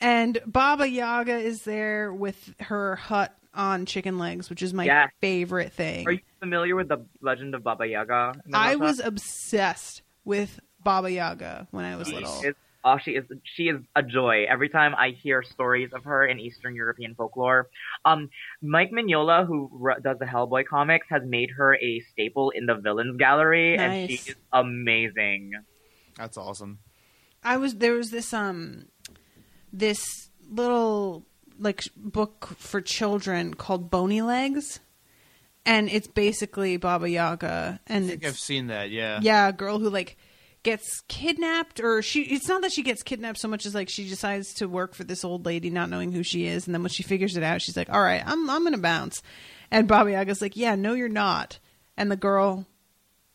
And 0.00 0.38
Baba 0.46 0.88
Yaga 0.88 1.36
is 1.38 1.62
there 1.64 2.12
with 2.12 2.54
her 2.60 2.96
hut 2.96 3.36
on 3.52 3.84
chicken 3.84 4.18
legs, 4.18 4.48
which 4.48 4.62
is 4.62 4.72
my 4.72 4.84
Yes. 4.84 5.10
favorite 5.20 5.72
thing. 5.74 6.06
Are 6.06 6.12
you 6.12 6.20
familiar 6.40 6.74
with 6.76 6.88
the 6.88 7.06
legend 7.20 7.54
of 7.54 7.62
Baba 7.62 7.86
Yaga? 7.86 8.32
I 8.52 8.76
was 8.76 8.98
obsessed 8.98 10.02
with 10.24 10.58
Baba 10.82 11.10
Yaga 11.10 11.68
when 11.70 11.84
I 11.84 11.96
was 11.96 12.08
She 12.08 12.14
little. 12.14 12.40
is- 12.42 12.54
oh, 12.84 12.96
she 12.96 13.10
is 13.12 13.24
she 13.44 13.64
is 13.68 13.78
a 13.94 14.02
joy. 14.02 14.44
Every 14.48 14.70
time 14.70 14.94
I 14.96 15.10
hear 15.10 15.42
stories 15.42 15.90
of 15.92 16.04
her 16.04 16.26
in 16.26 16.40
Eastern 16.40 16.74
European 16.74 17.14
folklore, 17.14 17.68
um, 18.06 18.30
Mike 18.62 18.90
Mignola, 18.90 19.46
who 19.46 19.70
r- 19.84 20.00
does 20.00 20.18
the 20.18 20.24
Hellboy 20.24 20.64
comics, 20.66 21.06
has 21.10 21.22
made 21.26 21.50
her 21.58 21.74
a 21.76 22.00
staple 22.12 22.50
in 22.50 22.64
the 22.66 22.74
Villains 22.76 23.18
Gallery, 23.18 23.76
and 23.76 24.08
she 24.10 24.14
is 24.30 24.36
amazing. 24.52 25.52
That's 26.16 26.36
awesome. 26.38 26.78
I 27.44 27.56
was 27.58 27.76
there 27.76 27.92
was 27.92 28.10
this 28.10 28.32
um 28.32 28.86
this 29.72 30.30
little 30.50 31.26
like 31.58 31.84
book 31.96 32.48
for 32.56 32.80
children 32.80 33.52
called 33.54 33.90
Bony 33.90 34.22
Legs, 34.22 34.80
and 35.66 35.88
it's 35.88 36.06
basically 36.06 36.76
Baba 36.76 37.08
Yaga, 37.08 37.80
and 37.86 38.04
I 38.04 38.08
think 38.08 38.26
I've 38.26 38.38
seen 38.38 38.68
that. 38.68 38.90
Yeah. 38.90 39.20
yeah, 39.22 39.48
a 39.48 39.52
girl 39.52 39.78
who 39.78 39.90
like 39.90 40.16
gets 40.62 41.00
kidnapped 41.08 41.80
or 41.80 42.02
she 42.02 42.20
it's 42.22 42.46
not 42.46 42.60
that 42.60 42.70
she 42.70 42.82
gets 42.82 43.02
kidnapped 43.02 43.38
so 43.38 43.48
much 43.48 43.64
as 43.64 43.74
like 43.74 43.88
she 43.88 44.06
decides 44.06 44.52
to 44.52 44.68
work 44.68 44.94
for 44.94 45.04
this 45.04 45.24
old 45.24 45.46
lady 45.46 45.70
not 45.70 45.88
knowing 45.88 46.12
who 46.12 46.22
she 46.22 46.44
is 46.44 46.66
and 46.66 46.74
then 46.74 46.82
when 46.82 46.90
she 46.90 47.02
figures 47.02 47.34
it 47.34 47.42
out 47.42 47.62
she's 47.62 47.78
like 47.78 47.88
all 47.88 48.02
right 48.02 48.22
i'm 48.26 48.50
i'm 48.50 48.62
gonna 48.62 48.76
bounce 48.76 49.22
and 49.70 49.88
Baba 49.88 50.10
yaga's 50.10 50.42
like 50.42 50.58
yeah 50.58 50.74
no 50.74 50.92
you're 50.92 51.08
not 51.08 51.58
and 51.96 52.10
the 52.10 52.16
girl 52.16 52.66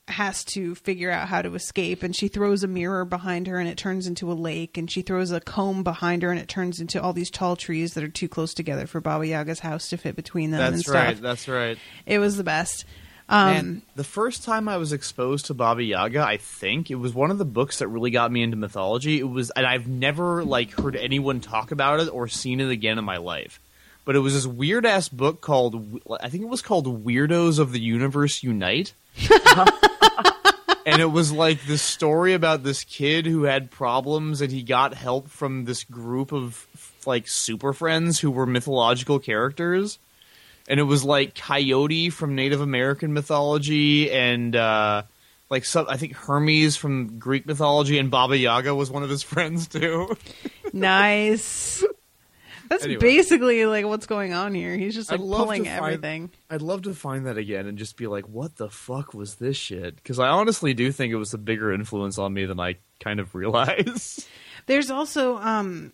has 0.07 0.44
to 0.44 0.76
figure 0.76 1.10
out 1.10 1.27
how 1.27 1.41
to 1.41 1.56
escape 1.56 2.03
and 2.03 2.15
she 2.15 2.27
throws 2.27 2.64
a 2.64 2.68
mirror 2.68 3.06
behind 3.06 3.48
her 3.48 3.57
and 3.57 3.68
it 3.68 3.77
turns 3.77 4.06
into 4.06 4.32
a 4.32 4.34
lake 4.34 4.77
and 4.77 4.91
she 4.91 5.02
throws 5.02 5.32
a 5.32 5.40
comb 5.40 5.84
behind 5.84 6.22
her 6.22 6.30
and 6.30 6.40
it 6.40 6.48
turns 6.48 6.80
into 6.80 7.02
all 7.02 7.11
these 7.11 7.32
tall 7.32 7.56
trees 7.56 7.95
that 7.95 8.03
are 8.03 8.07
too 8.07 8.27
close 8.27 8.53
together 8.53 8.86
for 8.86 9.02
baba 9.02 9.26
yaga's 9.26 9.60
house 9.61 9.90
to 9.90 9.98
fit 9.98 10.15
between 10.15 10.52
them 10.52 10.61
and 10.61 10.76
That's 10.76 10.88
right. 10.88 11.19
That's 11.19 11.48
right. 11.48 11.77
it 12.06 12.19
was 12.19 12.38
the 12.38 12.44
best 12.44 12.86
um 13.27 13.48
Man, 13.48 13.82
the 13.95 14.03
first 14.03 14.44
time 14.44 14.69
I 14.69 14.77
was 14.77 14.94
exposed 14.94 15.48
to 15.48 15.56
Baba 15.56 15.82
Yaga, 15.82 16.22
I 16.22 16.38
think 16.38 16.91
it 16.91 16.95
was 16.95 17.11
one 17.14 17.32
of 17.32 17.40
the 17.40 17.45
books 17.45 17.80
that 17.80 17.88
really 17.88 18.11
got 18.11 18.32
me 18.32 18.44
into 18.44 18.56
mythology. 18.56 19.19
It 19.19 19.23
was, 19.23 19.49
and 19.49 19.65
I've 19.65 19.88
never 19.88 20.44
like 20.44 20.80
heard 20.80 20.95
anyone 20.95 21.40
talk 21.40 21.72
about 21.72 22.02
it 22.02 22.10
or 22.14 22.27
seen 22.27 22.60
it 22.60 22.69
again 22.69 22.99
in 22.99 23.03
my 23.03 23.18
life. 23.18 23.60
But 24.06 24.15
it 24.15 24.19
was 24.19 24.36
this 24.36 24.45
weird 24.45 24.86
ass 24.86 25.10
book 25.10 25.41
called, 25.41 26.02
I 26.22 26.30
think 26.30 26.44
it 26.44 26.49
was 26.49 26.61
called 26.61 27.03
Weirdos 27.03 27.57
of 27.57 27.72
the 27.72 27.80
Universe 27.80 28.44
Unite. 28.44 28.94
And 30.86 31.02
it 31.02 31.12
was 31.12 31.32
like 31.32 31.66
this 31.66 31.82
story 31.82 32.34
about 32.34 32.64
this 32.64 32.84
kid 32.84 33.26
who 33.26 33.44
had 33.44 33.72
problems 33.72 34.42
and 34.42 34.52
he 34.52 34.62
got 34.62 34.94
help 34.94 35.30
from 35.30 35.66
this 35.66 35.84
group 35.84 36.32
of 36.32 36.68
like 37.06 37.28
super 37.28 37.74
friends 37.74 38.20
who 38.20 38.32
were 38.32 38.46
mythological 38.46 39.20
characters. 39.20 40.00
And 40.68 40.80
it 40.80 40.84
was 40.84 41.04
like 41.04 41.36
Coyote 41.36 42.10
from 42.10 42.34
Native 42.34 42.60
American 42.60 43.14
mythology, 43.14 44.12
and 44.12 44.56
uh, 44.56 45.04
like 45.48 45.64
some, 45.64 45.86
I 45.88 45.98
think 45.98 46.16
Hermes 46.16 46.76
from 46.76 47.20
Greek 47.20 47.46
mythology, 47.46 48.00
and 48.00 48.10
Baba 48.10 48.36
Yaga 48.36 48.74
was 48.74 48.90
one 48.90 49.04
of 49.04 49.10
his 49.12 49.22
friends 49.24 49.68
too. 49.68 50.18
nice 50.74 51.84
that's 52.70 52.84
Anyway. 52.84 53.00
basically 53.00 53.66
like 53.66 53.86
what's 53.86 54.06
going 54.06 54.34
on 54.34 54.54
here 54.56 54.76
he's 54.78 54.94
just 54.96 55.10
like 55.12 55.20
pulling 55.20 55.66
find- 55.66 55.78
everything 55.78 56.30
I'd 56.50 56.62
love 56.62 56.84
to 56.84 56.94
find 56.94 57.26
that 57.28 57.38
again 57.38 57.66
and 57.68 57.78
just 57.78 57.98
be 57.98 58.08
like, 58.08 58.28
what 58.28 58.56
the 58.58 58.70
fuck 58.70 59.14
was 59.14 59.36
this 59.36 59.58
shit? 59.58 59.96
Because 59.96 60.20
I 60.20 60.28
honestly 60.28 60.74
do 60.74 60.92
think 60.92 61.12
it 61.12 61.18
was 61.18 61.34
a 61.34 61.38
bigger 61.38 61.74
influence 61.74 62.18
on 62.18 62.34
me 62.34 62.46
than 62.46 62.60
I 62.60 62.76
kind 63.00 63.20
of 63.20 63.34
realize. 63.36 64.26
There's 64.68 64.90
also 64.92 65.38
um, 65.38 65.92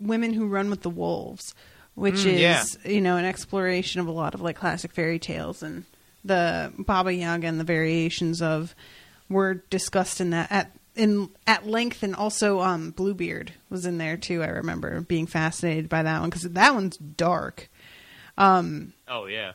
women 0.00 0.32
who 0.32 0.46
run 0.46 0.70
with 0.70 0.82
the 0.82 0.90
wolves, 0.90 1.54
which 1.94 2.14
Mm, 2.16 2.34
is 2.34 2.40
yeah. 2.40 2.64
you 2.84 3.00
know 3.00 3.16
an 3.16 3.24
exploration 3.24 4.00
of 4.00 4.06
a 4.06 4.12
lot 4.12 4.34
of 4.34 4.40
like 4.40 4.56
classic 4.56 4.92
fairy 4.92 5.18
tales 5.18 5.62
and 5.62 5.84
the 6.24 6.72
Baba 6.78 7.12
Yaga 7.12 7.46
and 7.46 7.60
the 7.60 7.64
variations 7.64 8.40
of 8.40 8.74
were 9.28 9.54
discussed 9.70 10.20
in 10.20 10.30
that 10.30 10.50
at 10.52 10.70
in 10.96 11.30
at 11.46 11.66
length, 11.66 12.02
and 12.02 12.14
also 12.14 12.60
um, 12.60 12.90
Bluebeard 12.90 13.52
was 13.68 13.86
in 13.86 13.98
there 13.98 14.16
too. 14.16 14.42
I 14.42 14.48
remember 14.48 15.00
being 15.00 15.26
fascinated 15.26 15.88
by 15.88 16.02
that 16.02 16.20
one 16.20 16.30
because 16.30 16.42
that 16.42 16.74
one's 16.74 16.96
dark. 16.96 17.68
Um, 18.36 18.92
oh 19.08 19.26
yeah. 19.26 19.52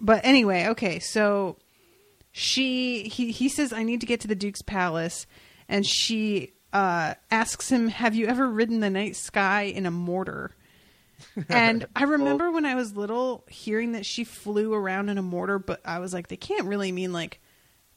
but 0.00 0.24
anyway, 0.24 0.68
okay, 0.68 0.98
so 0.98 1.56
she 2.32 3.04
he 3.04 3.32
he 3.32 3.48
says 3.48 3.72
I 3.72 3.82
need 3.82 4.00
to 4.00 4.06
get 4.06 4.20
to 4.20 4.28
the 4.28 4.34
Duke's 4.34 4.62
palace, 4.62 5.26
and 5.68 5.86
she 5.86 6.52
uh, 6.72 7.14
asks 7.30 7.70
him, 7.70 7.88
"Have 7.88 8.14
you 8.14 8.26
ever 8.26 8.48
ridden 8.48 8.80
the 8.80 8.90
night 8.90 9.16
sky 9.16 9.62
in 9.62 9.86
a 9.86 9.90
mortar?" 9.90 10.54
And 11.48 11.86
I 11.96 12.04
remember 12.04 12.50
when 12.52 12.64
I 12.64 12.76
was 12.76 12.96
little 12.96 13.44
hearing 13.48 13.92
that 13.92 14.06
she 14.06 14.22
flew 14.22 14.72
around 14.72 15.08
in 15.08 15.18
a 15.18 15.22
mortar, 15.22 15.58
but 15.58 15.80
I 15.84 15.98
was 15.98 16.14
like, 16.14 16.28
they 16.28 16.36
can't 16.36 16.66
really 16.66 16.92
mean 16.92 17.12
like 17.12 17.40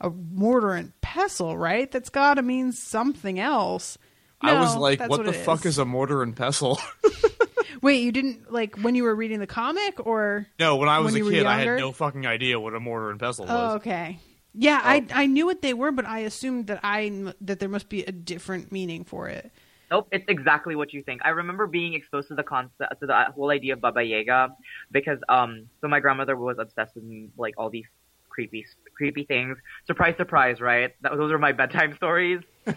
a 0.01 0.09
mortar 0.09 0.73
and 0.73 0.99
pestle, 1.01 1.57
right? 1.57 1.89
That's 1.89 2.09
got 2.09 2.33
to 2.35 2.41
mean 2.41 2.71
something 2.73 3.39
else. 3.39 3.97
I 4.41 4.59
was 4.59 4.75
like, 4.75 4.99
that's 4.99 5.09
what, 5.09 5.25
the 5.25 5.33
fuck 5.33 5.65
is 5.65 5.77
a 5.77 5.85
mortar 5.85 6.23
and 6.23 6.35
pestle? 6.35 6.79
Wait, 7.81 8.01
you 8.03 8.11
didn't 8.11 8.51
like 8.51 8.75
when 8.77 8.95
you 8.95 9.03
were 9.03 9.15
reading 9.15 9.39
the 9.39 9.47
comic, 9.47 10.05
or 10.05 10.47
no, 10.59 10.75
when 10.77 10.89
I 10.89 10.99
was 10.99 11.13
When 11.13 11.21
a 11.21 11.25
you 11.25 11.31
kid, 11.31 11.45
I 11.45 11.59
had 11.59 11.79
no 11.79 11.91
fucking 11.91 12.25
idea 12.27 12.59
what 12.59 12.75
a 12.75 12.79
mortar 12.79 13.09
and 13.11 13.19
pestle 13.19 13.45
was. 13.45 13.53
Oh, 13.53 13.75
okay. 13.75 14.19
Yeah, 14.53 14.81
Oh. 14.83 14.87
I 14.89 15.05
I 15.13 15.25
knew 15.27 15.45
what 15.45 15.61
they 15.61 15.73
were, 15.73 15.91
but 15.91 16.05
I 16.05 16.19
assumed 16.19 16.67
that 16.67 16.79
I 16.83 17.33
that 17.41 17.59
there 17.59 17.69
must 17.69 17.89
be 17.89 18.03
a 18.03 18.11
different 18.11 18.71
meaning 18.71 19.03
for 19.03 19.29
it. 19.29 19.51
Nope, 19.89 20.07
it's 20.11 20.25
exactly 20.27 20.75
what 20.75 20.93
you 20.93 21.03
think. 21.03 21.21
I 21.25 21.29
remember 21.29 21.67
being 21.67 21.93
exposed 21.95 22.29
to 22.29 22.35
the 22.35 22.43
concept, 22.43 22.99
to 23.01 23.05
the 23.07 23.25
whole 23.35 23.51
idea 23.51 23.73
of 23.73 23.81
Baba 23.81 24.03
Yaga, 24.03 24.55
because 24.89 25.19
um, 25.27 25.67
so 25.81 25.87
my 25.87 25.99
grandmother 25.99 26.35
was 26.35 26.57
obsessed 26.59 26.95
with 26.95 27.03
like 27.37 27.55
all 27.57 27.69
these 27.69 27.85
creepy, 28.31 28.65
creepy 28.95 29.23
things. 29.25 29.57
Surprise, 29.85 30.15
surprise, 30.17 30.59
right? 30.61 30.91
That, 31.01 31.13
those 31.17 31.31
are 31.31 31.37
my 31.39 31.51
bedtime 31.51 31.95
stories. 31.95 32.41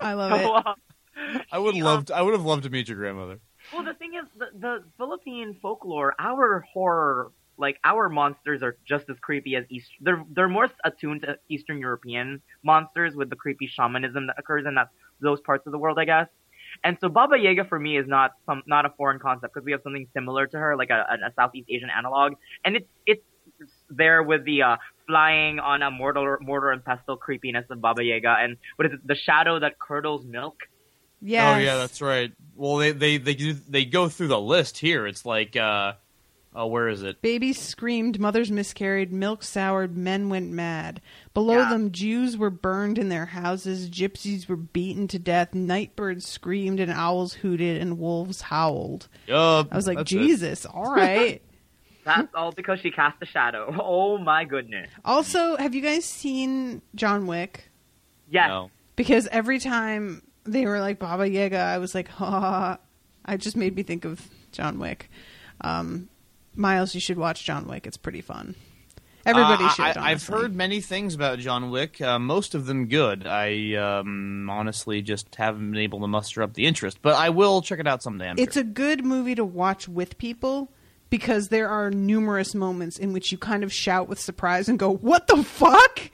I 0.00 0.14
love 0.14 0.30
So, 0.30 0.36
it. 0.36 0.52
uh, 0.66 0.74
I 1.52 1.58
would 1.58 1.74
love. 1.76 2.06
To, 2.06 2.16
I 2.16 2.22
would 2.22 2.34
have 2.34 2.44
loved 2.44 2.64
to 2.64 2.70
meet 2.70 2.88
your 2.88 2.98
grandmother. 2.98 3.40
well, 3.72 3.84
the 3.84 3.94
thing 3.94 4.12
is, 4.14 4.26
the, 4.36 4.46
the 4.58 4.84
Philippine 4.96 5.56
folklore, 5.62 6.14
our 6.18 6.64
horror, 6.72 7.32
like 7.56 7.78
our 7.84 8.08
monsters 8.08 8.62
are 8.62 8.76
just 8.86 9.08
as 9.10 9.16
creepy 9.20 9.56
as 9.56 9.64
East. 9.70 9.88
They're 10.00 10.22
they're 10.34 10.48
more 10.48 10.68
attuned 10.84 11.22
to 11.22 11.38
Eastern 11.48 11.78
European 11.78 12.40
monsters 12.62 13.14
with 13.14 13.30
the 13.30 13.36
creepy 13.36 13.66
shamanism 13.66 14.26
that 14.28 14.36
occurs 14.38 14.64
in 14.66 14.74
that 14.76 14.88
those 15.20 15.40
parts 15.40 15.66
of 15.66 15.72
the 15.72 15.78
world, 15.78 15.98
I 15.98 16.04
guess. 16.04 16.28
And 16.84 16.96
so 17.00 17.08
Baba 17.08 17.36
Yaga 17.38 17.64
for 17.64 17.78
me 17.78 17.96
is 17.98 18.06
not 18.06 18.32
some 18.46 18.62
not 18.66 18.86
a 18.86 18.90
foreign 18.90 19.18
concept 19.18 19.54
because 19.54 19.64
we 19.64 19.72
have 19.72 19.82
something 19.82 20.06
similar 20.14 20.46
to 20.46 20.58
her, 20.58 20.76
like 20.76 20.90
a, 20.90 21.06
a, 21.10 21.28
a 21.28 21.32
Southeast 21.34 21.68
Asian 21.70 21.90
analog, 21.90 22.34
and 22.64 22.76
it's 22.76 22.88
it's 23.06 23.22
there 23.90 24.22
with 24.22 24.44
the 24.44 24.62
uh, 24.62 24.76
flying 25.06 25.58
on 25.58 25.82
a 25.82 25.90
mortar 25.90 26.38
mortar 26.40 26.70
and 26.70 26.84
pestle 26.84 27.16
creepiness 27.16 27.66
of 27.70 27.80
Baba 27.80 28.02
Yaga, 28.04 28.36
and 28.40 28.56
what 28.76 28.86
is 28.86 28.92
it? 28.94 29.06
The 29.06 29.14
shadow 29.16 29.58
that 29.60 29.78
curdles 29.78 30.24
milk. 30.24 30.56
Yes. 31.20 31.56
Oh 31.56 31.58
yeah, 31.58 31.76
that's 31.76 32.00
right. 32.00 32.32
Well, 32.56 32.76
they 32.76 32.92
they 32.92 33.16
they 33.18 33.34
do- 33.34 33.52
they 33.54 33.84
go 33.84 34.08
through 34.08 34.28
the 34.28 34.40
list 34.40 34.78
here. 34.78 35.06
It's 35.06 35.24
like, 35.26 35.56
uh, 35.56 35.94
oh, 36.54 36.66
where 36.66 36.88
is 36.88 37.02
it? 37.02 37.20
Babies 37.22 37.60
screamed, 37.60 38.20
mothers 38.20 38.52
miscarried, 38.52 39.12
milk 39.12 39.42
soured, 39.42 39.96
men 39.96 40.28
went 40.28 40.50
mad. 40.50 41.00
Below 41.34 41.68
them, 41.70 41.90
Jews 41.90 42.36
were 42.36 42.50
burned 42.50 42.98
in 42.98 43.08
their 43.08 43.26
houses, 43.26 43.90
gypsies 43.90 44.48
were 44.48 44.56
beaten 44.56 45.08
to 45.08 45.18
death, 45.18 45.54
night 45.54 45.96
birds 45.96 46.24
screamed, 46.26 46.78
and 46.80 46.90
owls 46.92 47.34
hooted, 47.34 47.80
and 47.80 47.98
wolves 47.98 48.40
howled. 48.42 49.08
Yup, 49.26 49.68
I 49.72 49.76
was 49.76 49.86
like, 49.88 49.98
that's 49.98 50.12
it. 50.12 50.18
Jesus, 50.18 50.66
all 50.66 50.94
right. 50.94 51.42
That's 52.16 52.34
all 52.34 52.52
because 52.52 52.80
she 52.80 52.90
cast 52.90 53.16
a 53.22 53.26
shadow. 53.26 53.74
Oh 53.80 54.18
my 54.18 54.44
goodness. 54.44 54.88
also, 55.04 55.56
have 55.56 55.74
you 55.74 55.80
guys 55.82 56.04
seen 56.04 56.82
John 56.94 57.26
Wick? 57.26 57.70
Yes. 58.30 58.48
No. 58.48 58.70
Because 58.96 59.26
every 59.28 59.58
time 59.60 60.22
they 60.44 60.66
were 60.66 60.80
like 60.80 60.98
Baba 60.98 61.28
Yaga, 61.28 61.58
I 61.58 61.78
was 61.78 61.94
like, 61.94 62.08
ha. 62.20 62.78
I 63.24 63.36
just 63.36 63.56
made 63.56 63.74
me 63.76 63.82
think 63.82 64.04
of 64.04 64.26
John 64.52 64.78
Wick. 64.78 65.10
Um, 65.60 66.08
Miles, 66.54 66.94
you 66.94 67.00
should 67.00 67.18
watch 67.18 67.44
John 67.44 67.66
Wick. 67.66 67.86
It's 67.86 67.96
pretty 67.98 68.20
fun. 68.22 68.54
Everybody 69.26 69.64
Uh, 69.64 69.68
should. 69.70 69.96
I, 69.98 70.10
I've 70.12 70.26
heard 70.26 70.54
many 70.56 70.80
things 70.80 71.14
about 71.14 71.38
John 71.38 71.70
Wick. 71.70 72.00
Uh, 72.00 72.18
most 72.18 72.54
of 72.54 72.64
them 72.64 72.86
good. 72.86 73.26
I 73.26 73.74
um, 73.74 74.48
honestly 74.48 75.02
just 75.02 75.34
haven't 75.34 75.70
been 75.72 75.80
able 75.80 76.00
to 76.00 76.06
muster 76.06 76.42
up 76.42 76.54
the 76.54 76.64
interest, 76.66 77.00
but 77.02 77.14
I 77.14 77.28
will 77.28 77.60
check 77.60 77.78
it 77.78 77.86
out 77.86 78.02
someday. 78.02 78.28
I'm 78.30 78.38
It's 78.38 78.54
sure. 78.54 78.62
a 78.62 78.66
good 78.66 79.04
movie 79.04 79.34
to 79.34 79.44
watch 79.44 79.86
with 79.86 80.16
people 80.16 80.70
because 81.10 81.48
there 81.48 81.68
are 81.68 81.90
numerous 81.90 82.54
moments 82.54 82.98
in 82.98 83.12
which 83.12 83.32
you 83.32 83.38
kind 83.38 83.64
of 83.64 83.72
shout 83.72 84.08
with 84.08 84.20
surprise 84.20 84.68
and 84.68 84.78
go, 84.78 84.92
"What 84.92 85.26
the 85.26 85.42
fuck?" 85.42 86.10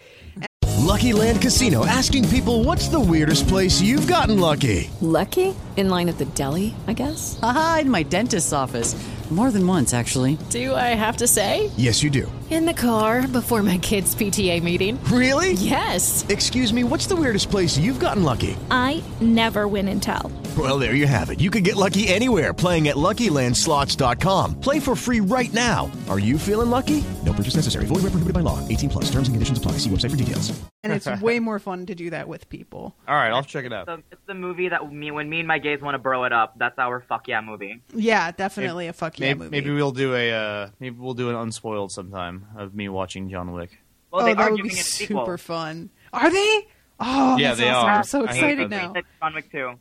Lucky 0.85 1.13
Land 1.15 1.41
Casino 1.41 1.87
asking 1.87 2.29
people 2.29 2.63
what's 2.63 2.89
the 2.89 3.01
weirdest 3.01 3.49
place 3.49 3.81
you've 3.81 4.07
gotten 4.07 4.39
lucky? 4.39 4.91
Lucky? 5.01 5.55
In 5.77 5.89
line 5.89 6.09
at 6.09 6.19
the 6.19 6.27
deli, 6.27 6.75
I 6.87 6.93
guess? 6.93 7.39
Aha, 7.43 7.79
in 7.83 7.91
my 7.91 8.03
dentist's 8.03 8.53
office. 8.53 8.95
More 9.31 9.51
than 9.51 9.67
once, 9.67 9.95
actually. 9.95 10.37
Do 10.51 10.75
I 10.75 10.95
have 10.95 11.17
to 11.17 11.27
say? 11.27 11.71
Yes, 11.77 12.03
you 12.03 12.11
do. 12.11 12.31
In 12.51 12.67
the 12.67 12.75
car 12.75 13.27
before 13.27 13.63
my 13.63 13.79
kids' 13.79 14.15
PTA 14.15 14.63
meeting. 14.63 15.03
Really? 15.05 15.53
Yes. 15.55 16.25
Excuse 16.29 16.73
me, 16.73 16.85
what's 16.85 17.07
the 17.07 17.17
weirdest 17.17 17.51
place 17.51 17.79
you've 17.79 17.99
gotten 17.99 18.23
lucky? 18.23 18.55
I 18.71 19.03
never 19.21 19.67
win 19.67 19.89
and 19.89 20.03
tell. 20.03 20.31
Well, 20.57 20.79
there 20.79 20.95
you 20.95 21.07
have 21.09 21.31
it. 21.31 21.41
You 21.41 21.51
can 21.51 21.63
get 21.65 21.75
lucky 21.75 22.07
anywhere 22.07 22.53
playing 22.55 22.87
at 22.89 22.95
LuckyLandSlots.com. 22.97 24.61
Play 24.61 24.79
for 24.79 24.95
free 24.95 25.21
right 25.21 25.53
now. 25.53 25.91
Are 26.09 26.19
you 26.21 26.39
feeling 26.39 26.71
lucky? 26.71 27.03
No 27.25 27.33
purchase 27.33 27.57
necessary. 27.57 27.87
Void 27.87 28.05
where 28.05 28.11
prohibited 28.13 28.35
by 28.35 28.41
law. 28.41 28.61
18 28.69 28.89
plus. 28.91 29.05
Terms 29.07 29.27
and 29.27 29.35
conditions 29.35 29.59
apply. 29.59 29.73
See 29.79 29.91
website 29.91 30.11
for 30.11 30.17
details. 30.17 30.53
And 30.85 30.93
it's 30.93 31.09
way 31.21 31.41
more 31.41 31.59
fun 31.59 31.87
to 31.87 31.95
do 31.97 32.11
that 32.11 32.29
with 32.29 32.49
people. 32.51 32.95
All 33.09 33.15
right, 33.17 33.31
I'll 33.31 33.43
check 33.43 33.65
it 33.65 33.73
out. 33.73 33.87
So 33.87 34.03
it's 34.13 34.21
the 34.27 34.35
movie 34.35 34.69
that 34.69 34.93
me 34.93 35.11
when 35.11 35.29
me 35.29 35.41
and 35.41 35.49
my 35.49 35.59
gays 35.59 35.81
want 35.81 35.95
to 35.95 35.99
bro 35.99 36.23
it 36.25 36.33
up. 36.33 36.55
That's 36.57 36.79
our 36.79 37.01
fuck 37.01 37.27
yeah 37.27 37.41
movie. 37.41 37.83
Yeah, 37.93 38.31
definitely 38.31 38.87
a 38.87 38.93
fuck 38.93 39.19
yeah 39.19 39.29
maybe, 39.29 39.39
movie. 39.39 39.51
maybe 39.51 39.71
we'll 39.73 39.91
do 39.93 40.15
a 40.15 40.31
uh, 40.33 40.69
maybe 40.79 40.97
we'll 40.99 41.15
do 41.15 41.31
an 41.31 41.37
unspoiled 41.37 41.91
sometime 41.91 42.47
of 42.57 42.75
me 42.75 42.89
watching 42.89 43.29
John 43.29 43.53
Wick. 43.53 43.79
Well, 44.13 44.23
oh, 44.23 44.25
they 44.27 44.35
that 44.35 44.41
are 44.43 44.51
would 44.53 44.63
be 44.63 44.69
giving 44.69 44.79
it 44.79 44.81
a 44.83 44.85
sequel. 44.85 45.25
super 45.25 45.39
fun. 45.39 45.91
Are 46.13 46.31
they? 46.31 46.69
Oh, 47.01 47.37
Yeah, 47.39 47.49
that's 47.49 47.61
they 47.61 47.71
awesome. 47.71 47.89
are. 47.89 47.97
I'm 47.97 48.05
so 48.05 48.19
I 48.19 48.27
hope 48.27 48.31
excited 48.37 48.71
that 48.71 48.93
now. 48.93 48.93
It's 48.95 49.09
John 49.21 49.35
Wick 49.35 49.51
2. 49.51 49.75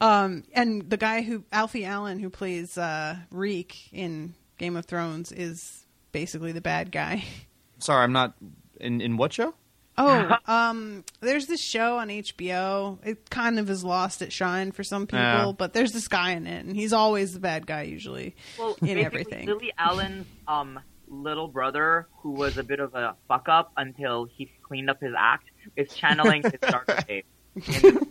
Um, 0.00 0.44
and 0.52 0.88
the 0.90 0.96
guy 0.96 1.22
who 1.22 1.44
Alfie 1.52 1.84
Allen, 1.84 2.18
who 2.18 2.28
plays 2.30 2.76
uh, 2.76 3.16
Reek 3.30 3.92
in 3.92 4.34
Game 4.58 4.76
of 4.76 4.86
Thrones, 4.86 5.32
is 5.32 5.84
basically 6.12 6.52
the 6.52 6.60
bad 6.60 6.90
guy. 6.92 7.24
Sorry, 7.78 8.02
I'm 8.02 8.12
not 8.12 8.34
in 8.80 9.00
in 9.00 9.16
what 9.16 9.32
show? 9.32 9.54
Oh, 9.96 10.36
um, 10.48 11.04
there's 11.20 11.46
this 11.46 11.60
show 11.60 11.98
on 11.98 12.08
HBO. 12.08 12.98
It 13.04 13.30
kind 13.30 13.60
of 13.60 13.70
is 13.70 13.84
lost 13.84 14.22
its 14.22 14.34
shine 14.34 14.72
for 14.72 14.82
some 14.82 15.06
people, 15.06 15.20
Yeah. 15.20 15.52
but 15.56 15.72
there's 15.72 15.92
this 15.92 16.08
guy 16.08 16.32
in 16.32 16.48
it, 16.48 16.64
and 16.64 16.74
he's 16.74 16.92
always 16.92 17.32
the 17.32 17.38
bad 17.38 17.64
guy 17.64 17.82
usually 17.82 18.34
Well, 18.58 18.76
in 18.82 18.98
everything. 18.98 19.46
Lily 19.46 19.72
Allen's 19.78 20.26
um 20.48 20.80
little 21.06 21.46
brother, 21.46 22.08
who 22.18 22.30
was 22.30 22.58
a 22.58 22.64
bit 22.64 22.80
of 22.80 22.94
a 22.96 23.14
fuck 23.28 23.48
up 23.48 23.70
until 23.76 24.24
he 24.24 24.50
cleaned 24.62 24.90
up 24.90 25.00
his 25.00 25.12
act, 25.16 25.48
is 25.76 25.94
channeling 25.94 26.42
his 26.42 26.54
dark 26.60 26.90
state. 27.02 27.24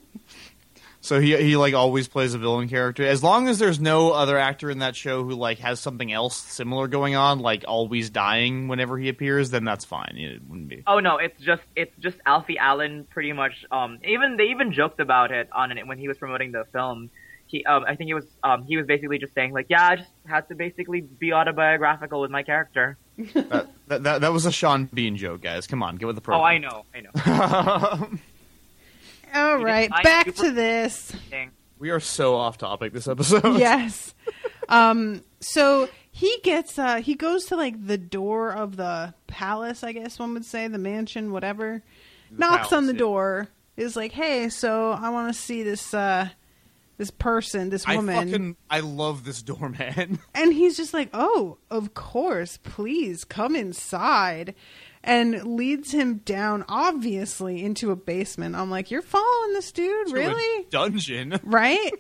So 1.03 1.19
he 1.19 1.35
he 1.35 1.57
like 1.57 1.73
always 1.73 2.07
plays 2.07 2.33
a 2.33 2.37
villain 2.37 2.69
character. 2.69 3.05
As 3.05 3.21
long 3.21 3.49
as 3.49 3.59
there's 3.59 3.77
no 3.77 4.11
other 4.11 4.37
actor 4.37 4.69
in 4.69 4.79
that 4.79 4.95
show 4.95 5.21
who 5.25 5.31
like 5.31 5.59
has 5.59 5.81
something 5.81 6.13
else 6.13 6.37
similar 6.37 6.87
going 6.87 7.13
on, 7.13 7.39
like 7.39 7.65
always 7.67 8.09
dying 8.09 8.69
whenever 8.69 8.97
he 8.97 9.09
appears, 9.09 9.49
then 9.49 9.65
that's 9.65 9.83
fine. 9.83 10.15
It 10.15 10.41
wouldn't 10.47 10.69
be. 10.69 10.81
Oh 10.87 10.99
no, 11.01 11.17
it's 11.17 11.37
just 11.41 11.61
it's 11.75 11.93
just 11.99 12.15
Alfie 12.25 12.57
Allen 12.57 13.05
pretty 13.09 13.33
much. 13.33 13.65
Um, 13.69 13.99
even 14.05 14.37
they 14.37 14.45
even 14.45 14.71
joked 14.71 15.01
about 15.01 15.31
it 15.31 15.49
on 15.51 15.77
it 15.77 15.85
when 15.85 15.97
he 15.97 16.07
was 16.07 16.17
promoting 16.17 16.53
the 16.53 16.63
film. 16.71 17.09
He, 17.47 17.65
um, 17.65 17.83
I 17.85 17.97
think 17.97 18.09
it 18.09 18.13
was 18.13 18.25
um, 18.41 18.63
he 18.63 18.77
was 18.77 18.85
basically 18.85 19.17
just 19.17 19.33
saying 19.33 19.51
like, 19.51 19.65
yeah, 19.67 19.85
I 19.85 19.95
just 19.97 20.09
had 20.25 20.47
to 20.47 20.55
basically 20.55 21.01
be 21.01 21.33
autobiographical 21.33 22.21
with 22.21 22.31
my 22.31 22.43
character. 22.43 22.97
that, 23.17 23.67
that, 23.87 24.03
that 24.03 24.21
that 24.21 24.31
was 24.31 24.45
a 24.45 24.53
Sean 24.53 24.85
Bean 24.85 25.17
joke, 25.17 25.41
guys. 25.41 25.67
Come 25.67 25.83
on, 25.83 25.97
get 25.97 26.05
with 26.05 26.15
the 26.15 26.21
program. 26.21 26.41
Oh, 26.41 26.45
I 26.45 26.57
know, 26.59 26.85
I 26.95 27.01
know. 27.01 28.09
All 29.33 29.57
He 29.59 29.63
right, 29.63 29.89
back 30.03 30.25
super- 30.27 30.43
to 30.43 30.51
this. 30.51 31.11
we 31.79 31.89
are 31.89 31.99
so 31.99 32.35
off 32.35 32.57
topic 32.57 32.93
this 32.93 33.07
episode. 33.07 33.43
yes. 33.59 34.13
Um. 34.69 35.23
So 35.39 35.89
he 36.11 36.37
gets. 36.43 36.77
Uh. 36.79 36.97
He 36.97 37.15
goes 37.15 37.45
to 37.45 37.55
like 37.55 37.85
the 37.85 37.97
door 37.97 38.51
of 38.51 38.75
the 38.77 39.13
palace. 39.27 39.83
I 39.83 39.91
guess 39.91 40.19
one 40.19 40.33
would 40.33 40.45
say 40.45 40.67
the 40.67 40.77
mansion, 40.77 41.31
whatever. 41.31 41.83
Knocks 42.31 42.73
on 42.73 42.87
the 42.87 42.93
yeah. 42.93 42.99
door. 42.99 43.47
Is 43.75 43.95
like, 43.95 44.11
hey, 44.11 44.49
so 44.49 44.91
I 44.91 45.09
want 45.09 45.33
to 45.33 45.39
see 45.39 45.63
this. 45.63 45.93
uh 45.93 46.29
This 46.97 47.09
person, 47.09 47.69
this 47.71 47.83
I 47.87 47.95
woman. 47.95 48.27
fucking 48.29 48.55
I 48.69 48.81
love 48.81 49.23
this 49.25 49.41
doorman. 49.41 50.19
And 50.35 50.53
he's 50.53 50.77
just 50.77 50.93
like, 50.93 51.09
"Oh, 51.13 51.57
of 51.71 51.93
course, 51.95 52.57
please 52.63 53.23
come 53.23 53.55
inside." 53.55 54.53
And 55.03 55.43
leads 55.57 55.91
him 55.91 56.19
down 56.19 56.63
obviously 56.69 57.63
into 57.63 57.91
a 57.91 57.95
basement. 57.95 58.55
I'm 58.55 58.69
like, 58.69 58.89
"You're 58.89 59.01
following 59.01 59.53
this 59.53 59.71
dude, 59.73 60.07
To 60.07 60.13
really?" 60.13 60.65
dungeon. 60.69 61.39
Right? 61.43 61.91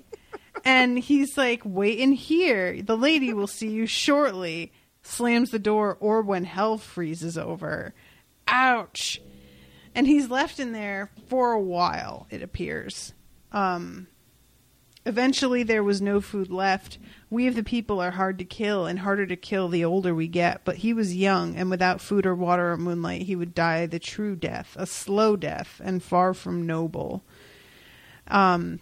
and 0.63 0.97
he's 0.97 1.37
like, 1.37 1.61
"Wait 1.65 1.99
in 1.99 2.13
here. 2.13 2.81
The 2.81 2.95
lady 2.97 3.33
will 3.33 3.47
see 3.47 3.69
you 3.69 3.85
shortly." 3.87 4.71
Slams 5.05 5.51
the 5.51 5.59
door 5.59 5.97
or 5.99 6.21
when 6.21 6.45
hell 6.45 6.77
freezes 6.77 7.37
over. 7.37 7.93
Ouch. 8.47 9.21
And 9.93 10.07
he's 10.07 10.29
left 10.29 10.61
in 10.61 10.71
there 10.71 11.11
for 11.27 11.51
a 11.51 11.59
while, 11.61 12.25
it 12.29 12.41
appears. 12.41 13.13
Um 13.51 14.07
Eventually, 15.05 15.63
there 15.63 15.83
was 15.83 16.01
no 16.01 16.21
food 16.21 16.49
left. 16.49 16.97
We 17.29 17.47
of 17.47 17.55
the 17.55 17.63
people 17.63 17.99
are 17.99 18.11
hard 18.11 18.37
to 18.39 18.45
kill 18.45 18.85
and 18.85 18.99
harder 18.99 19.25
to 19.25 19.35
kill 19.35 19.67
the 19.67 19.83
older 19.83 20.15
we 20.15 20.27
get. 20.27 20.63
But 20.63 20.77
he 20.77 20.93
was 20.93 21.15
young, 21.15 21.55
and 21.55 21.69
without 21.69 21.99
food 21.99 22.25
or 22.25 22.33
water 22.33 22.71
or 22.71 22.77
moonlight, 22.77 23.23
he 23.23 23.35
would 23.35 23.53
die 23.53 23.85
the 23.85 23.99
true 23.99 24.35
death, 24.35 24.75
a 24.77 24.85
slow 24.85 25.35
death, 25.35 25.81
and 25.83 26.01
far 26.01 26.33
from 26.33 26.65
noble. 26.65 27.23
Um, 28.27 28.79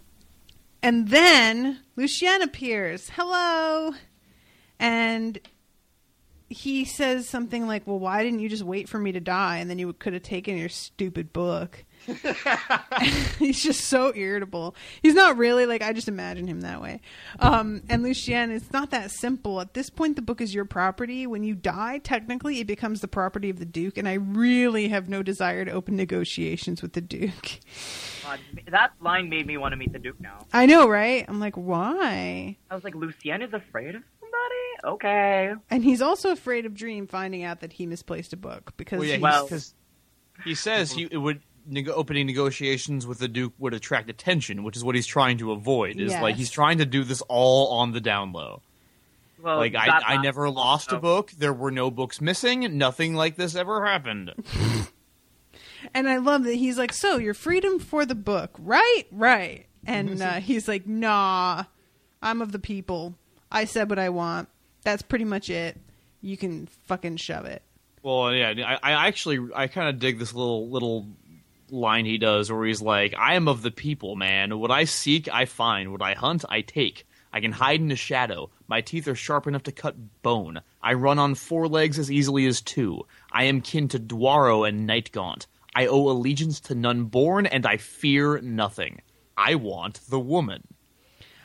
and 0.80 1.08
then 1.08 1.80
Lucien 1.96 2.40
appears. 2.40 3.10
Hello, 3.10 3.92
and 4.78 5.40
he 6.48 6.84
says 6.84 7.28
something 7.28 7.66
like, 7.66 7.84
"Well, 7.84 7.98
why 7.98 8.22
didn't 8.22 8.40
you 8.40 8.48
just 8.48 8.62
wait 8.62 8.88
for 8.88 8.98
me 9.00 9.10
to 9.10 9.20
die, 9.20 9.56
and 9.56 9.68
then 9.68 9.80
you 9.80 9.92
could 9.92 10.12
have 10.12 10.22
taken 10.22 10.56
your 10.56 10.68
stupid 10.68 11.32
book." 11.32 11.84
He's 13.38 13.62
just 13.62 13.82
so 13.82 14.12
irritable. 14.14 14.74
He's 15.02 15.14
not 15.14 15.36
really 15.36 15.66
like 15.66 15.82
I 15.82 15.92
just 15.92 16.08
imagine 16.08 16.46
him 16.46 16.60
that 16.62 16.80
way. 16.80 17.00
Um, 17.38 17.82
and 17.88 18.02
Lucien, 18.02 18.50
it's 18.50 18.72
not 18.72 18.90
that 18.90 19.10
simple. 19.10 19.60
At 19.60 19.74
this 19.74 19.90
point, 19.90 20.16
the 20.16 20.22
book 20.22 20.40
is 20.40 20.54
your 20.54 20.64
property. 20.64 21.26
When 21.26 21.42
you 21.44 21.54
die, 21.54 21.98
technically, 21.98 22.60
it 22.60 22.66
becomes 22.66 23.00
the 23.00 23.08
property 23.08 23.50
of 23.50 23.58
the 23.58 23.64
Duke. 23.64 23.96
And 23.98 24.08
I 24.08 24.14
really 24.14 24.88
have 24.88 25.08
no 25.08 25.22
desire 25.22 25.64
to 25.64 25.70
open 25.70 25.96
negotiations 25.96 26.82
with 26.82 26.92
the 26.92 27.00
Duke. 27.00 27.60
God, 28.24 28.38
that 28.68 28.92
line 29.00 29.28
made 29.28 29.46
me 29.46 29.56
want 29.56 29.72
to 29.72 29.76
meet 29.76 29.92
the 29.92 29.98
Duke 29.98 30.20
now. 30.20 30.46
I 30.52 30.66
know, 30.66 30.88
right? 30.88 31.24
I'm 31.28 31.40
like, 31.40 31.56
why? 31.56 32.56
I 32.70 32.74
was 32.74 32.84
like, 32.84 32.94
Lucien 32.94 33.42
is 33.42 33.52
afraid 33.52 33.94
of 33.94 34.02
somebody. 34.20 34.94
Okay. 34.96 35.52
And 35.70 35.84
he's 35.84 36.02
also 36.02 36.30
afraid 36.30 36.66
of 36.66 36.74
Dream 36.74 37.06
finding 37.06 37.42
out 37.44 37.60
that 37.60 37.72
he 37.74 37.86
misplaced 37.86 38.32
a 38.32 38.36
book 38.36 38.72
because 38.76 38.98
Well, 39.00 39.08
yeah, 39.08 39.16
he's- 39.16 39.34
he's- 39.40 39.48
'cause 39.48 39.74
he 40.44 40.54
says 40.54 40.90
he 40.92 41.06
it 41.10 41.18
would 41.18 41.40
neg- 41.66 41.88
opening 41.88 42.26
negotiations 42.26 43.06
with 43.06 43.18
the 43.18 43.28
Duke 43.28 43.52
would 43.58 43.74
attract 43.74 44.10
attention, 44.10 44.64
which 44.64 44.76
is 44.76 44.84
what 44.84 44.94
he's 44.94 45.06
trying 45.06 45.38
to 45.38 45.52
avoid. 45.52 46.00
Is 46.00 46.12
like 46.12 46.36
he's 46.36 46.50
trying 46.50 46.78
to 46.78 46.86
do 46.86 47.04
this 47.04 47.22
all 47.28 47.78
on 47.78 47.92
the 47.92 48.00
down 48.00 48.32
low. 48.32 48.62
Well, 49.42 49.56
like 49.56 49.74
I, 49.74 50.00
I 50.06 50.22
never 50.22 50.48
lost 50.48 50.92
a 50.92 50.98
book. 50.98 51.32
There 51.32 51.52
were 51.52 51.72
no 51.72 51.90
books 51.90 52.20
missing. 52.20 52.78
Nothing 52.78 53.14
like 53.14 53.36
this 53.36 53.56
ever 53.56 53.84
happened. 53.84 54.32
And 55.94 56.08
I 56.08 56.18
love 56.18 56.44
that 56.44 56.54
he's 56.54 56.78
like, 56.78 56.92
"So 56.92 57.16
your 57.16 57.34
freedom 57.34 57.78
for 57.78 58.06
the 58.06 58.14
book, 58.14 58.50
right? 58.58 59.04
Right." 59.10 59.66
And 59.84 60.22
uh, 60.22 60.34
he's 60.34 60.68
like, 60.68 60.86
"Nah, 60.86 61.64
I'm 62.22 62.40
of 62.40 62.52
the 62.52 62.58
people. 62.58 63.14
I 63.50 63.64
said 63.64 63.90
what 63.90 63.98
I 63.98 64.08
want. 64.08 64.48
That's 64.84 65.02
pretty 65.02 65.24
much 65.24 65.50
it. 65.50 65.78
You 66.20 66.36
can 66.36 66.68
fucking 66.86 67.16
shove 67.16 67.46
it." 67.46 67.62
Well, 68.02 68.32
yeah, 68.34 68.54
I, 68.82 68.92
I 68.92 69.08
actually 69.08 69.52
I 69.54 69.66
kind 69.66 69.88
of 69.88 69.98
dig 69.98 70.18
this 70.18 70.32
little 70.32 70.68
little 70.68 71.06
line 71.72 72.04
he 72.04 72.18
does 72.18 72.52
where 72.52 72.66
he's 72.66 72.82
like, 72.82 73.14
"I 73.16 73.34
am 73.34 73.48
of 73.48 73.62
the 73.62 73.70
people, 73.70 74.14
man. 74.14 74.58
What 74.58 74.70
I 74.70 74.84
seek, 74.84 75.28
I 75.32 75.46
find. 75.46 75.90
What 75.90 76.02
I 76.02 76.14
hunt, 76.14 76.44
I 76.48 76.60
take. 76.60 77.06
I 77.32 77.40
can 77.40 77.52
hide 77.52 77.80
in 77.80 77.88
the 77.88 77.96
shadow. 77.96 78.50
My 78.68 78.82
teeth 78.82 79.08
are 79.08 79.14
sharp 79.14 79.46
enough 79.46 79.62
to 79.64 79.72
cut 79.72 80.22
bone. 80.22 80.60
I 80.82 80.92
run 80.92 81.18
on 81.18 81.34
four 81.34 81.66
legs 81.66 81.98
as 81.98 82.10
easily 82.10 82.46
as 82.46 82.60
two. 82.60 83.06
I 83.32 83.44
am 83.44 83.62
kin 83.62 83.88
to 83.88 83.98
Dwaro 83.98 84.68
and 84.68 84.86
Nightgaunt. 84.88 85.46
I 85.74 85.86
owe 85.86 86.10
allegiance 86.10 86.60
to 86.60 86.74
none 86.74 87.04
born, 87.04 87.46
and 87.46 87.64
I 87.64 87.78
fear 87.78 88.40
nothing. 88.40 89.00
I 89.36 89.54
want 89.54 90.00
the 90.10 90.20
woman." 90.20 90.71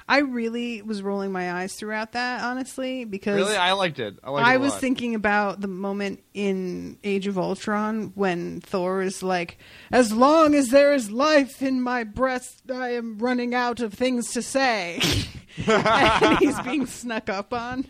I 0.10 0.20
really 0.20 0.82
was 0.82 1.02
rolling 1.02 1.32
my 1.34 1.52
eyes 1.52 1.74
throughout 1.76 2.14
that, 2.14 2.42
honestly, 2.42 3.04
because 3.04 3.36
Really, 3.36 3.58
I 3.58 3.74
liked 3.74 4.00
it. 4.00 4.18
I 4.24 4.30
liked 4.32 4.56
it 4.56 4.60
was 4.62 4.72
lot. 4.72 4.80
thinking 4.82 5.16
about 5.16 5.60
the 5.60 5.68
moment 5.68 6.24
in 6.34 6.98
Age 7.04 7.28
of 7.28 7.38
Ultron 7.38 8.14
when 8.16 8.62
Thor 8.62 9.02
is 9.02 9.22
like, 9.22 9.58
"As 9.92 10.14
long 10.14 10.56
as 10.56 10.70
there 10.70 10.94
is 10.94 11.12
life 11.12 11.62
in 11.62 11.82
my 11.82 12.04
breast, 12.06 12.72
I 12.72 12.94
am 12.94 13.18
running 13.20 13.54
out 13.54 13.82
of 13.82 13.94
things 13.94 14.32
to 14.32 14.42
say," 14.42 15.02
and 15.68 16.38
he's 16.40 16.60
being 16.62 16.86
snuck 16.86 17.30
up 17.30 17.54
on. 17.54 17.86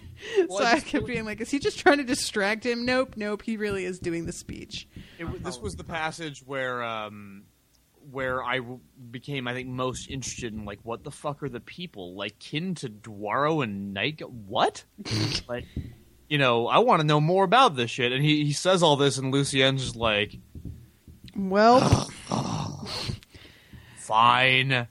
Well, 0.48 0.57
so 0.60 0.64
I 0.65 0.72
I 0.72 0.73
just- 0.76 0.88
kept 0.88 1.06
being 1.06 1.26
like, 1.26 1.39
"Is 1.41 1.52
he 1.52 1.60
just 1.60 1.77
trying 1.80 1.98
to 1.98 2.03
distract 2.03 2.65
him?" 2.65 2.85
Nope, 2.85 3.14
nope. 3.15 3.44
He 3.44 3.57
really 3.57 3.85
is 3.85 3.99
doing 3.99 4.26
the 4.26 4.34
speech. 4.34 4.88
It, 5.19 5.44
this 5.44 5.60
was 5.60 5.76
the 5.76 5.84
passage 5.84 6.41
where 6.45 6.81
um, 6.84 7.44
where 8.12 8.44
I 8.44 8.58
w- 8.58 8.80
became, 9.12 9.48
I 9.48 9.54
think, 9.54 9.68
most 9.70 10.10
interested 10.10 10.54
in 10.54 10.66
like, 10.66 10.80
what 10.84 11.04
the 11.04 11.12
fuck 11.12 11.44
are 11.44 11.50
the 11.50 11.60
people 11.60 12.16
like 12.16 12.40
kin 12.40 12.76
to 12.76 12.90
Dwaro 12.90 13.64
and 13.64 13.94
Night? 13.94 14.22
What? 14.22 14.84
like, 15.48 15.66
you 16.30 16.38
know, 16.38 16.68
I 16.68 16.80
want 16.80 17.02
to 17.02 17.08
know 17.08 17.20
more 17.22 17.44
about 17.44 17.76
this 17.76 17.92
shit. 17.92 18.12
And 18.12 18.24
he 18.24 18.44
he 18.46 18.54
says 18.54 18.84
all 18.84 18.96
this, 18.98 19.18
and 19.18 19.32
Lucien's 19.32 19.84
just 19.84 19.96
like, 19.96 20.38
Well, 21.36 22.10
fine. 23.98 24.88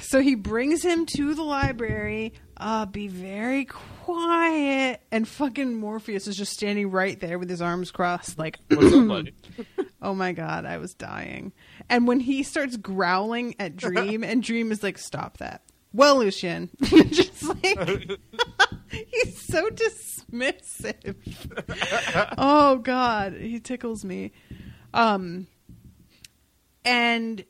so 0.00 0.20
he 0.20 0.34
brings 0.34 0.82
him 0.84 1.06
to 1.06 1.34
the 1.34 1.42
library. 1.42 2.32
Uh, 2.56 2.86
be 2.86 3.08
very 3.08 3.66
quiet. 4.04 5.00
And 5.10 5.26
fucking 5.26 5.74
Morpheus 5.74 6.26
is 6.26 6.36
just 6.36 6.52
standing 6.52 6.90
right 6.90 7.18
there 7.18 7.38
with 7.38 7.48
his 7.48 7.62
arms 7.62 7.90
crossed, 7.90 8.38
like, 8.38 8.58
What's 8.68 8.92
up, 8.94 9.08
buddy? 9.08 9.34
oh 10.02 10.14
my 10.14 10.32
god, 10.32 10.66
I 10.66 10.78
was 10.78 10.92
dying. 10.94 11.52
And 11.88 12.06
when 12.06 12.20
he 12.20 12.42
starts 12.42 12.76
growling 12.76 13.54
at 13.58 13.76
Dream, 13.84 14.22
and 14.22 14.42
Dream 14.42 14.72
is 14.72 14.82
like, 14.82 14.98
stop 14.98 15.38
that. 15.38 15.62
Well, 15.92 16.18
Lucien, 16.18 16.70
just 16.82 17.44
like 17.44 18.10
he's 18.90 19.46
so 19.46 19.70
dismissive. 19.70 21.14
oh 22.36 22.78
god, 22.78 23.34
he 23.34 23.60
tickles 23.60 24.04
me. 24.04 24.32
Um, 24.92 25.46
and 26.84 27.44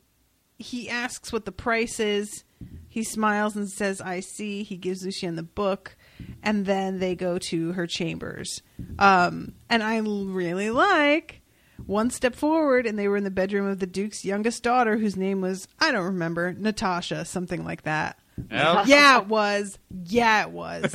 he 0.59 0.89
asks 0.89 1.33
what 1.33 1.45
the 1.45 1.51
price 1.51 1.99
is. 1.99 2.43
He 2.87 3.03
smiles 3.03 3.55
and 3.55 3.67
says, 3.67 3.99
"I 3.99 4.19
see." 4.19 4.61
He 4.61 4.77
gives 4.77 5.03
Lucian 5.03 5.35
the 5.35 5.43
book, 5.43 5.94
and 6.43 6.65
then 6.65 6.99
they 6.99 7.15
go 7.15 7.37
to 7.37 7.73
her 7.73 7.87
chambers. 7.87 8.61
Um, 8.99 9.53
and 9.69 9.83
I 9.83 9.97
really 9.97 10.69
like 10.69 11.41
one 11.85 12.09
step 12.09 12.35
forward, 12.35 12.85
and 12.85 12.97
they 12.97 13.07
were 13.07 13.17
in 13.17 13.23
the 13.23 13.31
bedroom 13.31 13.67
of 13.67 13.79
the 13.79 13.87
Duke's 13.87 14.23
youngest 14.23 14.63
daughter, 14.63 14.97
whose 14.97 15.15
name 15.15 15.41
was 15.41 15.67
I 15.79 15.91
don't 15.91 16.05
remember, 16.05 16.53
Natasha, 16.53 17.25
something 17.25 17.63
like 17.63 17.83
that. 17.83 18.17
Yep. 18.51 18.87
Yeah, 18.87 19.21
it 19.21 19.27
was. 19.27 19.77
Yeah, 20.05 20.43
it 20.43 20.51
was. 20.51 20.93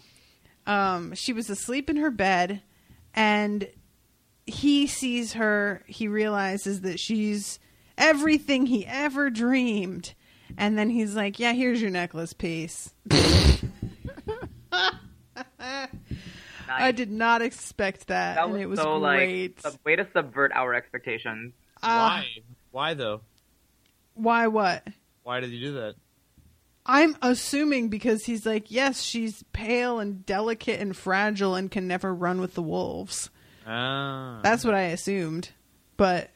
um, 0.66 1.14
she 1.14 1.32
was 1.32 1.48
asleep 1.50 1.88
in 1.88 1.96
her 1.96 2.10
bed, 2.10 2.62
and 3.14 3.68
he 4.46 4.86
sees 4.86 5.34
her. 5.34 5.82
He 5.86 6.08
realizes 6.08 6.82
that 6.82 6.98
she's 6.98 7.58
everything 7.96 8.66
he 8.66 8.86
ever 8.86 9.30
dreamed. 9.30 10.14
And 10.58 10.76
then 10.76 10.90
he's 10.90 11.14
like, 11.14 11.38
"Yeah, 11.38 11.52
here's 11.52 11.80
your 11.80 11.90
necklace 11.90 12.32
piece." 12.32 12.92
I 16.70 16.92
did 16.92 17.10
not 17.10 17.42
expect 17.42 18.06
that, 18.08 18.36
That 18.36 18.44
and 18.44 18.52
was, 18.52 18.62
it 18.62 18.68
was 18.68 18.78
so 18.80 19.00
great. 19.00 19.64
like 19.64 19.74
a 19.74 19.78
way 19.84 19.96
to 19.96 20.06
subvert 20.12 20.52
our 20.54 20.74
expectations. 20.74 21.52
Uh, 21.82 21.86
Why? 22.22 22.26
Why 22.70 22.94
though? 22.94 23.20
Why? 24.14 24.46
What? 24.46 24.86
Why 25.22 25.40
did 25.40 25.50
you 25.50 25.60
do 25.60 25.72
that? 25.74 25.94
I'm 26.86 27.16
assuming 27.22 27.88
because 27.88 28.24
he's 28.24 28.44
like, 28.46 28.70
yes, 28.70 29.02
she's 29.02 29.44
pale 29.52 29.98
and 30.00 30.24
delicate 30.26 30.80
and 30.80 30.96
fragile 30.96 31.54
and 31.54 31.70
can 31.70 31.86
never 31.86 32.12
run 32.14 32.40
with 32.40 32.54
the 32.54 32.62
wolves. 32.62 33.30
Ah. 33.66 34.40
That's 34.42 34.64
what 34.64 34.74
I 34.74 34.82
assumed. 34.84 35.50
But 35.96 36.30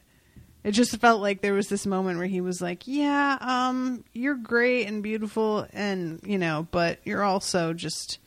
it 0.63 0.71
just 0.71 0.95
felt 0.97 1.21
like 1.21 1.41
there 1.41 1.53
was 1.53 1.67
this 1.67 1.85
moment 1.85 2.19
where 2.19 2.27
he 2.27 2.41
was 2.41 2.61
like, 2.61 2.83
yeah, 2.87 3.37
um, 3.41 4.03
you're 4.13 4.35
great 4.35 4.87
and 4.87 5.01
beautiful 5.03 5.67
and, 5.73 6.21
you 6.23 6.37
know, 6.37 6.67
but 6.71 6.99
you're 7.03 7.23
also 7.23 7.73
just 7.73 8.19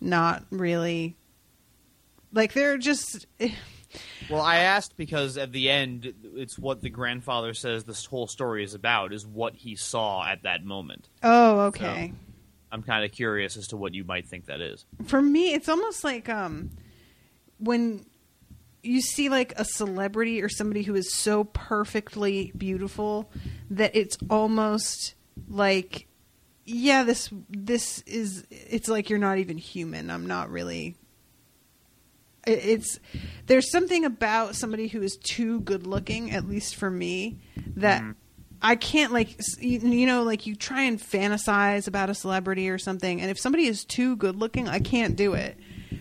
not 0.00 0.44
really 0.50 1.16
like 2.32 2.52
they're 2.52 2.78
just 2.78 3.26
Well, 4.30 4.40
I 4.42 4.58
asked 4.58 4.96
because 4.96 5.36
at 5.36 5.50
the 5.52 5.68
end, 5.68 6.12
it's 6.36 6.58
what 6.58 6.80
the 6.80 6.90
grandfather 6.90 7.54
says 7.54 7.84
this 7.84 8.04
whole 8.06 8.28
story 8.28 8.62
is 8.62 8.74
about, 8.74 9.12
is 9.12 9.26
what 9.26 9.54
he 9.56 9.74
saw 9.74 10.24
at 10.24 10.44
that 10.44 10.64
moment. 10.64 11.08
Oh, 11.22 11.60
okay. 11.62 12.12
I'm 12.70 12.82
kind 12.84 13.04
of 13.04 13.10
curious 13.10 13.56
as 13.56 13.66
to 13.68 13.76
what 13.76 13.94
you 13.94 14.04
might 14.04 14.28
think 14.28 14.46
that 14.46 14.60
is. 14.60 14.84
for 15.06 15.20
me 15.20 15.52
it's 15.54 15.68
almost 15.68 16.04
like 16.04 16.28
um 16.28 16.70
when 17.58 18.06
you 18.84 19.00
see 19.00 19.28
like 19.28 19.52
a 19.56 19.64
celebrity 19.64 20.40
or 20.40 20.48
somebody 20.48 20.82
who 20.82 20.94
is 20.94 21.12
so 21.12 21.44
perfectly 21.44 22.52
beautiful 22.56 23.28
that 23.70 23.94
it's 23.94 24.16
almost 24.30 25.14
like 25.48 26.06
yeah 26.64 27.02
this 27.02 27.28
this 27.50 28.02
is 28.06 28.46
it's 28.50 28.88
like 28.88 29.10
you're 29.10 29.18
not 29.18 29.38
even 29.38 29.58
human 29.58 30.08
i'm 30.08 30.26
not 30.28 30.48
really 30.48 30.96
it's 32.46 32.98
there's 33.46 33.70
something 33.70 34.04
about 34.04 34.54
somebody 34.54 34.88
who 34.88 35.02
is 35.02 35.16
too 35.16 35.60
good 35.60 35.86
looking 35.86 36.30
at 36.30 36.48
least 36.48 36.76
for 36.76 36.90
me 36.90 37.38
that 37.76 38.02
mm-hmm. 38.02 38.12
I 38.62 38.76
can't 38.76 39.12
like 39.12 39.36
you, 39.58 39.78
you 39.78 40.06
know 40.06 40.22
like 40.22 40.46
you 40.46 40.54
try 40.54 40.82
and 40.82 40.98
fantasize 40.98 41.88
about 41.88 42.10
a 42.10 42.14
celebrity 42.14 42.68
or 42.70 42.78
something 42.78 43.20
and 43.20 43.30
if 43.30 43.38
somebody 43.38 43.66
is 43.66 43.84
too 43.84 44.16
good 44.16 44.36
looking 44.36 44.68
I 44.68 44.78
can't 44.78 45.16
do 45.16 45.34
it 45.34 45.58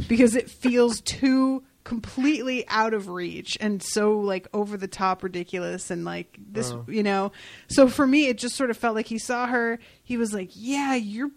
because 0.07 0.35
it 0.35 0.49
feels 0.49 1.01
too 1.05 1.63
completely 1.85 2.67
out 2.67 2.93
of 2.93 3.07
reach 3.07 3.57
and 3.59 3.81
so 3.81 4.19
like 4.19 4.47
over 4.53 4.77
the 4.77 4.87
top 4.87 5.23
ridiculous 5.23 5.89
and 5.89 6.05
like 6.05 6.37
this 6.37 6.71
Oh. 6.71 6.85
you 6.87 7.01
know 7.01 7.31
so 7.67 7.87
for 7.87 8.05
me 8.05 8.27
it 8.27 8.37
just 8.37 8.55
sort 8.55 8.69
of 8.69 8.77
felt 8.77 8.95
like 8.95 9.07
he 9.07 9.17
saw 9.17 9.47
her 9.47 9.79
he 10.03 10.15
was 10.15 10.33
like 10.33 10.51
yeah 10.53 10.93
you're 10.93 11.31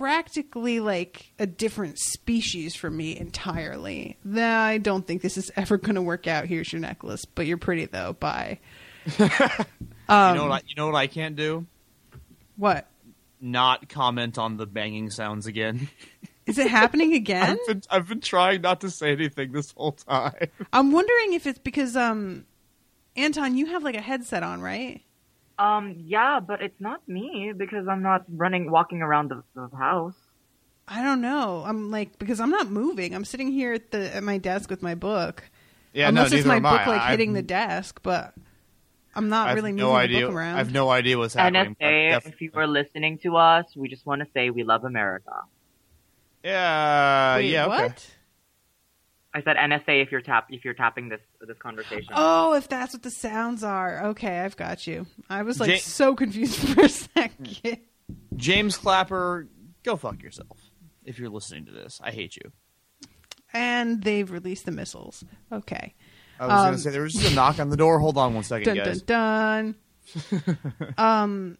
practically 0.00 0.80
like 0.80 1.30
a 1.38 1.46
different 1.46 1.98
species 1.98 2.74
from 2.74 2.96
me 2.96 3.14
entirely. 3.14 4.16
Nah, 4.24 4.62
I 4.62 4.78
don't 4.78 5.06
think 5.06 5.20
this 5.20 5.36
is 5.36 5.52
ever 5.56 5.76
going 5.76 5.96
to 5.96 6.00
work 6.00 6.26
out. 6.26 6.46
Here's 6.46 6.72
your 6.72 6.80
necklace, 6.80 7.26
but 7.26 7.44
you're 7.44 7.58
pretty 7.58 7.84
though. 7.84 8.14
Bye. 8.14 8.60
um, 9.18 9.26
you 9.28 10.40
know 10.40 10.46
what? 10.48 10.52
I, 10.52 10.60
you 10.66 10.74
know 10.74 10.86
what 10.86 10.94
I 10.94 11.06
can't 11.06 11.36
do? 11.36 11.66
what 12.56 12.86
Not 13.42 13.90
comment 13.90 14.38
on 14.38 14.56
the 14.56 14.64
banging 14.64 15.10
sounds 15.10 15.46
again. 15.46 15.90
is 16.46 16.56
it 16.56 16.68
happening 16.68 17.12
again? 17.12 17.58
I've 17.60 17.66
been, 17.66 17.82
I've 17.90 18.08
been 18.08 18.20
trying 18.22 18.62
not 18.62 18.80
to 18.80 18.90
say 18.90 19.12
anything 19.12 19.52
this 19.52 19.70
whole 19.72 19.92
time. 19.92 20.48
I'm 20.72 20.92
wondering 20.92 21.34
if 21.34 21.46
it's 21.46 21.58
because 21.58 21.94
um, 21.94 22.46
Anton, 23.16 23.54
you 23.54 23.66
have 23.66 23.82
like 23.82 23.96
a 23.96 24.00
headset 24.00 24.42
on, 24.42 24.62
right? 24.62 25.02
Um, 25.60 25.94
yeah, 26.06 26.40
but 26.40 26.62
it's 26.62 26.80
not 26.80 27.06
me 27.06 27.52
because 27.56 27.86
I'm 27.86 28.02
not 28.02 28.24
running, 28.28 28.70
walking 28.70 29.02
around 29.02 29.28
the, 29.30 29.42
the 29.54 29.68
house. 29.76 30.14
I 30.88 31.02
don't 31.02 31.20
know. 31.20 31.62
I'm 31.66 31.90
like 31.90 32.18
because 32.18 32.40
I'm 32.40 32.50
not 32.50 32.70
moving. 32.70 33.14
I'm 33.14 33.24
sitting 33.24 33.52
here 33.52 33.74
at 33.74 33.90
the 33.90 34.14
at 34.16 34.22
my 34.22 34.38
desk 34.38 34.70
with 34.70 34.82
my 34.82 34.94
book. 34.94 35.44
Yeah, 35.92 36.08
Unless 36.08 36.30
no, 36.32 36.36
it's 36.38 36.46
my 36.46 36.56
am 36.56 36.62
book 36.62 36.72
I. 36.80 36.86
like 36.86 37.00
I've- 37.02 37.10
hitting 37.12 37.32
the 37.34 37.42
desk, 37.42 38.00
but 38.02 38.34
I'm 39.14 39.28
not 39.28 39.46
I 39.46 39.50
have 39.50 39.56
really 39.56 39.72
no 39.72 39.86
moving 39.88 39.96
idea. 40.00 40.20
the 40.20 40.26
book 40.26 40.34
around. 40.36 40.54
I 40.54 40.58
have 40.58 40.72
no 40.72 40.88
idea 40.90 41.18
what's 41.18 41.34
happening. 41.34 41.76
but 41.78 41.84
NSA, 41.86 42.10
def- 42.22 42.26
if 42.34 42.40
you 42.40 42.50
are 42.54 42.66
listening 42.66 43.18
to 43.18 43.36
us, 43.36 43.66
we 43.76 43.88
just 43.88 44.06
want 44.06 44.20
to 44.22 44.28
say 44.32 44.50
we 44.50 44.62
love 44.64 44.84
America. 44.84 45.32
yeah, 46.44 47.36
Wait, 47.36 47.50
yeah. 47.50 47.66
Okay. 47.66 47.82
what? 47.82 48.10
I 49.32 49.42
said 49.42 49.56
NSA 49.56 50.02
if 50.02 50.10
you're 50.10 50.20
tap 50.22 50.46
if 50.50 50.64
you're 50.64 50.74
tapping 50.74 51.08
this 51.08 51.20
this 51.40 51.56
conversation. 51.58 52.08
Oh, 52.14 52.54
if 52.54 52.68
that's 52.68 52.92
what 52.92 53.02
the 53.02 53.10
sounds 53.10 53.62
are. 53.62 54.06
Okay, 54.08 54.40
I've 54.40 54.56
got 54.56 54.86
you. 54.86 55.06
I 55.28 55.42
was 55.42 55.60
like 55.60 55.70
Ja- 55.70 55.76
so 55.78 56.14
confused 56.16 56.56
for 56.68 56.82
a 56.82 56.88
second. 56.88 57.78
James 58.34 58.76
Clapper, 58.76 59.46
go 59.84 59.96
fuck 59.96 60.22
yourself. 60.22 60.58
If 61.04 61.18
you're 61.18 61.28
listening 61.30 61.66
to 61.66 61.72
this, 61.72 62.00
I 62.02 62.10
hate 62.10 62.36
you. 62.36 62.50
And 63.52 64.02
they've 64.02 64.30
released 64.30 64.64
the 64.64 64.72
missiles. 64.72 65.24
Okay. 65.52 65.94
I 66.38 66.46
was 66.46 66.52
Um, 66.52 66.64
gonna 66.66 66.78
say 66.78 66.90
there 66.90 67.02
was 67.02 67.12
just 67.14 67.32
a 67.32 67.34
knock 67.34 67.58
on 67.60 67.68
the 67.68 67.76
door. 67.76 67.98
Hold 68.00 68.16
on 68.18 68.34
one 68.34 68.44
second, 68.44 68.64
Dun 68.74 68.84
guys. 68.84 69.02
dun 69.02 69.74
dun. 70.44 70.94
um, 70.98 71.58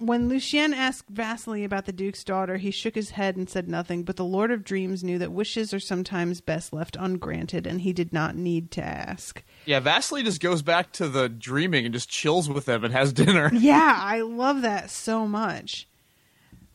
when 0.00 0.28
Lucien 0.28 0.72
asked 0.72 1.08
Vasily 1.10 1.62
about 1.62 1.84
the 1.84 1.92
Duke's 1.92 2.24
daughter, 2.24 2.56
he 2.56 2.70
shook 2.70 2.94
his 2.94 3.10
head 3.10 3.36
and 3.36 3.48
said 3.48 3.68
nothing. 3.68 4.02
But 4.02 4.16
the 4.16 4.24
Lord 4.24 4.50
of 4.50 4.64
Dreams 4.64 5.04
knew 5.04 5.18
that 5.18 5.30
wishes 5.30 5.74
are 5.74 5.80
sometimes 5.80 6.40
best 6.40 6.72
left 6.72 6.96
ungranted, 6.98 7.66
and 7.66 7.82
he 7.82 7.92
did 7.92 8.12
not 8.12 8.34
need 8.34 8.70
to 8.72 8.82
ask. 8.82 9.42
Yeah, 9.66 9.80
Vasily 9.80 10.22
just 10.22 10.40
goes 10.40 10.62
back 10.62 10.92
to 10.92 11.08
the 11.08 11.28
dreaming 11.28 11.84
and 11.84 11.94
just 11.94 12.08
chills 12.08 12.48
with 12.48 12.64
them 12.64 12.82
and 12.82 12.94
has 12.94 13.12
dinner. 13.12 13.50
yeah, 13.54 13.94
I 13.98 14.22
love 14.22 14.62
that 14.62 14.90
so 14.90 15.26
much. 15.26 15.86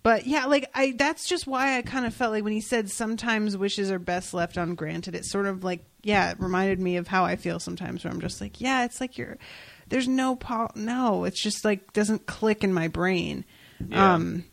But 0.04 0.28
yeah, 0.28 0.46
like 0.46 0.70
I 0.76 0.94
that's 0.96 1.28
just 1.28 1.48
why 1.48 1.80
I 1.80 1.82
kind 1.82 2.06
of 2.06 2.14
felt 2.14 2.32
like 2.32 2.44
when 2.44 2.54
he 2.54 2.62
said 2.62 2.92
sometimes 2.92 3.58
wishes 3.58 3.90
are 3.90 3.98
best 3.98 4.36
left 4.36 4.56
ungranted, 4.56 5.16
it 5.16 5.26
sort 5.26 5.48
of 5.48 5.64
like 5.64 5.84
yeah, 6.04 6.30
it 6.30 6.40
reminded 6.40 6.80
me 6.80 6.98
of 6.98 7.08
how 7.08 7.26
I 7.26 7.38
feel 7.38 7.60
sometimes 7.60 8.04
where 8.04 8.14
I'm 8.14 8.22
just 8.22 8.40
like, 8.40 8.62
yeah, 8.62 8.86
it's 8.86 9.02
like 9.02 9.18
you're 9.18 9.40
there's 9.88 10.08
no 10.08 10.36
po- 10.36 10.72
no, 10.76 11.26
it's 11.26 11.42
just 11.42 11.64
like 11.66 11.94
doesn't 11.94 12.26
click 12.26 12.64
in 12.64 12.74
my 12.74 12.88
brain. 12.88 13.46
Yeah. 13.88 14.14
Um 14.16 14.46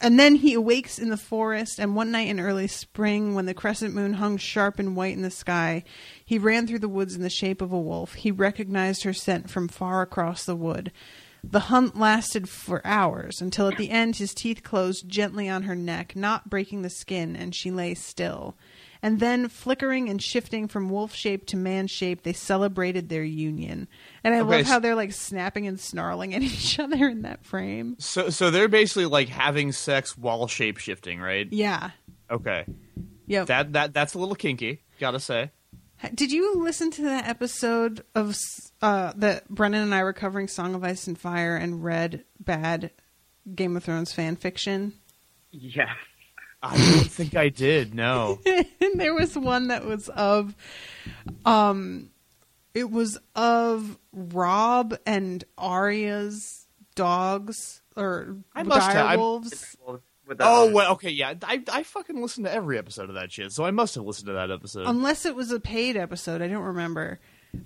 and 0.00 0.18
then 0.18 0.36
he 0.36 0.54
awakes 0.54 0.98
in 0.98 1.08
the 1.08 1.16
forest, 1.16 1.80
and 1.80 1.96
one 1.96 2.12
night 2.12 2.28
in 2.28 2.38
early 2.38 2.68
spring, 2.68 3.34
when 3.34 3.46
the 3.46 3.54
crescent 3.54 3.94
moon 3.94 4.14
hung 4.14 4.36
sharp 4.36 4.78
and 4.78 4.94
white 4.94 5.16
in 5.16 5.22
the 5.22 5.30
sky, 5.30 5.82
he 6.24 6.38
ran 6.38 6.66
through 6.66 6.78
the 6.78 6.88
woods 6.88 7.16
in 7.16 7.22
the 7.22 7.30
shape 7.30 7.60
of 7.60 7.72
a 7.72 7.80
wolf. 7.80 8.14
He 8.14 8.30
recognized 8.30 9.02
her 9.02 9.12
scent 9.12 9.50
from 9.50 9.66
far 9.66 10.02
across 10.02 10.44
the 10.44 10.54
wood. 10.54 10.92
The 11.42 11.60
hunt 11.60 11.98
lasted 11.98 12.48
for 12.48 12.80
hours, 12.86 13.40
until 13.40 13.68
at 13.68 13.76
the 13.76 13.90
end 13.90 14.16
his 14.16 14.34
teeth 14.34 14.62
closed 14.62 15.08
gently 15.08 15.48
on 15.48 15.64
her 15.64 15.74
neck, 15.74 16.14
not 16.14 16.48
breaking 16.48 16.82
the 16.82 16.90
skin, 16.90 17.34
and 17.34 17.52
she 17.52 17.70
lay 17.72 17.94
still. 17.94 18.56
And 19.02 19.20
then, 19.20 19.48
flickering 19.48 20.08
and 20.08 20.20
shifting 20.22 20.66
from 20.68 20.90
wolf 20.90 21.14
shape 21.14 21.46
to 21.46 21.56
man 21.56 21.86
shape, 21.86 22.22
they 22.22 22.32
celebrated 22.32 23.08
their 23.08 23.22
union. 23.24 23.86
And 24.24 24.34
I 24.34 24.40
Okay, 24.40 24.58
love 24.58 24.66
how 24.66 24.78
they're 24.78 24.94
like 24.96 25.12
snapping 25.12 25.66
and 25.66 25.78
snarling 25.78 26.34
at 26.34 26.42
each 26.42 26.78
other 26.78 27.08
in 27.08 27.22
that 27.22 27.44
frame. 27.44 27.96
So 27.98 28.30
so 28.30 28.50
they're 28.50 28.68
basically 28.68 29.06
like 29.06 29.28
having 29.28 29.72
sex 29.72 30.16
while 30.18 30.46
shape 30.48 30.78
shifting, 30.78 31.20
right? 31.20 31.46
Yeah. 31.52 31.90
Okay. 32.30 32.64
Yep. 33.26 33.46
That 33.46 33.72
that 33.74 33.94
that's 33.94 34.14
a 34.14 34.18
little 34.18 34.34
kinky, 34.34 34.82
gotta 34.98 35.20
say. 35.20 35.50
Did 36.14 36.30
you 36.30 36.62
listen 36.62 36.90
to 36.92 37.02
that 37.02 37.26
episode 37.28 38.04
of 38.14 38.36
uh, 38.80 39.12
that 39.16 39.48
Brennan 39.48 39.82
and 39.82 39.94
I 39.94 40.04
were 40.04 40.12
covering 40.12 40.46
Song 40.46 40.76
of 40.76 40.84
Ice 40.84 41.08
and 41.08 41.18
Fire 41.18 41.56
and 41.56 41.82
read 41.82 42.24
bad 42.38 42.92
Game 43.52 43.76
of 43.76 43.82
Thrones 43.82 44.12
fan 44.12 44.36
fiction? 44.36 44.92
Yes. 45.50 45.88
I 46.62 46.76
don't 46.76 47.10
think 47.10 47.36
I 47.36 47.48
did. 47.50 47.94
No. 47.94 48.40
and 48.46 48.66
there 48.94 49.14
was 49.14 49.36
one 49.38 49.68
that 49.68 49.84
was 49.84 50.08
of 50.08 50.54
um 51.44 52.10
it 52.74 52.90
was 52.90 53.18
of 53.34 53.98
Robb 54.12 54.96
and 55.06 55.44
Arya's 55.56 56.66
dogs 56.94 57.82
or 57.96 58.36
I 58.54 58.62
must 58.62 58.90
have- 58.92 59.06
I- 59.06 59.16
direwolves. 59.16 59.76
With 60.26 60.38
Oh 60.40 60.70
well, 60.72 60.92
okay, 60.92 61.08
yeah. 61.08 61.32
I 61.42 61.62
I 61.72 61.82
fucking 61.84 62.20
listened 62.20 62.44
to 62.44 62.52
every 62.52 62.76
episode 62.76 63.08
of 63.08 63.14
that 63.14 63.32
shit, 63.32 63.50
so 63.50 63.64
I 63.64 63.70
must 63.70 63.94
have 63.94 64.04
listened 64.04 64.26
to 64.26 64.34
that 64.34 64.50
episode. 64.50 64.86
Unless 64.86 65.24
it 65.24 65.34
was 65.34 65.50
a 65.52 65.58
paid 65.58 65.96
episode, 65.96 66.42
I 66.42 66.48
don't 66.48 66.64
remember. 66.64 67.18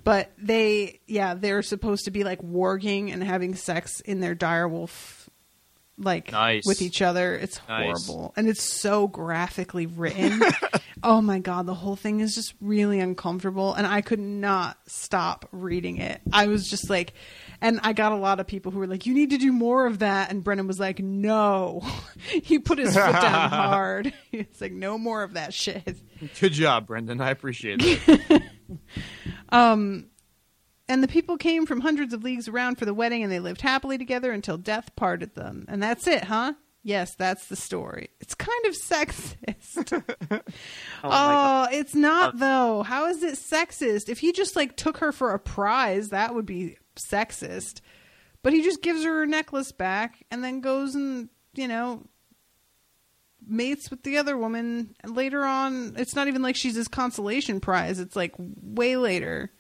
But 0.05 0.31
they, 0.39 1.01
yeah, 1.09 1.35
they're 1.35 1.63
supposed 1.63 2.05
to 2.05 2.13
be 2.13 2.23
like 2.23 2.41
warging 2.41 3.13
and 3.13 3.21
having 3.21 3.57
sex 3.57 3.99
in 4.03 4.21
their 4.21 4.37
direwolf, 4.37 5.22
like 6.03 6.33
Nice. 6.33 6.67
with 6.67 6.83
each 6.83 7.01
other. 7.03 7.35
It's 7.35 7.61
Nice. 7.69 8.07
horrible, 8.07 8.33
and 8.37 8.49
it's 8.49 8.63
so 8.81 9.09
graphically 9.09 9.87
written. 9.87 10.43
oh 11.03 11.21
my 11.23 11.39
god, 11.39 11.67
the 11.67 11.75
whole 11.75 11.97
thing 11.97 12.21
is 12.21 12.35
just 12.35 12.55
really 12.61 13.01
uncomfortable, 13.01 13.75
and 13.75 13.87
I 13.87 14.01
could 14.01 14.19
not 14.21 14.79
stop 14.87 15.49
reading 15.53 15.99
it. 15.99 16.21
I 16.33 16.47
was 16.49 16.69
just 16.69 16.91
like, 16.91 17.15
and 17.61 17.81
I 17.83 17.93
got 17.93 18.13
a 18.13 18.17
lot 18.17 18.41
of 18.41 18.47
people 18.47 18.73
who 18.73 18.79
were 18.79 18.87
like, 18.87 19.07
"You 19.07 19.15
need 19.15 19.31
to 19.31 19.39
do 19.39 19.53
more 19.53 19.87
of 19.87 20.01
that," 20.01 20.31
and 20.31 20.43
Brennan 20.45 20.67
was 20.67 20.81
like, 20.81 20.99
"No." 21.01 21.83
he 22.43 22.59
put 22.59 22.79
his 22.79 22.95
foot 22.95 23.13
down 23.13 23.51
hard. 23.51 24.13
It's 24.33 24.61
like, 24.61 24.73
"No 24.73 24.99
more 24.99 25.23
of 25.23 25.35
that 25.35 25.55
shit." 25.55 25.97
Good 26.41 26.53
job, 26.53 26.87
Brendan. 26.87 27.21
I 27.21 27.31
appreciate 27.31 27.81
it. 27.83 28.43
Um, 29.51 30.07
and 30.93 31.03
the 31.03 31.09
people 31.09 31.39
came 31.39 31.65
from 31.65 31.81
hundreds 31.81 32.13
of 32.13 32.23
leagues 32.23 32.49
around 32.49 32.77
for 32.77 32.85
the 32.85 32.93
wedding, 32.93 33.23
and 33.23 33.33
they 33.33 33.41
lived 33.41 33.63
happily 33.63 33.97
together 33.97 34.31
until 34.31 34.59
death 34.59 34.95
parted 34.95 35.35
them. 35.35 35.65
And 35.67 35.83
that's 35.83 36.07
it, 36.07 36.25
huh? 36.25 36.53
Yes, 36.83 37.15
that's 37.15 37.47
the 37.47 37.57
story. 37.57 38.11
It's 38.21 38.35
kind 38.35 38.67
of 38.67 38.75
sexist. 38.89 40.43
Oh, 41.05 41.11
oh, 41.11 41.69
it's 41.73 41.95
not 41.95 42.35
uh, 42.35 42.37
though. 42.37 42.83
How 42.83 43.07
is 43.07 43.23
it 43.23 43.37
sexist? 43.37 44.11
If 44.11 44.19
he 44.19 44.33
just 44.33 44.55
like 44.55 44.77
took 44.77 44.99
her 44.99 45.13
for 45.13 45.33
a 45.33 45.39
prize, 45.39 46.11
that 46.11 46.35
would 46.35 46.45
be 46.47 46.77
sexist. 47.11 47.81
But 48.43 48.53
he 48.53 48.63
just 48.63 48.83
gives 48.83 49.03
her 49.03 49.21
her 49.21 49.27
necklace 49.27 49.73
back 49.73 50.27
and 50.31 50.45
then 50.45 50.61
goes 50.61 50.95
and, 50.95 51.31
you 51.55 51.69
know, 51.69 52.05
mates 53.47 53.91
with 53.91 54.03
the 54.03 54.19
other 54.19 54.37
woman. 54.37 54.95
And 55.01 55.17
later 55.17 55.43
on, 55.43 55.95
it's 55.97 56.15
not 56.15 56.29
even 56.29 56.43
like 56.43 56.55
she's 56.55 56.77
his 56.77 56.87
consolation 56.87 57.61
prize. 57.61 57.99
It's 57.99 58.15
like 58.15 58.35
way 58.37 58.97
later. 58.97 59.51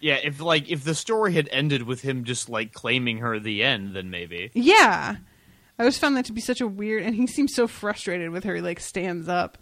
Yeah, 0.00 0.18
if 0.22 0.40
like 0.40 0.68
if 0.70 0.84
the 0.84 0.94
story 0.94 1.32
had 1.32 1.48
ended 1.52 1.82
with 1.82 2.02
him 2.02 2.24
just 2.24 2.48
like 2.48 2.72
claiming 2.72 3.18
her 3.18 3.38
the 3.38 3.62
end, 3.62 3.94
then 3.94 4.10
maybe. 4.10 4.50
Yeah. 4.54 5.16
I 5.78 5.82
always 5.82 5.98
found 5.98 6.16
that 6.16 6.24
to 6.26 6.32
be 6.32 6.40
such 6.40 6.60
a 6.60 6.66
weird 6.66 7.02
and 7.02 7.14
he 7.14 7.26
seems 7.26 7.54
so 7.54 7.66
frustrated 7.66 8.30
with 8.30 8.44
her, 8.44 8.54
he 8.54 8.60
like 8.60 8.80
stands 8.80 9.28
up. 9.28 9.58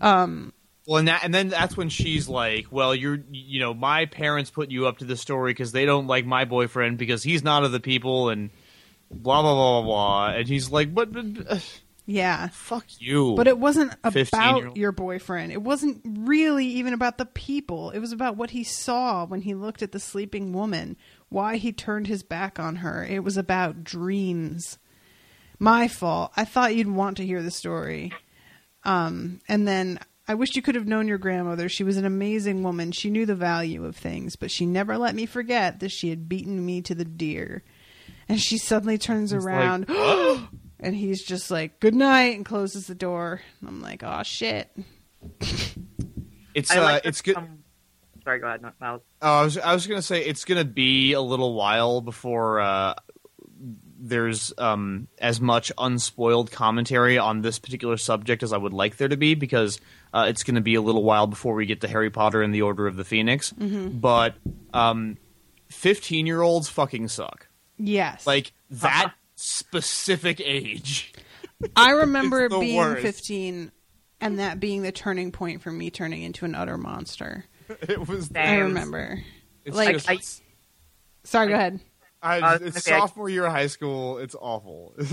Um 0.00 0.52
Well, 0.86 0.98
and 0.98 1.08
that, 1.08 1.24
and 1.24 1.32
then 1.34 1.48
that's 1.48 1.76
when 1.76 1.88
she's 1.88 2.28
like, 2.28 2.66
"Well, 2.70 2.94
you're, 2.94 3.18
you 3.30 3.60
know, 3.60 3.74
my 3.74 4.06
parents 4.06 4.50
put 4.50 4.70
you 4.70 4.86
up 4.86 4.98
to 4.98 5.04
the 5.04 5.16
story 5.16 5.50
because 5.52 5.72
they 5.72 5.84
don't 5.84 6.06
like 6.06 6.26
my 6.26 6.44
boyfriend 6.44 6.98
because 6.98 7.22
he's 7.22 7.42
not 7.42 7.64
of 7.64 7.72
the 7.72 7.80
people 7.80 8.28
and 8.28 8.50
blah 9.10 9.42
blah 9.42 9.54
blah 9.54 9.82
blah 9.82 9.86
blah." 9.86 10.38
And 10.38 10.48
he's 10.48 10.70
like, 10.70 10.94
"But, 10.94 11.12
but 11.12 11.26
uh, 11.48 11.58
yeah. 12.06 12.48
fuck 12.48 12.86
you." 12.98 13.34
But 13.36 13.48
it 13.48 13.58
wasn't 13.58 13.94
about 14.02 14.76
your 14.76 14.92
boyfriend. 14.92 15.52
It 15.52 15.62
wasn't 15.62 16.00
really 16.04 16.66
even 16.66 16.94
about 16.94 17.18
the 17.18 17.26
people. 17.26 17.90
It 17.90 17.98
was 17.98 18.12
about 18.12 18.36
what 18.36 18.50
he 18.50 18.64
saw 18.64 19.26
when 19.26 19.42
he 19.42 19.54
looked 19.54 19.82
at 19.82 19.92
the 19.92 20.00
sleeping 20.00 20.52
woman, 20.52 20.96
why 21.28 21.56
he 21.56 21.72
turned 21.72 22.06
his 22.06 22.22
back 22.22 22.58
on 22.58 22.76
her. 22.76 23.04
It 23.04 23.24
was 23.24 23.36
about 23.36 23.84
dreams. 23.84 24.78
My 25.58 25.88
fault. 25.88 26.32
I 26.36 26.44
thought 26.44 26.74
you'd 26.74 26.88
want 26.88 27.16
to 27.16 27.26
hear 27.26 27.42
the 27.42 27.50
story. 27.50 28.12
Um, 28.84 29.40
and 29.48 29.66
then 29.66 29.98
I 30.28 30.34
wish 30.34 30.54
you 30.54 30.62
could 30.62 30.74
have 30.74 30.86
known 30.86 31.08
your 31.08 31.18
grandmother. 31.18 31.68
She 31.68 31.84
was 31.84 31.96
an 31.96 32.04
amazing 32.04 32.62
woman. 32.62 32.92
She 32.92 33.10
knew 33.10 33.26
the 33.26 33.34
value 33.34 33.84
of 33.84 33.96
things, 33.96 34.36
but 34.36 34.50
she 34.50 34.66
never 34.66 34.98
let 34.98 35.14
me 35.14 35.24
forget 35.24 35.80
that 35.80 35.90
she 35.90 36.10
had 36.10 36.28
beaten 36.28 36.64
me 36.64 36.82
to 36.82 36.94
the 36.94 37.04
deer. 37.04 37.62
And 38.28 38.40
she 38.40 38.58
suddenly 38.58 38.98
turns 38.98 39.32
It's 39.32 39.44
like, 39.44 39.54
around, 39.54 39.86
and 40.80 40.94
he's 40.94 41.22
just 41.22 41.50
like, 41.50 41.80
"Good 41.80 41.94
night," 41.94 42.36
and 42.36 42.44
closes 42.44 42.86
the 42.86 42.94
door. 42.94 43.40
And 43.60 43.68
I'm 43.68 43.80
like, 43.82 44.02
"Oh 44.04 44.22
shit." 44.22 44.70
it's 46.54 46.70
I 46.70 46.78
uh, 46.78 46.82
like 46.82 47.04
it's 47.04 47.22
good. 47.22 47.34
some- 47.34 47.62
Sorry, 48.24 48.40
go 48.40 48.48
ahead, 48.48 48.60
no, 48.62 48.72
Miles. 48.80 49.02
Oh, 49.22 49.32
I 49.40 49.44
was 49.44 49.56
I 49.58 49.72
was 49.72 49.86
gonna 49.86 50.02
say 50.02 50.24
it's 50.24 50.44
gonna 50.44 50.64
be 50.64 51.12
a 51.12 51.20
little 51.20 51.54
while 51.54 52.00
before 52.00 52.58
uh, 52.60 52.94
there's 53.98 54.52
um, 54.58 55.06
as 55.18 55.40
much 55.40 55.70
unspoiled 55.78 56.50
commentary 56.50 57.18
on 57.18 57.42
this 57.42 57.60
particular 57.60 57.96
subject 57.96 58.42
as 58.42 58.52
I 58.52 58.56
would 58.56 58.72
like 58.72 58.96
there 58.96 59.06
to 59.08 59.16
be 59.16 59.36
because 59.36 59.80
uh, 60.12 60.26
it's 60.28 60.42
gonna 60.42 60.60
be 60.60 60.74
a 60.74 60.82
little 60.82 61.04
while 61.04 61.28
before 61.28 61.54
we 61.54 61.66
get 61.66 61.82
to 61.82 61.88
Harry 61.88 62.10
Potter 62.10 62.42
and 62.42 62.52
the 62.52 62.62
Order 62.62 62.88
of 62.88 62.96
the 62.96 63.04
Phoenix. 63.04 63.52
Mhm. 63.52 64.00
But 64.00 64.34
um, 64.74 65.18
fifteen 65.68 66.26
year 66.26 66.42
olds 66.42 66.68
fucking 66.68 67.06
suck. 67.06 67.46
Yes. 67.78 68.26
Like 68.26 68.52
that 68.70 69.12
specific 69.46 70.40
age. 70.44 71.12
I 71.74 71.90
remember 71.90 72.46
It's 72.46 72.56
being 72.58 72.76
worst. 72.76 73.02
15 73.02 73.72
and 74.20 74.38
that 74.38 74.60
being 74.60 74.82
the 74.82 74.92
turning 74.92 75.30
point 75.32 75.62
for 75.62 75.70
me 75.70 75.90
turning 75.90 76.22
into 76.22 76.44
an 76.44 76.54
utter 76.54 76.76
monster. 76.78 77.44
It 77.88 78.06
was. 78.08 78.28
That 78.30 78.46
I 78.46 78.56
remember. 78.58 79.20
It's 79.64 79.76
like, 79.76 79.94
just- 79.94 80.08
I, 80.08 80.18
sorry, 81.24 81.48
go 81.48 81.54
ahead. 81.54 81.80
I, 82.22 82.38
I 82.38 82.54
it's 82.54 82.86
gonna 82.86 82.96
I- 82.96 83.00
sophomore 83.00 83.28
year 83.28 83.44
of 83.46 83.52
high 83.52 83.66
school. 83.66 84.18
It's 84.18 84.36
awful. 84.40 84.94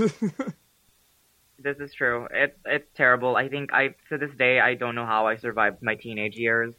This 1.59 1.77
is 1.77 1.93
true. 1.93 2.27
It's 2.31 2.57
it's 2.65 2.87
terrible. 2.95 3.37
I 3.37 3.47
think 3.47 3.71
I 3.73 3.95
to 4.09 4.17
this 4.17 4.31
day 4.37 4.59
I 4.59 4.73
don't 4.73 4.95
know 4.95 5.05
how 5.05 5.27
I 5.27 5.37
survived 5.37 5.81
my 5.81 5.95
teenage 5.95 6.35
years, 6.35 6.73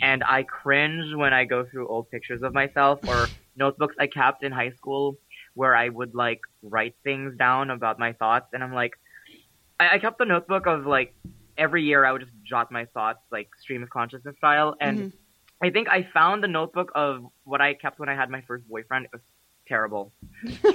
and 0.00 0.22
I 0.22 0.44
cringe 0.44 1.14
when 1.14 1.32
I 1.34 1.46
go 1.46 1.64
through 1.64 1.88
old 1.88 2.10
pictures 2.10 2.42
of 2.42 2.54
myself 2.54 3.00
or 3.08 3.26
notebooks 3.56 3.96
I 3.98 4.06
kept 4.06 4.44
in 4.44 4.52
high 4.52 4.70
school 4.70 5.16
where 5.60 5.76
I 5.76 5.86
would 5.90 6.14
like 6.14 6.40
write 6.62 6.94
things 7.04 7.36
down 7.36 7.68
about 7.70 7.98
my 7.98 8.12
thoughts, 8.14 8.46
and 8.54 8.62
I'm 8.64 8.72
like, 8.82 8.94
I, 9.78 9.84
I 9.94 9.98
kept 9.98 10.18
a 10.22 10.24
notebook 10.24 10.66
of 10.66 10.86
like 10.86 11.14
every 11.58 11.82
year 11.84 12.00
I 12.06 12.12
would 12.12 12.22
just 12.22 12.32
jot 12.50 12.72
my 12.72 12.86
thoughts 12.94 13.20
like 13.30 13.48
stream 13.62 13.82
of 13.82 13.90
consciousness 13.90 14.36
style, 14.38 14.74
and 14.80 14.96
Mhm. 14.98 15.12
I 15.62 15.68
think 15.68 15.86
I 15.90 16.00
found 16.14 16.42
the 16.42 16.48
notebook 16.48 16.90
of 16.94 17.12
what 17.44 17.60
I 17.60 17.74
kept 17.74 17.98
when 18.00 18.08
I 18.08 18.14
had 18.14 18.30
my 18.30 18.40
first 18.48 18.66
boyfriend. 18.66 19.04
It 19.04 19.12
was 19.12 19.20
terrible. 19.68 20.04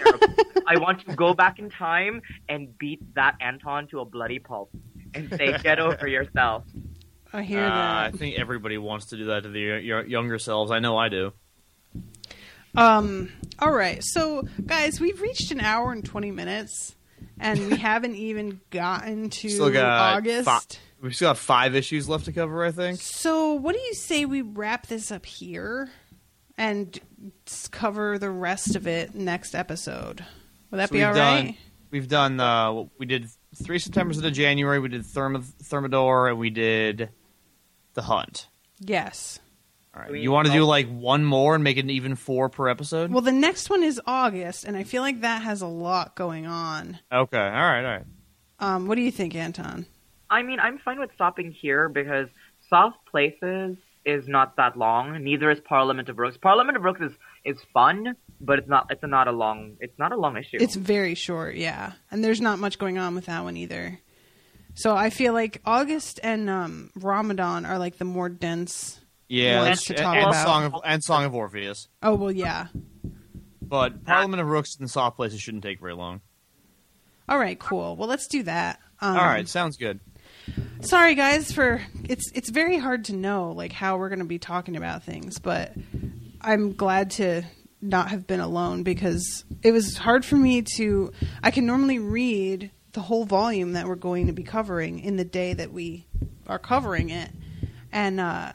terrible. 0.01 0.27
I 0.67 0.77
want 0.77 0.97
to 1.07 1.15
go 1.15 1.33
back 1.33 1.57
in 1.57 1.71
time 1.71 2.21
and 2.47 2.77
beat 2.77 3.01
that 3.15 3.33
Anton 3.41 3.87
to 3.87 4.01
a 4.01 4.05
bloody 4.05 4.37
pulp 4.37 4.69
and 5.15 5.23
say, 5.37 5.47
"Get 5.63 5.79
over 5.79 6.07
yourself." 6.07 6.63
I 7.33 7.41
hear 7.41 7.65
Uh, 7.65 7.69
that. 7.79 7.95
I 8.05 8.11
think 8.11 8.37
everybody 8.37 8.77
wants 8.77 9.07
to 9.07 9.17
do 9.17 9.25
that 9.31 9.41
to 9.43 9.49
their 9.49 9.77
y- 9.91 10.05
younger 10.15 10.37
selves. 10.37 10.69
I 10.69 10.77
know 10.85 10.95
I 11.05 11.09
do. 11.09 11.33
Um. 12.77 13.31
All 13.59 13.71
right. 13.71 14.03
So, 14.03 14.47
guys, 14.65 14.99
we've 14.99 15.21
reached 15.21 15.51
an 15.51 15.61
hour 15.61 15.91
and 15.91 16.03
twenty 16.05 16.31
minutes, 16.31 16.95
and 17.39 17.67
we 17.67 17.77
haven't 17.77 18.15
even 18.15 18.59
gotten 18.69 19.29
to 19.29 19.49
Still 19.49 19.71
got 19.71 20.17
August. 20.17 20.45
fi- 20.45 20.79
we've 21.01 21.15
still 21.15 21.29
got 21.29 21.37
five 21.37 21.75
issues 21.75 22.09
left 22.09 22.25
to 22.25 22.31
cover. 22.33 22.63
I 22.65 22.71
think. 22.71 22.99
So, 23.01 23.53
what 23.53 23.75
do 23.75 23.81
you 23.81 23.93
say 23.93 24.25
we 24.25 24.41
wrap 24.41 24.87
this 24.87 25.11
up 25.11 25.25
here 25.25 25.89
and 26.57 26.99
cover 27.71 28.17
the 28.19 28.29
rest 28.29 28.75
of 28.75 28.87
it 28.87 29.15
next 29.15 29.55
episode? 29.55 30.25
Would 30.71 30.77
that 30.79 30.89
So 30.89 30.93
be 30.93 31.03
all 31.03 31.13
done, 31.13 31.45
right? 31.45 31.57
We've 31.91 32.07
done. 32.07 32.39
Uh, 32.39 32.85
we 32.97 33.05
did 33.05 33.27
three 33.63 33.79
September's 33.79 34.17
into 34.17 34.31
January. 34.31 34.79
We 34.79 34.89
did 34.89 35.03
Therm- 35.03 35.43
Thermidor, 35.63 36.29
and 36.29 36.37
we 36.39 36.49
did 36.49 37.09
the 37.93 38.01
Hunt. 38.01 38.47
Yes. 38.81 39.39
All 39.95 40.01
right. 40.01 40.13
You 40.19 40.31
want 40.31 40.47
to 40.47 40.53
do 40.53 40.63
like 40.63 40.87
one 40.89 41.23
more 41.23 41.55
and 41.55 41.63
make 41.63 41.77
it 41.77 41.85
an 41.85 41.89
even 41.89 42.15
four 42.15 42.49
per 42.49 42.67
episode? 42.67 43.11
Well, 43.11 43.21
the 43.21 43.31
next 43.31 43.69
one 43.69 43.81
is 43.83 44.01
August, 44.05 44.65
and 44.65 44.75
I 44.75 44.83
feel 44.83 45.01
like 45.01 45.21
that 45.21 45.41
has 45.43 45.61
a 45.61 45.67
lot 45.67 46.15
going 46.15 46.45
on. 46.45 46.99
okay. 47.11 47.37
All 47.37 47.43
right. 47.45 47.85
All 47.85 47.91
right. 47.97 48.05
Um, 48.59 48.87
what 48.87 48.95
do 48.95 49.01
you 49.01 49.11
think, 49.11 49.35
Anton? 49.35 49.85
I 50.29 50.41
mean, 50.41 50.59
I'm 50.59 50.79
fine 50.79 50.99
with 50.99 51.11
stopping 51.13 51.51
here 51.51 51.87
because 51.87 52.27
Soft 52.69 52.97
Places 53.09 53.77
is 54.05 54.27
not 54.27 54.55
that 54.57 54.77
long. 54.77 55.23
Neither 55.23 55.49
is 55.49 55.59
Parliament 55.61 56.09
of 56.09 56.17
Rooks. 56.17 56.37
Parliament 56.37 56.77
of 56.77 56.83
Rooks 56.83 57.01
is 57.01 57.11
is 57.43 57.57
fun, 57.73 58.15
but 58.41 58.59
it's 58.59 58.67
not. 58.67 58.87
It's 58.89 59.03
not 59.03 59.27
a 59.27 59.31
long. 59.31 59.77
It's 59.79 59.97
not 59.97 60.11
a 60.11 60.17
long 60.17 60.35
issue. 60.37 60.57
It's 60.59 60.75
very 60.75 61.15
short, 61.15 61.55
yeah, 61.55 61.93
and 62.11 62.23
there's 62.23 62.41
not 62.41 62.59
much 62.59 62.79
going 62.79 62.97
on 62.97 63.15
with 63.15 63.27
that 63.27 63.43
one 63.43 63.57
either. 63.57 63.99
So 64.73 64.95
I 64.95 65.09
feel 65.09 65.31
like 65.31 65.61
August 65.65 66.19
and 66.21 66.49
um, 66.49 66.91
Ramadan 66.95 67.65
are 67.65 67.79
like 67.79 67.97
the 67.97 68.05
more 68.05 68.27
dense 68.27 68.99
Yeah, 69.27 69.63
ones 69.63 69.87
and, 69.89 69.97
to 69.97 70.03
talk 70.03 70.15
and 70.15 70.27
about. 70.27 70.45
Song 70.45 70.63
of 70.65 70.75
and 70.85 71.03
Song 71.03 71.25
of 71.25 71.33
Orpheus. 71.33 71.87
oh 72.03 72.15
well, 72.15 72.31
yeah. 72.31 72.67
But 73.61 74.05
Parliament 74.05 74.41
of 74.41 74.47
Rooks 74.47 74.77
and 74.79 74.89
Soft 74.89 75.15
Places 75.15 75.41
shouldn't 75.41 75.63
take 75.63 75.79
very 75.79 75.95
long. 75.95 76.21
All 77.27 77.39
right, 77.39 77.57
cool. 77.57 77.95
Well, 77.95 78.07
let's 78.07 78.27
do 78.27 78.43
that. 78.43 78.79
Um, 79.01 79.17
All 79.17 79.25
right, 79.25 79.47
sounds 79.47 79.77
good. 79.77 79.99
Sorry, 80.81 81.15
guys, 81.15 81.51
for 81.51 81.81
it's 82.03 82.31
it's 82.33 82.49
very 82.49 82.77
hard 82.77 83.05
to 83.05 83.15
know 83.15 83.51
like 83.51 83.71
how 83.71 83.97
we're 83.97 84.09
going 84.09 84.19
to 84.19 84.25
be 84.25 84.37
talking 84.37 84.75
about 84.75 85.03
things, 85.03 85.39
but 85.39 85.73
I'm 86.41 86.73
glad 86.73 87.11
to 87.11 87.43
not 87.81 88.09
have 88.09 88.27
been 88.27 88.39
alone 88.39 88.83
because 88.83 89.43
it 89.63 89.71
was 89.71 89.97
hard 89.97 90.23
for 90.23 90.35
me 90.35 90.63
to. 90.77 91.11
I 91.41 91.49
can 91.49 91.65
normally 91.65 91.97
read 91.97 92.69
the 92.91 93.01
whole 93.01 93.25
volume 93.25 93.73
that 93.73 93.87
we're 93.87 93.95
going 93.95 94.27
to 94.27 94.33
be 94.33 94.43
covering 94.43 94.99
in 94.99 95.15
the 95.17 95.25
day 95.25 95.53
that 95.53 95.73
we 95.73 96.05
are 96.47 96.59
covering 96.59 97.09
it, 97.09 97.31
and 97.91 98.19
uh, 98.19 98.53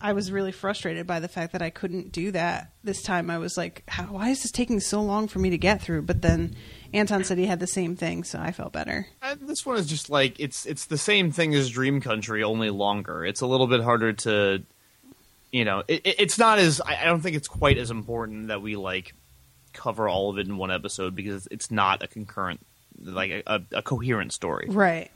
I 0.00 0.12
was 0.12 0.30
really 0.30 0.52
frustrated 0.52 1.06
by 1.06 1.20
the 1.20 1.28
fact 1.28 1.52
that 1.52 1.62
I 1.62 1.70
couldn't 1.70 2.12
do 2.12 2.30
that 2.32 2.70
this 2.84 3.02
time. 3.02 3.30
I 3.30 3.38
was 3.38 3.56
like, 3.56 3.82
how, 3.88 4.04
"Why 4.04 4.28
is 4.30 4.42
this 4.42 4.50
taking 4.52 4.80
so 4.80 5.00
long 5.02 5.28
for 5.28 5.38
me 5.38 5.50
to 5.50 5.58
get 5.58 5.80
through?" 5.82 6.02
But 6.02 6.22
then 6.22 6.54
Anton 6.92 7.24
said 7.24 7.38
he 7.38 7.46
had 7.46 7.60
the 7.60 7.66
same 7.66 7.96
thing, 7.96 8.22
so 8.24 8.38
I 8.38 8.52
felt 8.52 8.72
better. 8.72 9.06
And 9.22 9.40
this 9.48 9.64
one 9.64 9.76
is 9.78 9.86
just 9.86 10.10
like 10.10 10.38
it's 10.38 10.66
it's 10.66 10.86
the 10.86 10.98
same 10.98 11.32
thing 11.32 11.54
as 11.54 11.70
Dream 11.70 12.00
Country, 12.00 12.42
only 12.42 12.70
longer. 12.70 13.24
It's 13.24 13.40
a 13.40 13.46
little 13.46 13.66
bit 13.66 13.82
harder 13.82 14.12
to, 14.12 14.62
you 15.52 15.64
know, 15.64 15.82
it, 15.88 16.02
it- 16.06 16.16
it's 16.18 16.38
not 16.38 16.58
as 16.58 16.80
I 16.80 17.04
don't 17.04 17.20
think 17.20 17.36
it's 17.36 17.48
quite 17.48 17.78
as 17.78 17.90
important 17.90 18.48
that 18.48 18.62
we 18.62 18.76
like 18.76 19.14
cover 19.72 20.08
all 20.08 20.30
of 20.30 20.38
it 20.38 20.46
in 20.46 20.56
one 20.56 20.70
episode 20.70 21.14
because 21.14 21.46
it's 21.50 21.70
not 21.70 22.02
a 22.02 22.06
concurrent, 22.06 22.60
like 23.02 23.30
a, 23.30 23.42
a, 23.46 23.62
a 23.78 23.82
coherent 23.82 24.32
story. 24.32 24.66
Right. 24.70 25.10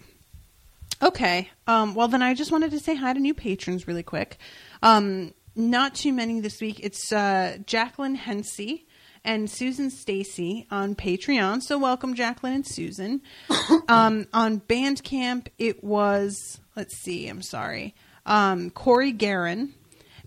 Okay. 1.03 1.49
Um, 1.67 1.95
well, 1.95 2.09
then 2.09 2.21
I 2.21 2.35
just 2.35 2.53
wanted 2.53 2.73
to 2.73 2.79
say 2.79 2.95
hi 2.95 3.15
to 3.15 3.19
new 3.21 3.33
patrons 3.33 3.89
really 3.89 4.03
quick. 4.03 4.39
Um, 4.83 5.35
not 5.55 5.95
too 5.95 6.13
many 6.13 6.41
this 6.41 6.61
week. 6.61 6.81
It's 6.83 7.13
uh, 7.13 7.59
Jacqueline 7.67 8.15
Hensey 8.15 8.87
and 9.25 9.51
Susan 9.51 9.91
Stacy 9.91 10.67
on 10.71 10.95
Patreon. 10.95 11.63
So 11.63 11.79
welcome, 11.79 12.15
Jacqueline 12.15 12.55
and 12.55 12.67
Susan. 12.67 13.23
um, 13.89 14.27
on 14.33 14.61
Bandcamp, 14.61 15.49
it 15.59 15.85
was, 15.85 16.61
let's 16.77 16.97
see, 16.97 17.29
I'm 17.29 17.43
sorry, 17.43 17.95
um, 18.25 18.71
Corey 18.71 19.13
Guerin. 19.13 19.75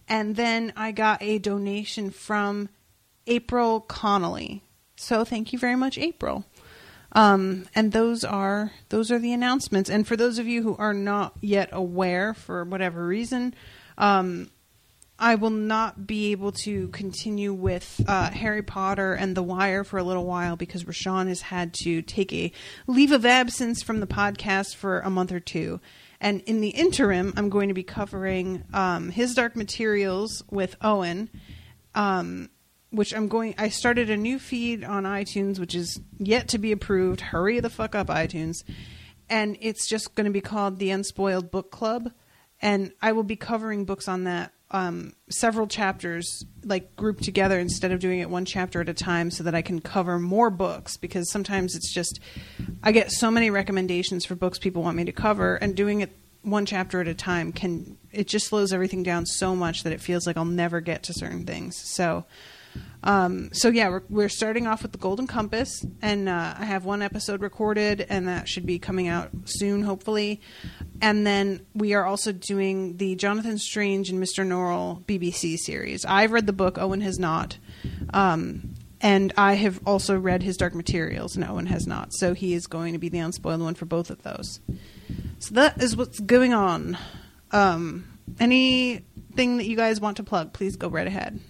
And 0.08 0.36
then 0.36 0.74
I 0.76 0.92
got 0.92 1.22
a 1.22 1.40
donation 1.40 2.12
from 2.12 2.70
April 3.26 3.80
Connolly. 3.80 4.62
So 4.96 5.24
thank 5.24 5.54
you 5.54 5.60
very 5.60 5.76
much, 5.76 5.98
April. 5.98 6.46
Um, 7.14 7.66
and 7.76 7.92
those 7.92 8.24
are 8.24 8.72
those 8.90 9.12
are 9.12 9.20
the 9.20 9.34
announcements. 9.34 9.90
And 9.90 10.08
for 10.08 10.16
those 10.16 10.40
of 10.40 10.48
you 10.48 10.64
who 10.64 10.76
are 10.78 10.94
not 10.94 11.34
yet 11.42 11.70
aware, 11.72 12.34
for 12.34 12.64
whatever 12.64 13.06
reason, 13.06 13.54
um, 13.98 14.50
I 15.20 15.36
will 15.36 15.52
not 15.52 16.08
be 16.08 16.32
able 16.32 16.52
to 16.64 16.88
continue 16.90 17.54
with 17.54 18.04
uh, 18.08 18.30
Harry 18.32 18.64
Potter 18.64 19.14
and 19.14 19.38
The 19.38 19.44
Wire 19.44 19.84
for 19.84 19.98
a 19.98 20.04
little 20.04 20.26
while 20.26 20.56
because 20.56 20.84
Rashawn 20.84 21.28
has 21.28 21.42
had 21.42 21.74
to 21.76 22.02
take 22.02 22.34
a 22.34 22.52
leave 22.88 23.12
of 23.12 23.26
absence 23.26 23.84
from 23.84 24.00
the 24.00 24.08
podcast 24.08 24.76
for 24.76 25.00
a 25.00 25.10
month 25.10 25.32
or 25.32 25.40
two. 25.40 25.80
And 26.20 26.42
in 26.42 26.62
the 26.62 26.70
interim, 26.70 27.34
I'm 27.38 27.50
going 27.50 27.68
to 27.68 27.74
be 27.74 27.84
covering 27.84 28.64
um, 28.74 29.10
His 29.12 29.34
Dark 29.36 29.56
Materials 29.56 30.44
with 30.50 30.76
Owen. 30.82 31.30
Um, 31.96 32.50
which 32.94 33.14
I'm 33.14 33.28
going. 33.28 33.56
I 33.58 33.70
started 33.70 34.12
a 34.12 34.18
new 34.18 34.38
feed 34.38 34.84
on 34.84 35.04
iTunes, 35.04 35.60
which 35.60 35.74
is 35.74 36.00
yet 36.20 36.50
to 36.50 36.60
be 36.60 36.72
approved. 36.72 37.22
Hurry 37.22 37.60
the 37.60 37.70
fuck 37.70 37.96
up, 37.96 38.08
iTunes! 38.08 38.64
And 39.30 39.58
it's 39.62 39.88
just 39.88 40.14
going 40.14 40.26
to 40.26 40.32
be 40.32 40.42
called 40.42 40.78
the 40.78 40.92
Unspoiled 40.92 41.50
Book 41.50 41.72
Club, 41.72 42.12
and 42.64 42.94
I 43.02 43.12
will 43.12 43.24
be 43.24 43.36
covering 43.36 43.86
books 43.86 44.08
on 44.08 44.24
that. 44.24 44.54
Um, 44.72 45.14
several 45.30 45.68
chapters, 45.68 46.44
like 46.64 46.96
grouped 46.96 47.24
together, 47.24 47.60
instead 47.60 47.92
of 47.92 48.00
doing 48.00 48.22
it 48.22 48.30
one 48.30 48.46
chapter 48.46 48.82
at 48.82 48.90
a 48.90 48.94
time, 48.94 49.30
so 49.30 49.44
that 49.44 49.54
I 49.54 49.62
can 49.62 49.82
cover 49.82 50.18
more 50.18 50.50
books. 50.50 50.98
Because 50.98 51.30
sometimes 51.30 51.76
it's 51.76 51.94
just 51.94 52.20
I 52.82 52.92
get 52.92 53.12
so 53.12 53.30
many 53.30 53.52
recommendations 53.52 54.26
for 54.26 54.34
books 54.34 54.58
people 54.58 54.82
want 54.82 54.98
me 54.98 55.04
to 55.06 55.12
cover, 55.12 55.56
and 55.58 55.76
doing 55.76 56.02
it 56.02 56.18
one 56.42 56.66
chapter 56.66 57.02
at 57.02 57.08
a 57.08 57.14
time 57.14 57.52
can 57.52 57.98
it 58.12 58.28
just 58.28 58.48
slows 58.48 58.74
everything 58.74 59.04
down 59.04 59.26
so 59.26 59.56
much 59.56 59.84
that 59.84 59.94
it 59.94 60.02
feels 60.02 60.26
like 60.26 60.38
I'll 60.38 60.46
never 60.46 60.82
get 60.82 61.04
to 61.04 61.14
certain 61.14 61.46
things. 61.46 61.78
So. 61.78 62.26
Um, 63.04 63.50
so 63.52 63.70
yeah, 63.70 63.90
we're, 63.90 64.04
we're 64.10 64.30
starting 64.30 64.66
off 64.66 64.82
with 64.82 64.94
the 64.94 64.98
Golden 64.98 65.28
Compass, 65.28 65.86
and 66.02 66.30
uh, 66.30 66.56
I 66.58 66.66
have 66.66 66.86
one 66.86 67.02
episode 67.02 67.42
recorded, 67.42 68.06
and 68.10 68.28
that 68.28 68.48
should 68.48 68.66
be 68.66 68.80
coming 68.80 69.08
out 69.08 69.30
soon, 69.46 69.84
hopefully. 69.84 70.42
And 71.02 71.28
then 71.28 71.66
we 71.74 71.94
are 71.94 72.06
also 72.06 72.32
doing 72.32 72.98
the 72.98 73.16
Jonathan 73.16 73.58
Strange 73.58 74.10
and 74.10 74.24
Mr. 74.24 74.48
Norrell 74.48 75.04
BBC 75.06 75.58
series. 75.58 76.06
I've 76.06 76.32
read 76.32 76.48
the 76.48 76.54
book, 76.54 76.78
Owen 76.78 77.02
has 77.02 77.20
not, 77.20 77.58
um, 78.14 78.74
and 79.02 79.34
I 79.36 79.56
have 79.56 79.82
also 79.86 80.18
read 80.18 80.44
his 80.44 80.56
Dark 80.56 80.74
Materials, 80.74 81.36
and 81.36 81.44
Owen 81.44 81.66
has 81.66 81.86
not. 81.86 82.14
So 82.14 82.34
he 82.34 82.54
is 82.54 82.68
going 82.68 82.94
to 82.94 83.00
be 83.00 83.10
the 83.10 83.20
unspoiled 83.20 83.62
one 83.62 83.76
for 83.76 83.86
both 83.86 84.10
of 84.10 84.24
those. 84.24 84.62
So 85.40 85.56
that 85.56 85.84
is 85.84 85.98
what's 85.98 86.22
going 86.22 86.54
on. 86.54 86.98
Um, 87.52 88.06
anything 88.40 89.58
that 89.58 89.66
you 89.66 89.76
guys 89.76 90.00
want 90.00 90.18
to 90.18 90.24
plug, 90.24 90.54
please 90.54 90.78
go 90.78 90.88
right 90.88 91.06
ahead. 91.06 91.42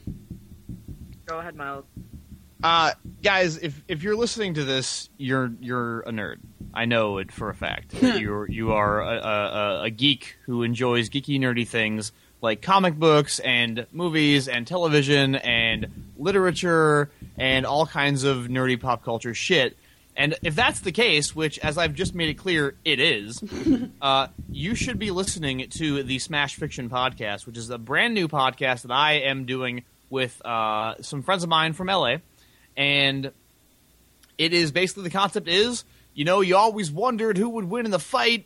Go 1.26 1.40
ahead, 1.40 1.56
Miles. 1.56 1.86
Uh, 2.64 2.94
guys, 3.22 3.58
if 3.58 3.82
if 3.88 4.04
you're 4.04 4.16
listening 4.16 4.54
to 4.54 4.64
this, 4.64 5.10
you're 5.18 5.52
you're 5.60 6.02
a 6.02 6.12
nerd. 6.12 6.38
I 6.74 6.86
know 6.86 7.18
it 7.18 7.32
for 7.32 7.50
a 7.50 7.56
fact. 7.56 7.94
you're 8.02 8.50
you 8.50 8.72
are 8.72 9.02
a, 9.02 9.18
a, 9.18 9.84
a 9.84 9.90
geek 9.90 10.38
who 10.46 10.64
enjoys 10.64 11.10
geeky, 11.10 11.40
nerdy 11.40 11.68
things 11.68 12.12
like 12.44 12.62
comic 12.62 12.96
books 12.96 13.40
and 13.40 13.88
movies 13.94 14.50
and 14.50 14.68
television 14.68 15.36
and 15.36 15.88
literature 16.18 17.10
and 17.38 17.66
all 17.66 17.86
kinds 17.88 18.26
of 18.26 18.48
nerdy 18.48 18.80
pop 18.80 19.04
culture 19.04 19.34
shit. 19.34 19.78
And 20.16 20.36
if 20.44 20.54
that's 20.54 20.82
the 20.82 20.92
case, 20.92 21.36
which, 21.36 21.58
as 21.60 21.78
I've 21.78 21.96
just 21.96 22.14
made 22.14 22.30
it 22.30 22.36
clear, 22.36 22.76
it 22.86 23.00
is, 23.00 23.42
uh, 24.02 24.28
you 24.52 24.76
should 24.76 25.00
be 25.00 25.10
listening 25.10 25.68
to 25.72 26.04
the 26.04 26.20
Smash 26.20 26.56
Fiction 26.56 26.90
podcast, 26.90 27.48
which 27.48 27.58
is 27.58 27.70
a 27.72 27.80
brand 27.80 28.14
new 28.14 28.28
podcast 28.28 28.84
that 28.84 28.92
I 28.92 29.14
am 29.14 29.46
doing 29.46 29.84
with 30.14 30.40
uh, 30.46 30.94
some 31.02 31.24
friends 31.24 31.44
of 31.44 31.50
mine 31.50 31.74
from 31.74 31.88
LA. 31.88 32.18
And 32.78 33.32
it 34.38 34.54
is 34.54 34.72
basically 34.72 35.04
the 35.04 35.10
concept 35.10 35.48
is, 35.48 35.84
you 36.14 36.24
know, 36.24 36.42
you 36.42 36.56
always 36.56 36.92
wondered 36.92 37.36
who 37.38 37.50
would 37.50 37.66
win 37.66 37.86
in 37.86 37.92
the 37.92 38.00
fight, 38.00 38.46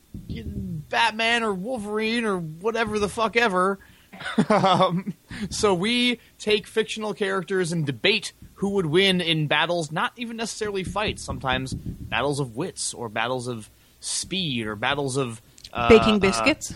Batman 0.90 1.44
or 1.44 1.54
Wolverine 1.54 2.24
or 2.24 2.38
whatever 2.38 2.98
the 3.00 3.10
fuck 3.10 3.36
ever. 3.36 3.80
um, 4.50 5.14
so 5.50 5.74
we 5.74 6.20
take 6.40 6.66
fictional 6.66 7.14
characters 7.14 7.74
and 7.74 7.86
debate 7.86 8.32
who 8.56 8.70
would 8.70 8.86
win 8.86 9.20
in 9.20 9.48
battles, 9.48 9.92
not 9.92 10.14
even 10.16 10.38
necessarily 10.38 10.86
fights. 10.86 11.22
Sometimes 11.22 11.74
battles 11.74 12.40
of 12.40 12.56
wits 12.56 12.94
or 12.94 13.10
battles 13.10 13.48
of 13.48 13.70
speed 14.00 14.66
or 14.66 14.76
battles 14.78 15.18
of 15.18 15.42
uh, 15.74 15.90
Baking 15.90 16.16
uh, 16.16 16.20
biscuits. 16.20 16.74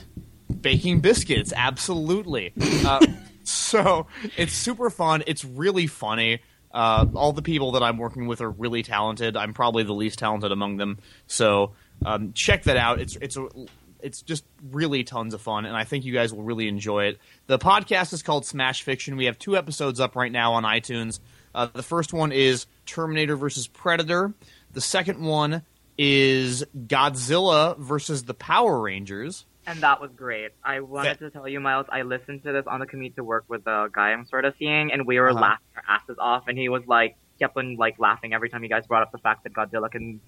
baking 0.59 0.99
biscuits, 0.99 1.53
absolutely. 1.55 2.51
uh, 2.85 2.99
so 3.51 4.07
it's 4.37 4.53
super 4.53 4.89
fun. 4.89 5.23
It's 5.27 5.45
really 5.45 5.87
funny. 5.87 6.41
Uh, 6.73 7.05
all 7.15 7.33
the 7.33 7.41
people 7.41 7.73
that 7.73 7.83
I'm 7.83 7.97
working 7.97 8.27
with 8.27 8.41
are 8.41 8.49
really 8.49 8.83
talented. 8.83 9.35
I'm 9.35 9.53
probably 9.53 9.83
the 9.83 9.93
least 9.93 10.19
talented 10.19 10.51
among 10.51 10.77
them. 10.77 10.99
So 11.27 11.73
um, 12.05 12.33
check 12.33 12.63
that 12.63 12.77
out. 12.77 12.99
It's 12.99 13.17
it's 13.17 13.37
a, 13.37 13.47
it's 14.01 14.21
just 14.21 14.45
really 14.71 15.03
tons 15.03 15.33
of 15.33 15.41
fun, 15.41 15.65
and 15.65 15.75
I 15.75 15.83
think 15.83 16.05
you 16.05 16.13
guys 16.13 16.33
will 16.33 16.43
really 16.43 16.67
enjoy 16.67 17.05
it. 17.05 17.19
The 17.47 17.59
podcast 17.59 18.13
is 18.13 18.23
called 18.23 18.45
Smash 18.45 18.83
Fiction. 18.83 19.17
We 19.17 19.25
have 19.25 19.37
two 19.37 19.57
episodes 19.57 19.99
up 19.99 20.15
right 20.15 20.31
now 20.31 20.53
on 20.53 20.63
iTunes. 20.63 21.19
Uh, 21.53 21.67
the 21.71 21.83
first 21.83 22.13
one 22.13 22.31
is 22.31 22.65
Terminator 22.85 23.35
versus 23.35 23.67
Predator. 23.67 24.33
The 24.71 24.81
second 24.81 25.21
one 25.21 25.63
is 25.97 26.63
Godzilla 26.87 27.77
versus 27.77 28.23
the 28.23 28.33
Power 28.33 28.79
Rangers. 28.79 29.45
And 29.71 29.79
that 29.81 30.01
was 30.01 30.11
great. 30.15 30.51
I 30.63 30.81
wanted 30.81 31.19
to 31.19 31.29
tell 31.29 31.47
you, 31.47 31.59
Miles, 31.61 31.85
I 31.89 32.01
listened 32.01 32.43
to 32.43 32.51
this 32.51 32.65
on 32.67 32.81
the 32.81 32.85
commute 32.85 33.15
to 33.15 33.23
work 33.23 33.45
with 33.47 33.63
the 33.63 33.89
guy 33.93 34.09
I'm 34.11 34.25
sort 34.25 34.43
of 34.43 34.53
seeing, 34.59 34.91
and 34.91 35.07
we 35.07 35.17
were 35.19 35.29
Uh-huh. 35.29 35.39
laughing 35.39 35.65
our 35.77 35.83
asses 35.95 36.17
off, 36.19 36.43
and 36.47 36.57
he 36.57 36.67
was 36.67 36.83
like, 36.87 37.15
kept 37.39 37.55
on 37.55 37.77
like 37.77 37.97
laughing 37.97 38.33
every 38.33 38.49
time 38.49 38.63
you 38.63 38.69
guys 38.69 38.85
brought 38.85 39.01
up 39.01 39.11
the 39.13 39.17
fact 39.17 39.43
that 39.45 39.53
Godzilla 39.53 39.89
can 39.89 40.19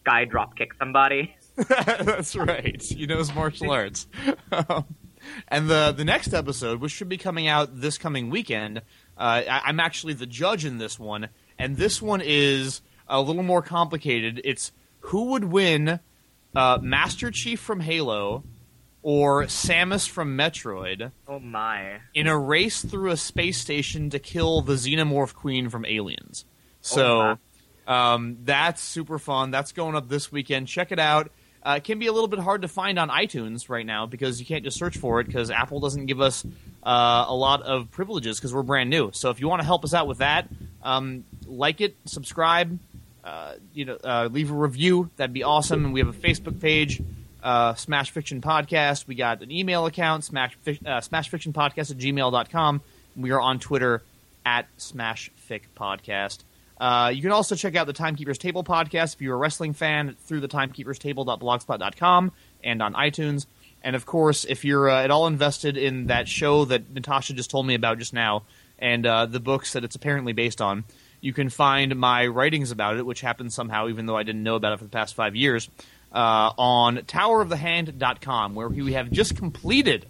sky 0.00 0.24
drop 0.26 0.56
kick 0.56 0.72
somebody. 0.78 1.34
That's 1.56 2.36
right. 2.36 2.80
He 2.82 3.06
knows 3.06 3.34
martial 3.34 3.70
arts. 3.70 4.06
and 5.48 5.68
the 5.70 5.92
the 5.96 6.04
next 6.04 6.34
episode, 6.34 6.80
which 6.80 6.92
should 6.92 7.08
be 7.08 7.18
coming 7.18 7.48
out 7.48 7.80
this 7.80 7.96
coming 7.98 8.28
weekend, 8.30 8.78
uh, 9.16 9.42
I, 9.48 9.62
I'm 9.64 9.80
actually 9.80 10.12
the 10.14 10.26
judge 10.26 10.64
in 10.64 10.78
this 10.78 10.98
one, 10.98 11.28
and 11.58 11.76
this 11.76 12.02
one 12.02 12.20
is 12.22 12.82
a 13.08 13.20
little 13.20 13.42
more 13.42 13.62
complicated. 13.62 14.40
It's 14.44 14.72
who 15.06 15.24
would 15.30 15.44
win, 15.44 15.98
uh, 16.54 16.78
Master 16.82 17.30
Chief 17.30 17.58
from 17.58 17.80
Halo 17.80 18.44
or 19.02 19.44
Samus 19.44 20.08
from 20.08 20.36
Metroid 20.36 21.10
Oh 21.28 21.38
my. 21.40 22.00
in 22.14 22.26
a 22.26 22.38
race 22.38 22.82
through 22.84 23.10
a 23.10 23.16
space 23.16 23.58
station 23.58 24.10
to 24.10 24.18
kill 24.18 24.60
the 24.62 24.74
Xenomorph 24.74 25.34
Queen 25.34 25.68
from 25.68 25.84
Aliens. 25.84 26.44
Oh, 26.46 26.50
So 26.80 27.38
um, 27.86 28.38
that's 28.44 28.80
super 28.82 29.18
fun. 29.18 29.50
That's 29.50 29.72
going 29.72 29.96
up 29.96 30.08
this 30.08 30.30
weekend. 30.30 30.68
Check 30.68 30.92
it 30.92 30.98
out. 30.98 31.32
uh, 31.64 31.74
it 31.78 31.84
can 31.84 31.98
be 31.98 32.06
a 32.06 32.12
little 32.12 32.28
bit 32.28 32.38
hard 32.40 32.62
to 32.62 32.68
find 32.68 32.98
on 32.98 33.08
iTunes 33.08 33.68
right 33.68 33.86
now 33.86 34.06
because 34.06 34.38
you 34.40 34.46
can't 34.46 34.64
just 34.64 34.76
search 34.78 34.96
for 34.98 35.20
it 35.20 35.26
because 35.26 35.50
Apple 35.50 35.80
doesn't 35.80 36.06
give 36.06 36.20
us 36.20 36.44
uh, 36.84 37.24
a 37.28 37.34
lot 37.34 37.62
of 37.62 37.90
privileges 37.90 38.38
because 38.38 38.52
we're 38.54 38.62
brand 38.62 38.90
new. 38.90 39.10
So 39.12 39.30
if 39.30 39.40
you 39.40 39.48
want 39.48 39.60
to 39.62 39.66
help 39.66 39.84
us 39.84 39.94
out 39.94 40.06
with 40.08 40.18
that, 40.18 40.48
um, 40.82 41.24
like 41.46 41.80
it, 41.80 41.96
subscribe, 42.04 42.78
uh, 43.24 43.54
you 43.72 43.84
know, 43.84 43.96
uh, 44.02 44.28
leave 44.30 44.50
a 44.50 44.54
review. 44.54 45.10
That'd 45.16 45.32
be 45.32 45.44
awesome. 45.44 45.84
And 45.84 45.92
we 45.94 46.00
have 46.00 46.08
a 46.08 46.12
Facebook 46.12 46.60
page, 46.60 47.00
uh, 47.42 47.74
Smash 47.74 48.10
Fiction 48.10 48.40
Podcast. 48.40 49.06
We 49.06 49.14
got 49.14 49.42
an 49.42 49.50
email 49.50 49.86
account, 49.86 50.24
Smash, 50.24 50.56
uh, 50.86 51.00
Fiction 51.00 51.52
Podcast 51.52 51.90
at 51.90 51.98
gmail.com. 51.98 52.80
We 53.16 53.30
are 53.30 53.40
on 53.40 53.58
Twitter 53.58 54.02
at 54.44 54.66
Smash 54.76 55.30
Fic 55.48 55.62
Podcast. 55.76 56.38
Uh, 56.80 57.10
you 57.14 57.22
can 57.22 57.30
also 57.30 57.54
check 57.54 57.76
out 57.76 57.86
the 57.86 57.92
Timekeepers 57.92 58.38
Table 58.38 58.64
podcast 58.64 59.14
if 59.14 59.22
you're 59.22 59.34
a 59.34 59.38
wrestling 59.38 59.72
fan 59.72 60.16
through 60.24 60.40
the 60.40 60.48
Timekeeper's 60.48 60.98
timekeeperstable.blogspot.com 60.98 62.32
and 62.64 62.82
on 62.82 62.94
iTunes. 62.94 63.46
And 63.84 63.94
of 63.94 64.06
course, 64.06 64.44
if 64.44 64.64
you're 64.64 64.88
uh, 64.90 65.04
at 65.04 65.10
all 65.10 65.26
invested 65.26 65.76
in 65.76 66.06
that 66.06 66.28
show 66.28 66.64
that 66.66 66.92
Natasha 66.92 67.34
just 67.34 67.50
told 67.50 67.66
me 67.66 67.74
about 67.74 67.98
just 67.98 68.12
now 68.12 68.42
and 68.78 69.06
uh, 69.06 69.26
the 69.26 69.40
books 69.40 69.74
that 69.74 69.84
it's 69.84 69.94
apparently 69.94 70.32
based 70.32 70.60
on, 70.60 70.84
you 71.20 71.32
can 71.32 71.50
find 71.50 71.94
my 71.96 72.26
writings 72.26 72.72
about 72.72 72.96
it, 72.96 73.06
which 73.06 73.20
happened 73.20 73.52
somehow, 73.52 73.88
even 73.88 74.06
though 74.06 74.16
I 74.16 74.24
didn't 74.24 74.42
know 74.42 74.56
about 74.56 74.72
it 74.72 74.78
for 74.78 74.84
the 74.84 74.90
past 74.90 75.14
five 75.14 75.36
years, 75.36 75.70
uh, 76.12 76.52
on 76.58 76.98
towerofthehand.com, 76.98 78.54
where 78.54 78.68
we 78.68 78.92
have 78.92 79.10
just 79.10 79.36
completed 79.36 80.06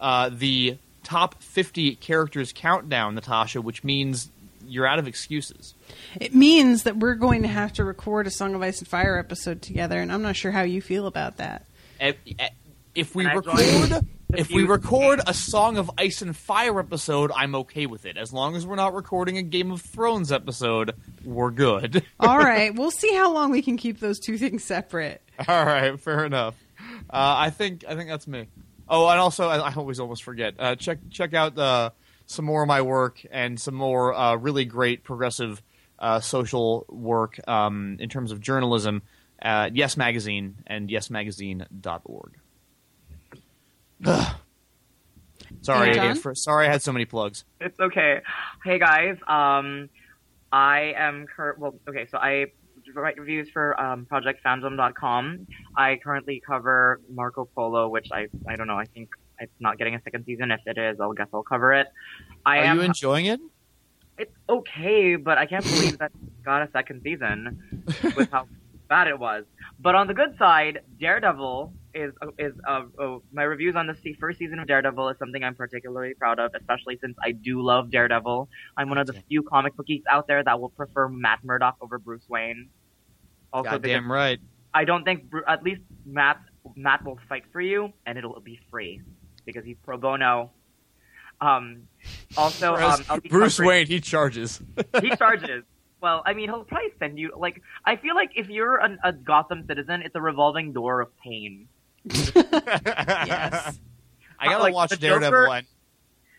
uh, 0.00 0.30
the 0.32 0.78
top 1.04 1.42
50 1.42 1.96
characters 1.96 2.52
countdown, 2.52 3.14
Natasha, 3.14 3.62
which 3.62 3.84
means 3.84 4.30
you're 4.66 4.86
out 4.86 4.98
of 4.98 5.06
excuses. 5.06 5.74
It 6.20 6.34
means 6.34 6.82
that 6.82 6.96
we're 6.96 7.14
going 7.14 7.42
to 7.42 7.48
have 7.48 7.72
to 7.74 7.84
record 7.84 8.26
a 8.26 8.30
Song 8.30 8.54
of 8.54 8.62
Ice 8.62 8.80
and 8.80 8.88
Fire 8.88 9.16
episode 9.16 9.62
together, 9.62 10.00
and 10.00 10.12
I'm 10.12 10.22
not 10.22 10.36
sure 10.36 10.50
how 10.50 10.62
you 10.62 10.82
feel 10.82 11.06
about 11.06 11.36
that. 11.36 11.64
If, 12.00 12.16
if 12.94 13.14
we 13.14 13.26
record, 13.26 14.06
if 14.34 14.50
we 14.50 14.64
record 14.64 15.20
a 15.26 15.34
Song 15.34 15.76
of 15.76 15.90
Ice 15.98 16.22
and 16.22 16.36
Fire 16.36 16.78
episode, 16.80 17.30
I'm 17.34 17.54
okay 17.56 17.86
with 17.86 18.06
it. 18.06 18.16
As 18.16 18.32
long 18.32 18.56
as 18.56 18.66
we're 18.66 18.76
not 18.76 18.94
recording 18.94 19.38
a 19.38 19.42
Game 19.42 19.70
of 19.70 19.80
Thrones 19.82 20.32
episode, 20.32 20.94
we're 21.24 21.50
good. 21.50 22.04
All 22.20 22.38
right, 22.38 22.74
we'll 22.78 22.90
see 22.90 23.14
how 23.14 23.32
long 23.32 23.50
we 23.50 23.62
can 23.62 23.76
keep 23.76 24.00
those 24.00 24.18
two 24.18 24.38
things 24.38 24.64
separate. 24.64 25.22
All 25.46 25.64
right, 25.64 25.98
fair 26.00 26.24
enough. 26.24 26.54
Uh, 26.78 27.34
I 27.38 27.50
think 27.50 27.84
I 27.88 27.94
think 27.94 28.08
that's 28.08 28.26
me. 28.26 28.48
Oh, 28.88 29.08
and 29.08 29.18
also 29.18 29.48
I, 29.48 29.58
I 29.58 29.74
always 29.74 30.00
almost 30.00 30.22
forget. 30.22 30.54
Uh, 30.58 30.74
check 30.76 30.98
check 31.10 31.34
out 31.34 31.56
uh, 31.58 31.90
some 32.26 32.44
more 32.44 32.62
of 32.62 32.68
my 32.68 32.82
work 32.82 33.24
and 33.30 33.60
some 33.60 33.74
more 33.74 34.14
uh, 34.14 34.36
really 34.36 34.64
great 34.64 35.04
progressive 35.04 35.62
uh, 35.98 36.20
social 36.20 36.84
work 36.88 37.40
um, 37.48 37.96
in 38.00 38.08
terms 38.08 38.32
of 38.32 38.40
journalism 38.40 39.02
at 39.40 39.76
Yes 39.76 39.96
Magazine 39.96 40.56
and 40.66 40.88
YesMagazine.org. 40.88 42.32
sorry, 44.04 45.88
Hey, 45.88 45.94
John? 45.94 46.16
for, 46.16 46.34
sorry 46.34 46.66
I 46.66 46.70
had 46.70 46.82
so 46.82 46.92
many 46.92 47.04
plugs. 47.04 47.44
It's 47.60 47.78
okay. 47.80 48.20
Hey 48.64 48.78
guys, 48.78 49.16
um, 49.26 49.88
I 50.52 50.94
am 50.96 51.26
cur- 51.26 51.56
well. 51.58 51.74
Okay, 51.88 52.06
so 52.10 52.18
I 52.18 52.46
write 52.94 53.18
reviews 53.18 53.48
for 53.52 53.78
um, 53.80 54.06
ProjectFandom.com. 54.10 55.46
I 55.76 55.98
currently 56.02 56.40
cover 56.46 57.00
Marco 57.12 57.48
Polo, 57.54 57.88
which 57.88 58.08
I 58.12 58.28
I 58.48 58.56
don't 58.56 58.66
know. 58.66 58.78
I 58.78 58.84
think 58.86 59.10
it's 59.40 59.52
not 59.60 59.76
getting 59.78 59.94
a 59.94 60.02
second 60.02 60.24
season. 60.24 60.50
If 60.50 60.60
it 60.66 60.78
is, 60.78 60.98
I'll 61.00 61.12
guess 61.12 61.28
I'll 61.34 61.42
cover 61.42 61.74
it. 61.74 61.88
I 62.44 62.58
Are 62.58 62.64
am. 62.64 62.76
you 62.78 62.82
enjoying 62.82 63.26
it? 63.26 63.40
it's 64.18 64.32
okay, 64.48 65.16
but 65.16 65.36
I 65.36 65.44
can't 65.44 65.62
believe 65.62 65.98
that 65.98 66.10
it 66.14 66.42
got 66.42 66.62
a 66.62 66.70
second 66.72 67.02
season 67.02 67.82
with 68.16 68.30
how 68.30 68.46
bad 68.88 69.08
it 69.08 69.18
was. 69.18 69.44
But 69.78 69.94
on 69.94 70.06
the 70.06 70.14
good 70.14 70.38
side, 70.38 70.80
Daredevil 70.98 71.70
is 71.96 72.12
is 72.38 72.52
uh, 72.68 72.82
uh, 72.98 73.18
my 73.32 73.42
reviews 73.42 73.74
on 73.74 73.86
the 73.86 73.96
first 74.20 74.38
season 74.38 74.58
of 74.58 74.68
Daredevil 74.68 75.08
is 75.08 75.18
something 75.18 75.42
I'm 75.42 75.54
particularly 75.54 76.14
proud 76.14 76.38
of, 76.38 76.52
especially 76.54 76.98
since 77.00 77.16
I 77.22 77.32
do 77.32 77.62
love 77.62 77.90
Daredevil. 77.90 78.48
I'm 78.76 78.88
one 78.88 78.98
of 78.98 79.06
the 79.06 79.14
few 79.28 79.42
comic 79.42 79.76
book 79.76 79.86
geeks 79.86 80.06
out 80.10 80.26
there 80.26 80.44
that 80.44 80.60
will 80.60 80.68
prefer 80.68 81.08
Matt 81.08 81.42
Murdock 81.42 81.76
over 81.80 81.98
Bruce 81.98 82.28
Wayne. 82.28 82.68
Also, 83.52 83.78
because 83.78 84.04
right. 84.04 84.38
I 84.74 84.84
don't 84.84 85.04
think 85.04 85.32
at 85.48 85.62
least 85.62 85.80
Matt 86.04 86.38
Matt 86.74 87.04
will 87.04 87.18
fight 87.28 87.44
for 87.52 87.60
you, 87.60 87.92
and 88.04 88.18
it'll 88.18 88.40
be 88.40 88.60
free 88.70 89.00
because 89.44 89.64
he's 89.64 89.76
pro 89.84 89.96
bono. 89.96 90.50
Um, 91.40 91.88
also, 92.36 92.74
um, 92.74 93.20
Bruce 93.28 93.56
covering- 93.56 93.68
Wayne, 93.68 93.86
he 93.86 94.00
charges. 94.00 94.60
he 95.00 95.10
charges. 95.16 95.64
Well, 95.98 96.22
I 96.26 96.34
mean, 96.34 96.50
he'll 96.50 96.62
probably 96.62 96.90
send 96.98 97.18
you 97.18 97.32
like. 97.36 97.62
I 97.84 97.96
feel 97.96 98.14
like 98.14 98.30
if 98.36 98.50
you're 98.50 98.76
an, 98.76 98.98
a 99.02 99.14
Gotham 99.14 99.64
citizen, 99.66 100.02
it's 100.02 100.14
a 100.14 100.20
revolving 100.20 100.74
door 100.74 101.00
of 101.00 101.08
pain. 101.16 101.68
Yes. 102.08 103.78
I 104.38 104.46
gotta 104.46 104.62
Like, 104.62 104.74
watch 104.74 104.90
Daredevil. 104.98 105.30
Joker- 105.30 105.46
And 105.52 105.66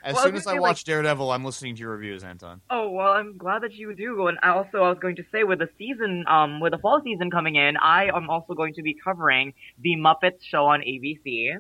as 0.03 0.13
Well, 0.13 0.23
soon 0.25 0.33
was 0.33 0.43
as 0.43 0.47
I 0.47 0.51
gonna 0.51 0.57
say, 0.57 0.61
watch 0.69 0.83
Daredevil, 0.83 1.31
I'm 1.31 1.43
listening 1.43 1.75
to 1.75 1.81
your 1.81 1.91
reviews, 1.91 2.23
Anton. 2.23 2.61
Oh 2.69 2.89
well, 2.91 3.13
I'm 3.13 3.37
glad 3.37 3.63
that 3.63 3.73
you 3.73 3.93
do. 3.95 4.27
And 4.27 4.37
also, 4.43 4.83
I 4.83 4.89
was 4.89 4.99
going 4.99 5.15
to 5.17 5.23
say, 5.31 5.43
with 5.43 5.59
the 5.59 5.69
season, 5.77 6.23
um, 6.27 6.59
with 6.59 6.71
the 6.71 6.77
fall 6.77 7.01
season 7.03 7.31
coming 7.31 7.55
in, 7.55 7.75
I 7.77 8.05
am 8.15 8.29
also 8.29 8.53
going 8.53 8.73
to 8.75 8.81
be 8.83 8.93
covering 8.93 9.53
the 9.81 9.95
Muppets 9.95 10.41
show 10.43 10.65
on 10.67 10.81
ABC. 10.81 11.55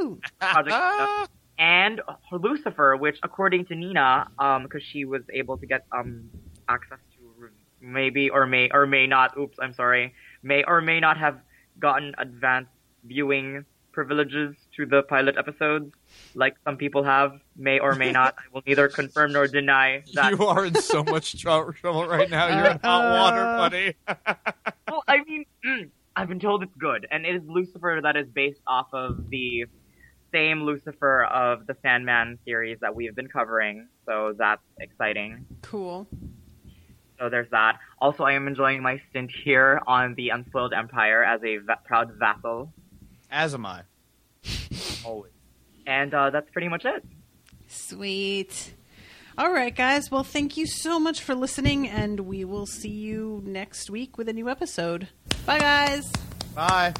Woo! 0.00 0.20
Project 0.38 1.30
and 1.58 2.00
Lucifer, 2.30 2.96
which, 2.96 3.18
according 3.22 3.64
to 3.66 3.74
Nina, 3.74 4.28
um, 4.38 4.64
because 4.64 4.82
she 4.82 5.04
was 5.06 5.22
able 5.32 5.56
to 5.58 5.66
get 5.66 5.86
um 5.92 6.30
access 6.68 6.98
to 7.16 7.48
maybe 7.80 8.28
or 8.30 8.46
may 8.46 8.68
or 8.72 8.86
may 8.86 9.06
not. 9.06 9.36
Oops, 9.38 9.56
I'm 9.60 9.72
sorry. 9.72 10.14
May 10.42 10.62
or 10.64 10.80
may 10.82 11.00
not 11.00 11.16
have 11.16 11.40
gotten 11.78 12.14
advanced 12.18 12.70
viewing 13.04 13.64
privileges 13.92 14.54
to 14.76 14.86
the 14.86 15.02
pilot 15.02 15.36
episodes, 15.36 15.92
like 16.34 16.54
some 16.64 16.76
people 16.76 17.02
have. 17.02 17.32
May 17.56 17.78
or 17.80 17.94
may 17.94 18.12
not. 18.12 18.34
I 18.38 18.42
will 18.52 18.62
neither 18.66 18.88
confirm 18.88 19.32
nor 19.32 19.46
deny 19.48 20.02
that. 20.14 20.30
You 20.38 20.46
are 20.46 20.64
in 20.66 20.74
so 20.76 21.02
much 21.04 21.36
trouble 21.42 22.06
right 22.06 22.30
now. 22.30 22.46
You're 22.46 22.70
in 22.72 22.78
hot 22.82 23.10
water, 23.20 23.40
Uh, 23.44 23.56
buddy. 23.58 23.94
well, 24.90 25.02
I 25.08 25.22
mean, 25.24 25.44
mm, 25.64 25.90
I've 26.16 26.28
been 26.28 26.40
told 26.40 26.62
it's 26.62 26.74
good, 26.78 27.06
and 27.10 27.26
it 27.26 27.34
is 27.34 27.42
Lucifer 27.46 28.00
that 28.02 28.16
is 28.16 28.26
based 28.28 28.60
off 28.66 28.86
of 28.92 29.28
the 29.28 29.66
same 30.32 30.62
Lucifer 30.62 31.24
of 31.24 31.66
the 31.66 31.76
Sandman 31.82 32.38
series 32.44 32.78
that 32.80 32.94
we've 32.94 33.14
been 33.16 33.28
covering. 33.28 33.88
So 34.06 34.34
that's 34.38 34.62
exciting. 34.78 35.44
Cool. 35.62 36.06
So 37.18 37.28
there's 37.28 37.50
that. 37.50 37.78
Also, 38.00 38.22
I 38.22 38.32
am 38.32 38.46
enjoying 38.48 38.80
my 38.82 39.00
stint 39.10 39.30
here 39.44 39.80
on 39.86 40.14
the 40.14 40.30
Unspoiled 40.30 40.72
Empire 40.72 41.22
as 41.22 41.42
a 41.44 41.58
va- 41.58 41.80
proud 41.84 42.12
vassal, 42.18 42.72
As 43.30 43.54
am 43.54 43.66
I. 43.66 43.82
always. 45.04 45.32
And 45.86 46.12
uh, 46.14 46.30
that's 46.30 46.50
pretty 46.50 46.68
much 46.68 46.84
it. 46.84 47.04
Sweet. 47.68 48.74
All 49.38 49.52
right, 49.52 49.74
guys. 49.74 50.10
Well, 50.10 50.24
thank 50.24 50.56
you 50.56 50.66
so 50.66 50.98
much 51.00 51.22
for 51.22 51.34
listening, 51.34 51.88
and 51.88 52.20
we 52.20 52.44
will 52.44 52.66
see 52.66 52.90
you 52.90 53.42
next 53.44 53.88
week 53.88 54.18
with 54.18 54.28
a 54.28 54.32
new 54.32 54.48
episode. 54.48 55.08
Bye, 55.46 55.58
guys. 55.58 56.10
Bye. 56.54 56.92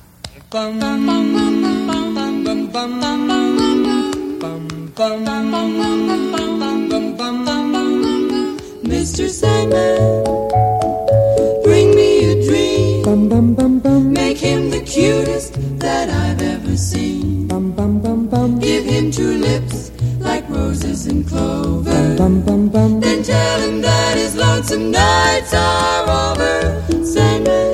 Mr. 8.83 9.29
Sandman, 9.29 10.25
bring 11.65 11.95
me 11.95 12.33
a 12.33 12.35
dream. 12.47 14.13
Make 14.13 14.39
him 14.39 14.71
the 14.71 14.81
cutest 14.81 15.50
that 15.91 16.09
I've 16.25 16.43
ever 16.55 16.77
seen. 16.77 17.49
Give 18.69 18.85
him 18.95 19.11
two 19.11 19.35
lips 19.49 19.79
like 20.29 20.45
roses 20.49 21.01
and 21.11 21.23
clover. 21.31 22.01
Then 23.05 23.19
tell 23.33 23.59
him 23.67 23.77
that 23.89 24.13
his 24.23 24.33
lonesome 24.37 24.87
nights 24.91 25.53
are 25.53 26.03
over. 26.23 26.57
Sandman, 27.13 27.70